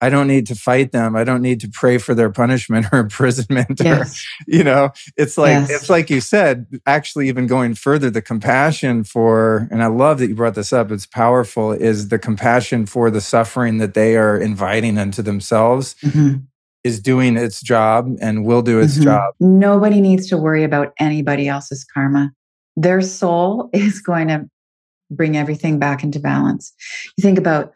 I 0.00 0.08
don't 0.08 0.28
need 0.28 0.46
to 0.46 0.54
fight 0.54 0.92
them. 0.92 1.14
I 1.14 1.24
don't 1.24 1.42
need 1.42 1.60
to 1.60 1.68
pray 1.68 1.98
for 1.98 2.14
their 2.14 2.30
punishment 2.30 2.86
or 2.92 2.98
imprisonment. 3.00 3.80
Yes. 3.82 4.14
Or, 4.16 4.44
you 4.46 4.64
know, 4.64 4.90
it's 5.16 5.36
like 5.36 5.50
yes. 5.50 5.70
it's 5.70 5.90
like 5.90 6.08
you 6.08 6.20
said. 6.20 6.66
Actually, 6.86 7.28
even 7.28 7.46
going 7.46 7.74
further, 7.74 8.10
the 8.10 8.22
compassion 8.22 9.02
for 9.02 9.68
and 9.70 9.82
I 9.82 9.88
love 9.88 10.18
that 10.18 10.28
you 10.28 10.34
brought 10.34 10.54
this 10.54 10.72
up. 10.72 10.90
It's 10.90 11.06
powerful. 11.06 11.72
Is 11.72 12.08
the 12.08 12.18
compassion 12.18 12.86
for 12.86 13.10
the 13.10 13.20
suffering 13.20 13.78
that 13.78 13.94
they 13.94 14.16
are 14.16 14.38
inviting 14.38 14.96
into 14.96 15.22
themselves. 15.22 15.96
Mm-hmm 16.02 16.44
is 16.84 17.00
doing 17.00 17.36
its 17.36 17.60
job 17.60 18.08
and 18.20 18.44
will 18.44 18.62
do 18.62 18.80
its 18.80 18.94
mm-hmm. 18.94 19.04
job. 19.04 19.34
Nobody 19.40 20.00
needs 20.00 20.28
to 20.28 20.36
worry 20.36 20.64
about 20.64 20.92
anybody 20.98 21.48
else's 21.48 21.84
karma. 21.84 22.32
Their 22.76 23.00
soul 23.02 23.70
is 23.74 24.00
going 24.00 24.28
to 24.28 24.48
bring 25.10 25.36
everything 25.36 25.78
back 25.78 26.02
into 26.02 26.20
balance. 26.20 26.72
You 27.16 27.22
think 27.22 27.38
about 27.38 27.72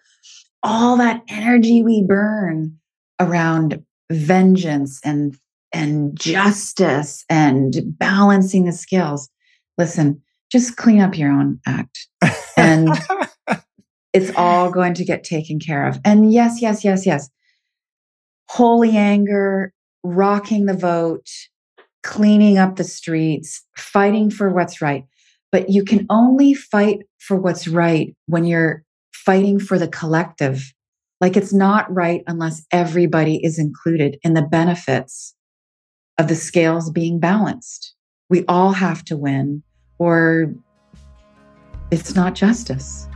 all 0.62 0.96
that 0.96 1.22
energy 1.28 1.82
we 1.82 2.02
burn 2.02 2.78
around 3.20 3.84
vengeance 4.10 5.00
and 5.04 5.36
and 5.72 6.16
justice 6.16 7.24
and 7.28 7.82
balancing 7.98 8.64
the 8.64 8.72
scales. 8.72 9.28
Listen, 9.76 10.22
just 10.52 10.76
clean 10.76 11.00
up 11.00 11.18
your 11.18 11.32
own 11.32 11.60
act. 11.66 12.06
And 12.56 12.88
it's 14.12 14.30
all 14.36 14.70
going 14.70 14.94
to 14.94 15.04
get 15.04 15.24
taken 15.24 15.58
care 15.58 15.86
of. 15.88 15.98
And 16.04 16.32
yes, 16.32 16.62
yes, 16.62 16.84
yes, 16.84 17.04
yes. 17.04 17.28
Holy 18.54 18.96
anger, 18.96 19.72
rocking 20.04 20.66
the 20.66 20.76
vote, 20.76 21.28
cleaning 22.04 22.56
up 22.56 22.76
the 22.76 22.84
streets, 22.84 23.66
fighting 23.76 24.30
for 24.30 24.48
what's 24.48 24.80
right. 24.80 25.06
But 25.50 25.70
you 25.70 25.82
can 25.84 26.06
only 26.08 26.54
fight 26.54 27.00
for 27.18 27.36
what's 27.36 27.66
right 27.66 28.14
when 28.26 28.44
you're 28.44 28.84
fighting 29.12 29.58
for 29.58 29.76
the 29.76 29.88
collective. 29.88 30.72
Like 31.20 31.36
it's 31.36 31.52
not 31.52 31.92
right 31.92 32.22
unless 32.28 32.64
everybody 32.70 33.44
is 33.44 33.58
included 33.58 34.18
in 34.22 34.34
the 34.34 34.42
benefits 34.42 35.34
of 36.16 36.28
the 36.28 36.36
scales 36.36 36.92
being 36.92 37.18
balanced. 37.18 37.92
We 38.30 38.44
all 38.46 38.70
have 38.70 39.04
to 39.06 39.16
win, 39.16 39.64
or 39.98 40.54
it's 41.90 42.14
not 42.14 42.36
justice. 42.36 43.08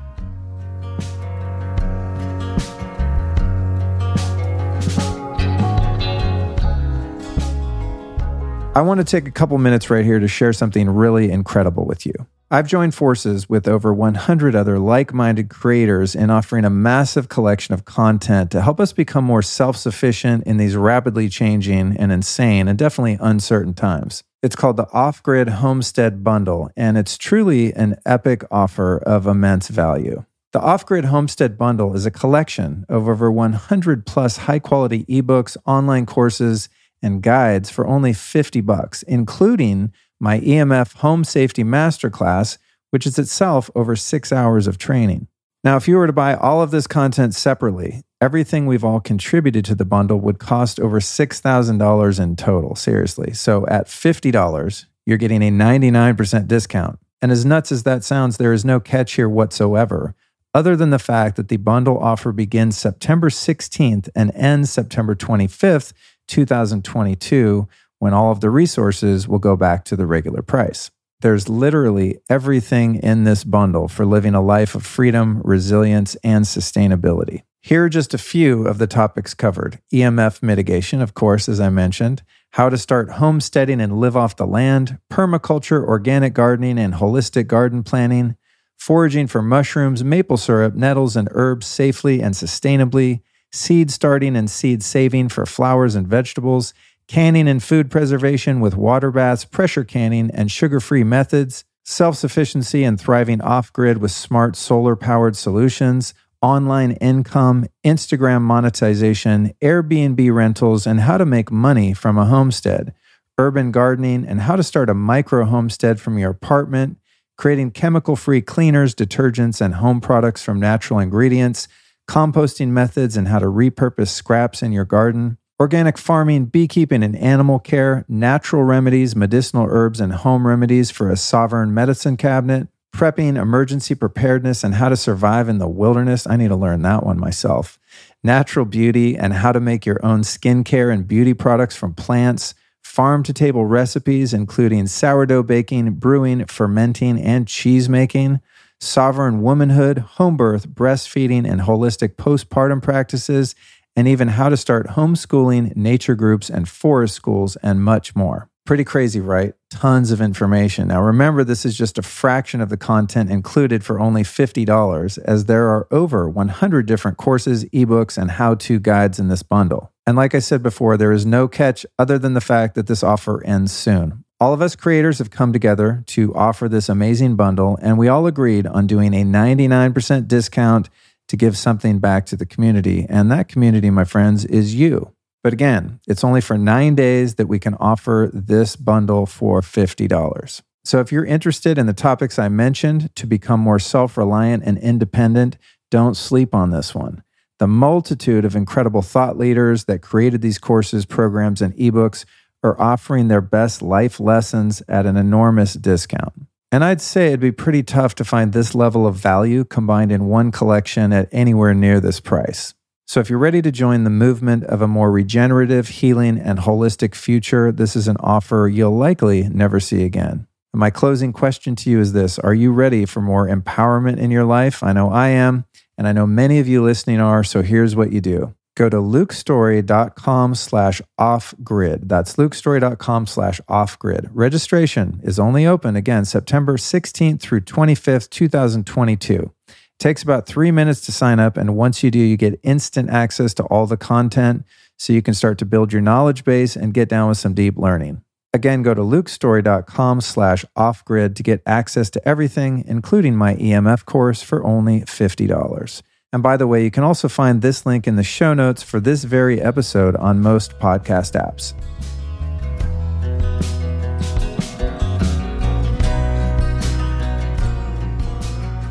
I 8.79 8.83
want 8.83 8.99
to 8.99 9.05
take 9.05 9.27
a 9.27 9.33
couple 9.33 9.59
minutes 9.59 9.91
right 9.91 10.05
here 10.05 10.21
to 10.21 10.29
share 10.29 10.53
something 10.53 10.89
really 10.89 11.33
incredible 11.33 11.85
with 11.85 12.07
you. 12.07 12.13
I've 12.49 12.69
joined 12.69 12.95
forces 12.95 13.49
with 13.49 13.67
over 13.67 13.93
100 13.93 14.55
other 14.55 14.79
like 14.79 15.13
minded 15.13 15.49
creators 15.49 16.15
in 16.15 16.31
offering 16.31 16.65
a 16.65 16.71
massive 16.71 17.29
collection 17.29 17.75
of 17.75 17.85
content 17.85 18.53
to 18.53 18.63
help 18.63 18.79
us 18.79 18.93
become 18.93 19.25
more 19.25 19.43
self 19.43 19.77
sufficient 19.77 20.45
in 20.45 20.59
these 20.59 20.77
rapidly 20.77 21.29
changing 21.29 21.97
and 21.97 22.13
insane 22.13 22.69
and 22.69 22.79
definitely 22.79 23.19
uncertain 23.21 23.75
times. 23.75 24.23
It's 24.45 24.55
called 24.55 24.77
the 24.77 24.87
Off 24.93 25.25
Grid 25.25 25.49
Homestead 25.49 26.23
Bundle, 26.23 26.71
and 26.77 26.97
it's 26.97 27.19
truly 27.19 27.75
an 27.75 27.97
epic 28.07 28.45
offer 28.49 28.99
of 28.99 29.27
immense 29.27 29.67
value. 29.67 30.25
The 30.53 30.61
Off 30.61 30.87
Grid 30.87 31.07
Homestead 31.07 31.59
Bundle 31.59 31.97
is 31.97 32.07
a 32.07 32.13
collection 32.13 32.87
of 32.89 33.09
over 33.09 33.29
100 33.29 34.07
plus 34.07 34.37
high 34.37 34.61
quality 34.61 35.05
ebooks, 35.07 35.57
online 35.67 36.07
courses, 36.07 36.69
and 37.03 37.23
guides 37.23 37.71
for 37.71 37.87
only 37.87 38.13
50 38.13 38.61
bucks, 38.61 39.03
including 39.05 39.93
my 40.21 40.41
EMF 40.41 40.95
Home 40.97 41.25
Safety 41.25 41.65
Masterclass, 41.65 42.59
which 42.91 43.07
is 43.07 43.19
itself 43.19 43.71
over 43.75 43.95
six 43.97 44.33
hours 44.33 44.67
of 44.67 44.79
training. 44.79 45.29
Now, 45.65 45.77
if 45.77 45.89
you 45.89 45.97
were 45.97 46.07
to 46.07 46.13
buy 46.13 46.35
all 46.35 46.63
of 46.63 46.71
this 46.71 46.87
content 46.87 47.35
separately, 47.35 48.03
everything 48.21 48.67
we've 48.67 48.85
all 48.85 49.01
contributed 49.01 49.65
to 49.67 49.75
the 49.75 49.85
bundle 49.85 50.21
would 50.21 50.39
cost 50.39 50.79
over 50.81 51.01
$6,000 51.01 52.21
in 52.21 52.37
total, 52.37 52.77
seriously. 52.77 53.33
So 53.33 53.67
at 53.67 53.87
$50, 53.87 54.87
you're 55.05 55.19
getting 55.19 55.43
a 55.43 55.51
99% 55.51 56.47
discount. 56.47 56.99
And 57.21 57.33
as 57.33 57.45
nuts 57.45 57.73
as 57.73 57.83
that 57.83 58.05
sounds, 58.05 58.37
there 58.37 58.53
is 58.53 58.65
no 58.65 58.79
catch 58.79 59.15
here 59.15 59.29
whatsoever, 59.29 60.15
other 60.55 60.77
than 60.77 60.91
the 60.91 60.99
fact 60.99 61.37
that 61.37 61.49
the 61.49 61.57
bundle 61.57 61.99
offer 61.99 62.33
begins 62.33 62.79
September 62.79 63.29
16th 63.29 64.09
and 64.15 64.33
ends 64.35 64.71
September 64.71 65.15
25th 65.15 65.93
2022 66.29 67.69
when 67.99 68.15
all 68.15 68.31
of 68.31 68.41
the 68.41 68.51
resources 68.51 69.27
will 69.27 69.41
go 69.41 69.57
back 69.57 69.85
to 69.87 69.97
the 69.97 70.07
regular 70.07 70.43
price. 70.43 70.91
There's 71.21 71.49
literally 71.49 72.21
everything 72.31 72.97
in 72.97 73.25
this 73.25 73.43
bundle 73.43 73.89
for 73.89 74.07
living 74.07 74.35
a 74.35 74.41
life 74.41 74.77
of 74.77 74.87
freedom, 74.87 75.41
resilience, 75.43 76.15
and 76.23 76.45
sustainability. 76.45 77.43
Here 77.61 77.85
are 77.85 77.89
just 77.89 78.15
a 78.15 78.19
few 78.19 78.69
of 78.69 78.79
the 78.79 78.87
topics 78.87 79.35
covered. 79.35 79.81
EMF 79.93 80.45
mitigation, 80.45 81.03
of 81.03 81.15
course, 81.15 81.49
as 81.49 81.59
I 81.59 81.71
mentioned, 81.71 82.23
how 82.53 82.69
to 82.69 82.79
start 82.79 83.11
homesteading 83.13 83.81
and 83.81 83.99
live 83.99 84.17
off 84.17 84.37
the 84.37 84.47
land, 84.47 84.99
permaculture, 85.11 85.85
organic 85.85 86.35
gardening, 86.35 86.79
and 86.79 86.95
holistic 86.95 87.49
garden 87.49 87.83
planning, 87.83 88.37
foraging 88.77 89.27
for 89.27 89.43
mushrooms, 89.43 90.05
maple 90.05 90.37
syrup, 90.37 90.75
nettles, 90.75 91.17
and 91.17 91.29
herbs 91.33 91.67
safely 91.67 92.23
and 92.23 92.35
sustainably, 92.35 93.23
seed 93.53 93.91
starting 93.91 94.37
and 94.37 94.51
seed 94.51 94.83
saving 94.83 95.29
for 95.29 95.47
flowers 95.47 95.95
and 95.95 96.07
vegetables, 96.07 96.75
canning 97.07 97.49
and 97.49 97.63
food 97.63 97.91
preservation 97.91 98.61
with 98.61 98.77
water 98.77 99.11
baths, 99.11 99.45
pressure 99.45 99.85
canning, 99.85 100.31
and 100.33 100.51
sugar 100.51 100.81
free 100.81 101.05
methods, 101.05 101.65
self 101.85 102.17
sufficiency 102.17 102.85
and 102.85 103.01
thriving 103.01 103.41
off 103.41 103.73
grid 103.73 103.99
with 103.99 104.11
smart 104.11 104.57
solar 104.57 104.95
powered 104.95 105.37
solutions, 105.37 106.13
online 106.43 106.93
income, 106.93 107.67
Instagram 107.85 108.43
monetization, 108.43 109.55
Airbnb 109.63 110.33
rentals, 110.33 110.87
and 110.87 111.01
how 111.01 111.17
to 111.19 111.27
make 111.27 111.51
money 111.51 111.95
from 111.95 112.19
a 112.19 112.27
homestead, 112.27 112.95
urban 113.39 113.71
gardening, 113.73 114.27
and 114.27 114.43
how 114.43 114.55
to 114.55 114.63
start 114.63 114.91
a 114.91 114.95
micro 114.95 115.45
homestead 115.45 116.01
from 116.01 116.19
your 116.19 116.31
apartment, 116.31 116.99
creating 117.37 117.71
chemical 117.71 118.17
free 118.17 118.43
cleaners, 118.43 118.95
detergents, 118.95 119.61
and 119.61 119.77
home 119.77 120.01
products 120.01 120.43
from 120.43 120.61
natural 120.61 121.01
ingredients 121.01 121.69
composting 122.09 122.69
methods 122.69 123.17
and 123.17 123.29
how 123.29 123.39
to 123.39 123.47
repurpose 123.47 124.09
scraps 124.09 124.63
in 124.63 124.73
your 124.73 124.87
garden, 124.87 125.37
organic 125.61 125.99
farming, 125.99 126.47
beekeeping 126.47 127.03
and 127.03 127.15
animal 127.17 127.59
care, 127.59 128.05
natural 128.09 128.63
remedies, 128.63 129.15
medicinal 129.15 129.67
herbs, 129.69 130.01
and 130.01 130.13
home 130.13 130.47
remedies 130.47 130.91
for 130.91 131.11
a 131.11 131.17
sovereign 131.17 131.73
medicine 131.75 132.17
cabinet, 132.17 132.67
prepping, 132.97 133.41
emergency 133.41 133.95
preparedness, 133.95 134.65
and 134.65 134.77
how 134.77 134.89
to 134.89 134.97
survive 134.97 135.49
in 135.49 135.59
the 135.59 135.69
wilderness. 135.69 136.27
I 136.27 136.37
need 136.37 136.49
to 136.49 136.57
learn 136.57 136.81
that 136.83 137.05
one 137.05 137.21
myself. 137.21 137.79
Natural 138.25 138.65
beauty 138.65 139.17
and 139.17 139.35
how 139.35 139.53
to 139.53 139.61
make 139.61 139.85
your 139.85 140.05
own 140.05 140.23
skincare 140.23 140.93
and 140.93 141.07
beauty 141.07 141.35
products 141.35 141.77
from 141.77 141.95
plants. 141.95 142.55
Farm 142.83 143.23
to 143.25 143.35
table 143.35 143.67
recipes, 143.67 144.33
including 144.33 144.87
sourdough 144.87 145.43
baking, 145.43 145.93
brewing, 145.97 146.47
fermenting, 146.47 147.21
and 147.21 147.47
cheese 147.47 147.87
making 147.87 148.41
sovereign 148.81 149.43
womanhood, 149.43 149.99
home 149.99 150.37
birth, 150.37 150.69
breastfeeding, 150.69 151.51
and 151.51 151.63
holistic 151.63 152.17
postpartum 152.17 152.83
practices, 152.83 153.55
and 153.97 154.07
even 154.07 154.29
how 154.29 154.49
to 154.49 154.57
start 154.57 154.89
homeschooling, 154.89 155.75
nature 155.75 156.15
groups, 156.15 156.49
and 156.49 156.69
forest 156.69 157.15
schools, 157.15 157.57
and 157.57 157.83
much 157.83 158.15
more. 158.15 158.49
Pretty 158.65 158.85
crazy, 158.85 159.21
right? 159.21 159.55
Tons 159.71 160.11
of 160.11 160.21
information. 160.21 160.89
Now, 160.89 161.03
remember, 161.03 161.43
this 161.43 161.65
is 161.65 161.77
just 161.77 161.97
a 161.97 162.03
fraction 162.03 162.61
of 162.61 162.69
the 162.69 162.77
content 162.77 163.31
included 163.31 163.83
for 163.83 163.99
only 163.99 164.23
$50, 164.23 165.19
as 165.25 165.47
there 165.47 165.69
are 165.69 165.89
over 165.91 166.29
100 166.29 166.87
different 166.87 167.17
courses, 167.17 167.65
ebooks, 167.67 168.19
and 168.19 168.33
how 168.33 168.55
to 168.57 168.79
guides 168.79 169.19
in 169.19 169.29
this 169.29 169.43
bundle. 169.43 169.91
And 170.07 170.17
like 170.17 170.35
I 170.35 170.39
said 170.39 170.63
before, 170.63 170.97
there 170.97 171.13
is 171.13 171.27
no 171.27 171.49
catch 171.49 171.87
other 171.99 172.19
than 172.19 172.35
the 172.35 172.41
fact 172.41 172.75
that 172.75 172.87
this 172.87 173.03
offer 173.03 173.43
ends 173.45 173.73
soon. 173.73 174.25
All 174.41 174.53
of 174.53 174.63
us 174.63 174.77
creators 174.77 175.19
have 175.19 175.33
come 175.33 175.53
together 175.53 176.05
to 176.07 176.33
offer 176.37 176.69
this 176.69 176.89
amazing 176.89 177.35
bundle, 177.35 177.77
and 177.83 177.99
we 177.99 178.07
all 178.07 178.25
agreed 178.29 178.69
on 178.69 178.87
doing 178.87 179.13
a 179.13 179.25
99% 179.25 180.29
discount 180.29 180.89
to 181.27 181.37
give 181.37 181.59
something 181.59 181.99
back 181.99 182.25
to 182.27 182.37
the 182.37 182.47
community. 182.47 183.05
And 183.09 183.33
that 183.33 183.49
community, 183.49 183.91
my 183.91 184.05
friends, 184.05 184.45
is 184.45 184.77
you. 184.77 185.13
But 185.43 185.53
again, 185.53 185.99
it's 186.07 186.23
only 186.23 186.41
for 186.41 186.57
nine 186.57 186.95
days 186.95 187.35
that 187.35 187.49
we 187.49 187.59
can 187.59 187.75
offer 187.81 188.31
this 188.33 188.77
bundle 188.77 189.27
for 189.27 189.61
$50. 189.61 190.63
So 190.85 191.01
if 191.01 191.11
you're 191.11 191.25
interested 191.25 191.77
in 191.77 191.87
the 191.87 191.93
topics 191.93 192.39
I 192.39 192.49
mentioned 192.49 193.15
to 193.17 193.27
become 193.27 193.59
more 193.59 193.81
self 193.81 194.17
reliant 194.17 194.63
and 194.65 194.79
independent, 194.79 195.59
don't 195.91 196.17
sleep 196.17 196.55
on 196.55 196.71
this 196.71 196.95
one. 196.95 197.25
The 197.59 197.67
multitude 197.67 198.45
of 198.45 198.55
incredible 198.55 199.03
thought 199.03 199.37
leaders 199.37 199.87
that 199.87 200.01
created 200.01 200.43
these 200.43 200.59
courses, 200.59 201.07
programs, 201.07 201.61
and 201.61 201.75
ebooks 201.75 202.25
are 202.63 202.81
offering 202.81 203.29
their 203.29 203.41
best 203.41 203.83
life 203.83 204.19
lessons 204.21 204.83
at 204.89 205.07
an 205.07 205.17
enormous 205.17 205.75
discount. 205.75 206.33
And 206.71 206.85
I'd 206.85 207.01
say 207.01 207.29
it'd 207.29 207.41
be 207.41 207.53
pretty 207.53 207.83
tough 207.83 208.15
to 208.17 208.25
find 208.25 208.53
this 208.53 208.75
level 208.75 209.07
of 209.07 209.15
value 209.15 209.65
combined 209.65 210.13
in 210.13 210.27
one 210.27 210.51
collection 210.51 211.13
at 211.13 211.29
anywhere 211.33 211.73
near 211.73 211.99
this 211.99 212.21
price. 212.21 212.75
So, 213.07 213.21
if 213.21 213.31
you're 213.31 213.39
ready 213.39 213.63
to 213.63 213.73
join 213.73 214.05
the 214.05 214.11
movement 214.11 214.65
of 214.65 214.83
a 214.83 214.87
more 214.87 215.11
regenerative, 215.11 215.89
healing, 215.89 216.39
and 216.39 216.59
holistic 216.59 217.15
future, 217.15 217.73
this 217.73 217.97
is 217.97 218.07
an 218.07 218.19
offer 218.21 218.69
you'll 218.71 218.99
likely 218.99 219.49
never 219.49 219.81
see 219.81 220.05
again. 220.05 220.47
My 220.75 220.91
closing 220.91 221.33
question 221.33 221.75
to 221.77 221.91
you 221.91 222.01
is 222.01 222.13
this 222.13 222.39
Are 222.39 222.53
you 222.53 222.71
ready 222.71 223.07
for 223.07 223.23
more 223.23 223.49
empowerment 223.49 224.19
in 224.19 224.31
your 224.31 224.45
life? 224.45 224.83
I 224.83 224.93
know 224.93 225.09
I 225.09 225.29
am, 225.29 225.65
and 225.97 226.07
I 226.07 226.13
know 226.13 226.27
many 226.27 226.59
of 226.59 226.69
you 226.69 226.85
listening 226.85 227.19
are. 227.19 227.43
So, 227.43 227.63
here's 227.63 227.97
what 227.97 228.13
you 228.13 228.21
do 228.21 228.55
go 228.79 228.89
to 228.89 228.99
lukestory.com 228.99 230.55
slash 230.55 231.03
off 231.19 231.53
grid. 231.65 232.09
That's 232.09 232.37
lukestory.com 232.37 233.27
slash 233.27 233.61
off 233.69 233.99
grid. 233.99 234.31
Registration 234.33 235.21
is 235.25 235.39
only 235.39 235.67
open 235.67 235.97
again 235.97 236.25
September 236.25 236.77
16th 236.77 237.41
through 237.41 237.63
25th, 237.63 238.31
2022. 238.31 239.53
It 239.67 239.75
takes 239.99 240.23
about 240.23 240.47
three 240.47 240.71
minutes 240.71 241.01
to 241.03 241.13
sign 241.13 241.41
up. 241.41 241.57
And 241.57 241.77
once 241.77 242.05
you 242.05 242.11
do, 242.13 242.21
you 242.21 242.37
get 242.37 242.61
instant 242.63 243.11
access 243.11 243.53
to 243.55 243.65
all 243.65 243.87
the 243.87 243.97
content 243.97 244.65
so 244.97 245.13
you 245.13 245.23
can 245.23 245.35
start 245.35 245.59
to 245.59 245.65
build 245.65 245.93
your 245.93 246.03
knowledge 246.03 246.45
base 246.45 246.77
and 246.77 246.95
get 246.95 247.09
down 247.09 247.29
with 247.29 247.39
some 247.39 247.55
deep 247.55 247.77
learning. 247.77 248.23
Again, 248.55 248.83
go 248.83 248.95
to 248.95 249.03
lukestory.com 249.03 250.21
slash 250.21 250.65
off 250.77 251.05
grid 251.05 251.37
to 251.37 251.43
get 251.43 251.63
access 251.67 252.09
to 252.11 252.29
everything, 252.29 252.85
including 252.87 253.37
my 253.37 253.57
EMF 253.57 254.05
course 254.05 254.41
for 254.41 254.65
only 254.65 255.01
$50. 255.03 256.03
And 256.31 256.43
by 256.43 256.59
the 256.59 256.67
way, 256.67 256.85
you 256.85 256.91
can 256.91 257.05
also 257.05 257.27
find 257.27 257.63
this 257.63 257.87
link 257.87 258.07
in 258.07 258.17
the 258.17 258.23
show 258.23 258.53
notes 258.53 258.83
for 258.83 259.01
this 259.01 259.25
very 259.25 259.63
episode 259.63 260.15
on 260.17 260.41
most 260.41 260.79
podcast 260.79 261.33
apps. 261.33 261.73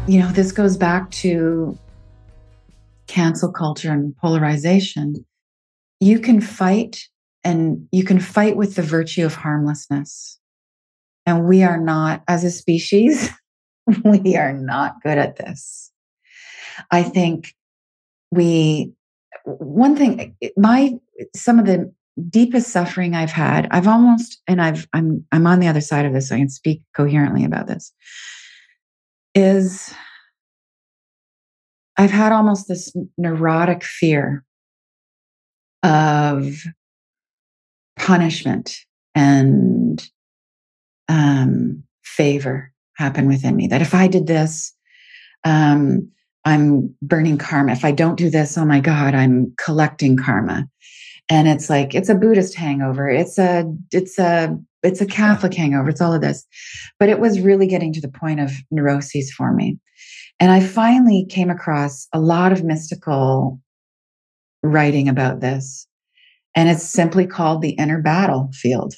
You 0.09 0.19
know, 0.21 0.31
this 0.31 0.51
goes 0.51 0.77
back 0.77 1.11
to 1.11 1.77
cancel 3.05 3.51
culture 3.51 3.91
and 3.91 4.17
polarization. 4.17 5.23
You 5.99 6.19
can 6.19 6.41
fight 6.41 7.07
and 7.43 7.87
you 7.91 8.03
can 8.03 8.19
fight 8.19 8.55
with 8.55 8.75
the 8.75 8.81
virtue 8.81 9.25
of 9.25 9.35
harmlessness. 9.35 10.39
And 11.27 11.45
we 11.45 11.61
are 11.61 11.79
not, 11.79 12.23
as 12.27 12.43
a 12.43 12.49
species, 12.49 13.29
we 14.03 14.35
are 14.35 14.53
not 14.53 15.03
good 15.03 15.19
at 15.19 15.35
this. 15.35 15.86
I 16.91 17.03
think 17.03 17.53
we, 18.31 18.91
one 19.45 19.95
thing, 19.95 20.35
my, 20.57 20.93
some 21.35 21.59
of 21.59 21.65
the 21.65 21.93
deepest 22.29 22.69
suffering 22.69 23.15
I've 23.15 23.31
had, 23.31 23.67
I've 23.71 23.87
almost, 23.87 24.41
and 24.47 24.61
I've, 24.61 24.87
I'm, 24.93 25.25
I'm 25.31 25.47
on 25.47 25.59
the 25.59 25.67
other 25.67 25.81
side 25.81 26.05
of 26.05 26.13
this, 26.13 26.29
so 26.29 26.35
I 26.35 26.39
can 26.39 26.49
speak 26.49 26.81
coherently 26.95 27.45
about 27.45 27.67
this, 27.67 27.93
is 29.35 29.93
I've 31.97 32.11
had 32.11 32.31
almost 32.31 32.67
this 32.67 32.95
neurotic 33.17 33.83
fear 33.83 34.43
of 35.83 36.63
punishment 37.97 38.79
and 39.15 40.07
um, 41.07 41.83
favor 42.03 42.71
happen 42.95 43.27
within 43.27 43.55
me. 43.55 43.67
That 43.67 43.81
if 43.81 43.93
I 43.93 44.07
did 44.07 44.27
this, 44.27 44.73
um, 45.43 46.11
I'm 46.47 46.95
burning 47.01 47.37
karma. 47.37 47.73
If 47.73 47.83
I 47.83 47.91
don't 47.91 48.17
do 48.17 48.29
this, 48.29 48.57
oh 48.57 48.63
my 48.63 48.79
God, 48.79 49.13
I'm 49.13 49.53
collecting 49.57 50.15
karma. 50.15 50.65
And 51.27 51.49
it's 51.49 51.69
like 51.69 51.93
it's 51.93 52.07
a 52.07 52.15
Buddhist 52.15 52.55
hangover. 52.55 53.09
It's 53.09 53.37
a 53.37 53.65
it's 53.91 54.17
a 54.17 54.57
it's 54.81 55.01
a 55.01 55.05
Catholic 55.05 55.53
hangover. 55.53 55.89
It's 55.89 55.99
all 55.99 56.13
of 56.13 56.21
this. 56.21 56.45
But 56.99 57.09
it 57.09 57.19
was 57.19 57.41
really 57.41 57.67
getting 57.67 57.91
to 57.91 57.99
the 57.99 58.07
point 58.07 58.39
of 58.39 58.53
neuroses 58.71 59.29
for 59.29 59.51
me. 59.51 59.77
And 60.39 60.49
I 60.49 60.61
finally 60.61 61.25
came 61.29 61.49
across 61.49 62.07
a 62.13 62.19
lot 62.21 62.53
of 62.53 62.63
mystical 62.63 63.59
writing 64.63 65.09
about 65.09 65.41
this. 65.41 65.85
And 66.55 66.69
it's 66.69 66.83
simply 66.83 67.27
called 67.27 67.61
the 67.61 67.71
inner 67.71 68.01
battlefield. 68.01 68.93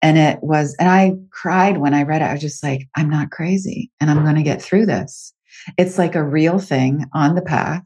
And 0.00 0.16
it 0.16 0.38
was, 0.42 0.76
and 0.78 0.88
I 0.88 1.14
cried 1.30 1.78
when 1.78 1.92
I 1.92 2.04
read 2.04 2.22
it. 2.22 2.26
I 2.26 2.32
was 2.32 2.40
just 2.40 2.62
like, 2.62 2.88
I'm 2.96 3.10
not 3.10 3.32
crazy 3.32 3.90
and 4.00 4.10
I'm 4.10 4.22
going 4.22 4.36
to 4.36 4.42
get 4.42 4.62
through 4.62 4.86
this. 4.86 5.34
It's 5.78 5.98
like 5.98 6.14
a 6.14 6.24
real 6.24 6.58
thing 6.58 7.06
on 7.12 7.34
the 7.34 7.42
path 7.42 7.84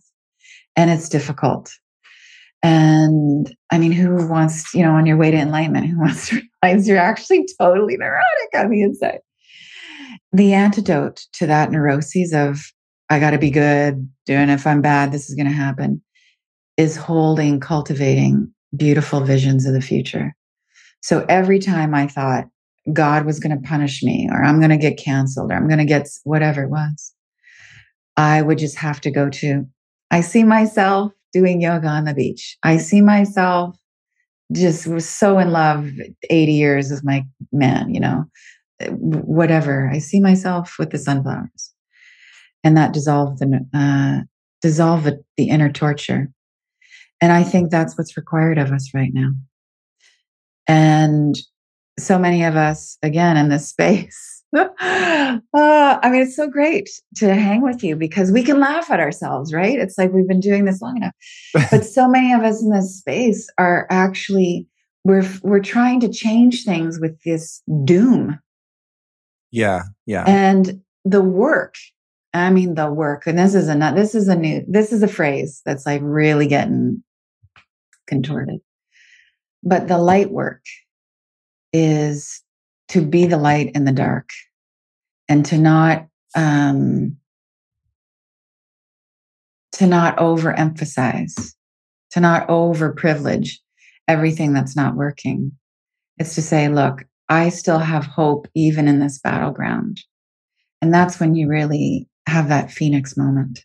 and 0.77 0.91
it's 0.91 1.09
difficult. 1.09 1.73
And 2.63 3.55
I 3.71 3.79
mean, 3.79 3.93
who 3.93 4.27
wants, 4.27 4.75
you 4.75 4.83
know, 4.83 4.93
on 4.93 5.07
your 5.07 5.17
way 5.17 5.31
to 5.31 5.37
enlightenment, 5.37 5.87
who 5.87 5.99
wants 6.01 6.29
to 6.29 6.41
realize 6.63 6.89
you're 6.89 6.99
actually 6.99 7.47
totally 7.61 7.97
neurotic 7.97 8.55
on 8.55 8.71
the 8.71 8.83
inside? 8.83 9.21
The 10.33 10.55
antidote 10.55 11.27
to 11.35 11.47
that 11.47 11.71
neuroses 11.71 12.33
of, 12.33 12.65
I 13.11 13.21
got 13.21 13.31
to 13.31 13.39
be 13.39 13.51
good, 13.51 14.09
doing 14.25 14.49
if 14.49 14.67
I'm 14.67 14.81
bad, 14.81 15.13
this 15.13 15.29
is 15.29 15.37
going 15.37 15.47
to 15.47 15.53
happen, 15.53 16.03
is 16.77 16.97
holding, 16.97 17.61
cultivating 17.61 18.53
beautiful 18.75 19.21
visions 19.21 19.67
of 19.67 19.75
the 19.75 19.81
future. 19.81 20.35
So 21.03 21.25
every 21.29 21.59
time 21.59 21.95
I 21.95 22.09
thought 22.09 22.47
God 22.93 23.27
was 23.27 23.39
going 23.39 23.55
to 23.55 23.69
punish 23.69 24.03
me 24.03 24.29
or 24.33 24.43
I'm 24.43 24.59
going 24.59 24.71
to 24.71 24.79
get 24.79 24.99
canceled 24.99 25.53
or 25.53 25.55
I'm 25.55 25.69
going 25.69 25.79
to 25.79 25.85
get 25.85 26.09
whatever 26.25 26.63
it 26.65 26.71
was, 26.71 27.14
I 28.17 28.43
would 28.43 28.59
just 28.59 28.77
have 28.77 29.01
to 29.03 29.11
go 29.11 29.29
to, 29.29 29.65
I 30.11 30.21
see 30.21 30.45
myself 30.45 31.13
doing 31.33 31.61
yoga 31.61 31.89
on 31.89 32.05
the 32.05 32.15
beach. 32.15 32.57
I 32.63 32.77
see 32.77 33.01
myself 33.01 33.77
just 34.53 34.87
was 34.87 35.09
so 35.09 35.39
in 35.39 35.51
love 35.51 35.91
80 36.31 36.53
years 36.53 36.91
with 36.91 37.05
my 37.05 37.25
man, 37.53 37.93
you 37.93 38.01
know, 38.01 38.25
whatever. 38.91 39.91
I 39.93 39.99
see 39.99 40.21
myself 40.21 40.77
with 40.79 40.91
the 40.91 40.99
sunflowers 40.99 41.73
and 42.63 42.77
that 42.77 42.93
dissolved 42.93 43.41
the, 43.41 43.67
uh, 43.75 44.25
dissolve 44.63 45.05
the 45.05 45.49
inner 45.49 45.73
torture. 45.73 46.31
And 47.21 47.33
I 47.33 47.43
think 47.43 47.71
that's 47.71 47.97
what's 47.97 48.17
required 48.17 48.59
of 48.59 48.71
us 48.71 48.91
right 48.95 49.13
now. 49.13 49.31
And 50.67 51.35
so 51.99 52.19
many 52.19 52.45
of 52.45 52.57
us, 52.57 52.97
again, 53.03 53.37
in 53.37 53.49
this 53.49 53.69
space, 53.71 54.44
uh, 54.79 55.39
I 55.53 56.11
mean, 56.11 56.23
it's 56.23 56.37
so 56.37 56.49
great 56.49 56.89
to 57.17 57.35
hang 57.35 57.63
with 57.63 57.83
you 57.83 57.97
because 57.97 58.31
we 58.31 58.45
can 58.45 58.61
laugh 58.61 58.91
at 58.91 59.01
ourselves, 59.01 59.53
right? 59.53 59.79
It's 59.79 59.99
like 59.99 60.13
we've 60.13 60.29
been 60.29 60.41
doing 60.41 60.65
this 60.65 60.81
long 60.81 60.97
enough. 60.97 61.15
but 61.71 61.85
so 61.85 62.09
many 62.09 62.33
of 62.33 62.43
us 62.43 62.63
in 62.63 62.71
this 62.71 62.99
space 62.99 63.49
are 63.59 63.87
actually 63.91 64.69
we're 65.05 65.29
we're 65.43 65.61
trying 65.61 66.01
to 66.01 66.09
change 66.09 66.65
things 66.65 67.01
with 67.01 67.21
this 67.23 67.63
doom. 67.85 68.39
Yeah, 69.51 69.83
yeah. 70.07 70.25
And 70.27 70.83
the 71.05 71.23
work, 71.23 71.75
I 72.33 72.51
mean, 72.51 72.75
the 72.75 72.91
work, 72.91 73.27
and 73.27 73.39
this 73.39 73.55
is 73.55 73.69
a 73.69 73.77
this 73.95 74.15
is 74.15 74.29
a 74.29 74.37
new 74.37 74.65
this 74.69 74.93
is 74.93 75.03
a 75.03 75.09
phrase 75.09 75.63
that's 75.65 75.85
like 75.85 76.01
really 76.03 76.47
getting 76.47 77.03
contorted. 78.07 78.61
But 79.63 79.89
the 79.89 79.99
light 79.99 80.31
work 80.31 80.63
is 81.73 82.43
to 82.89 83.01
be 83.01 83.27
the 83.27 83.37
light 83.37 83.73
in 83.75 83.85
the 83.85 83.93
dark 83.93 84.31
and 85.29 85.45
to 85.47 85.59
not 85.59 86.07
um, 86.37 87.17
to 89.73 89.87
not 89.87 90.17
overemphasize, 90.19 91.55
to 92.13 92.21
not 92.21 92.49
over 92.49 92.93
privilege 92.93 93.61
everything 94.07 94.53
that's 94.53 94.77
not 94.77 94.95
working. 94.95 95.53
It's 96.19 96.35
to 96.37 96.43
say, 96.43 96.69
look, 96.69 97.05
I 97.29 97.49
still 97.49 97.79
have 97.79 98.05
hope 98.05 98.47
even 98.55 98.87
in 98.87 99.01
this 99.01 99.19
battleground. 99.19 100.01
And 100.81 100.93
that's 100.93 101.19
when 101.19 101.35
you 101.35 101.49
really 101.49 102.09
have 102.27 102.49
that 102.49 102.71
phoenix 102.71 103.17
moment. 103.17 103.65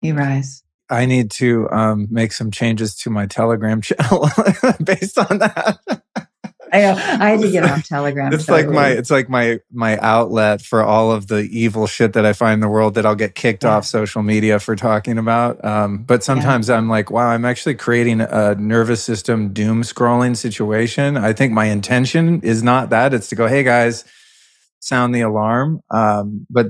You 0.00 0.14
rise. 0.14 0.62
I 0.90 1.06
need 1.06 1.30
to 1.32 1.68
um, 1.70 2.06
make 2.10 2.32
some 2.32 2.50
changes 2.50 2.94
to 2.96 3.10
my 3.10 3.26
Telegram 3.26 3.80
channel 3.82 4.28
based 4.84 5.18
on 5.18 5.38
that. 5.38 5.78
I. 6.72 6.84
I 6.84 7.30
had 7.30 7.40
to 7.40 7.50
get 7.50 7.64
off 7.64 7.86
Telegram. 7.86 8.32
It's 8.32 8.48
like 8.48 8.68
my 8.68 8.88
it's 8.88 9.10
like 9.10 9.28
my 9.28 9.60
my 9.72 9.98
outlet 9.98 10.62
for 10.62 10.82
all 10.82 11.12
of 11.12 11.26
the 11.26 11.40
evil 11.50 11.86
shit 11.86 12.12
that 12.14 12.26
I 12.26 12.32
find 12.32 12.54
in 12.54 12.60
the 12.60 12.68
world 12.68 12.94
that 12.94 13.06
I'll 13.06 13.14
get 13.14 13.34
kicked 13.34 13.64
yeah. 13.64 13.76
off 13.76 13.84
social 13.84 14.22
media 14.22 14.58
for 14.58 14.76
talking 14.76 15.18
about. 15.18 15.64
Um, 15.64 15.98
but 15.98 16.24
sometimes 16.24 16.68
yeah. 16.68 16.76
I'm 16.76 16.88
like, 16.88 17.10
wow, 17.10 17.28
I'm 17.28 17.44
actually 17.44 17.74
creating 17.74 18.20
a 18.20 18.54
nervous 18.54 19.02
system 19.02 19.52
doom 19.52 19.82
scrolling 19.82 20.36
situation. 20.36 21.16
I 21.16 21.32
think 21.32 21.52
my 21.52 21.66
intention 21.66 22.40
is 22.42 22.62
not 22.62 22.90
that. 22.90 23.14
It's 23.14 23.28
to 23.28 23.34
go, 23.34 23.46
hey 23.46 23.62
guys, 23.62 24.04
sound 24.80 25.14
the 25.14 25.22
alarm. 25.22 25.80
Um, 25.90 26.46
but 26.50 26.68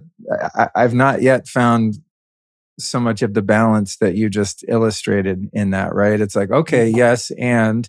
I, 0.55 0.69
I've 0.75 0.95
not 0.95 1.23
yet 1.23 1.49
found 1.49 1.99
so 2.79 2.99
much 2.99 3.23
of 3.23 3.35
the 3.35 3.43
balance 3.43 3.97
that 3.99 4.15
you 4.15 4.29
just 4.29 4.65
illustrated 4.69 5.49
in 5.53 5.71
that, 5.71 5.95
right? 5.95 6.21
It's 6.21 6.37
like, 6.37 6.51
okay, 6.51 6.89
yes. 6.89 7.31
And 7.39 7.89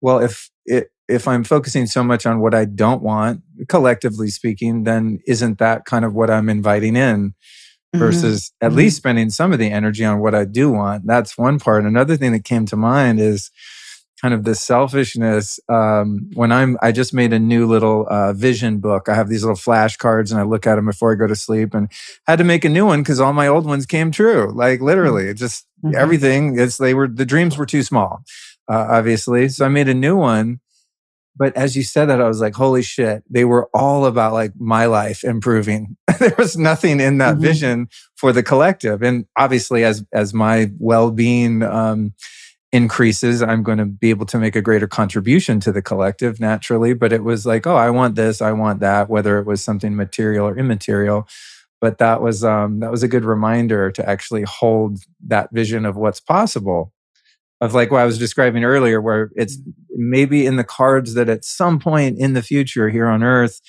well, 0.00 0.20
if 0.20 0.50
it, 0.64 0.90
if 1.12 1.28
I'm 1.28 1.44
focusing 1.44 1.86
so 1.86 2.02
much 2.02 2.26
on 2.26 2.40
what 2.40 2.54
I 2.54 2.64
don't 2.64 3.02
want, 3.02 3.42
collectively 3.68 4.28
speaking, 4.28 4.84
then 4.84 5.20
isn't 5.26 5.58
that 5.58 5.84
kind 5.84 6.04
of 6.04 6.14
what 6.14 6.30
I'm 6.30 6.48
inviting 6.48 6.96
in 6.96 7.30
mm-hmm. 7.30 7.98
versus 7.98 8.50
mm-hmm. 8.50 8.66
at 8.66 8.72
least 8.72 8.96
spending 8.96 9.30
some 9.30 9.52
of 9.52 9.58
the 9.58 9.70
energy 9.70 10.04
on 10.04 10.20
what 10.20 10.34
I 10.34 10.44
do 10.44 10.70
want? 10.70 11.06
That's 11.06 11.38
one 11.38 11.58
part. 11.58 11.84
Another 11.84 12.16
thing 12.16 12.32
that 12.32 12.44
came 12.44 12.66
to 12.66 12.76
mind 12.76 13.20
is, 13.20 13.50
kind 14.22 14.34
of 14.34 14.44
this 14.44 14.60
selfishness 14.60 15.58
um, 15.68 16.30
when 16.34 16.52
i'm 16.52 16.78
i 16.80 16.92
just 16.92 17.12
made 17.12 17.32
a 17.32 17.38
new 17.38 17.66
little 17.66 18.06
uh, 18.08 18.32
vision 18.32 18.78
book 18.78 19.08
i 19.08 19.14
have 19.14 19.28
these 19.28 19.42
little 19.42 19.56
flashcards 19.56 20.30
and 20.30 20.40
i 20.40 20.44
look 20.44 20.66
at 20.66 20.76
them 20.76 20.86
before 20.86 21.12
i 21.12 21.16
go 21.16 21.26
to 21.26 21.34
sleep 21.34 21.74
and 21.74 21.90
had 22.26 22.38
to 22.38 22.44
make 22.44 22.64
a 22.64 22.68
new 22.68 22.86
one 22.86 23.02
because 23.02 23.20
all 23.20 23.32
my 23.32 23.48
old 23.48 23.66
ones 23.66 23.84
came 23.84 24.12
true 24.12 24.50
like 24.54 24.80
literally 24.80 25.24
mm-hmm. 25.24 25.36
just 25.36 25.66
mm-hmm. 25.84 25.96
everything 25.96 26.58
it's 26.58 26.78
they 26.78 26.94
were 26.94 27.08
the 27.08 27.26
dreams 27.26 27.58
were 27.58 27.66
too 27.66 27.82
small 27.82 28.22
uh, 28.70 28.86
obviously 28.90 29.48
so 29.48 29.64
i 29.64 29.68
made 29.68 29.88
a 29.88 29.94
new 29.94 30.16
one 30.16 30.60
but 31.36 31.56
as 31.56 31.76
you 31.76 31.82
said 31.82 32.06
that 32.06 32.20
i 32.20 32.28
was 32.28 32.40
like 32.40 32.54
holy 32.54 32.82
shit 32.82 33.22
they 33.28 33.44
were 33.44 33.68
all 33.74 34.06
about 34.06 34.32
like 34.32 34.52
my 34.58 34.86
life 34.86 35.24
improving 35.24 35.96
there 36.18 36.34
was 36.38 36.56
nothing 36.56 37.00
in 37.00 37.18
that 37.18 37.34
mm-hmm. 37.34 37.42
vision 37.42 37.88
for 38.16 38.32
the 38.32 38.42
collective 38.42 39.02
and 39.02 39.26
obviously 39.36 39.84
as 39.84 40.04
as 40.12 40.32
my 40.34 40.70
well-being 40.78 41.62
um, 41.62 42.12
increases, 42.72 43.42
I'm 43.42 43.62
going 43.62 43.78
to 43.78 43.84
be 43.84 44.10
able 44.10 44.26
to 44.26 44.38
make 44.38 44.56
a 44.56 44.62
greater 44.62 44.88
contribution 44.88 45.60
to 45.60 45.72
the 45.72 45.82
collective 45.82 46.40
naturally. 46.40 46.94
But 46.94 47.12
it 47.12 47.22
was 47.22 47.44
like, 47.44 47.66
oh, 47.66 47.76
I 47.76 47.90
want 47.90 48.16
this, 48.16 48.40
I 48.40 48.52
want 48.52 48.80
that, 48.80 49.10
whether 49.10 49.38
it 49.38 49.46
was 49.46 49.62
something 49.62 49.94
material 49.94 50.48
or 50.48 50.58
immaterial. 50.58 51.28
But 51.80 51.98
that 51.98 52.22
was 52.22 52.44
um, 52.44 52.80
that 52.80 52.90
was 52.90 53.02
a 53.02 53.08
good 53.08 53.24
reminder 53.24 53.90
to 53.90 54.08
actually 54.08 54.42
hold 54.42 55.00
that 55.26 55.50
vision 55.52 55.84
of 55.84 55.96
what's 55.96 56.20
possible. 56.20 56.92
Of 57.62 57.74
like 57.74 57.90
what 57.90 58.00
I 58.00 58.04
was 58.04 58.18
describing 58.18 58.64
earlier, 58.64 59.00
where 59.00 59.30
it's 59.36 59.56
maybe 59.90 60.46
in 60.46 60.56
the 60.56 60.64
cards 60.64 61.14
that 61.14 61.28
at 61.28 61.44
some 61.44 61.78
point 61.78 62.18
in 62.18 62.32
the 62.32 62.42
future 62.42 62.90
here 62.90 63.06
on 63.06 63.22
Earth, 63.22 63.60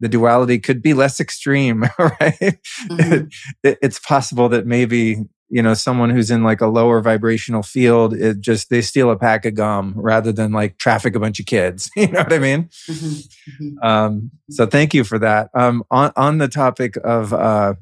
the 0.00 0.08
duality 0.08 0.58
could 0.58 0.80
be 0.80 0.94
less 0.94 1.20
extreme, 1.20 1.82
right? 1.98 2.58
Mm-hmm. 2.88 3.26
It, 3.62 3.78
it's 3.82 3.98
possible 3.98 4.48
that 4.48 4.66
maybe 4.66 5.24
you 5.54 5.62
know, 5.62 5.74
someone 5.74 6.10
who's 6.10 6.32
in 6.32 6.42
like 6.42 6.60
a 6.60 6.66
lower 6.66 7.00
vibrational 7.00 7.62
field, 7.62 8.12
it 8.12 8.40
just, 8.40 8.70
they 8.70 8.80
steal 8.80 9.10
a 9.10 9.16
pack 9.16 9.44
of 9.44 9.54
gum 9.54 9.94
rather 9.96 10.32
than 10.32 10.50
like 10.50 10.78
traffic 10.78 11.14
a 11.14 11.20
bunch 11.20 11.38
of 11.38 11.46
kids. 11.46 11.90
you 11.96 12.08
know 12.08 12.22
what 12.22 12.32
I 12.32 12.40
mean? 12.40 12.64
Mm-hmm. 12.88 13.64
Mm-hmm. 13.64 13.86
Um, 13.86 14.30
so 14.50 14.66
thank 14.66 14.94
you 14.94 15.04
for 15.04 15.18
that. 15.20 15.50
Um, 15.54 15.84
on, 15.92 16.12
on 16.16 16.38
the 16.38 16.48
topic 16.48 16.96
of, 17.04 17.32
uh, 17.32 17.74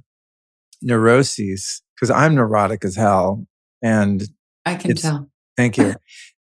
neuroses, 0.83 1.81
because 1.95 2.11
I'm 2.11 2.35
neurotic 2.35 2.85
as 2.85 2.97
hell. 2.97 3.47
And 3.83 4.23
I 4.67 4.75
can 4.75 4.95
tell. 4.95 5.31
Thank 5.57 5.79
you. 5.79 5.95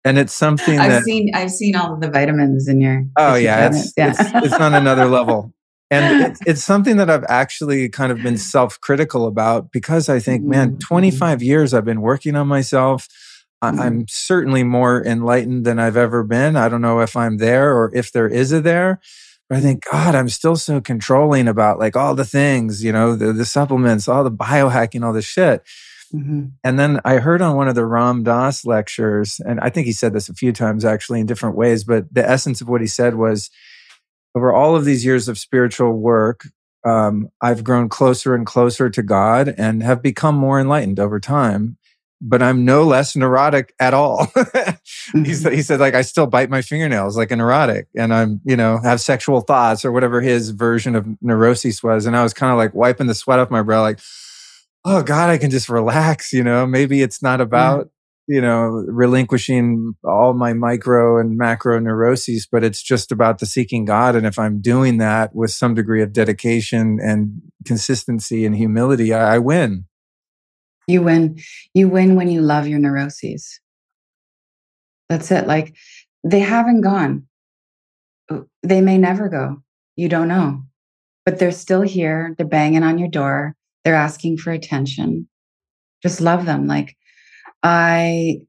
And 0.06 0.18
it's 0.18 0.34
something 0.34 0.80
I've 0.80 0.92
that, 0.92 1.04
seen. 1.04 1.32
I've 1.34 1.52
seen 1.52 1.76
all 1.76 1.94
of 1.94 2.02
the 2.02 2.10
vitamins 2.10 2.68
in 2.68 2.80
your. 2.80 3.04
Oh 3.18 3.36
yeah, 3.36 3.68
it's, 3.68 3.94
yeah. 3.98 4.12
It's, 4.12 4.20
it's 4.46 4.54
on 4.54 4.74
another 4.74 5.06
level 5.06 5.54
and 5.92 6.22
it's, 6.26 6.40
it's, 6.46 6.64
something 6.64 6.98
that 6.98 7.10
I've 7.10 7.26
actually 7.28 7.90
kind 7.90 8.12
of 8.12 8.22
been 8.22 8.38
self 8.38 8.80
critical 8.80 9.28
about 9.28 9.72
because 9.72 10.10
I 10.10 10.20
think, 10.20 10.44
man, 10.44 10.72
mm-hmm. 10.72 10.78
25 10.80 11.44
years 11.44 11.74
I've 11.74 11.86
been 11.86 12.02
working 12.02 12.36
on 12.36 12.48
myself. 12.48 13.08
Mm-hmm. 13.64 13.80
I'm 13.80 14.08
certainly 14.08 14.64
more 14.64 15.06
enlightened 15.06 15.66
than 15.66 15.80
I've 15.80 15.98
ever 15.98 16.24
been. 16.24 16.56
I 16.56 16.70
don't 16.70 16.82
know 16.82 17.02
if 17.02 17.18
I'm 17.18 17.38
there 17.38 17.76
or 17.76 17.94
if 17.94 18.12
there 18.12 18.28
is 18.28 18.52
a 18.52 18.62
there. 18.62 19.02
But 19.50 19.58
I 19.58 19.62
think, 19.62 19.84
God, 19.92 20.14
I'm 20.14 20.30
still 20.30 20.56
so 20.56 20.80
controlling 20.80 21.48
about 21.48 21.80
like 21.80 21.98
all 21.98 22.14
the 22.14 22.24
things, 22.24 22.84
you 22.84 22.92
know, 22.92 23.16
the, 23.16 23.34
the 23.34 23.46
supplements, 23.46 24.08
all 24.08 24.24
the 24.24 24.32
biohacking, 24.32 25.04
all 25.04 25.12
the 25.12 25.24
shit. 25.24 25.64
Mm-hmm. 26.14 26.48
And 26.64 26.80
then 26.80 27.00
I 27.06 27.18
heard 27.18 27.42
on 27.42 27.56
one 27.56 27.68
of 27.68 27.76
the 27.76 27.86
Ram 27.86 28.24
Dass 28.24 28.66
lectures, 28.66 29.40
and 29.46 29.60
I 29.60 29.70
think 29.70 29.86
he 29.86 29.94
said 29.94 30.14
this 30.14 30.30
a 30.30 30.34
few 30.34 30.52
times 30.52 30.86
actually 30.86 31.20
in 31.20 31.26
different 31.26 31.56
ways, 31.56 31.84
but 31.84 32.14
the 32.14 32.28
essence 32.28 32.62
of 32.62 32.70
what 32.70 32.82
he 32.82 32.88
said 32.88 33.16
was 33.16 33.50
over 34.36 34.54
all 34.54 34.76
of 34.76 34.86
these 34.86 35.06
years 35.06 35.28
of 35.28 35.38
spiritual 35.38 35.94
work, 35.94 36.48
um, 36.86 37.30
I've 37.42 37.64
grown 37.64 37.90
closer 37.90 38.36
and 38.36 38.46
closer 38.46 38.90
to 38.90 39.04
God 39.04 39.54
and 39.58 39.84
have 39.84 40.02
become 40.02 40.36
more 40.36 40.60
enlightened 40.60 41.00
over 41.00 41.20
time. 41.20 41.78
But 42.22 42.42
I'm 42.42 42.66
no 42.66 42.84
less 42.84 43.16
neurotic 43.16 43.74
at 43.80 43.94
all. 43.94 44.30
he, 45.14 45.34
said, 45.34 45.54
he 45.54 45.62
said, 45.62 45.80
like, 45.80 45.94
I 45.94 46.02
still 46.02 46.28
bite 46.28 46.50
my 46.50 46.62
fingernails 46.62 47.16
like 47.16 47.32
a 47.32 47.36
neurotic 47.38 47.88
and 47.96 48.14
I'm, 48.14 48.42
you 48.44 48.58
know, 48.58 48.78
have 48.84 49.00
sexual 49.00 49.40
thoughts 49.40 49.86
or 49.86 49.94
whatever 49.94 50.20
his 50.20 50.50
version 50.50 50.96
of 50.96 51.08
neurosis 51.22 51.82
was. 51.82 52.06
And 52.06 52.18
I 52.18 52.24
was 52.24 52.34
kind 52.34 52.52
of 52.52 52.58
like 52.58 52.74
wiping 52.74 53.08
the 53.08 53.16
sweat 53.16 53.40
off 53.40 53.50
my 53.50 53.62
brow, 53.62 53.82
like, 53.82 54.00
oh 54.86 55.04
God, 55.04 55.30
I 55.30 55.38
can 55.38 55.50
just 55.50 55.70
relax, 55.70 56.34
you 56.34 56.44
know, 56.44 56.66
maybe 56.66 57.02
it's 57.02 57.22
not 57.22 57.42
about 57.42 57.90
you 58.30 58.40
know, 58.40 58.86
relinquishing 58.88 59.96
all 60.04 60.36
my 60.36 60.54
micro 60.54 61.20
and 61.20 61.36
macro 61.36 61.80
neuroses, 61.80 62.48
but 62.50 62.64
it's 62.64 62.84
just 62.84 63.12
about 63.12 63.40
the 63.40 63.48
seeking 63.48 63.86
God. 63.86 64.16
And 64.16 64.28
if 64.28 64.38
I'm 64.38 64.62
doing 64.62 65.00
that 65.00 65.34
with 65.34 65.50
some 65.50 65.74
degree 65.74 66.04
of 66.04 66.14
dedication 66.14 67.00
and 67.02 67.42
consistency 67.66 68.46
and 68.46 68.56
humility, 68.56 69.16
I, 69.16 69.36
I 69.36 69.40
win. 69.40 69.86
You 70.88 71.02
win. 71.02 71.40
You 71.74 71.90
win 71.90 72.16
when 72.16 72.30
you 72.30 72.42
love 72.42 72.68
your 72.68 72.78
neuroses. 72.78 73.60
That's 75.10 75.32
it. 75.32 75.48
Like 75.48 75.76
they 76.24 76.42
haven't 76.42 76.82
gone. 76.82 77.26
They 78.62 78.82
may 78.82 79.00
never 79.00 79.28
go. 79.28 79.64
You 79.96 80.08
don't 80.08 80.28
know. 80.28 80.66
But 81.26 81.40
they're 81.40 81.52
still 81.52 81.82
here. 81.82 82.36
They're 82.38 82.46
banging 82.46 82.84
on 82.84 83.00
your 83.00 83.10
door. 83.10 83.56
They're 83.90 83.96
asking 83.96 84.38
for 84.38 84.52
attention. 84.52 85.28
Just 86.04 86.22
love 86.22 86.46
them. 86.46 86.68
Like 86.68 86.96
I 87.64 88.42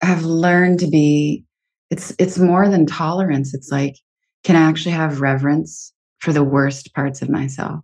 have 0.00 0.24
learned 0.24 0.78
to 0.78 0.86
be 0.86 1.44
it's 1.90 2.14
it's 2.16 2.38
more 2.38 2.68
than 2.68 2.86
tolerance. 2.86 3.54
It's 3.54 3.72
like 3.72 3.96
can 4.44 4.54
I 4.54 4.60
actually 4.60 4.92
have 4.92 5.20
reverence 5.20 5.92
for 6.20 6.32
the 6.32 6.44
worst 6.44 6.94
parts 6.94 7.22
of 7.22 7.28
myself? 7.28 7.80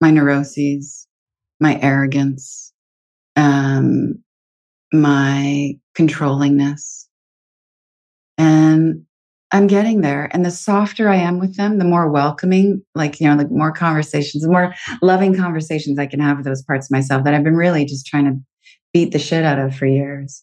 My 0.00 0.12
neuroses, 0.12 1.08
my 1.58 1.76
arrogance, 1.80 2.72
um, 3.34 4.22
my 4.92 5.72
controllingness. 5.98 7.06
And 8.38 9.06
I'm 9.52 9.68
getting 9.68 10.00
there. 10.00 10.28
And 10.32 10.44
the 10.44 10.50
softer 10.50 11.08
I 11.08 11.16
am 11.16 11.38
with 11.38 11.56
them, 11.56 11.78
the 11.78 11.84
more 11.84 12.10
welcoming, 12.10 12.82
like, 12.94 13.20
you 13.20 13.28
know, 13.28 13.36
like 13.36 13.50
more 13.50 13.72
conversations, 13.72 14.42
the 14.42 14.50
more 14.50 14.74
loving 15.02 15.36
conversations 15.36 15.98
I 15.98 16.06
can 16.06 16.20
have 16.20 16.38
with 16.38 16.46
those 16.46 16.62
parts 16.62 16.86
of 16.86 16.90
myself 16.90 17.24
that 17.24 17.34
I've 17.34 17.44
been 17.44 17.56
really 17.56 17.84
just 17.84 18.06
trying 18.06 18.24
to 18.24 18.38
beat 18.92 19.12
the 19.12 19.18
shit 19.18 19.44
out 19.44 19.58
of 19.58 19.74
for 19.74 19.86
years, 19.86 20.42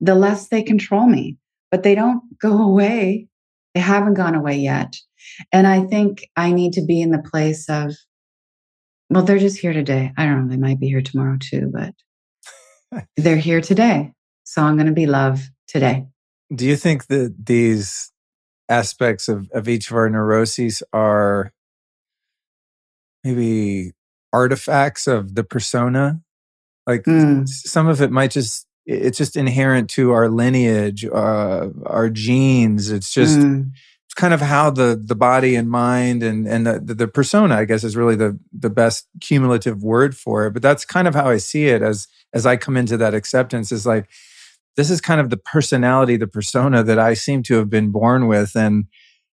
the 0.00 0.14
less 0.14 0.48
they 0.48 0.62
control 0.62 1.06
me. 1.06 1.36
But 1.70 1.82
they 1.82 1.94
don't 1.94 2.22
go 2.40 2.62
away. 2.62 3.28
They 3.74 3.80
haven't 3.80 4.14
gone 4.14 4.34
away 4.34 4.58
yet. 4.58 4.94
And 5.52 5.66
I 5.66 5.84
think 5.84 6.26
I 6.36 6.52
need 6.52 6.74
to 6.74 6.84
be 6.84 7.02
in 7.02 7.10
the 7.10 7.22
place 7.22 7.68
of, 7.68 7.94
well, 9.10 9.22
they're 9.22 9.38
just 9.38 9.58
here 9.58 9.72
today. 9.72 10.12
I 10.16 10.24
don't 10.24 10.46
know. 10.46 10.50
They 10.50 10.60
might 10.60 10.80
be 10.80 10.88
here 10.88 11.02
tomorrow 11.02 11.36
too, 11.38 11.70
but 11.72 13.04
they're 13.16 13.36
here 13.36 13.60
today. 13.60 14.12
So 14.44 14.62
I'm 14.62 14.76
going 14.76 14.86
to 14.86 14.92
be 14.92 15.06
love 15.06 15.42
today. 15.66 16.06
Do 16.54 16.64
you 16.64 16.76
think 16.76 17.08
that 17.08 17.34
these 17.44 18.10
aspects 18.68 19.28
of, 19.28 19.50
of 19.52 19.68
each 19.68 19.90
of 19.90 19.96
our 19.96 20.10
neuroses 20.10 20.82
are 20.92 21.52
maybe 23.24 23.92
artifacts 24.32 25.06
of 25.06 25.34
the 25.34 25.44
persona 25.44 26.20
like 26.88 27.02
mm. 27.02 27.46
some 27.46 27.86
of 27.86 28.00
it 28.00 28.10
might 28.10 28.30
just 28.30 28.66
it's 28.86 29.18
just 29.18 29.36
inherent 29.36 29.90
to 29.90 30.12
our 30.12 30.30
lineage, 30.30 31.04
uh, 31.04 31.68
our 31.84 32.08
genes. 32.08 32.90
It's 32.90 33.12
just 33.12 33.38
mm. 33.38 33.70
it's 34.06 34.14
kind 34.14 34.32
of 34.32 34.40
how 34.40 34.70
the 34.70 35.00
the 35.00 35.14
body 35.14 35.54
and 35.54 35.70
mind 35.70 36.22
and 36.22 36.48
and 36.48 36.66
the, 36.66 36.94
the 36.94 37.06
persona, 37.06 37.56
I 37.56 37.66
guess, 37.66 37.84
is 37.84 37.94
really 37.94 38.16
the 38.16 38.38
the 38.50 38.70
best 38.70 39.06
cumulative 39.20 39.82
word 39.82 40.16
for 40.16 40.46
it. 40.46 40.52
But 40.52 40.62
that's 40.62 40.86
kind 40.86 41.06
of 41.06 41.14
how 41.14 41.28
I 41.28 41.36
see 41.36 41.66
it 41.66 41.82
as 41.82 42.08
as 42.32 42.46
I 42.46 42.56
come 42.56 42.78
into 42.78 42.96
that 42.96 43.12
acceptance. 43.12 43.70
Is 43.70 43.84
like 43.84 44.08
this 44.78 44.90
is 44.90 45.00
kind 45.00 45.20
of 45.20 45.28
the 45.28 45.36
personality, 45.36 46.16
the 46.16 46.28
persona 46.28 46.84
that 46.84 47.00
I 47.00 47.14
seem 47.14 47.42
to 47.42 47.56
have 47.56 47.68
been 47.68 47.90
born 47.90 48.28
with, 48.28 48.54
and 48.54 48.84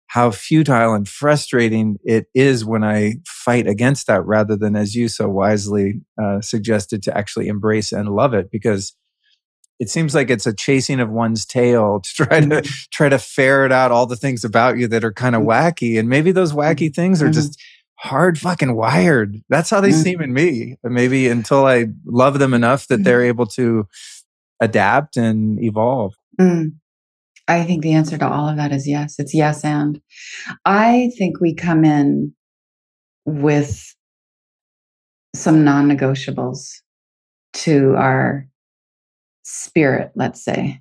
how 0.07 0.31
futile 0.31 0.95
and 0.95 1.07
frustrating 1.07 1.99
it 2.03 2.29
is 2.35 2.65
when 2.65 2.83
I 2.83 3.16
fight 3.27 3.66
against 3.66 4.07
that 4.07 4.25
rather 4.25 4.57
than, 4.57 4.75
as 4.75 4.95
you 4.95 5.07
so 5.07 5.29
wisely 5.29 6.01
uh, 6.21 6.41
suggested, 6.41 7.03
to 7.03 7.16
actually 7.16 7.49
embrace 7.49 7.93
and 7.93 8.09
love 8.09 8.33
it 8.33 8.51
because 8.51 8.97
it 9.79 9.91
seems 9.91 10.15
like 10.15 10.31
it's 10.31 10.47
a 10.47 10.55
chasing 10.55 10.99
of 10.99 11.11
one's 11.11 11.45
tail 11.45 12.01
to 12.01 12.11
try 12.15 12.41
to 12.41 12.47
mm-hmm. 12.47 12.73
try 12.91 13.11
to 13.11 13.19
ferret 13.19 13.71
out 13.71 13.93
all 13.93 14.07
the 14.07 14.16
things 14.16 14.45
about 14.45 14.79
you 14.79 14.89
that 14.89 15.05
are 15.05 15.12
kind 15.12 15.35
of 15.35 15.43
mm-hmm. 15.43 15.51
wacky 15.51 15.99
and 15.99 16.09
maybe 16.09 16.33
those 16.33 16.55
wacky 16.55 16.87
mm-hmm. 16.87 16.95
things 16.95 17.21
are 17.21 17.31
just 17.31 17.61
hard 17.97 18.39
fucking 18.39 18.75
wired 18.77 19.37
that's 19.49 19.71
how 19.71 19.81
they 19.81 19.93
seem 19.93 20.21
in 20.21 20.33
me 20.33 20.77
maybe 20.83 21.29
until 21.29 21.65
i 21.65 21.87
love 22.05 22.39
them 22.39 22.53
enough 22.53 22.87
that 22.89 23.03
they're 23.03 23.25
able 23.25 23.47
to 23.47 23.87
adapt 24.60 25.16
and 25.16 25.62
evolve 25.62 26.14
mm. 26.40 26.70
I 27.47 27.64
think 27.64 27.82
the 27.82 27.93
answer 27.93 28.16
to 28.16 28.28
all 28.28 28.48
of 28.48 28.56
that 28.56 28.72
is 28.72 28.89
yes. 28.89 29.16
It's 29.18 29.35
yes 29.35 29.64
and. 29.64 30.01
I 30.64 31.10
think 31.18 31.40
we 31.40 31.55
come 31.55 31.85
in 31.85 32.35
with 33.26 33.94
some 35.35 35.64
non 35.64 35.89
negotiables 35.89 36.81
to 37.55 37.94
our 37.97 38.47
spirit, 39.43 40.12
let's 40.14 40.43
say. 40.43 40.81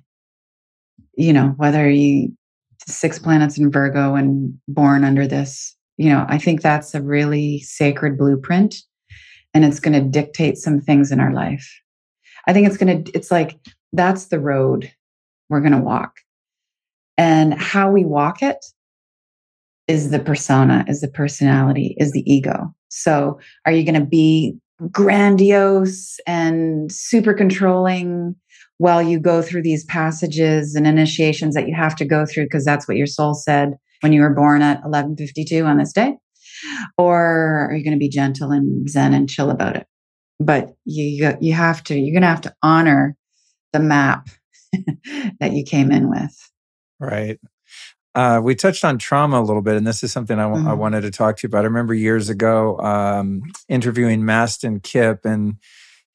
You 1.16 1.32
know, 1.32 1.54
whether 1.58 1.88
you 1.88 2.32
six 2.86 3.18
planets 3.18 3.58
in 3.58 3.70
Virgo 3.70 4.14
and 4.14 4.58
born 4.66 5.04
under 5.04 5.26
this, 5.26 5.76
you 5.96 6.08
know, 6.08 6.24
I 6.28 6.38
think 6.38 6.60
that's 6.60 6.94
a 6.94 7.02
really 7.02 7.60
sacred 7.60 8.18
blueprint 8.18 8.76
and 9.52 9.64
it's 9.64 9.80
going 9.80 9.94
to 9.94 10.08
dictate 10.08 10.56
some 10.58 10.80
things 10.80 11.12
in 11.12 11.20
our 11.20 11.32
life. 11.32 11.80
I 12.46 12.52
think 12.52 12.66
it's 12.66 12.76
going 12.76 13.04
to, 13.04 13.12
it's 13.12 13.30
like 13.30 13.58
that's 13.92 14.26
the 14.26 14.40
road 14.40 14.90
we're 15.48 15.60
going 15.60 15.72
to 15.72 15.78
walk. 15.78 16.18
And 17.16 17.54
how 17.54 17.90
we 17.90 18.04
walk 18.04 18.42
it 18.42 18.64
is 19.86 20.10
the 20.10 20.18
persona, 20.18 20.84
is 20.88 21.00
the 21.00 21.08
personality, 21.08 21.94
is 21.98 22.12
the 22.12 22.30
ego. 22.30 22.74
So 22.88 23.38
are 23.66 23.72
you 23.72 23.84
going 23.84 24.00
to 24.00 24.06
be 24.06 24.56
grandiose 24.90 26.18
and 26.26 26.90
super 26.90 27.34
controlling 27.34 28.34
while 28.78 29.02
you 29.02 29.20
go 29.20 29.40
through 29.40 29.62
these 29.62 29.84
passages 29.84 30.74
and 30.74 30.86
initiations 30.86 31.54
that 31.54 31.68
you 31.68 31.74
have 31.74 31.94
to 31.96 32.04
go 32.04 32.26
through 32.26 32.44
because 32.44 32.64
that's 32.64 32.88
what 32.88 32.96
your 32.96 33.06
soul 33.06 33.34
said 33.34 33.74
when 34.00 34.12
you 34.12 34.20
were 34.20 34.34
born 34.34 34.62
at 34.62 34.82
1152 34.82 35.64
on 35.64 35.78
this 35.78 35.92
day? 35.92 36.16
Or 36.98 37.68
are 37.70 37.74
you 37.74 37.84
going 37.84 37.92
to 37.92 37.98
be 37.98 38.08
gentle 38.08 38.50
and 38.50 38.88
zen 38.88 39.14
and 39.14 39.28
chill 39.28 39.50
about 39.50 39.76
it? 39.76 39.86
But 40.40 40.74
you 40.84 41.36
you 41.40 41.52
have 41.52 41.82
to 41.84 41.98
you're 41.98 42.12
going 42.12 42.22
to 42.22 42.28
have 42.28 42.40
to 42.42 42.54
honor 42.62 43.16
the 43.72 43.80
map 43.80 44.28
that 45.40 45.52
you 45.52 45.64
came 45.64 45.90
in 45.90 46.10
with. 46.10 46.50
Right. 46.98 47.38
Uh, 48.14 48.40
we 48.42 48.54
touched 48.54 48.84
on 48.84 48.96
trauma 48.96 49.40
a 49.40 49.42
little 49.42 49.62
bit, 49.62 49.76
and 49.76 49.86
this 49.86 50.04
is 50.04 50.12
something 50.12 50.38
I, 50.38 50.44
w- 50.44 50.62
mm-hmm. 50.62 50.70
I 50.70 50.74
wanted 50.74 51.00
to 51.00 51.10
talk 51.10 51.36
to 51.36 51.46
you 51.46 51.48
about. 51.48 51.62
I 51.62 51.66
remember 51.66 51.94
years 51.94 52.28
ago 52.28 52.78
um, 52.78 53.42
interviewing 53.68 54.20
Mastin 54.20 54.80
Kipp, 54.80 55.24
and 55.24 55.56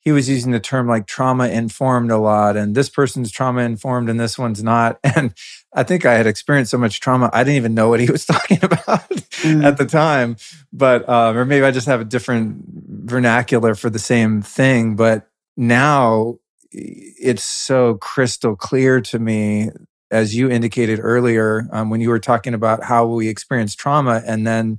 he 0.01 0.11
was 0.11 0.29
using 0.29 0.51
the 0.51 0.59
term 0.59 0.87
like 0.87 1.07
trauma 1.07 1.47
informed 1.47 2.11
a 2.11 2.17
lot 2.17 2.55
and 2.55 2.73
this 2.73 2.89
person's 2.89 3.31
trauma 3.31 3.61
informed 3.61 4.09
and 4.09 4.19
this 4.19 4.37
one's 4.37 4.63
not. 4.63 4.99
And 5.15 5.33
i 5.73 5.83
think 5.83 6.05
i 6.05 6.15
had 6.15 6.25
experienced 6.25 6.71
so 6.71 6.79
much 6.79 6.99
trauma 6.99 7.29
i 7.31 7.43
didn't 7.43 7.57
even 7.57 7.75
know 7.75 7.89
what 7.89 7.99
he 7.99 8.09
was 8.09 8.25
talking 8.33 8.57
about 8.63 9.09
mm. 9.43 9.63
at 9.63 9.77
the 9.77 9.85
time. 9.85 10.37
But 10.71 11.07
um, 11.07 11.37
or 11.37 11.45
maybe 11.45 11.65
i 11.65 11.71
just 11.71 11.87
have 11.87 12.01
a 12.01 12.05
different 12.05 12.63
vernacular 12.65 13.75
for 13.75 13.89
the 13.89 13.99
same 13.99 14.41
thing. 14.41 14.95
But 14.95 15.29
now 15.57 16.39
it's 16.71 17.43
so 17.43 17.95
crystal 17.95 18.55
clear 18.55 19.01
to 19.01 19.19
me 19.19 19.69
as 20.11 20.35
you 20.35 20.49
indicated 20.49 20.99
earlier 21.01 21.67
um, 21.71 21.89
when 21.89 22.01
you 22.01 22.09
were 22.09 22.19
talking 22.19 22.53
about 22.53 22.83
how 22.83 23.05
we 23.05 23.27
experience 23.27 23.75
trauma 23.75 24.21
and 24.25 24.45
then 24.45 24.77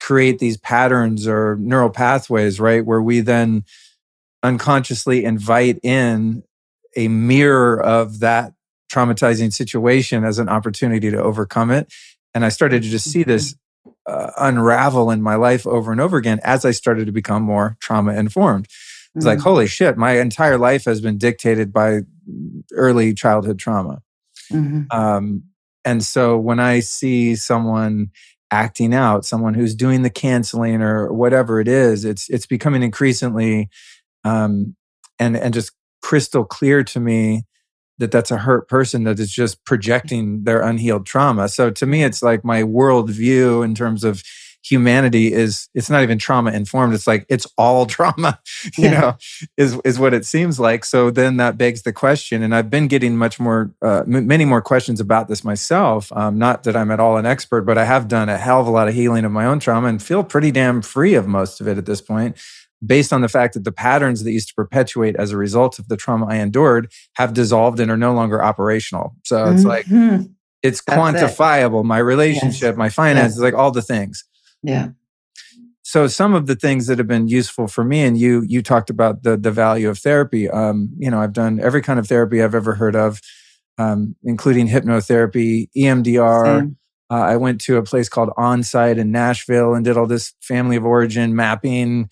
create 0.00 0.38
these 0.38 0.56
patterns 0.56 1.26
or 1.26 1.56
neural 1.56 1.90
pathways 1.90 2.58
right 2.58 2.86
where 2.86 3.02
we 3.02 3.20
then 3.20 3.64
unconsciously 4.42 5.24
invite 5.24 5.78
in 5.82 6.42
a 6.96 7.08
mirror 7.08 7.80
of 7.80 8.20
that 8.20 8.54
traumatizing 8.90 9.52
situation 9.52 10.24
as 10.24 10.38
an 10.38 10.48
opportunity 10.48 11.10
to 11.10 11.22
overcome 11.22 11.70
it. 11.70 11.92
And 12.34 12.44
I 12.44 12.48
started 12.48 12.82
to 12.82 12.88
just 12.88 13.10
see 13.10 13.22
this 13.22 13.54
uh, 14.06 14.30
unravel 14.38 15.10
in 15.10 15.22
my 15.22 15.36
life 15.36 15.66
over 15.66 15.92
and 15.92 16.00
over 16.00 16.16
again 16.16 16.40
as 16.42 16.64
I 16.64 16.72
started 16.72 17.06
to 17.06 17.12
become 17.12 17.42
more 17.42 17.76
trauma 17.80 18.14
informed. 18.14 18.66
It's 18.66 19.24
mm-hmm. 19.24 19.26
like, 19.26 19.38
holy 19.40 19.66
shit, 19.66 19.96
my 19.96 20.18
entire 20.20 20.58
life 20.58 20.84
has 20.84 21.00
been 21.00 21.18
dictated 21.18 21.72
by 21.72 22.00
early 22.72 23.14
childhood 23.14 23.58
trauma. 23.58 24.02
Mm-hmm. 24.52 24.82
Um, 24.90 25.44
and 25.84 26.02
so 26.02 26.38
when 26.38 26.60
I 26.60 26.80
see 26.80 27.36
someone 27.36 28.10
acting 28.50 28.94
out, 28.94 29.24
someone 29.24 29.54
who's 29.54 29.74
doing 29.74 30.02
the 30.02 30.10
canceling 30.10 30.82
or 30.82 31.12
whatever 31.12 31.60
it 31.60 31.68
is, 31.68 32.04
it's 32.04 32.28
it's 32.28 32.46
becoming 32.46 32.82
increasingly 32.82 33.68
um, 34.24 34.76
and 35.18 35.36
and 35.36 35.54
just 35.54 35.72
crystal 36.02 36.44
clear 36.44 36.82
to 36.84 37.00
me 37.00 37.44
that 37.98 38.10
that's 38.10 38.30
a 38.30 38.38
hurt 38.38 38.68
person 38.68 39.04
that 39.04 39.20
is 39.20 39.30
just 39.30 39.64
projecting 39.64 40.44
their 40.44 40.62
unhealed 40.62 41.06
trauma. 41.06 41.48
So 41.48 41.70
to 41.70 41.86
me, 41.86 42.02
it's 42.02 42.22
like 42.22 42.44
my 42.44 42.62
worldview 42.62 43.64
in 43.64 43.74
terms 43.74 44.04
of 44.04 44.22
humanity 44.62 45.32
is 45.32 45.68
it's 45.74 45.88
not 45.88 46.02
even 46.02 46.18
trauma 46.18 46.50
informed. 46.50 46.94
It's 46.94 47.06
like 47.06 47.24
it's 47.28 47.46
all 47.56 47.86
trauma, 47.94 48.40
you 48.76 48.84
yeah. 48.84 49.00
know, 49.00 49.16
is 49.56 49.78
is 49.84 49.98
what 49.98 50.14
it 50.14 50.24
seems 50.24 50.58
like. 50.58 50.84
So 50.84 51.10
then 51.10 51.36
that 51.36 51.56
begs 51.56 51.82
the 51.82 51.92
question, 51.92 52.42
and 52.42 52.54
I've 52.54 52.70
been 52.70 52.88
getting 52.88 53.16
much 53.16 53.38
more, 53.38 53.72
uh, 53.82 54.00
m- 54.00 54.26
many 54.26 54.44
more 54.44 54.62
questions 54.62 55.00
about 55.00 55.28
this 55.28 55.44
myself. 55.44 56.10
Um, 56.12 56.38
not 56.38 56.64
that 56.64 56.76
I'm 56.76 56.90
at 56.90 57.00
all 57.00 57.16
an 57.16 57.26
expert, 57.26 57.62
but 57.62 57.78
I 57.78 57.84
have 57.84 58.08
done 58.08 58.28
a 58.28 58.38
hell 58.38 58.60
of 58.60 58.66
a 58.66 58.70
lot 58.70 58.88
of 58.88 58.94
healing 58.94 59.24
of 59.24 59.32
my 59.32 59.46
own 59.46 59.60
trauma 59.60 59.88
and 59.88 60.02
feel 60.02 60.24
pretty 60.24 60.50
damn 60.50 60.82
free 60.82 61.14
of 61.14 61.26
most 61.26 61.60
of 61.60 61.68
it 61.68 61.78
at 61.78 61.86
this 61.86 62.00
point 62.00 62.36
based 62.84 63.12
on 63.12 63.20
the 63.20 63.28
fact 63.28 63.54
that 63.54 63.64
the 63.64 63.72
patterns 63.72 64.24
that 64.24 64.32
used 64.32 64.48
to 64.48 64.54
perpetuate 64.54 65.16
as 65.16 65.32
a 65.32 65.36
result 65.36 65.78
of 65.78 65.88
the 65.88 65.96
trauma 65.96 66.26
I 66.26 66.36
endured 66.36 66.90
have 67.14 67.34
dissolved 67.34 67.80
and 67.80 67.90
are 67.90 67.96
no 67.96 68.14
longer 68.14 68.42
operational. 68.42 69.16
So 69.24 69.50
it's 69.50 69.64
mm-hmm. 69.64 69.68
like, 69.68 69.86
it's 70.62 70.82
That's 70.82 70.98
quantifiable. 70.98 71.80
It. 71.80 71.84
My 71.84 71.98
relationship, 71.98 72.72
yes. 72.72 72.76
my 72.76 72.88
finances, 72.88 73.38
yes. 73.38 73.42
like 73.42 73.54
all 73.54 73.70
the 73.70 73.82
things. 73.82 74.24
Yeah. 74.62 74.88
So 75.82 76.06
some 76.06 76.34
of 76.34 76.46
the 76.46 76.54
things 76.54 76.86
that 76.86 76.98
have 76.98 77.08
been 77.08 77.26
useful 77.26 77.66
for 77.66 77.82
me, 77.82 78.02
and 78.02 78.16
you 78.16 78.44
you 78.46 78.62
talked 78.62 78.90
about 78.90 79.24
the 79.24 79.36
the 79.36 79.50
value 79.50 79.88
of 79.88 79.98
therapy. 79.98 80.48
Um, 80.48 80.90
you 80.96 81.10
know, 81.10 81.20
I've 81.20 81.32
done 81.32 81.58
every 81.58 81.82
kind 81.82 81.98
of 81.98 82.06
therapy 82.06 82.42
I've 82.42 82.54
ever 82.54 82.74
heard 82.74 82.94
of, 82.94 83.20
um, 83.76 84.14
including 84.22 84.68
hypnotherapy, 84.68 85.68
EMDR. 85.76 86.76
Uh, 87.10 87.14
I 87.14 87.36
went 87.36 87.60
to 87.62 87.76
a 87.76 87.82
place 87.82 88.08
called 88.08 88.30
Onsite 88.38 88.98
in 88.98 89.10
Nashville 89.10 89.74
and 89.74 89.84
did 89.84 89.96
all 89.96 90.06
this 90.06 90.32
family 90.40 90.76
of 90.76 90.84
origin 90.84 91.34
mapping, 91.34 92.08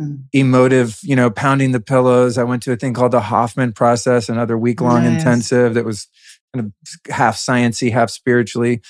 mm. 0.00 0.24
emotive, 0.32 0.98
you 1.02 1.16
know, 1.16 1.30
pounding 1.30 1.72
the 1.72 1.80
pillows. 1.80 2.38
I 2.38 2.44
went 2.44 2.62
to 2.64 2.72
a 2.72 2.76
thing 2.76 2.94
called 2.94 3.12
the 3.12 3.20
Hoffman 3.20 3.72
process, 3.72 4.28
another 4.28 4.56
week 4.56 4.80
long 4.80 5.04
nice. 5.04 5.18
intensive 5.18 5.74
that 5.74 5.84
was 5.84 6.08
kind 6.54 6.66
of 6.66 7.12
half 7.12 7.36
sciency, 7.36 7.92
half 7.92 8.10
spiritually. 8.10 8.80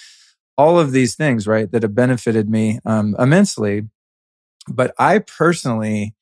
All 0.56 0.78
of 0.78 0.92
these 0.92 1.14
things, 1.14 1.46
right, 1.46 1.70
that 1.70 1.82
have 1.82 1.94
benefited 1.94 2.48
me 2.48 2.80
um, 2.84 3.14
immensely. 3.18 3.88
But 4.68 4.94
I 4.98 5.20
personally, 5.20 6.14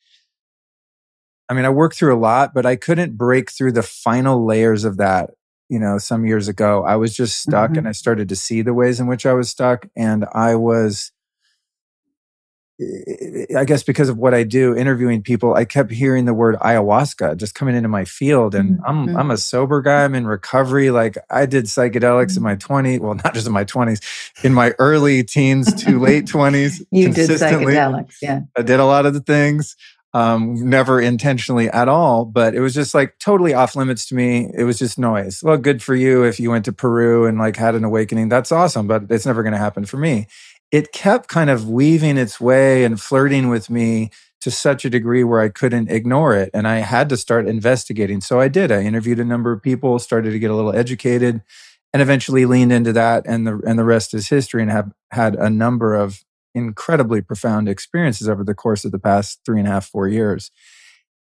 I 1.48 1.54
mean, 1.54 1.64
I 1.64 1.70
worked 1.70 1.96
through 1.96 2.14
a 2.14 2.18
lot, 2.18 2.54
but 2.54 2.66
I 2.66 2.76
couldn't 2.76 3.16
break 3.16 3.50
through 3.50 3.72
the 3.72 3.82
final 3.82 4.44
layers 4.44 4.84
of 4.84 4.98
that. 4.98 5.30
You 5.68 5.80
know, 5.80 5.98
some 5.98 6.24
years 6.24 6.46
ago, 6.46 6.84
I 6.84 6.94
was 6.94 7.16
just 7.16 7.38
stuck 7.38 7.70
mm-hmm. 7.70 7.78
and 7.78 7.88
I 7.88 7.92
started 7.92 8.28
to 8.28 8.36
see 8.36 8.62
the 8.62 8.74
ways 8.74 9.00
in 9.00 9.08
which 9.08 9.26
I 9.26 9.32
was 9.32 9.50
stuck. 9.50 9.86
And 9.96 10.24
I 10.32 10.54
was 10.54 11.10
I 12.78 13.64
guess 13.64 13.82
because 13.82 14.10
of 14.10 14.18
what 14.18 14.34
I 14.34 14.42
do, 14.42 14.76
interviewing 14.76 15.22
people, 15.22 15.54
I 15.54 15.64
kept 15.64 15.90
hearing 15.90 16.26
the 16.26 16.34
word 16.34 16.56
ayahuasca 16.56 17.38
just 17.38 17.54
coming 17.54 17.74
into 17.74 17.88
my 17.88 18.04
field. 18.04 18.54
And 18.54 18.78
mm-hmm. 18.78 18.84
I'm 18.86 19.16
I'm 19.16 19.30
a 19.30 19.38
sober 19.38 19.80
guy. 19.80 20.04
I'm 20.04 20.14
in 20.14 20.26
recovery. 20.26 20.90
Like 20.90 21.16
I 21.30 21.46
did 21.46 21.64
psychedelics 21.64 22.36
mm-hmm. 22.36 22.38
in 22.38 22.42
my 22.42 22.56
20s. 22.56 23.00
Well, 23.00 23.14
not 23.14 23.32
just 23.32 23.46
in 23.46 23.54
my 23.54 23.64
20s, 23.64 24.44
in 24.44 24.52
my 24.52 24.74
early 24.78 25.24
teens 25.24 25.72
to 25.84 25.98
late 26.00 26.26
20s. 26.26 26.84
you 26.90 27.10
did 27.12 27.30
psychedelics, 27.30 28.16
yeah. 28.20 28.42
I 28.56 28.62
did 28.62 28.78
a 28.78 28.84
lot 28.84 29.06
of 29.06 29.14
the 29.14 29.20
things. 29.20 29.76
Um, 30.12 30.70
never 30.70 30.98
intentionally 30.98 31.68
at 31.68 31.88
all, 31.88 32.24
but 32.24 32.54
it 32.54 32.60
was 32.60 32.72
just 32.72 32.94
like 32.94 33.18
totally 33.18 33.52
off 33.52 33.76
limits 33.76 34.06
to 34.06 34.14
me. 34.14 34.50
It 34.54 34.64
was 34.64 34.78
just 34.78 34.98
noise. 34.98 35.42
Well, 35.42 35.58
good 35.58 35.82
for 35.82 35.94
you 35.94 36.22
if 36.22 36.40
you 36.40 36.50
went 36.50 36.64
to 36.66 36.72
Peru 36.72 37.26
and 37.26 37.36
like 37.38 37.56
had 37.56 37.74
an 37.74 37.84
awakening. 37.84 38.30
That's 38.30 38.50
awesome, 38.50 38.86
but 38.86 39.10
it's 39.10 39.26
never 39.26 39.42
going 39.42 39.52
to 39.52 39.58
happen 39.58 39.84
for 39.84 39.98
me 39.98 40.26
it 40.72 40.92
kept 40.92 41.28
kind 41.28 41.50
of 41.50 41.68
weaving 41.68 42.16
its 42.16 42.40
way 42.40 42.84
and 42.84 43.00
flirting 43.00 43.48
with 43.48 43.70
me 43.70 44.10
to 44.40 44.50
such 44.50 44.84
a 44.84 44.90
degree 44.90 45.24
where 45.24 45.40
I 45.40 45.48
couldn't 45.48 45.90
ignore 45.90 46.34
it. 46.36 46.50
And 46.52 46.68
I 46.68 46.76
had 46.76 47.08
to 47.08 47.16
start 47.16 47.48
investigating. 47.48 48.20
So 48.20 48.40
I 48.40 48.48
did. 48.48 48.70
I 48.70 48.82
interviewed 48.82 49.18
a 49.18 49.24
number 49.24 49.52
of 49.52 49.62
people, 49.62 49.98
started 49.98 50.30
to 50.30 50.38
get 50.38 50.50
a 50.50 50.54
little 50.54 50.74
educated, 50.74 51.42
and 51.92 52.02
eventually 52.02 52.46
leaned 52.46 52.72
into 52.72 52.92
that. 52.92 53.24
And 53.26 53.46
the, 53.46 53.60
and 53.66 53.78
the 53.78 53.84
rest 53.84 54.14
is 54.14 54.28
history 54.28 54.62
and 54.62 54.70
have 54.70 54.92
had 55.10 55.34
a 55.34 55.50
number 55.50 55.94
of 55.94 56.24
incredibly 56.54 57.22
profound 57.22 57.68
experiences 57.68 58.28
over 58.28 58.44
the 58.44 58.54
course 58.54 58.84
of 58.84 58.92
the 58.92 58.98
past 58.98 59.40
three 59.44 59.58
and 59.58 59.68
a 59.68 59.72
half, 59.72 59.86
four 59.86 60.08
years. 60.08 60.50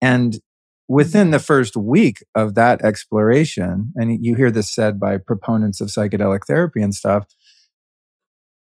And 0.02 0.40
within 0.88 1.26
mm-hmm. 1.26 1.32
the 1.32 1.40
first 1.40 1.78
week 1.78 2.24
of 2.36 2.56
that 2.56 2.84
exploration, 2.84 3.94
and 3.96 4.24
you 4.24 4.36
hear 4.36 4.52
this 4.52 4.70
said 4.70 5.00
by 5.00 5.18
proponents 5.18 5.80
of 5.80 5.90
psychedelic 5.90 6.46
therapy 6.46 6.82
and 6.82 6.94
stuff, 6.94 7.26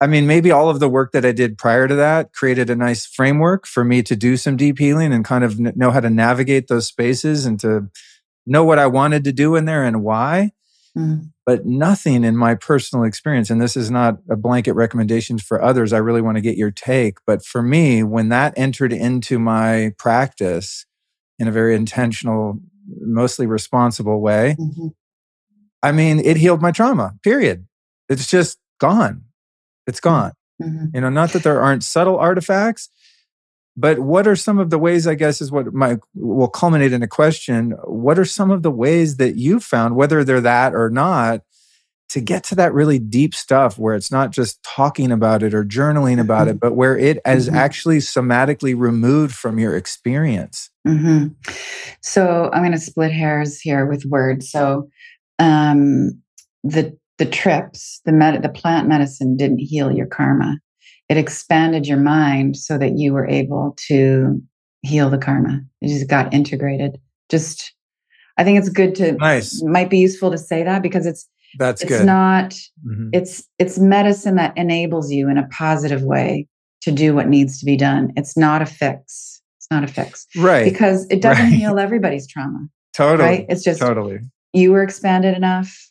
I 0.00 0.06
mean, 0.06 0.26
maybe 0.26 0.50
all 0.50 0.70
of 0.70 0.80
the 0.80 0.88
work 0.88 1.12
that 1.12 1.26
I 1.26 1.32
did 1.32 1.58
prior 1.58 1.86
to 1.86 1.94
that 1.96 2.32
created 2.32 2.70
a 2.70 2.76
nice 2.76 3.04
framework 3.04 3.66
for 3.66 3.84
me 3.84 4.02
to 4.04 4.16
do 4.16 4.38
some 4.38 4.56
deep 4.56 4.78
healing 4.78 5.12
and 5.12 5.24
kind 5.24 5.44
of 5.44 5.60
know 5.60 5.90
how 5.90 6.00
to 6.00 6.08
navigate 6.08 6.68
those 6.68 6.86
spaces 6.86 7.44
and 7.44 7.60
to 7.60 7.90
know 8.46 8.64
what 8.64 8.78
I 8.78 8.86
wanted 8.86 9.24
to 9.24 9.32
do 9.32 9.56
in 9.56 9.66
there 9.66 9.84
and 9.84 10.02
why. 10.02 10.52
Mm. 10.96 11.32
But 11.44 11.66
nothing 11.66 12.24
in 12.24 12.36
my 12.36 12.54
personal 12.54 13.04
experience, 13.04 13.50
and 13.50 13.60
this 13.60 13.76
is 13.76 13.90
not 13.90 14.18
a 14.30 14.36
blanket 14.36 14.72
recommendation 14.72 15.38
for 15.38 15.62
others. 15.62 15.92
I 15.92 15.98
really 15.98 16.22
want 16.22 16.36
to 16.36 16.42
get 16.42 16.56
your 16.56 16.70
take. 16.70 17.18
But 17.26 17.44
for 17.44 17.62
me, 17.62 18.02
when 18.02 18.30
that 18.30 18.54
entered 18.56 18.92
into 18.92 19.38
my 19.38 19.92
practice 19.98 20.86
in 21.38 21.46
a 21.46 21.52
very 21.52 21.76
intentional, 21.76 22.58
mostly 23.00 23.46
responsible 23.46 24.20
way, 24.20 24.56
mm-hmm. 24.58 24.88
I 25.82 25.92
mean, 25.92 26.20
it 26.20 26.38
healed 26.38 26.62
my 26.62 26.72
trauma, 26.72 27.14
period. 27.22 27.66
It's 28.08 28.26
just 28.26 28.58
gone 28.78 29.24
it's 29.90 30.00
gone. 30.00 30.32
Mm-hmm. 30.62 30.86
You 30.94 31.00
know, 31.02 31.10
not 31.10 31.32
that 31.32 31.42
there 31.42 31.60
aren't 31.60 31.84
subtle 31.84 32.16
artifacts, 32.16 32.88
but 33.76 33.98
what 33.98 34.26
are 34.26 34.36
some 34.36 34.58
of 34.58 34.70
the 34.70 34.78
ways, 34.78 35.06
I 35.06 35.14
guess, 35.14 35.40
is 35.40 35.52
what 35.52 35.74
my 35.74 35.98
will 36.14 36.48
culminate 36.48 36.92
in 36.92 37.02
a 37.02 37.08
question. 37.08 37.72
What 37.84 38.18
are 38.18 38.24
some 38.24 38.50
of 38.50 38.62
the 38.62 38.70
ways 38.70 39.16
that 39.18 39.36
you've 39.36 39.64
found, 39.64 39.96
whether 39.96 40.24
they're 40.24 40.40
that 40.40 40.74
or 40.74 40.90
not, 40.90 41.42
to 42.10 42.20
get 42.20 42.42
to 42.42 42.54
that 42.56 42.74
really 42.74 42.98
deep 42.98 43.34
stuff 43.34 43.78
where 43.78 43.94
it's 43.94 44.10
not 44.10 44.32
just 44.32 44.60
talking 44.64 45.12
about 45.12 45.42
it 45.42 45.54
or 45.54 45.64
journaling 45.64 46.20
about 46.20 46.48
mm-hmm. 46.48 46.56
it, 46.56 46.60
but 46.60 46.74
where 46.74 46.98
it 46.98 47.20
is 47.24 47.46
mm-hmm. 47.46 47.56
actually 47.56 47.98
somatically 47.98 48.74
removed 48.76 49.34
from 49.34 49.58
your 49.58 49.76
experience? 49.76 50.70
Mm-hmm. 50.86 51.28
So 52.00 52.50
I'm 52.52 52.62
going 52.62 52.72
to 52.72 52.78
split 52.78 53.12
hairs 53.12 53.60
here 53.60 53.86
with 53.86 54.04
words. 54.04 54.50
So 54.50 54.88
um, 55.38 56.20
the 56.64 56.98
the 57.20 57.26
trips, 57.26 58.00
the 58.06 58.12
med- 58.12 58.42
the 58.42 58.48
plant 58.48 58.88
medicine 58.88 59.36
didn't 59.36 59.58
heal 59.58 59.92
your 59.92 60.06
karma. 60.06 60.58
It 61.10 61.18
expanded 61.18 61.86
your 61.86 61.98
mind 61.98 62.56
so 62.56 62.78
that 62.78 62.96
you 62.96 63.12
were 63.12 63.28
able 63.28 63.76
to 63.88 64.40
heal 64.80 65.10
the 65.10 65.18
karma. 65.18 65.60
It 65.82 65.88
just 65.88 66.08
got 66.08 66.32
integrated. 66.32 66.98
Just, 67.28 67.74
I 68.38 68.42
think 68.42 68.58
it's 68.58 68.70
good 68.70 68.94
to 68.96 69.12
nice. 69.12 69.62
Might 69.62 69.90
be 69.90 69.98
useful 69.98 70.30
to 70.30 70.38
say 70.38 70.62
that 70.62 70.82
because 70.82 71.04
it's 71.04 71.28
that's 71.58 71.82
it's 71.82 71.90
good. 71.90 72.06
not 72.06 72.52
mm-hmm. 72.86 73.08
it's 73.12 73.46
it's 73.58 73.78
medicine 73.78 74.36
that 74.36 74.56
enables 74.56 75.10
you 75.12 75.28
in 75.28 75.36
a 75.36 75.46
positive 75.48 76.02
way 76.02 76.48
to 76.80 76.90
do 76.90 77.14
what 77.14 77.28
needs 77.28 77.58
to 77.58 77.66
be 77.66 77.76
done. 77.76 78.12
It's 78.16 78.34
not 78.34 78.62
a 78.62 78.66
fix. 78.66 79.42
It's 79.58 79.66
not 79.70 79.84
a 79.84 79.88
fix, 79.88 80.26
right? 80.38 80.64
Because 80.64 81.06
it 81.10 81.20
doesn't 81.20 81.44
right. 81.44 81.52
heal 81.52 81.78
everybody's 81.78 82.26
trauma. 82.26 82.66
Totally. 82.94 83.28
Right. 83.28 83.46
It's 83.50 83.62
just 83.62 83.80
totally. 83.80 84.20
You 84.54 84.72
were 84.72 84.82
expanded 84.82 85.36
enough 85.36 85.89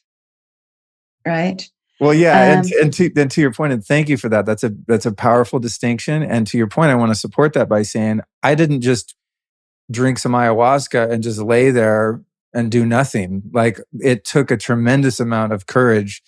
right? 1.25 1.69
Well, 1.99 2.13
yeah, 2.13 2.31
um, 2.31 2.59
and, 2.59 2.71
and 2.71 2.93
to 2.93 3.11
and 3.17 3.31
to 3.31 3.41
your 3.41 3.51
point, 3.51 3.73
and 3.73 3.83
thank 3.83 4.07
you 4.07 4.17
for 4.17 4.29
that. 4.29 4.45
That's 4.45 4.63
a 4.63 4.71
that's 4.87 5.05
a 5.05 5.11
powerful 5.11 5.59
distinction. 5.59 6.23
And 6.23 6.47
to 6.47 6.57
your 6.57 6.67
point, 6.67 6.91
I 6.91 6.95
want 6.95 7.11
to 7.11 7.15
support 7.15 7.53
that 7.53 7.67
by 7.67 7.81
saying 7.81 8.21
I 8.41 8.55
didn't 8.55 8.81
just 8.81 9.15
drink 9.91 10.19
some 10.19 10.31
ayahuasca 10.31 11.11
and 11.11 11.23
just 11.23 11.39
lay 11.39 11.71
there 11.71 12.21
and 12.53 12.71
do 12.71 12.85
nothing. 12.85 13.43
Like 13.53 13.79
it 13.99 14.23
took 14.23 14.51
a 14.51 14.57
tremendous 14.57 15.19
amount 15.19 15.53
of 15.53 15.67
courage 15.67 16.21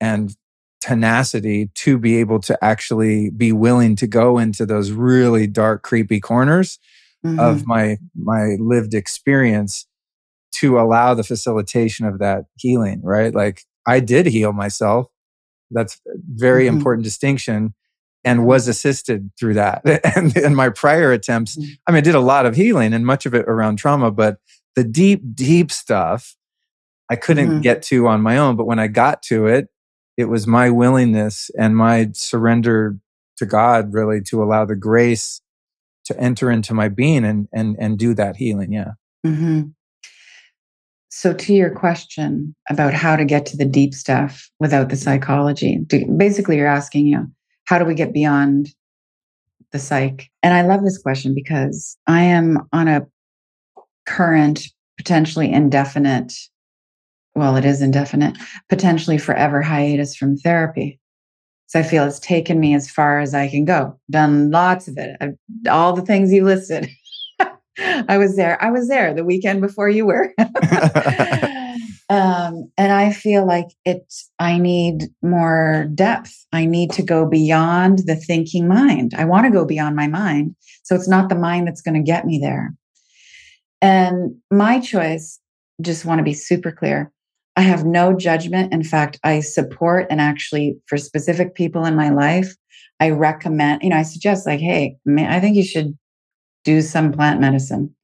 and 0.00 0.34
tenacity 0.80 1.70
to 1.74 1.98
be 1.98 2.16
able 2.16 2.40
to 2.40 2.62
actually 2.62 3.30
be 3.30 3.52
willing 3.52 3.96
to 3.96 4.06
go 4.06 4.38
into 4.38 4.66
those 4.66 4.90
really 4.90 5.46
dark, 5.46 5.82
creepy 5.82 6.20
corners 6.20 6.78
mm-hmm. 7.24 7.40
of 7.40 7.66
my, 7.66 7.96
my 8.14 8.56
lived 8.58 8.94
experience 8.94 9.86
to 10.52 10.78
allow 10.78 11.14
the 11.14 11.24
facilitation 11.24 12.06
of 12.06 12.18
that 12.18 12.44
healing, 12.56 13.00
right? 13.02 13.34
Like 13.34 13.62
I 13.86 14.00
did 14.00 14.26
heal 14.26 14.52
myself. 14.52 15.08
That's 15.70 16.00
a 16.06 16.16
very 16.28 16.66
mm-hmm. 16.66 16.76
important 16.76 17.04
distinction 17.04 17.74
and 18.24 18.46
was 18.46 18.68
assisted 18.68 19.30
through 19.38 19.54
that. 19.54 19.82
and 20.16 20.36
in 20.36 20.54
my 20.54 20.70
prior 20.70 21.12
attempts, 21.12 21.56
mm-hmm. 21.56 21.72
I 21.86 21.92
mean, 21.92 21.98
I 21.98 22.02
did 22.02 22.14
a 22.14 22.20
lot 22.20 22.46
of 22.46 22.56
healing 22.56 22.92
and 22.92 23.04
much 23.04 23.26
of 23.26 23.34
it 23.34 23.46
around 23.46 23.76
trauma, 23.76 24.10
but 24.10 24.38
the 24.76 24.84
deep, 24.84 25.22
deep 25.34 25.70
stuff 25.70 26.36
I 27.10 27.16
couldn't 27.16 27.48
mm-hmm. 27.48 27.60
get 27.60 27.82
to 27.84 28.06
on 28.06 28.22
my 28.22 28.38
own. 28.38 28.56
But 28.56 28.64
when 28.66 28.78
I 28.78 28.86
got 28.86 29.22
to 29.24 29.46
it, 29.46 29.68
it 30.16 30.24
was 30.26 30.46
my 30.46 30.70
willingness 30.70 31.50
and 31.58 31.76
my 31.76 32.10
surrender 32.14 32.96
to 33.36 33.46
God 33.46 33.92
really 33.92 34.20
to 34.22 34.42
allow 34.42 34.64
the 34.64 34.76
grace 34.76 35.40
to 36.06 36.18
enter 36.20 36.50
into 36.50 36.74
my 36.74 36.88
being 36.88 37.24
and 37.24 37.48
and 37.52 37.76
and 37.78 37.98
do 37.98 38.14
that 38.14 38.36
healing. 38.36 38.72
Yeah. 38.72 38.92
Mm-hmm. 39.26 39.68
So, 41.16 41.32
to 41.32 41.54
your 41.54 41.70
question 41.70 42.56
about 42.68 42.92
how 42.92 43.14
to 43.14 43.24
get 43.24 43.46
to 43.46 43.56
the 43.56 43.64
deep 43.64 43.94
stuff 43.94 44.50
without 44.58 44.88
the 44.88 44.96
psychology, 44.96 45.78
basically, 46.16 46.56
you're 46.56 46.66
asking, 46.66 47.06
you 47.06 47.16
know, 47.16 47.26
how 47.66 47.78
do 47.78 47.84
we 47.84 47.94
get 47.94 48.12
beyond 48.12 48.74
the 49.70 49.78
psych? 49.78 50.28
And 50.42 50.54
I 50.54 50.62
love 50.62 50.82
this 50.82 50.98
question 50.98 51.32
because 51.32 51.96
I 52.08 52.22
am 52.22 52.68
on 52.72 52.88
a 52.88 53.06
current, 54.06 54.64
potentially 54.98 55.52
indefinite, 55.52 56.32
well, 57.36 57.54
it 57.54 57.64
is 57.64 57.80
indefinite, 57.80 58.36
potentially 58.68 59.16
forever 59.16 59.62
hiatus 59.62 60.16
from 60.16 60.36
therapy. 60.36 60.98
So 61.68 61.78
I 61.78 61.84
feel 61.84 62.04
it's 62.04 62.18
taken 62.18 62.58
me 62.58 62.74
as 62.74 62.90
far 62.90 63.20
as 63.20 63.34
I 63.34 63.48
can 63.48 63.64
go. 63.64 63.96
Done 64.10 64.50
lots 64.50 64.88
of 64.88 64.98
it. 64.98 65.16
I've, 65.20 65.36
all 65.70 65.92
the 65.92 66.02
things 66.02 66.32
you 66.32 66.44
listed. 66.44 66.88
I 67.78 68.18
was 68.18 68.36
there. 68.36 68.62
I 68.62 68.70
was 68.70 68.88
there 68.88 69.14
the 69.14 69.24
weekend 69.24 69.60
before 69.60 69.88
you 69.88 70.06
were. 70.06 70.32
um, 72.08 72.70
and 72.78 72.92
I 72.92 73.12
feel 73.12 73.46
like 73.46 73.68
it, 73.84 74.12
I 74.38 74.58
need 74.58 75.04
more 75.22 75.88
depth. 75.94 76.46
I 76.52 76.66
need 76.66 76.92
to 76.92 77.02
go 77.02 77.26
beyond 77.26 78.00
the 78.06 78.16
thinking 78.16 78.68
mind. 78.68 79.12
I 79.16 79.24
want 79.24 79.46
to 79.46 79.52
go 79.52 79.64
beyond 79.64 79.96
my 79.96 80.06
mind. 80.06 80.54
So 80.84 80.94
it's 80.94 81.08
not 81.08 81.28
the 81.28 81.34
mind 81.34 81.66
that's 81.66 81.82
going 81.82 81.94
to 81.94 82.02
get 82.02 82.26
me 82.26 82.38
there. 82.38 82.74
And 83.82 84.36
my 84.50 84.80
choice, 84.80 85.40
just 85.80 86.04
want 86.04 86.18
to 86.20 86.24
be 86.24 86.34
super 86.34 86.70
clear. 86.70 87.10
I 87.56 87.62
have 87.62 87.84
no 87.84 88.16
judgment. 88.16 88.72
In 88.72 88.82
fact, 88.82 89.18
I 89.24 89.40
support 89.40 90.06
and 90.10 90.20
actually, 90.20 90.76
for 90.86 90.96
specific 90.96 91.54
people 91.54 91.84
in 91.84 91.96
my 91.96 92.10
life, 92.10 92.54
I 93.00 93.10
recommend, 93.10 93.82
you 93.82 93.90
know, 93.90 93.96
I 93.96 94.02
suggest, 94.02 94.46
like, 94.46 94.60
hey, 94.60 94.96
I 95.18 95.40
think 95.40 95.56
you 95.56 95.64
should 95.64 95.98
do 96.64 96.80
some 96.82 97.12
plant 97.12 97.40
medicine. 97.40 97.94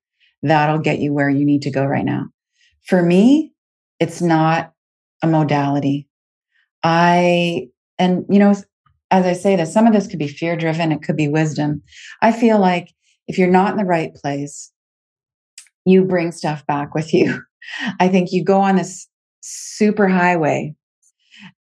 That'll 0.43 0.79
get 0.79 1.01
you 1.01 1.13
where 1.13 1.29
you 1.29 1.45
need 1.45 1.63
to 1.63 1.71
go 1.71 1.85
right 1.85 2.05
now. 2.05 2.27
For 2.87 3.03
me, 3.03 3.53
it's 3.99 4.23
not 4.23 4.73
a 5.23 5.27
modality. 5.27 6.09
I, 6.83 7.69
and, 7.99 8.25
you 8.31 8.39
know, 8.39 8.55
as 9.11 9.27
I 9.27 9.33
say 9.33 9.57
this, 9.57 9.73
some 9.73 9.87
of 9.87 9.93
this 9.93 10.07
could 10.07 10.19
be 10.19 10.29
fear 10.29 10.57
driven, 10.57 10.93
it 10.93 11.03
could 11.03 11.17
be 11.17 11.29
wisdom. 11.29 11.83
I 12.23 12.33
feel 12.33 12.59
like 12.59 12.93
if 13.29 13.39
you're 13.39 13.51
not 13.51 13.73
in 13.73 13.77
the 13.77 13.85
right 13.85 14.15
place, 14.15 14.73
you 15.85 16.05
bring 16.05 16.33
stuff 16.33 16.67
back 16.67 16.95
with 16.95 17.13
you. 17.13 17.43
I 18.01 18.09
think 18.09 18.33
you 18.33 18.45
go 18.45 18.61
on 18.61 18.77
this 18.77 19.07
super 19.41 20.09
highway 20.09 20.75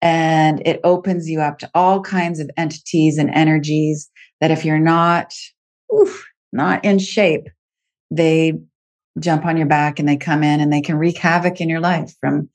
and 0.02 0.62
it 0.66 0.80
opens 0.84 1.28
you 1.28 1.40
up 1.40 1.58
to 1.58 1.70
all 1.74 2.02
kinds 2.02 2.40
of 2.40 2.50
entities 2.56 3.18
and 3.18 3.30
energies 3.30 4.10
that 4.40 4.50
if 4.50 4.64
you're 4.64 4.78
not 4.78 5.32
oof, 5.94 6.26
not 6.52 6.84
in 6.84 6.98
shape 6.98 7.48
they 8.10 8.58
jump 9.18 9.44
on 9.44 9.56
your 9.56 9.66
back 9.66 9.98
and 9.98 10.08
they 10.08 10.16
come 10.16 10.42
in 10.42 10.60
and 10.60 10.72
they 10.72 10.80
can 10.80 10.96
wreak 10.96 11.18
havoc 11.18 11.60
in 11.60 11.68
your 11.68 11.80
life 11.80 12.14
from 12.20 12.48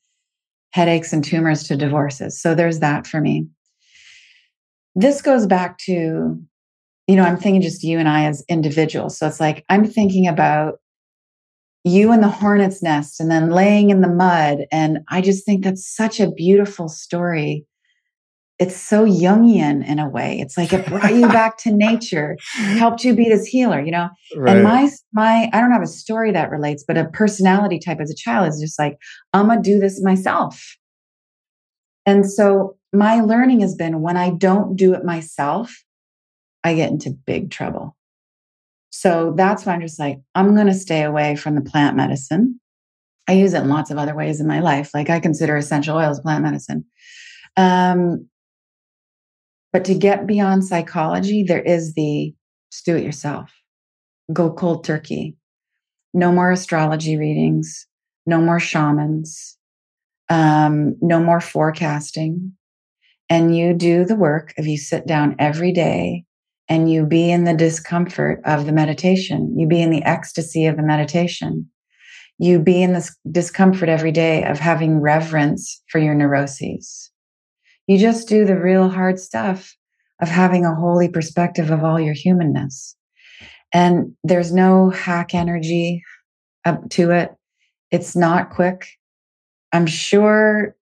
headaches 0.71 1.13
and 1.13 1.23
tumors 1.23 1.63
to 1.63 1.75
divorces 1.75 2.39
so 2.39 2.53
there's 2.55 2.79
that 2.79 3.07
for 3.07 3.21
me 3.21 3.47
this 4.95 5.21
goes 5.21 5.45
back 5.45 5.77
to 5.77 6.39
you 7.07 7.15
know 7.15 7.23
i'm 7.23 7.37
thinking 7.37 7.61
just 7.61 7.83
you 7.83 7.99
and 7.99 8.09
i 8.09 8.25
as 8.25 8.43
individuals 8.49 9.17
so 9.17 9.27
it's 9.27 9.39
like 9.39 9.63
i'm 9.69 9.85
thinking 9.85 10.27
about 10.27 10.79
you 11.85 12.11
in 12.11 12.19
the 12.19 12.27
hornet's 12.27 12.81
nest 12.81 13.19
and 13.19 13.29
then 13.29 13.51
laying 13.51 13.91
in 13.91 14.01
the 14.01 14.09
mud. 14.09 14.65
And 14.71 14.99
I 15.09 15.21
just 15.21 15.45
think 15.45 15.63
that's 15.63 15.87
such 15.87 16.19
a 16.19 16.31
beautiful 16.31 16.89
story. 16.89 17.63
It's 18.57 18.77
so 18.77 19.05
Jungian 19.05 19.85
in 19.85 19.99
a 19.99 20.07
way. 20.07 20.39
It's 20.39 20.57
like 20.57 20.71
it 20.71 20.85
brought 20.85 21.13
you 21.13 21.27
back 21.27 21.57
to 21.59 21.71
nature, 21.71 22.37
helped 22.53 23.03
you 23.03 23.13
be 23.13 23.27
this 23.27 23.45
healer, 23.45 23.81
you 23.81 23.91
know? 23.91 24.09
Right. 24.35 24.55
And 24.55 24.63
my, 24.63 24.89
my, 25.11 25.49
I 25.51 25.59
don't 25.59 25.73
have 25.73 25.81
a 25.81 25.87
story 25.87 26.31
that 26.31 26.51
relates, 26.51 26.83
but 26.87 26.97
a 26.97 27.05
personality 27.05 27.79
type 27.79 27.99
as 27.99 28.09
a 28.09 28.15
child 28.15 28.47
is 28.47 28.61
just 28.61 28.79
like, 28.79 28.97
I'm 29.33 29.47
going 29.47 29.61
to 29.61 29.69
do 29.69 29.79
this 29.79 30.01
myself. 30.01 30.77
And 32.05 32.29
so 32.29 32.77
my 32.93 33.19
learning 33.19 33.59
has 33.59 33.75
been 33.75 34.01
when 34.01 34.15
I 34.15 34.29
don't 34.29 34.77
do 34.77 34.93
it 34.93 35.03
myself, 35.03 35.83
I 36.63 36.75
get 36.75 36.91
into 36.91 37.09
big 37.09 37.51
trouble. 37.51 37.97
So 38.89 39.33
that's 39.35 39.65
why 39.65 39.73
I'm 39.73 39.81
just 39.81 39.99
like, 39.99 40.19
I'm 40.33 40.55
going 40.55 40.67
to 40.67 40.73
stay 40.73 41.03
away 41.03 41.35
from 41.35 41.55
the 41.55 41.61
plant 41.61 41.97
medicine. 41.97 42.61
I 43.27 43.33
use 43.33 43.53
it 43.53 43.63
in 43.63 43.69
lots 43.69 43.91
of 43.91 43.97
other 43.97 44.15
ways 44.15 44.39
in 44.39 44.47
my 44.47 44.61
life. 44.61 44.91
Like 44.93 45.09
I 45.09 45.19
consider 45.19 45.57
essential 45.57 45.97
oils 45.97 46.21
plant 46.21 46.43
medicine. 46.43 46.85
Um, 47.57 48.29
but 49.75 49.83
to 49.83 49.93
get 49.93 50.25
beyond 50.25 50.63
psychology, 50.63 51.43
there 51.43 51.61
is 51.61 51.95
the 51.95 52.33
just 52.71 52.85
do 52.85 52.95
it 52.95 53.03
yourself. 53.03 53.51
Go 54.31 54.49
cold 54.49 54.85
turkey. 54.85 55.35
No 56.13 56.31
more 56.31 56.49
astrology 56.49 57.17
readings. 57.17 57.85
No 58.25 58.39
more 58.39 58.57
shamans. 58.57 59.57
Um, 60.29 60.95
no 61.01 61.19
more 61.19 61.41
forecasting. 61.41 62.53
And 63.29 63.53
you 63.53 63.73
do 63.73 64.05
the 64.05 64.15
work 64.15 64.53
of 64.57 64.65
you 64.65 64.77
sit 64.77 65.07
down 65.07 65.35
every 65.39 65.73
day 65.73 66.23
and 66.69 66.89
you 66.89 67.05
be 67.05 67.29
in 67.29 67.43
the 67.43 67.53
discomfort 67.53 68.39
of 68.45 68.67
the 68.67 68.71
meditation. 68.71 69.59
You 69.59 69.67
be 69.67 69.81
in 69.81 69.89
the 69.89 70.03
ecstasy 70.03 70.67
of 70.67 70.77
the 70.77 70.83
meditation. 70.83 71.69
You 72.39 72.59
be 72.59 72.81
in 72.81 72.93
this 72.93 73.13
discomfort 73.29 73.89
every 73.89 74.13
day 74.13 74.45
of 74.45 74.57
having 74.57 75.01
reverence 75.01 75.83
for 75.89 75.99
your 75.99 76.15
neuroses. 76.15 77.11
You 77.87 77.97
just 77.97 78.27
do 78.27 78.45
the 78.45 78.59
real 78.59 78.89
hard 78.89 79.19
stuff 79.19 79.75
of 80.21 80.29
having 80.29 80.65
a 80.65 80.75
holy 80.75 81.09
perspective 81.09 81.69
of 81.69 81.83
all 81.83 81.99
your 81.99 82.13
humanness. 82.13 82.95
And 83.73 84.15
there's 84.23 84.53
no 84.53 84.89
hack 84.89 85.33
energy 85.33 86.03
up 86.63 86.89
to 86.91 87.11
it. 87.11 87.35
It's 87.91 88.15
not 88.15 88.49
quick. 88.49 88.87
I'm 89.71 89.85
sure 89.85 90.75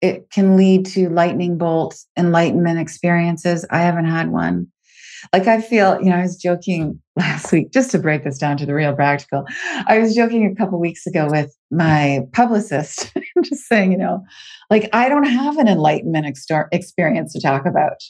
it 0.00 0.30
can 0.30 0.56
lead 0.56 0.86
to 0.86 1.08
lightning 1.08 1.58
bolt 1.58 1.96
enlightenment 2.18 2.80
experiences. 2.80 3.64
I 3.70 3.80
haven't 3.80 4.06
had 4.06 4.30
one. 4.30 4.68
Like 5.32 5.46
I 5.46 5.60
feel, 5.60 5.98
you 6.00 6.10
know, 6.10 6.16
I 6.16 6.22
was 6.22 6.36
joking 6.36 7.00
last 7.16 7.52
week, 7.52 7.72
just 7.72 7.90
to 7.92 7.98
break 7.98 8.24
this 8.24 8.38
down 8.38 8.56
to 8.58 8.66
the 8.66 8.74
real 8.74 8.94
practical. 8.94 9.44
I 9.86 9.98
was 9.98 10.14
joking 10.14 10.46
a 10.46 10.54
couple 10.54 10.80
weeks 10.80 11.06
ago 11.06 11.28
with 11.30 11.56
my 11.70 12.20
publicist, 12.32 13.12
just 13.44 13.66
saying, 13.66 13.92
you 13.92 13.98
know, 13.98 14.24
like 14.70 14.88
I 14.92 15.08
don't 15.08 15.24
have 15.24 15.58
an 15.58 15.68
enlightenment 15.68 16.26
ex- 16.26 16.46
experience 16.72 17.32
to 17.32 17.40
talk 17.40 17.66
about. 17.66 18.02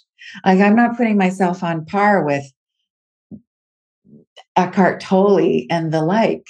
Like 0.44 0.60
I'm 0.60 0.76
not 0.76 0.97
putting 0.97 1.16
myself 1.16 1.62
on 1.62 1.84
par 1.84 2.24
with 2.24 2.44
Eckhart 4.56 5.01
Tolle 5.01 5.66
and 5.70 5.93
the 5.93 6.02
like, 6.02 6.44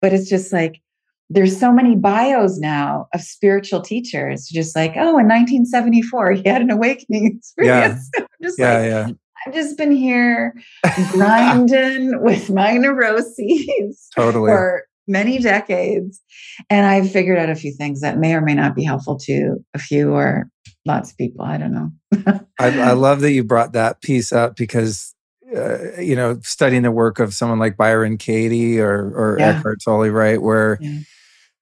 but 0.00 0.12
it's 0.12 0.28
just 0.28 0.52
like 0.52 0.80
there's 1.30 1.58
so 1.58 1.72
many 1.72 1.96
bios 1.96 2.58
now 2.58 3.08
of 3.14 3.20
spiritual 3.22 3.80
teachers, 3.80 4.46
just 4.46 4.76
like, 4.76 4.92
oh, 4.92 5.18
in 5.18 5.26
1974, 5.26 6.32
he 6.32 6.48
had 6.48 6.62
an 6.62 6.70
awakening 6.70 7.26
experience. 7.36 8.10
Yeah, 8.14 8.26
yeah, 8.40 8.78
like, 8.78 8.88
yeah. 8.88 9.08
I've 9.46 9.54
just 9.54 9.76
been 9.76 9.92
here 9.92 10.54
grinding 11.12 12.22
with 12.22 12.50
my 12.50 12.76
neuroses 12.76 14.08
totally. 14.14 14.50
for 14.50 14.84
many 15.06 15.38
decades. 15.38 16.20
And 16.70 16.86
I've 16.86 17.10
figured 17.10 17.38
out 17.38 17.50
a 17.50 17.54
few 17.54 17.72
things 17.72 18.00
that 18.00 18.18
may 18.18 18.34
or 18.34 18.40
may 18.40 18.54
not 18.54 18.74
be 18.74 18.84
helpful 18.84 19.18
to 19.20 19.64
a 19.74 19.78
few 19.78 20.12
or 20.12 20.48
lots 20.86 21.10
of 21.10 21.18
people. 21.18 21.44
I 21.44 21.58
don't 21.58 21.72
know. 21.72 21.90
I, 22.58 22.80
I, 22.80 22.92
love 22.92 23.20
that 23.20 23.32
you 23.32 23.44
brought 23.44 23.72
that 23.72 24.00
piece 24.00 24.32
up 24.32 24.56
because, 24.56 25.14
uh, 25.54 26.00
you 26.00 26.16
know, 26.16 26.38
studying 26.42 26.82
the 26.82 26.90
work 26.90 27.18
of 27.18 27.34
someone 27.34 27.58
like 27.58 27.76
Byron 27.76 28.16
Katie 28.16 28.80
or, 28.80 29.12
or 29.14 29.36
yeah. 29.38 29.58
Eckhart 29.58 29.80
Tolle, 29.84 30.08
right? 30.08 30.40
Where 30.40 30.78
yeah 30.80 31.00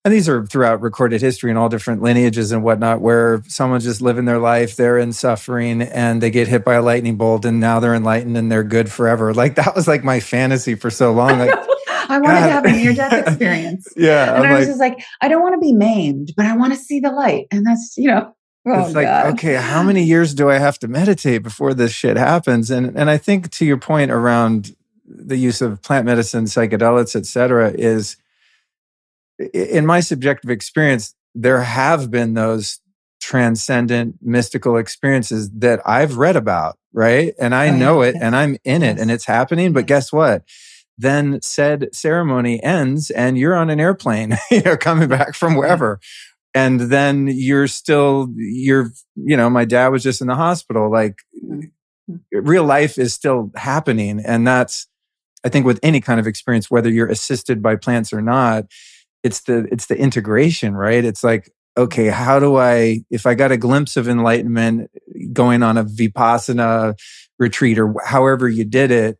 and 0.05 0.13
these 0.13 0.29
are 0.29 0.45
throughout 0.45 0.81
recorded 0.81 1.21
history 1.21 1.51
in 1.51 1.57
all 1.57 1.69
different 1.69 2.03
lineages 2.03 2.51
and 2.51 2.65
whatnot, 2.65 3.01
where 3.01 3.43
someone's 3.47 3.85
just 3.85 4.01
living 4.01 4.25
their 4.25 4.39
life, 4.39 4.75
they're 4.75 4.99
in 4.99 5.13
suffering, 5.13 5.81
and 5.81 6.21
they 6.21 6.31
get 6.31 6.49
hit 6.49 6.65
by 6.65 6.75
a 6.75 6.83
lightning 6.83 7.17
bolt, 7.17 7.45
and 7.45 7.61
now 7.61 7.79
they're 7.79 7.95
enlightened 7.95 8.37
and 8.37 8.51
they're 8.51 8.65
good 8.65 8.91
forever. 8.91 9.33
Like 9.33 9.55
that 9.55 9.77
was 9.77 9.87
like 9.87 10.03
my 10.03 10.19
fantasy 10.19 10.75
for 10.75 10.91
so 10.91 11.13
long. 11.13 11.39
Like, 11.39 11.55
I 12.09 12.19
wanted 12.19 12.41
God. 12.41 12.47
to 12.47 12.53
have 12.53 12.65
a 12.65 12.73
near 12.73 12.93
death 12.93 13.13
experience. 13.29 13.87
yeah. 13.97 14.35
And 14.35 14.45
I'm 14.45 14.53
i 14.53 14.59
was 14.59 14.67
like, 14.67 14.69
just 14.69 14.81
like, 14.81 15.05
I 15.21 15.29
don't 15.29 15.43
want 15.43 15.55
to 15.55 15.61
be 15.61 15.73
maimed, 15.73 16.33
but 16.37 16.47
I 16.47 16.57
want 16.57 16.73
to 16.73 16.79
see 16.79 16.99
the 16.99 17.11
light. 17.11 17.47
And 17.53 17.65
that's, 17.65 17.95
you 17.97 18.09
know, 18.09 18.35
oh 18.67 18.85
it's 18.85 18.95
like, 18.95 19.07
God. 19.07 19.35
okay, 19.35 19.55
how 19.55 19.85
many 19.85 20.03
years 20.03 20.35
do 20.35 20.51
I 20.51 20.59
have 20.59 20.79
to 20.81 20.89
meditate 20.89 21.45
before 21.45 21.75
this 21.75 21.93
shit 21.93 22.17
happens? 22.17 22.71
And 22.73 22.97
and 22.99 23.09
I 23.09 23.19
think 23.19 23.51
to 23.53 23.65
your 23.65 23.79
point 23.79 24.11
around 24.11 24.75
the 25.07 25.37
use 25.37 25.63
of 25.63 25.81
plant 25.83 26.07
medicine, 26.07 26.47
psychedelics, 26.47 27.15
et 27.15 27.27
cetera, 27.27 27.71
is 27.71 28.17
in 29.39 29.87
my 29.87 30.01
subjective 30.01 30.51
experience, 30.51 31.15
there 31.35 31.63
have 31.63 32.11
been 32.11 32.35
those 32.35 32.81
transcendent 33.21 34.17
mystical 34.21 34.77
experiences 34.77 35.51
that 35.51 35.81
I've 35.87 36.17
read 36.17 36.37
about, 36.37 36.77
right? 36.93 37.35
And 37.39 37.55
I 37.55 37.69
oh, 37.69 37.77
know 37.77 38.03
it 38.03 38.17
and 38.21 38.35
I'm 38.35 38.57
in 38.65 38.83
it 38.83 38.99
and 38.99 39.11
it's 39.11 39.25
happening. 39.25 39.73
But 39.73 39.87
guess 39.87 40.13
what? 40.13 40.43
Then 40.99 41.41
said 41.41 41.95
ceremony 41.95 42.63
ends 42.63 43.11
and 43.11 43.39
you're 43.39 43.55
on 43.55 43.71
an 43.71 43.81
airplane, 43.81 44.37
you 44.51 44.63
know, 44.63 44.77
coming 44.77 45.09
back 45.09 45.35
from 45.35 45.55
wherever. 45.55 46.01
And 46.55 46.81
then 46.81 47.29
you're 47.29 47.69
still, 47.69 48.29
you're, 48.37 48.91
you 49.15 49.37
know, 49.37 49.49
my 49.49 49.65
dad 49.65 49.89
was 49.89 50.03
just 50.03 50.21
in 50.21 50.27
the 50.27 50.35
hospital. 50.35 50.91
Like 50.91 51.17
mm-hmm. 51.43 52.19
real 52.33 52.65
life 52.65 52.99
is 52.99 53.15
still 53.15 53.51
happening. 53.55 54.21
And 54.21 54.47
that's, 54.47 54.89
I 55.45 55.49
think 55.49 55.65
with 55.65 55.81
any 55.83 56.01
kind 56.01 56.21
of 56.21 56.27
experience, 56.27 56.71
whether 56.71 56.91
you're 56.91 57.09
assisted 57.09 57.63
by 57.63 57.77
plants 57.77 58.13
or 58.13 58.21
not, 58.21 58.67
it's 59.23 59.41
the 59.43 59.67
it's 59.71 59.87
the 59.87 59.97
integration 59.97 60.75
right 60.75 61.05
it's 61.05 61.25
like 61.25 61.53
okay 61.77 62.09
how 62.09 62.39
do 62.39 62.57
i 62.57 63.01
if 63.11 63.27
i 63.27 63.35
got 63.35 63.53
a 63.53 63.57
glimpse 63.57 63.97
of 63.97 64.09
enlightenment 64.09 64.91
going 65.33 65.63
on 65.63 65.79
a 65.79 65.85
vipassana 65.85 66.99
retreat 67.39 67.79
or 67.79 67.95
however 68.05 68.49
you 68.49 68.65
did 68.65 68.91
it 68.91 69.19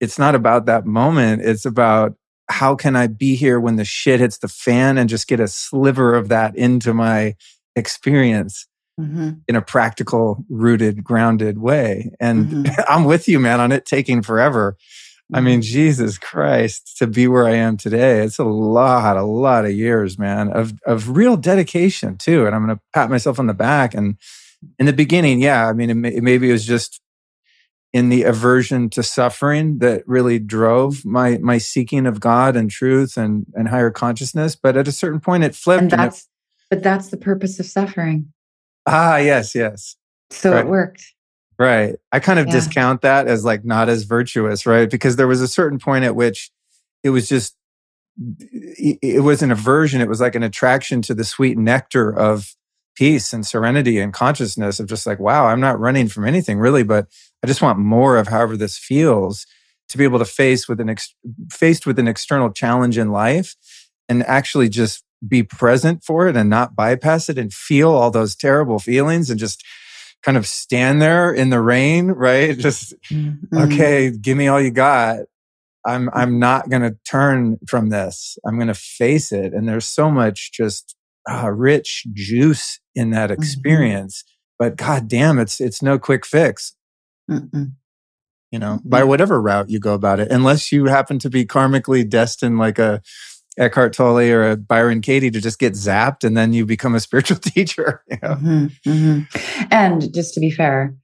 it's 0.00 0.18
not 0.18 0.34
about 0.34 0.66
that 0.66 0.86
moment 0.86 1.42
it's 1.42 1.64
about 1.64 2.14
how 2.48 2.74
can 2.74 2.94
i 2.94 3.06
be 3.06 3.34
here 3.34 3.58
when 3.58 3.76
the 3.76 3.84
shit 3.84 4.20
hits 4.20 4.38
the 4.38 4.48
fan 4.48 4.96
and 4.96 5.08
just 5.08 5.28
get 5.28 5.40
a 5.40 5.48
sliver 5.48 6.14
of 6.14 6.28
that 6.28 6.56
into 6.56 6.94
my 6.94 7.34
experience 7.74 8.66
mm-hmm. 8.98 9.30
in 9.48 9.56
a 9.56 9.62
practical 9.62 10.44
rooted 10.48 11.02
grounded 11.02 11.58
way 11.58 12.10
and 12.20 12.46
mm-hmm. 12.46 12.80
i'm 12.88 13.04
with 13.04 13.28
you 13.28 13.40
man 13.40 13.60
on 13.60 13.72
it 13.72 13.84
taking 13.84 14.22
forever 14.22 14.76
I 15.32 15.40
mean, 15.42 15.60
Jesus 15.60 16.16
Christ, 16.16 16.96
to 16.98 17.06
be 17.06 17.28
where 17.28 17.46
I 17.46 17.54
am 17.54 17.76
today, 17.76 18.20
it's 18.20 18.38
a 18.38 18.44
lot, 18.44 19.18
a 19.18 19.24
lot 19.24 19.66
of 19.66 19.72
years, 19.72 20.18
man, 20.18 20.50
of 20.50 20.72
of 20.86 21.16
real 21.16 21.36
dedication 21.36 22.16
too. 22.16 22.46
And 22.46 22.54
I'm 22.54 22.64
going 22.64 22.76
to 22.76 22.82
pat 22.94 23.10
myself 23.10 23.38
on 23.38 23.46
the 23.46 23.54
back. 23.54 23.92
And 23.92 24.16
in 24.78 24.86
the 24.86 24.92
beginning, 24.92 25.40
yeah, 25.40 25.68
I 25.68 25.74
mean, 25.74 25.90
it, 25.90 25.94
may, 25.94 26.20
maybe 26.20 26.48
it 26.48 26.52
was 26.52 26.64
just 26.64 27.02
in 27.92 28.08
the 28.08 28.22
aversion 28.22 28.88
to 28.90 29.02
suffering 29.02 29.78
that 29.78 30.02
really 30.06 30.38
drove 30.38 31.04
my 31.04 31.38
my 31.38 31.58
seeking 31.58 32.06
of 32.06 32.20
God 32.20 32.56
and 32.56 32.70
truth 32.70 33.18
and 33.18 33.46
and 33.54 33.68
higher 33.68 33.90
consciousness. 33.90 34.56
But 34.56 34.78
at 34.78 34.88
a 34.88 34.92
certain 34.92 35.20
point, 35.20 35.44
it 35.44 35.54
flipped. 35.54 35.82
And 35.82 35.90
that's, 35.90 36.28
and 36.70 36.76
it, 36.76 36.76
but 36.76 36.82
that's 36.82 37.08
the 37.08 37.18
purpose 37.18 37.60
of 37.60 37.66
suffering. 37.66 38.32
Ah, 38.86 39.18
yes, 39.18 39.54
yes. 39.54 39.96
So 40.30 40.52
right. 40.52 40.64
it 40.64 40.68
worked. 40.68 41.12
Right. 41.58 41.96
I 42.12 42.20
kind 42.20 42.38
of 42.38 42.46
yeah. 42.46 42.52
discount 42.52 43.02
that 43.02 43.26
as 43.26 43.44
like 43.44 43.64
not 43.64 43.88
as 43.88 44.04
virtuous, 44.04 44.64
right? 44.64 44.88
Because 44.88 45.16
there 45.16 45.26
was 45.26 45.42
a 45.42 45.48
certain 45.48 45.78
point 45.78 46.04
at 46.04 46.14
which 46.14 46.50
it 47.02 47.10
was 47.10 47.28
just, 47.28 47.56
it 48.16 49.22
was 49.22 49.42
an 49.42 49.50
aversion. 49.50 50.00
It 50.00 50.08
was 50.08 50.20
like 50.20 50.34
an 50.34 50.42
attraction 50.42 51.02
to 51.02 51.14
the 51.14 51.24
sweet 51.24 51.58
nectar 51.58 52.10
of 52.16 52.54
peace 52.96 53.32
and 53.32 53.46
serenity 53.46 53.98
and 54.00 54.12
consciousness 54.12 54.80
of 54.80 54.88
just 54.88 55.06
like, 55.06 55.18
wow, 55.18 55.46
I'm 55.46 55.60
not 55.60 55.78
running 55.78 56.08
from 56.08 56.26
anything 56.26 56.58
really, 56.58 56.82
but 56.82 57.06
I 57.42 57.46
just 57.46 57.62
want 57.62 57.78
more 57.78 58.16
of 58.16 58.28
however 58.28 58.56
this 58.56 58.76
feels 58.76 59.46
to 59.88 59.98
be 59.98 60.04
able 60.04 60.18
to 60.18 60.24
face 60.24 60.68
with 60.68 60.80
an, 60.80 60.90
ex- 60.90 61.14
faced 61.50 61.86
with 61.86 61.98
an 61.98 62.08
external 62.08 62.50
challenge 62.50 62.98
in 62.98 63.10
life 63.10 63.56
and 64.08 64.24
actually 64.24 64.68
just 64.68 65.04
be 65.26 65.42
present 65.42 66.04
for 66.04 66.28
it 66.28 66.36
and 66.36 66.50
not 66.50 66.76
bypass 66.76 67.28
it 67.28 67.38
and 67.38 67.52
feel 67.52 67.90
all 67.90 68.10
those 68.10 68.36
terrible 68.36 68.78
feelings 68.78 69.30
and 69.30 69.38
just 69.38 69.64
kind 70.22 70.36
of 70.36 70.46
stand 70.46 71.00
there 71.00 71.32
in 71.32 71.50
the 71.50 71.60
rain, 71.60 72.08
right? 72.08 72.56
Just, 72.58 72.94
mm-hmm. 73.10 73.56
okay, 73.56 74.10
give 74.10 74.36
me 74.36 74.48
all 74.48 74.60
you 74.60 74.70
got. 74.70 75.20
I'm, 75.86 76.10
I'm 76.12 76.38
not 76.38 76.68
going 76.68 76.82
to 76.82 76.96
turn 77.08 77.58
from 77.66 77.88
this. 77.88 78.36
I'm 78.44 78.56
going 78.56 78.68
to 78.68 78.74
face 78.74 79.32
it. 79.32 79.54
And 79.54 79.68
there's 79.68 79.86
so 79.86 80.10
much 80.10 80.52
just 80.52 80.96
uh, 81.30 81.50
rich 81.50 82.04
juice 82.12 82.80
in 82.94 83.10
that 83.10 83.30
mm-hmm. 83.30 83.40
experience. 83.40 84.22
Mm-hmm. 84.22 84.34
But 84.58 84.76
God 84.76 85.08
damn, 85.08 85.38
it's, 85.38 85.60
it's 85.60 85.80
no 85.80 85.98
quick 85.98 86.26
fix. 86.26 86.74
Mm-mm. 87.30 87.72
You 88.50 88.58
know, 88.58 88.80
by 88.84 89.04
whatever 89.04 89.40
route 89.40 89.70
you 89.70 89.78
go 89.78 89.94
about 89.94 90.20
it, 90.20 90.30
unless 90.30 90.72
you 90.72 90.86
happen 90.86 91.18
to 91.20 91.30
be 91.30 91.44
karmically 91.46 92.08
destined 92.08 92.58
like 92.58 92.78
a, 92.78 93.02
Eckhart 93.58 93.92
Tolle 93.92 94.30
or 94.30 94.50
a 94.50 94.56
Byron 94.56 95.00
Katie 95.00 95.30
to 95.30 95.40
just 95.40 95.58
get 95.58 95.72
zapped 95.72 96.24
and 96.24 96.36
then 96.36 96.52
you 96.52 96.64
become 96.64 96.94
a 96.94 97.00
spiritual 97.00 97.36
teacher. 97.42 98.02
You 98.08 98.18
know? 98.22 98.34
mm-hmm, 98.36 98.90
mm-hmm. 98.90 99.64
And 99.70 100.14
just 100.14 100.34
to 100.34 100.40
be 100.40 100.50
fair, 100.50 100.94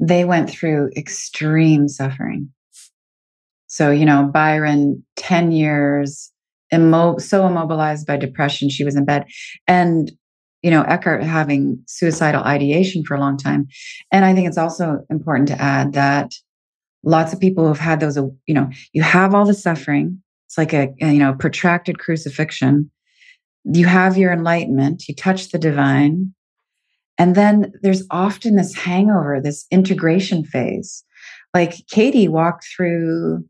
they 0.00 0.24
went 0.24 0.50
through 0.50 0.90
extreme 0.96 1.88
suffering. 1.88 2.50
So, 3.68 3.90
you 3.90 4.04
know, 4.04 4.24
Byron, 4.24 5.02
10 5.16 5.52
years, 5.52 6.30
immo- 6.72 7.18
so 7.18 7.46
immobilized 7.46 8.06
by 8.06 8.16
depression, 8.16 8.68
she 8.68 8.84
was 8.84 8.96
in 8.96 9.04
bed. 9.04 9.24
And, 9.66 10.10
you 10.62 10.70
know, 10.70 10.82
Eckhart 10.82 11.22
having 11.22 11.82
suicidal 11.86 12.42
ideation 12.42 13.04
for 13.06 13.14
a 13.14 13.20
long 13.20 13.36
time. 13.36 13.68
And 14.10 14.24
I 14.24 14.34
think 14.34 14.48
it's 14.48 14.58
also 14.58 15.04
important 15.08 15.48
to 15.48 15.60
add 15.60 15.92
that 15.94 16.32
lots 17.04 17.32
of 17.32 17.40
people 17.40 17.64
who 17.64 17.68
have 17.68 17.78
had 17.78 18.00
those, 18.00 18.16
you 18.16 18.54
know, 18.54 18.68
you 18.92 19.02
have 19.02 19.34
all 19.34 19.46
the 19.46 19.54
suffering, 19.54 20.21
it's 20.52 20.58
like 20.58 20.74
a, 20.74 20.92
you 21.00 21.18
know 21.18 21.32
protracted 21.32 21.98
crucifixion. 21.98 22.90
You 23.64 23.86
have 23.86 24.18
your 24.18 24.32
enlightenment. 24.32 25.08
You 25.08 25.14
touch 25.14 25.48
the 25.48 25.58
divine, 25.58 26.34
and 27.16 27.34
then 27.34 27.72
there's 27.80 28.04
often 28.10 28.56
this 28.56 28.74
hangover, 28.74 29.40
this 29.42 29.66
integration 29.70 30.44
phase. 30.44 31.04
Like 31.54 31.86
Katie 31.88 32.28
walked 32.28 32.66
through 32.76 33.44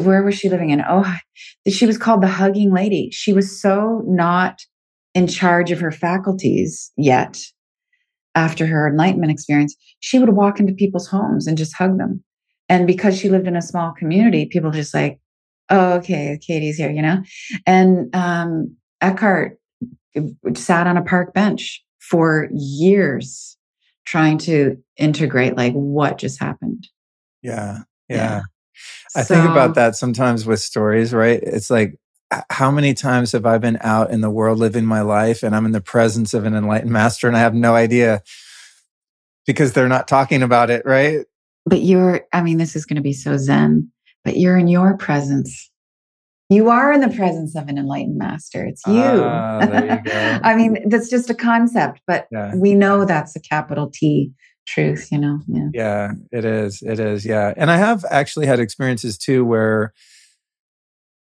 where 0.00 0.24
was 0.24 0.34
she 0.34 0.48
living 0.48 0.70
in? 0.70 0.82
Oh, 0.88 1.14
she 1.68 1.86
was 1.86 1.98
called 1.98 2.22
the 2.22 2.28
hugging 2.28 2.72
lady. 2.72 3.10
She 3.12 3.32
was 3.32 3.60
so 3.60 4.02
not 4.04 4.60
in 5.14 5.28
charge 5.28 5.70
of 5.70 5.78
her 5.80 5.92
faculties 5.92 6.90
yet 6.96 7.38
after 8.34 8.66
her 8.66 8.88
enlightenment 8.88 9.30
experience. 9.30 9.76
She 10.00 10.18
would 10.18 10.30
walk 10.30 10.58
into 10.58 10.72
people's 10.72 11.06
homes 11.06 11.46
and 11.46 11.56
just 11.56 11.76
hug 11.76 11.96
them. 11.96 12.24
And 12.72 12.86
because 12.86 13.18
she 13.18 13.28
lived 13.28 13.46
in 13.46 13.54
a 13.54 13.60
small 13.60 13.92
community, 13.92 14.46
people 14.46 14.70
just 14.70 14.94
like, 14.94 15.20
oh, 15.68 15.92
okay, 15.96 16.38
Katie's 16.40 16.78
here, 16.78 16.90
you 16.90 17.02
know? 17.02 17.22
And 17.66 18.08
um, 18.16 18.74
Eckhart 19.02 19.58
sat 20.54 20.86
on 20.86 20.96
a 20.96 21.02
park 21.02 21.34
bench 21.34 21.84
for 22.00 22.48
years 22.50 23.58
trying 24.06 24.38
to 24.38 24.78
integrate 24.96 25.54
like 25.54 25.74
what 25.74 26.16
just 26.16 26.40
happened. 26.40 26.88
Yeah. 27.42 27.80
Yeah. 28.08 28.16
yeah. 28.16 28.40
I 29.16 29.22
so, 29.22 29.34
think 29.34 29.50
about 29.50 29.74
that 29.74 29.94
sometimes 29.94 30.46
with 30.46 30.60
stories, 30.60 31.12
right? 31.12 31.42
It's 31.42 31.68
like, 31.68 31.98
how 32.48 32.70
many 32.70 32.94
times 32.94 33.32
have 33.32 33.44
I 33.44 33.58
been 33.58 33.76
out 33.82 34.10
in 34.10 34.22
the 34.22 34.30
world 34.30 34.58
living 34.58 34.86
my 34.86 35.02
life 35.02 35.42
and 35.42 35.54
I'm 35.54 35.66
in 35.66 35.72
the 35.72 35.82
presence 35.82 36.32
of 36.32 36.46
an 36.46 36.54
enlightened 36.54 36.90
master 36.90 37.28
and 37.28 37.36
I 37.36 37.40
have 37.40 37.52
no 37.52 37.74
idea 37.74 38.22
because 39.46 39.74
they're 39.74 39.88
not 39.88 40.08
talking 40.08 40.42
about 40.42 40.70
it, 40.70 40.86
right? 40.86 41.26
But 41.66 41.82
you're, 41.82 42.22
I 42.32 42.42
mean, 42.42 42.58
this 42.58 42.76
is 42.76 42.84
going 42.84 42.96
to 42.96 43.02
be 43.02 43.12
so 43.12 43.36
zen, 43.36 43.90
but 44.24 44.36
you're 44.36 44.58
in 44.58 44.68
your 44.68 44.96
presence. 44.96 45.70
You 46.48 46.68
are 46.68 46.92
in 46.92 47.00
the 47.00 47.08
presence 47.08 47.56
of 47.56 47.68
an 47.68 47.78
enlightened 47.78 48.18
master. 48.18 48.64
It's 48.64 48.82
you. 48.86 48.94
Ah, 48.94 49.60
you 49.62 50.00
I 50.42 50.54
mean, 50.54 50.88
that's 50.88 51.08
just 51.08 51.30
a 51.30 51.34
concept, 51.34 52.00
but 52.06 52.26
yeah. 52.30 52.54
we 52.54 52.74
know 52.74 53.04
that's 53.04 53.34
a 53.36 53.40
capital 53.40 53.90
T 53.92 54.32
truth, 54.66 55.08
you 55.10 55.18
know? 55.18 55.40
Yeah. 55.48 55.68
yeah, 55.72 56.12
it 56.30 56.44
is. 56.44 56.82
It 56.82 57.00
is. 57.00 57.24
Yeah. 57.24 57.54
And 57.56 57.70
I 57.70 57.76
have 57.76 58.04
actually 58.10 58.46
had 58.46 58.60
experiences 58.60 59.16
too 59.18 59.44
where 59.44 59.92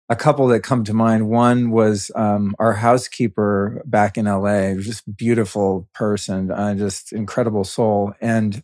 a 0.09 0.15
couple 0.15 0.47
that 0.47 0.61
come 0.61 0.83
to 0.83 0.93
mind. 0.93 1.29
One 1.29 1.71
was 1.71 2.11
um, 2.15 2.55
our 2.59 2.73
housekeeper 2.73 3.81
back 3.85 4.17
in 4.17 4.25
LA, 4.25 4.75
just 4.75 5.15
beautiful 5.15 5.89
person, 5.93 6.51
uh, 6.51 6.75
just 6.75 7.11
incredible 7.11 7.63
soul. 7.63 8.13
And 8.21 8.63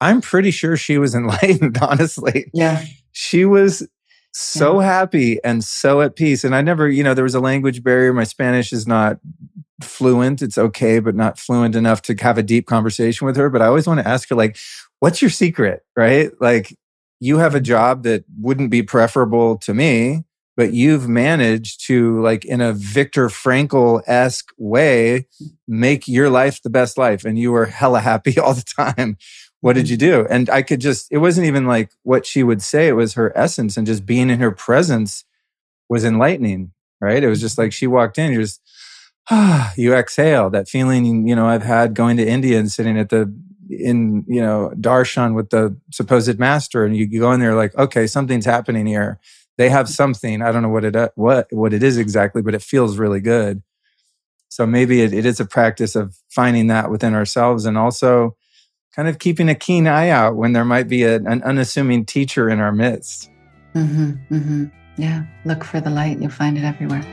I'm 0.00 0.20
pretty 0.20 0.50
sure 0.50 0.76
she 0.76 0.98
was 0.98 1.14
enlightened, 1.14 1.78
honestly. 1.78 2.50
Yeah. 2.54 2.84
She 3.12 3.44
was 3.44 3.86
so 4.32 4.80
yeah. 4.80 4.86
happy 4.86 5.42
and 5.42 5.64
so 5.64 6.00
at 6.00 6.16
peace. 6.16 6.44
And 6.44 6.54
I 6.54 6.62
never, 6.62 6.88
you 6.88 7.02
know, 7.02 7.14
there 7.14 7.24
was 7.24 7.34
a 7.34 7.40
language 7.40 7.82
barrier. 7.82 8.12
My 8.12 8.24
Spanish 8.24 8.72
is 8.72 8.86
not 8.86 9.18
fluent. 9.82 10.42
It's 10.42 10.58
okay, 10.58 10.98
but 11.00 11.14
not 11.14 11.38
fluent 11.38 11.74
enough 11.74 12.02
to 12.02 12.14
have 12.14 12.38
a 12.38 12.42
deep 12.42 12.66
conversation 12.66 13.26
with 13.26 13.36
her. 13.36 13.50
But 13.50 13.62
I 13.62 13.66
always 13.66 13.86
want 13.86 14.00
to 14.00 14.08
ask 14.08 14.28
her, 14.28 14.34
like, 14.34 14.56
what's 15.00 15.22
your 15.22 15.30
secret? 15.30 15.84
Right? 15.96 16.30
Like, 16.40 16.76
you 17.20 17.38
have 17.38 17.54
a 17.54 17.60
job 17.60 18.04
that 18.04 18.24
wouldn't 18.40 18.70
be 18.70 18.82
preferable 18.82 19.58
to 19.58 19.74
me, 19.74 20.24
but 20.56 20.72
you've 20.72 21.08
managed 21.08 21.84
to, 21.86 22.20
like, 22.20 22.44
in 22.44 22.60
a 22.60 22.72
Viktor 22.72 23.28
Frankl 23.28 24.02
esque 24.06 24.52
way, 24.56 25.26
make 25.66 26.06
your 26.06 26.30
life 26.30 26.62
the 26.62 26.70
best 26.70 26.98
life. 26.98 27.24
And 27.24 27.38
you 27.38 27.54
are 27.54 27.66
hella 27.66 28.00
happy 28.00 28.38
all 28.38 28.54
the 28.54 28.62
time 28.62 29.16
what 29.60 29.74
did 29.74 29.88
you 29.88 29.96
do? 29.96 30.26
And 30.30 30.48
I 30.50 30.62
could 30.62 30.80
just, 30.80 31.10
it 31.10 31.18
wasn't 31.18 31.46
even 31.46 31.66
like 31.66 31.90
what 32.02 32.24
she 32.26 32.42
would 32.42 32.62
say, 32.62 32.88
it 32.88 32.92
was 32.92 33.14
her 33.14 33.36
essence. 33.36 33.76
And 33.76 33.86
just 33.86 34.06
being 34.06 34.30
in 34.30 34.40
her 34.40 34.52
presence 34.52 35.24
was 35.88 36.04
enlightening, 36.04 36.72
right? 37.00 37.22
It 37.22 37.28
was 37.28 37.40
just 37.40 37.58
like 37.58 37.72
she 37.72 37.86
walked 37.86 38.18
in, 38.18 38.32
you 38.32 38.40
just, 38.40 38.60
ah, 39.30 39.72
you 39.76 39.94
exhale 39.94 40.50
that 40.50 40.68
feeling, 40.68 41.26
you 41.26 41.34
know, 41.34 41.46
I've 41.46 41.62
had 41.62 41.94
going 41.94 42.16
to 42.18 42.26
India 42.26 42.58
and 42.58 42.70
sitting 42.70 42.98
at 42.98 43.08
the, 43.08 43.32
in, 43.68 44.24
you 44.26 44.40
know, 44.40 44.72
darshan 44.76 45.34
with 45.34 45.50
the 45.50 45.76
supposed 45.92 46.38
master. 46.38 46.84
And 46.84 46.96
you, 46.96 47.06
you 47.06 47.20
go 47.20 47.32
in 47.32 47.40
there 47.40 47.54
like, 47.54 47.74
okay, 47.76 48.06
something's 48.06 48.46
happening 48.46 48.86
here. 48.86 49.18
They 49.58 49.68
have 49.70 49.88
something. 49.88 50.40
I 50.40 50.52
don't 50.52 50.62
know 50.62 50.68
what 50.68 50.84
it, 50.84 51.12
what, 51.16 51.48
what 51.52 51.74
it 51.74 51.82
is 51.82 51.98
exactly, 51.98 52.42
but 52.42 52.54
it 52.54 52.62
feels 52.62 52.96
really 52.96 53.20
good. 53.20 53.62
So 54.48 54.66
maybe 54.66 55.02
it, 55.02 55.12
it 55.12 55.26
is 55.26 55.40
a 55.40 55.44
practice 55.44 55.94
of 55.96 56.16
finding 56.30 56.68
that 56.68 56.90
within 56.90 57.12
ourselves 57.12 57.66
and 57.66 57.76
also, 57.76 58.36
kind 58.98 59.08
of 59.08 59.20
keeping 59.20 59.48
a 59.48 59.54
keen 59.54 59.86
eye 59.86 60.08
out 60.08 60.34
when 60.34 60.52
there 60.52 60.64
might 60.64 60.88
be 60.88 61.04
a, 61.04 61.14
an 61.18 61.40
unassuming 61.44 62.04
teacher 62.04 62.50
in 62.50 62.58
our 62.58 62.72
midst. 62.72 63.30
Mm-hmm, 63.76 64.34
mm-hmm. 64.34 64.64
Yeah, 65.00 65.22
look 65.44 65.62
for 65.62 65.80
the 65.80 65.88
light, 65.88 66.18
you'll 66.20 66.32
find 66.32 66.58
it 66.58 66.64
everywhere. 66.64 67.04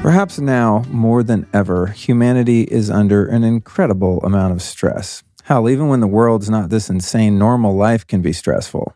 Perhaps 0.00 0.38
now, 0.38 0.82
more 0.88 1.22
than 1.22 1.46
ever, 1.52 1.88
humanity 1.88 2.62
is 2.62 2.88
under 2.88 3.26
an 3.26 3.44
incredible 3.44 4.22
amount 4.22 4.54
of 4.54 4.62
stress. 4.62 5.22
Hell, 5.44 5.68
even 5.68 5.88
when 5.88 6.00
the 6.00 6.06
world's 6.06 6.48
not 6.48 6.70
this 6.70 6.88
insane, 6.88 7.38
normal 7.38 7.76
life 7.76 8.06
can 8.06 8.22
be 8.22 8.32
stressful. 8.32 8.94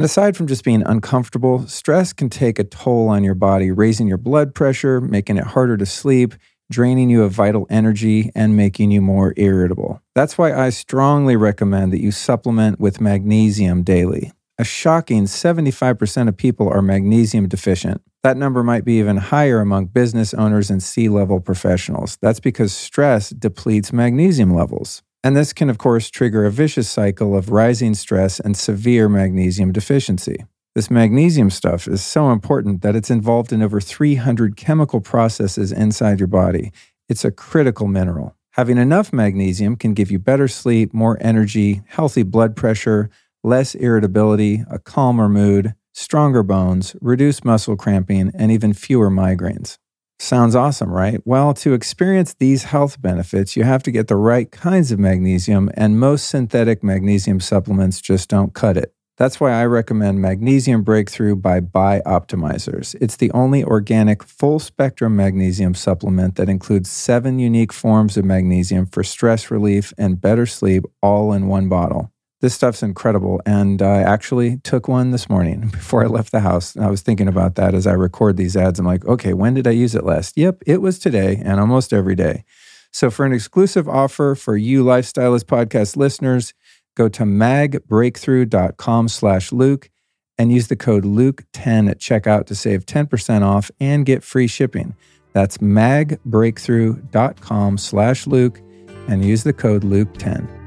And 0.00 0.06
aside 0.06 0.34
from 0.34 0.46
just 0.46 0.64
being 0.64 0.82
uncomfortable, 0.86 1.66
stress 1.66 2.14
can 2.14 2.30
take 2.30 2.58
a 2.58 2.64
toll 2.64 3.10
on 3.10 3.22
your 3.22 3.34
body, 3.34 3.70
raising 3.70 4.08
your 4.08 4.16
blood 4.16 4.54
pressure, 4.54 4.98
making 4.98 5.36
it 5.36 5.44
harder 5.44 5.76
to 5.76 5.84
sleep, 5.84 6.32
draining 6.70 7.10
you 7.10 7.22
of 7.22 7.32
vital 7.32 7.66
energy, 7.68 8.30
and 8.34 8.56
making 8.56 8.92
you 8.92 9.02
more 9.02 9.34
irritable. 9.36 10.00
That's 10.14 10.38
why 10.38 10.54
I 10.54 10.70
strongly 10.70 11.36
recommend 11.36 11.92
that 11.92 12.00
you 12.00 12.12
supplement 12.12 12.80
with 12.80 12.98
magnesium 12.98 13.82
daily. 13.82 14.32
A 14.58 14.64
shocking 14.64 15.24
75% 15.24 16.28
of 16.28 16.36
people 16.38 16.66
are 16.66 16.80
magnesium 16.80 17.46
deficient. 17.46 18.00
That 18.22 18.38
number 18.38 18.62
might 18.62 18.86
be 18.86 18.94
even 18.94 19.18
higher 19.18 19.60
among 19.60 19.88
business 19.88 20.32
owners 20.32 20.70
and 20.70 20.82
C 20.82 21.10
level 21.10 21.40
professionals. 21.40 22.16
That's 22.22 22.40
because 22.40 22.72
stress 22.72 23.28
depletes 23.28 23.92
magnesium 23.92 24.54
levels. 24.54 25.02
And 25.22 25.36
this 25.36 25.52
can, 25.52 25.68
of 25.68 25.76
course, 25.76 26.08
trigger 26.08 26.46
a 26.46 26.50
vicious 26.50 26.88
cycle 26.88 27.36
of 27.36 27.50
rising 27.50 27.94
stress 27.94 28.40
and 28.40 28.56
severe 28.56 29.08
magnesium 29.08 29.70
deficiency. 29.70 30.44
This 30.74 30.90
magnesium 30.90 31.50
stuff 31.50 31.86
is 31.86 32.02
so 32.02 32.30
important 32.30 32.80
that 32.82 32.96
it's 32.96 33.10
involved 33.10 33.52
in 33.52 33.60
over 33.60 33.80
300 33.80 34.56
chemical 34.56 35.00
processes 35.00 35.72
inside 35.72 36.20
your 36.20 36.26
body. 36.26 36.72
It's 37.08 37.24
a 37.24 37.30
critical 37.30 37.86
mineral. 37.86 38.34
Having 38.52 38.78
enough 38.78 39.12
magnesium 39.12 39.76
can 39.76 39.94
give 39.94 40.10
you 40.10 40.18
better 40.18 40.48
sleep, 40.48 40.94
more 40.94 41.18
energy, 41.20 41.82
healthy 41.88 42.22
blood 42.22 42.56
pressure, 42.56 43.10
less 43.44 43.74
irritability, 43.74 44.64
a 44.70 44.78
calmer 44.78 45.28
mood, 45.28 45.74
stronger 45.92 46.42
bones, 46.42 46.96
reduced 47.00 47.44
muscle 47.44 47.76
cramping, 47.76 48.30
and 48.34 48.50
even 48.50 48.72
fewer 48.72 49.10
migraines. 49.10 49.76
Sounds 50.22 50.54
awesome, 50.54 50.92
right? 50.92 51.18
Well, 51.24 51.54
to 51.54 51.72
experience 51.72 52.34
these 52.34 52.64
health 52.64 53.00
benefits, 53.00 53.56
you 53.56 53.64
have 53.64 53.82
to 53.84 53.90
get 53.90 54.08
the 54.08 54.16
right 54.16 54.50
kinds 54.50 54.92
of 54.92 54.98
magnesium, 54.98 55.70
and 55.72 55.98
most 55.98 56.28
synthetic 56.28 56.84
magnesium 56.84 57.40
supplements 57.40 58.02
just 58.02 58.28
don't 58.28 58.52
cut 58.52 58.76
it. 58.76 58.92
That's 59.16 59.40
why 59.40 59.52
I 59.52 59.64
recommend 59.64 60.20
Magnesium 60.20 60.82
Breakthrough 60.82 61.36
by 61.36 61.60
Bioptimizers. 61.60 62.94
It's 63.00 63.16
the 63.16 63.30
only 63.32 63.64
organic 63.64 64.22
full 64.22 64.58
spectrum 64.58 65.16
magnesium 65.16 65.74
supplement 65.74 66.36
that 66.36 66.50
includes 66.50 66.90
seven 66.90 67.38
unique 67.38 67.72
forms 67.72 68.18
of 68.18 68.26
magnesium 68.26 68.84
for 68.84 69.02
stress 69.02 69.50
relief 69.50 69.94
and 69.96 70.20
better 70.20 70.44
sleep 70.44 70.84
all 71.02 71.32
in 71.32 71.46
one 71.46 71.70
bottle. 71.70 72.12
This 72.40 72.54
stuff's 72.54 72.82
incredible. 72.82 73.40
And 73.44 73.82
I 73.82 74.00
actually 74.00 74.58
took 74.58 74.88
one 74.88 75.10
this 75.10 75.28
morning 75.28 75.68
before 75.72 76.02
I 76.02 76.06
left 76.06 76.32
the 76.32 76.40
house. 76.40 76.74
And 76.74 76.84
I 76.84 76.90
was 76.90 77.02
thinking 77.02 77.28
about 77.28 77.56
that 77.56 77.74
as 77.74 77.86
I 77.86 77.92
record 77.92 78.36
these 78.36 78.56
ads. 78.56 78.78
I'm 78.78 78.86
like, 78.86 79.04
okay, 79.04 79.34
when 79.34 79.54
did 79.54 79.66
I 79.66 79.72
use 79.72 79.94
it 79.94 80.04
last? 80.04 80.36
Yep, 80.36 80.62
it 80.66 80.80
was 80.80 80.98
today 80.98 81.40
and 81.44 81.60
almost 81.60 81.92
every 81.92 82.14
day. 82.14 82.44
So 82.92 83.10
for 83.10 83.24
an 83.24 83.32
exclusive 83.32 83.88
offer 83.88 84.34
for 84.34 84.56
you 84.56 84.84
Lifestylist 84.84 85.44
podcast 85.44 85.96
listeners, 85.96 86.54
go 86.96 87.08
to 87.08 87.22
magbreakthrough.com 87.22 89.08
slash 89.08 89.52
Luke 89.52 89.90
and 90.36 90.50
use 90.50 90.66
the 90.68 90.76
code 90.76 91.04
Luke10 91.04 91.90
at 91.90 92.00
checkout 92.00 92.46
to 92.46 92.54
save 92.54 92.86
10% 92.86 93.42
off 93.42 93.70
and 93.78 94.06
get 94.06 94.24
free 94.24 94.46
shipping. 94.46 94.94
That's 95.32 95.58
magbreakthrough.com 95.58 97.78
slash 97.78 98.26
Luke 98.26 98.60
and 99.06 99.24
use 99.24 99.44
the 99.44 99.52
code 99.52 99.82
Luke10. 99.82 100.59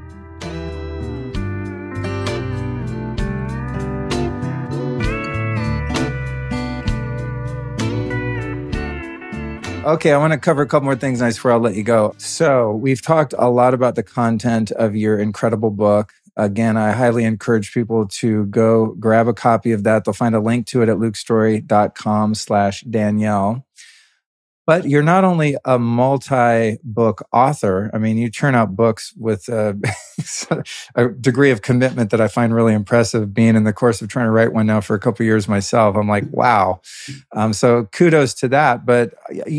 Okay, 9.84 10.12
I 10.12 10.16
want 10.16 10.32
to 10.32 10.38
cover 10.38 10.62
a 10.62 10.66
couple 10.66 10.86
more 10.86 10.96
things 10.96 11.20
nice 11.20 11.36
before 11.36 11.52
I'll 11.52 11.60
let 11.60 11.74
you 11.74 11.82
go. 11.82 12.14
So, 12.16 12.72
we've 12.72 13.02
talked 13.02 13.34
a 13.36 13.50
lot 13.50 13.74
about 13.74 13.96
the 13.96 14.02
content 14.02 14.70
of 14.70 14.96
your 14.96 15.18
incredible 15.18 15.70
book. 15.70 16.14
Again, 16.38 16.78
I 16.78 16.92
highly 16.92 17.24
encourage 17.24 17.74
people 17.74 18.08
to 18.08 18.46
go 18.46 18.94
grab 18.98 19.28
a 19.28 19.34
copy 19.34 19.72
of 19.72 19.84
that. 19.84 20.04
They'll 20.04 20.14
find 20.14 20.34
a 20.34 20.40
link 20.40 20.66
to 20.68 20.80
it 20.80 20.88
at 20.88 20.96
lukestory.com 20.96 22.34
slash 22.34 22.80
Danielle. 22.80 23.66
But 24.66 24.88
you're 24.88 25.02
not 25.02 25.24
only 25.24 25.56
a 25.64 25.78
multi 25.78 26.78
book 26.82 27.26
author, 27.32 27.90
I 27.92 27.98
mean, 27.98 28.16
you 28.16 28.30
churn 28.30 28.54
out 28.54 28.74
books 28.74 29.12
with 29.16 29.48
a, 29.48 29.78
a, 30.94 31.08
degree 31.08 31.50
of 31.50 31.60
commitment 31.60 32.10
that 32.10 32.20
I 32.20 32.28
find 32.28 32.54
really 32.54 32.72
impressive. 32.72 33.34
Being 33.34 33.56
in 33.56 33.64
the 33.64 33.74
course 33.74 34.00
of 34.00 34.08
trying 34.08 34.26
to 34.26 34.30
write 34.30 34.54
one 34.54 34.66
now 34.66 34.80
for 34.80 34.94
a 34.94 35.00
couple 35.00 35.26
years 35.26 35.48
myself, 35.48 35.96
I'm 35.96 36.08
like, 36.08 36.24
wow. 36.30 36.80
Um, 37.32 37.52
so 37.52 37.84
kudos 37.92 38.32
to 38.34 38.48
that. 38.48 38.86
But 38.86 39.14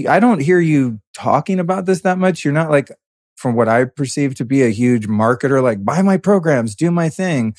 I 0.09 0.19
don't 0.19 0.41
hear 0.41 0.59
you 0.59 0.99
talking 1.13 1.59
about 1.59 1.85
this 1.85 2.01
that 2.01 2.17
much. 2.17 2.43
You're 2.43 2.53
not 2.53 2.71
like, 2.71 2.89
from 3.35 3.55
what 3.55 3.67
I 3.67 3.83
perceive 3.83 4.33
to 4.35 4.45
be 4.45 4.63
a 4.63 4.69
huge 4.69 5.07
marketer, 5.07 5.61
like 5.61 5.83
buy 5.83 6.01
my 6.01 6.17
programs, 6.17 6.73
do 6.75 6.89
my 6.89 7.09
thing. 7.09 7.53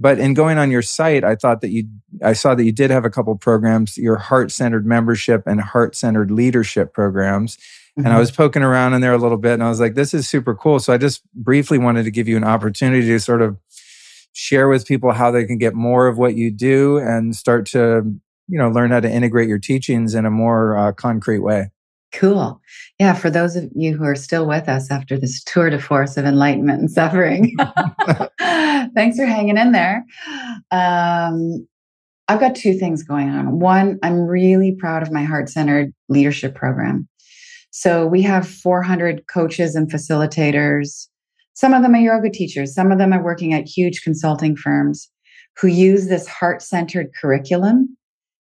But 0.00 0.18
in 0.18 0.32
going 0.32 0.56
on 0.56 0.70
your 0.70 0.80
site, 0.80 1.24
I 1.24 1.36
thought 1.36 1.60
that 1.60 1.68
you, 1.68 1.84
I 2.24 2.32
saw 2.32 2.54
that 2.54 2.64
you 2.64 2.72
did 2.72 2.90
have 2.90 3.04
a 3.04 3.10
couple 3.10 3.36
programs, 3.36 3.98
your 3.98 4.16
heart 4.16 4.50
centered 4.50 4.86
membership 4.86 5.42
and 5.46 5.60
heart 5.60 5.94
centered 5.94 6.30
leadership 6.30 6.94
programs. 6.94 7.56
Mm-hmm. 7.56 8.00
And 8.00 8.08
I 8.08 8.10
mm-hmm. 8.12 8.20
was 8.20 8.30
poking 8.30 8.62
around 8.62 8.94
in 8.94 9.02
there 9.02 9.12
a 9.12 9.18
little 9.18 9.36
bit 9.36 9.52
and 9.52 9.62
I 9.62 9.68
was 9.68 9.78
like, 9.78 9.94
this 9.94 10.14
is 10.14 10.26
super 10.26 10.54
cool. 10.54 10.80
So 10.80 10.94
I 10.94 10.96
just 10.96 11.22
briefly 11.34 11.76
wanted 11.76 12.04
to 12.04 12.10
give 12.10 12.28
you 12.28 12.38
an 12.38 12.44
opportunity 12.44 13.06
to 13.08 13.20
sort 13.20 13.42
of 13.42 13.58
share 14.32 14.68
with 14.68 14.86
people 14.86 15.12
how 15.12 15.30
they 15.30 15.44
can 15.44 15.58
get 15.58 15.74
more 15.74 16.06
of 16.06 16.16
what 16.16 16.34
you 16.34 16.50
do 16.50 16.96
and 16.96 17.36
start 17.36 17.66
to, 17.66 18.02
you 18.48 18.58
know, 18.58 18.70
learn 18.70 18.90
how 18.90 19.00
to 19.00 19.10
integrate 19.10 19.48
your 19.48 19.58
teachings 19.58 20.14
in 20.14 20.24
a 20.24 20.30
more 20.30 20.78
uh, 20.78 20.92
concrete 20.92 21.40
way. 21.40 21.70
Cool. 22.12 22.60
Yeah, 22.98 23.14
for 23.14 23.30
those 23.30 23.54
of 23.54 23.70
you 23.74 23.96
who 23.96 24.04
are 24.04 24.16
still 24.16 24.46
with 24.46 24.68
us 24.68 24.90
after 24.90 25.16
this 25.16 25.44
tour 25.44 25.70
de 25.70 25.78
force 25.78 26.16
of 26.16 26.24
enlightenment 26.24 26.80
and 26.80 26.90
suffering, 26.90 27.56
thanks 28.94 29.16
for 29.16 29.26
hanging 29.26 29.56
in 29.56 29.72
there. 29.72 30.04
Um, 30.70 31.66
I've 32.28 32.40
got 32.40 32.54
two 32.54 32.74
things 32.74 33.02
going 33.02 33.28
on. 33.28 33.58
One, 33.58 33.98
I'm 34.02 34.20
really 34.20 34.76
proud 34.78 35.02
of 35.02 35.10
my 35.10 35.24
heart 35.24 35.48
centered 35.48 35.92
leadership 36.08 36.54
program. 36.54 37.08
So 37.70 38.06
we 38.06 38.22
have 38.22 38.48
400 38.48 39.24
coaches 39.32 39.74
and 39.74 39.90
facilitators. 39.90 41.08
Some 41.54 41.74
of 41.74 41.82
them 41.82 41.94
are 41.94 41.98
yoga 41.98 42.30
teachers, 42.30 42.74
some 42.74 42.92
of 42.92 42.98
them 42.98 43.12
are 43.12 43.22
working 43.22 43.52
at 43.52 43.68
huge 43.68 44.02
consulting 44.02 44.56
firms 44.56 45.08
who 45.60 45.68
use 45.68 46.08
this 46.08 46.26
heart 46.26 46.62
centered 46.62 47.10
curriculum 47.20 47.96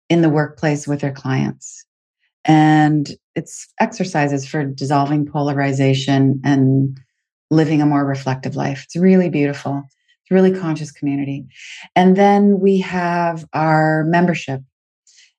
in 0.10 0.22
the 0.22 0.30
workplace 0.30 0.88
with 0.88 1.02
their 1.02 1.11
clients. 1.11 1.86
And 2.45 3.10
it's 3.36 3.68
exercises 3.80 4.48
for 4.48 4.64
dissolving 4.64 5.26
polarization 5.26 6.41
and 6.44 6.98
living 7.52 7.82
a 7.82 7.86
more 7.86 8.06
reflective 8.06 8.56
life. 8.56 8.84
It's 8.86 8.95
really 8.95 9.30
beautiful. 9.30 9.84
It's 10.24 10.32
really 10.32 10.58
conscious 10.58 10.91
community. 10.91 11.45
And 11.95 12.16
then 12.16 12.60
we 12.60 12.80
have 12.80 13.45
our 13.54 14.06
membership. 14.06 14.62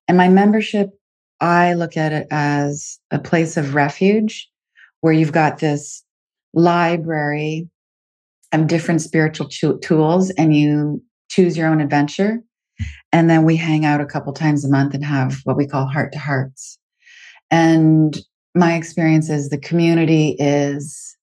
And 0.07 0.17
my 0.19 0.29
membership, 0.29 0.91
I 1.41 1.73
look 1.75 1.97
at 1.97 2.13
it 2.13 2.27
as 2.31 2.99
a 3.11 3.19
place 3.19 3.57
of 3.57 3.75
refuge 3.75 4.49
where 5.01 5.13
you've 5.13 5.33
got 5.33 5.59
this 5.59 6.05
library 6.53 7.69
of 8.53 8.67
different 8.67 9.01
spiritual 9.03 9.49
tools 9.49 10.31
and 10.31 10.55
you 10.55 11.03
choose 11.29 11.57
your 11.57 11.69
own 11.69 11.81
adventure. 11.81 12.41
And 13.13 13.31
then 13.31 13.45
we 13.45 13.57
hang 13.57 13.85
out 13.85 14.01
a 14.01 14.07
couple 14.07 14.33
times 14.33 14.65
a 14.65 14.71
month 14.71 14.95
and 14.95 15.05
have 15.05 15.41
what 15.45 15.57
we 15.57 15.67
call 15.67 15.87
heart 15.87 16.13
to 16.13 16.19
hearts. 16.19 16.79
And 17.51 18.17
my 18.55 18.75
experience 18.75 19.31
is 19.31 19.49
the 19.49 19.59
community 19.59 20.37
is 20.39 21.17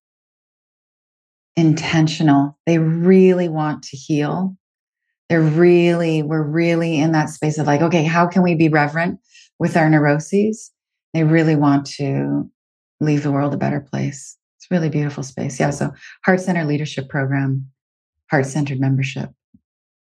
intentional. 1.55 2.57
They 2.65 2.77
really 2.77 3.49
want 3.49 3.83
to 3.83 3.97
heal. 3.97 4.55
They're 5.29 5.41
really, 5.41 6.23
we're 6.23 6.43
really 6.43 6.99
in 6.99 7.13
that 7.13 7.29
space 7.29 7.57
of 7.57 7.67
like, 7.67 7.81
okay, 7.81 8.03
how 8.03 8.27
can 8.27 8.43
we 8.43 8.55
be 8.55 8.69
reverent 8.69 9.19
with 9.59 9.77
our 9.77 9.89
neuroses 9.89 10.71
They 11.13 11.23
really 11.23 11.55
want 11.55 11.85
to 11.97 12.49
leave 12.99 13.23
the 13.23 13.31
world 13.31 13.53
a 13.53 13.57
better 13.57 13.79
place. 13.79 14.37
It's 14.57 14.71
really 14.71 14.89
beautiful 14.89 15.23
space. 15.23 15.59
Yeah. 15.59 15.69
So 15.71 15.91
heart 16.25 16.41
Center 16.41 16.65
leadership 16.65 17.09
program, 17.09 17.69
heart 18.29 18.45
centered 18.45 18.79
membership. 18.79 19.29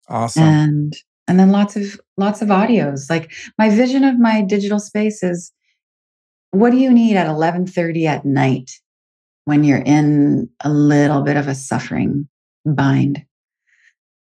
Awesome. 0.08 0.42
And 0.42 0.96
and 1.28 1.38
then 1.38 1.50
lots 1.50 1.76
of 1.76 2.00
lots 2.16 2.42
of 2.42 2.48
audios. 2.48 3.08
Like 3.08 3.32
my 3.58 3.70
vision 3.70 4.02
of 4.02 4.18
my 4.18 4.42
digital 4.42 4.80
space 4.80 5.22
is 5.22 5.52
what 6.50 6.70
do 6.70 6.78
you 6.78 6.92
need 6.92 7.16
at 7.16 7.28
11:30 7.28 8.06
at 8.06 8.24
night 8.24 8.70
when 9.50 9.64
you're 9.64 9.82
in 9.84 10.48
a 10.60 10.70
little 10.70 11.22
bit 11.22 11.36
of 11.36 11.48
a 11.48 11.56
suffering 11.56 12.28
bind? 12.64 13.26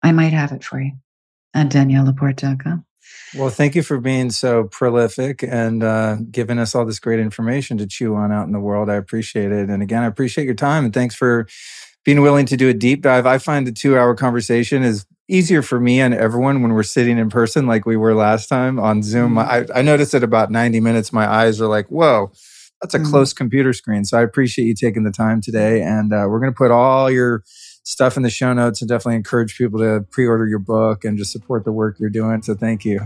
I 0.01 0.11
might 0.11 0.33
have 0.33 0.51
it 0.51 0.63
for 0.63 0.81
you 0.81 0.93
at 1.53 1.69
daniellelaporte.com. 1.69 2.83
Well, 3.37 3.51
thank 3.51 3.75
you 3.75 3.83
for 3.83 3.99
being 3.99 4.31
so 4.31 4.63
prolific 4.63 5.43
and 5.43 5.83
uh, 5.83 6.17
giving 6.31 6.57
us 6.57 6.73
all 6.73 6.83
this 6.83 6.99
great 6.99 7.19
information 7.19 7.77
to 7.77 7.85
chew 7.85 8.15
on 8.15 8.31
out 8.31 8.47
in 8.47 8.53
the 8.53 8.59
world. 8.59 8.89
I 8.89 8.95
appreciate 8.95 9.51
it. 9.51 9.69
And 9.69 9.83
again, 9.83 10.01
I 10.01 10.07
appreciate 10.07 10.45
your 10.45 10.55
time 10.55 10.83
and 10.85 10.93
thanks 10.95 11.13
for 11.13 11.47
being 12.03 12.21
willing 12.23 12.47
to 12.47 12.57
do 12.57 12.67
a 12.67 12.73
deep 12.73 13.03
dive. 13.03 13.27
I 13.27 13.37
find 13.37 13.67
the 13.67 13.71
two 13.71 13.99
hour 13.99 14.15
conversation 14.15 14.81
is 14.81 15.05
easier 15.27 15.61
for 15.61 15.79
me 15.79 16.01
and 16.01 16.15
everyone 16.15 16.63
when 16.63 16.73
we're 16.73 16.81
sitting 16.81 17.19
in 17.19 17.29
person 17.29 17.67
like 17.67 17.85
we 17.85 17.97
were 17.97 18.15
last 18.15 18.47
time 18.47 18.79
on 18.79 19.03
Zoom. 19.03 19.35
Mm-hmm. 19.35 19.71
I, 19.73 19.79
I 19.79 19.81
noticed 19.83 20.15
at 20.15 20.23
about 20.23 20.49
90 20.49 20.79
minutes, 20.79 21.13
my 21.13 21.31
eyes 21.31 21.61
are 21.61 21.67
like, 21.67 21.85
whoa, 21.89 22.31
that's 22.81 22.93
a 22.93 22.99
mm-hmm. 22.99 23.09
close 23.09 23.33
computer 23.33 23.73
screen. 23.73 24.05
So 24.05 24.17
I 24.17 24.21
appreciate 24.21 24.65
you 24.65 24.75
taking 24.75 25.03
the 25.03 25.11
time 25.11 25.41
today. 25.41 25.81
And 25.81 26.13
uh, 26.13 26.25
we're 26.29 26.39
going 26.39 26.51
to 26.51 26.57
put 26.57 26.71
all 26.71 27.11
your 27.11 27.43
stuff 27.83 28.17
in 28.17 28.23
the 28.23 28.29
show 28.29 28.53
notes 28.53 28.81
and 28.81 28.89
definitely 28.89 29.15
encourage 29.15 29.57
people 29.57 29.79
to 29.79 30.05
pre-order 30.11 30.47
your 30.47 30.59
book 30.59 31.03
and 31.03 31.17
just 31.17 31.31
support 31.31 31.65
the 31.65 31.71
work 31.71 31.97
you're 31.99 32.09
doing. 32.09 32.41
So 32.41 32.55
thank 32.55 32.85
you. 32.85 33.01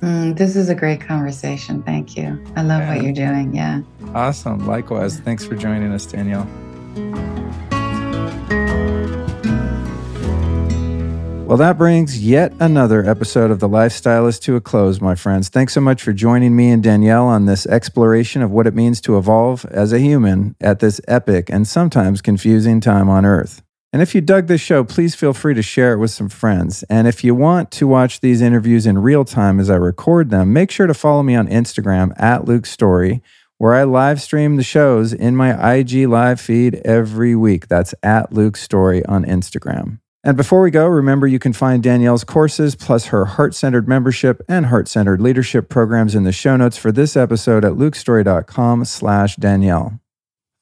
Mm, 0.00 0.36
this 0.36 0.56
is 0.56 0.70
a 0.70 0.74
great 0.74 1.00
conversation. 1.00 1.82
Thank 1.82 2.16
you. 2.16 2.42
I 2.56 2.62
love 2.62 2.80
yeah. 2.80 2.94
what 2.94 3.04
you're 3.04 3.12
doing. 3.12 3.54
Yeah. 3.54 3.82
Awesome. 4.14 4.66
Likewise. 4.66 5.20
Thanks 5.20 5.44
for 5.44 5.56
joining 5.56 5.92
us, 5.92 6.06
Danielle. 6.06 6.48
Well, 11.50 11.56
that 11.56 11.78
brings 11.78 12.24
yet 12.24 12.52
another 12.60 13.04
episode 13.04 13.50
of 13.50 13.58
The 13.58 13.68
Lifestylist 13.68 14.40
to 14.42 14.54
a 14.54 14.60
close, 14.60 15.00
my 15.00 15.16
friends. 15.16 15.48
Thanks 15.48 15.74
so 15.74 15.80
much 15.80 16.00
for 16.00 16.12
joining 16.12 16.54
me 16.54 16.70
and 16.70 16.80
Danielle 16.80 17.26
on 17.26 17.46
this 17.46 17.66
exploration 17.66 18.40
of 18.40 18.52
what 18.52 18.68
it 18.68 18.74
means 18.76 19.00
to 19.00 19.18
evolve 19.18 19.64
as 19.64 19.92
a 19.92 19.98
human 19.98 20.54
at 20.60 20.78
this 20.78 21.00
epic 21.08 21.50
and 21.50 21.66
sometimes 21.66 22.22
confusing 22.22 22.80
time 22.80 23.08
on 23.08 23.26
Earth. 23.26 23.64
And 23.92 24.00
if 24.00 24.14
you 24.14 24.20
dug 24.20 24.46
this 24.46 24.60
show, 24.60 24.84
please 24.84 25.16
feel 25.16 25.32
free 25.32 25.54
to 25.54 25.60
share 25.60 25.92
it 25.92 25.98
with 25.98 26.12
some 26.12 26.28
friends. 26.28 26.84
And 26.84 27.08
if 27.08 27.24
you 27.24 27.34
want 27.34 27.72
to 27.72 27.88
watch 27.88 28.20
these 28.20 28.40
interviews 28.40 28.86
in 28.86 28.98
real 28.98 29.24
time 29.24 29.58
as 29.58 29.68
I 29.68 29.74
record 29.74 30.30
them, 30.30 30.52
make 30.52 30.70
sure 30.70 30.86
to 30.86 30.94
follow 30.94 31.24
me 31.24 31.34
on 31.34 31.48
Instagram 31.48 32.12
at 32.16 32.44
Luke 32.44 32.64
Story, 32.64 33.24
where 33.58 33.74
I 33.74 33.82
live 33.82 34.22
stream 34.22 34.54
the 34.54 34.62
shows 34.62 35.12
in 35.12 35.34
my 35.34 35.78
IG 35.78 36.06
live 36.06 36.40
feed 36.40 36.76
every 36.84 37.34
week. 37.34 37.66
That's 37.66 37.92
at 38.04 38.32
Luke 38.32 38.56
Story 38.56 39.04
on 39.06 39.24
Instagram. 39.24 39.98
And 40.22 40.36
before 40.36 40.60
we 40.60 40.70
go, 40.70 40.86
remember 40.86 41.26
you 41.26 41.38
can 41.38 41.54
find 41.54 41.82
Danielle's 41.82 42.24
courses 42.24 42.74
plus 42.74 43.06
her 43.06 43.24
heart 43.24 43.54
centered 43.54 43.88
membership 43.88 44.42
and 44.48 44.66
heart 44.66 44.86
centered 44.86 45.20
leadership 45.20 45.70
programs 45.70 46.14
in 46.14 46.24
the 46.24 46.32
show 46.32 46.56
notes 46.56 46.76
for 46.76 46.92
this 46.92 47.16
episode 47.16 47.64
at 47.64 47.72
lukestory.com 47.72 48.84
slash 48.84 49.36
Danielle. 49.36 49.98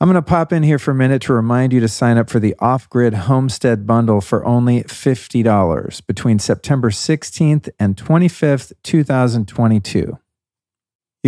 I'm 0.01 0.06
going 0.06 0.14
to 0.14 0.22
pop 0.22 0.52
in 0.52 0.62
here 0.62 0.78
for 0.78 0.93
a 0.93 0.94
minute 0.94 1.22
to 1.22 1.32
remind 1.32 1.72
you 1.72 1.80
to 1.80 1.89
sign 1.89 2.18
up 2.18 2.30
for 2.30 2.39
the 2.39 2.55
Off 2.60 2.89
Grid 2.89 3.14
Homestead 3.14 3.85
Bundle 3.85 4.20
for 4.20 4.44
only 4.44 4.85
$50 4.85 6.06
between 6.06 6.39
September 6.39 6.90
16th 6.90 7.68
and 7.80 7.97
25th, 7.97 8.72
2022. 8.85 10.18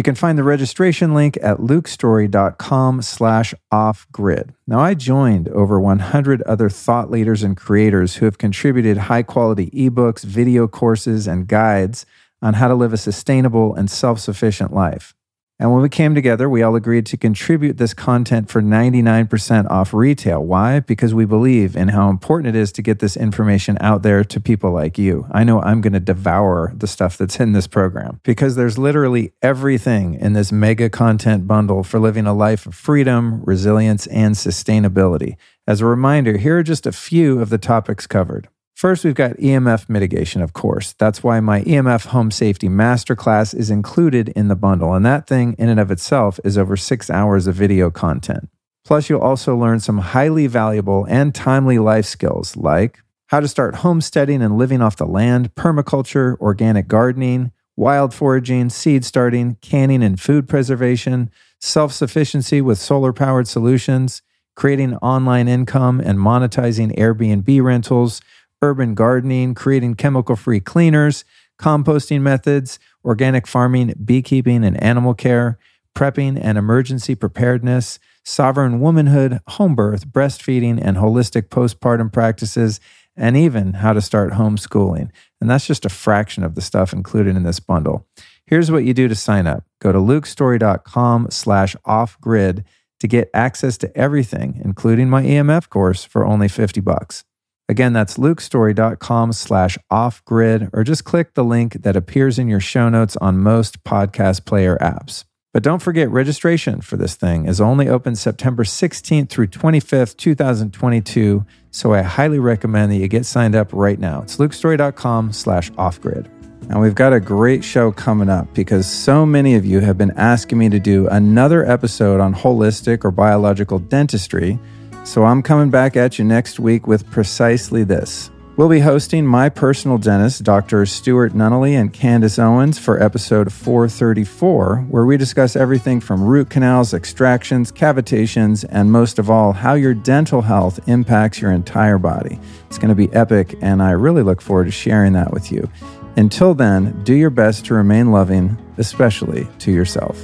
You 0.01 0.02
can 0.02 0.14
find 0.14 0.39
the 0.39 0.44
registration 0.44 1.12
link 1.12 1.36
at 1.43 1.59
lukestory.com 1.59 3.02
slash 3.02 3.52
off-grid. 3.70 4.55
Now, 4.66 4.81
I 4.81 4.94
joined 4.94 5.51
over 5.51 5.78
100 5.78 6.40
other 6.44 6.70
thought 6.70 7.10
leaders 7.10 7.43
and 7.43 7.55
creators 7.55 8.14
who 8.14 8.24
have 8.24 8.39
contributed 8.39 8.97
high-quality 8.97 9.70
ebooks, 9.72 10.24
video 10.24 10.66
courses, 10.66 11.27
and 11.27 11.47
guides 11.47 12.06
on 12.40 12.55
how 12.55 12.68
to 12.68 12.74
live 12.74 12.94
a 12.94 12.97
sustainable 12.97 13.74
and 13.74 13.90
self-sufficient 13.90 14.72
life. 14.72 15.14
And 15.61 15.70
when 15.70 15.82
we 15.82 15.91
came 15.91 16.15
together, 16.15 16.49
we 16.49 16.62
all 16.62 16.74
agreed 16.74 17.05
to 17.07 17.19
contribute 17.19 17.77
this 17.77 17.93
content 17.93 18.49
for 18.49 18.62
99% 18.62 19.70
off 19.70 19.93
retail. 19.93 20.43
Why? 20.43 20.81
Because 20.81 21.12
we 21.12 21.27
believe 21.27 21.77
in 21.77 21.89
how 21.89 22.09
important 22.09 22.57
it 22.57 22.59
is 22.59 22.73
to 22.73 22.82
get 22.82 23.01
this 23.01 23.15
information 23.15 23.77
out 23.78 24.03
there 24.03 24.24
to 24.24 24.41
people 24.41 24.70
like 24.70 24.97
you. 24.97 25.27
I 25.31 25.45
know 25.45 25.61
I'm 25.61 25.82
going 25.82 25.93
to 25.93 26.01
devour 26.01 26.73
the 26.74 26.87
stuff 26.87 27.19
that's 27.19 27.39
in 27.39 27.53
this 27.53 27.66
program 27.66 28.20
because 28.23 28.57
there's 28.57 28.78
literally 28.78 29.35
everything 29.43 30.15
in 30.15 30.32
this 30.32 30.51
mega 30.51 30.89
content 30.89 31.47
bundle 31.47 31.82
for 31.82 32.01
living 32.01 32.27
a 32.27 32.32
life 32.32 32.65
of 32.65 32.74
freedom, 32.74 33.43
resilience, 33.45 34.07
and 34.07 34.37
sustainability. 34.37 35.37
As 35.66 35.82
a 35.82 35.87
reminder, 35.87 36.39
here 36.39 36.57
are 36.57 36.62
just 36.62 36.87
a 36.87 36.93
few 36.93 37.39
of 37.39 37.51
the 37.51 37.59
topics 37.59 38.07
covered. 38.07 38.49
First, 38.81 39.05
we've 39.05 39.15
got 39.15 39.32
EMF 39.32 39.90
mitigation, 39.90 40.40
of 40.40 40.55
course. 40.55 40.94
That's 40.94 41.23
why 41.23 41.39
my 41.40 41.61
EMF 41.65 42.07
Home 42.07 42.31
Safety 42.31 42.66
Masterclass 42.70 43.55
is 43.55 43.69
included 43.69 44.31
in 44.31 44.48
the 44.48 44.57
bundle. 44.57 44.94
And 44.94 45.05
that 45.05 45.27
thing, 45.27 45.55
in 45.59 45.69
and 45.69 45.78
of 45.78 45.90
itself, 45.90 46.40
is 46.44 46.57
over 46.57 46.78
six 46.78 47.11
hours 47.11 47.47
of 47.47 47.55
video 47.55 47.90
content. 47.90 48.48
Plus, 48.86 49.11
you'll 49.11 49.20
also 49.20 49.55
learn 49.55 49.81
some 49.81 49.98
highly 49.98 50.47
valuable 50.47 51.05
and 51.11 51.35
timely 51.35 51.78
life 51.78 52.07
skills 52.07 52.57
like 52.57 53.01
how 53.27 53.40
to 53.40 53.48
start 53.48 53.74
homesteading 53.74 54.40
and 54.40 54.57
living 54.57 54.81
off 54.81 54.97
the 54.97 55.05
land, 55.05 55.55
permaculture, 55.55 56.39
organic 56.39 56.89
gardening, 56.89 57.52
wild 57.77 58.15
foraging, 58.15 58.70
seed 58.70 59.05
starting, 59.05 59.57
canning 59.57 60.02
and 60.02 60.19
food 60.19 60.48
preservation, 60.48 61.31
self 61.61 61.93
sufficiency 61.93 62.62
with 62.62 62.78
solar 62.78 63.12
powered 63.12 63.47
solutions, 63.47 64.23
creating 64.57 64.97
online 64.97 65.48
income 65.48 66.01
and 66.01 66.19
monetizing 66.19 66.97
Airbnb 66.97 67.62
rentals 67.62 68.23
urban 68.62 68.95
gardening, 68.95 69.55
creating 69.55 69.95
chemical 69.95 70.37
free 70.37 70.61
cleaners, 70.61 71.24
composting 71.59 72.20
methods, 72.20 72.78
organic 73.05 73.47
farming, 73.47 73.95
beekeeping, 74.05 74.65
and 74.65 74.82
animal 74.82 75.15
care, 75.15 75.59
prepping 75.97 76.39
and 76.41 76.57
emergency 76.57 77.15
preparedness, 77.15 77.99
sovereign 78.24 78.81
womanhood, 78.81 79.41
home 79.49 79.74
birth, 79.74 80.07
breastfeeding, 80.09 80.81
and 80.81 80.97
holistic 80.97 81.49
postpartum 81.49 82.12
practices, 82.12 82.81
and 83.16 83.37
even 83.37 83.74
how 83.74 83.93
to 83.93 84.01
start 84.01 84.32
homeschooling. 84.32 85.11
And 85.41 85.51
that's 85.51 85.66
just 85.66 85.85
a 85.85 85.91
fraction 85.91 86.45
of 86.45 86.55
the 86.55 86.61
stuff 86.61 86.93
included 86.93 87.37
in 87.37 87.43
this 87.43 87.61
bundle. 87.61 88.07
Here's 88.47 88.70
what 88.70 88.85
you 88.85 88.95
do 88.95 89.09
to 89.09 89.15
sign 89.15 89.47
up. 89.47 89.65
Go 89.81 89.93
to 89.93 89.99
lukestory.com 89.99 91.28
slash 91.31 91.77
off-grid 91.85 92.65
to 93.01 93.09
get 93.09 93.31
access 93.32 93.78
to 93.78 93.97
everything, 93.97 94.61
including 94.65 95.09
my 95.09 95.23
EMF 95.23 95.69
course, 95.69 96.05
for 96.05 96.27
only 96.27 96.49
50 96.49 96.81
bucks. 96.81 97.24
Again, 97.70 97.92
that's 97.92 98.18
lukestory.com 98.18 99.32
slash 99.32 99.78
off 99.92 100.24
grid, 100.24 100.70
or 100.72 100.82
just 100.82 101.05
click 101.05 101.34
the 101.34 101.44
link 101.44 101.74
that 101.84 101.94
appears 101.94 102.36
in 102.36 102.48
your 102.48 102.59
show 102.59 102.88
notes 102.88 103.16
on 103.18 103.38
most 103.38 103.84
podcast 103.84 104.44
player 104.44 104.76
apps. 104.80 105.22
But 105.55 105.62
don't 105.62 105.80
forget, 105.80 106.10
registration 106.10 106.80
for 106.80 106.97
this 106.97 107.14
thing 107.14 107.47
is 107.47 107.60
only 107.60 107.88
open 107.88 108.16
September 108.16 108.64
16th 108.64 109.28
through 109.28 109.47
25th, 109.47 110.16
2022. 110.16 111.47
So 111.70 111.94
I 111.94 112.02
highly 112.02 112.40
recommend 112.40 112.90
that 112.90 112.97
you 112.97 113.06
get 113.06 113.24
signed 113.24 113.55
up 113.55 113.72
right 113.72 114.01
now. 114.01 114.22
It's 114.22 114.38
lukestory.com 114.38 115.32
slash 115.32 115.70
off 115.78 116.01
grid. 116.01 116.28
And 116.70 116.80
we've 116.80 116.97
got 116.97 117.12
a 117.12 117.20
great 117.20 117.62
show 117.62 117.92
coming 117.92 118.28
up 118.28 118.52
because 118.52 118.90
so 118.90 119.24
many 119.24 119.55
of 119.55 119.64
you 119.64 119.78
have 119.78 119.97
been 119.97 120.10
asking 120.16 120.59
me 120.59 120.70
to 120.70 120.80
do 120.80 121.06
another 121.06 121.64
episode 121.64 122.18
on 122.18 122.34
holistic 122.34 123.05
or 123.05 123.12
biological 123.12 123.78
dentistry 123.78 124.59
so 125.05 125.24
I'm 125.24 125.43
coming 125.43 125.70
back 125.70 125.97
at 125.97 126.18
you 126.18 126.24
next 126.24 126.60
week 126.60 126.86
with 126.86 127.10
precisely 127.10 127.85
this. 127.85 128.31
We'll 128.56 128.68
be 128.68 128.81
hosting 128.81 129.24
my 129.24 129.48
personal 129.48 129.97
dentist, 129.97 130.43
Dr. 130.43 130.85
Stuart 130.85 131.32
Nunnally 131.32 131.81
and 131.81 131.93
Candace 131.93 132.39
Owens, 132.39 132.78
for 132.78 133.02
episode 133.02 133.51
434, 133.51 134.86
where 134.90 135.06
we 135.06 135.16
discuss 135.16 135.56
everything 135.56 135.98
from 135.98 136.22
root 136.22 136.51
canals, 136.51 136.93
extractions, 136.93 137.72
cavitations, 137.72 138.66
and 138.68 138.93
most 138.93 139.18
of 139.18 139.31
all, 139.31 139.52
how 139.52 139.72
your 139.72 139.94
dental 139.94 140.43
health 140.43 140.78
impacts 140.89 141.40
your 141.40 141.52
entire 141.52 141.97
body. 141.97 142.39
It's 142.66 142.77
going 142.77 142.90
to 142.90 142.94
be 142.94 143.10
epic, 143.14 143.56
and 143.62 143.82
I 143.82 143.93
really 143.93 144.22
look 144.22 144.43
forward 144.43 144.66
to 144.66 144.70
sharing 144.70 145.14
that 145.14 145.32
with 145.32 145.51
you. 145.51 145.70
Until 146.16 146.52
then, 146.52 147.02
do 147.02 147.14
your 147.14 147.31
best 147.31 147.64
to 147.66 147.74
remain 147.74 148.12
loving, 148.12 148.59
especially 148.77 149.48
to 149.60 149.72
yourself. 149.72 150.22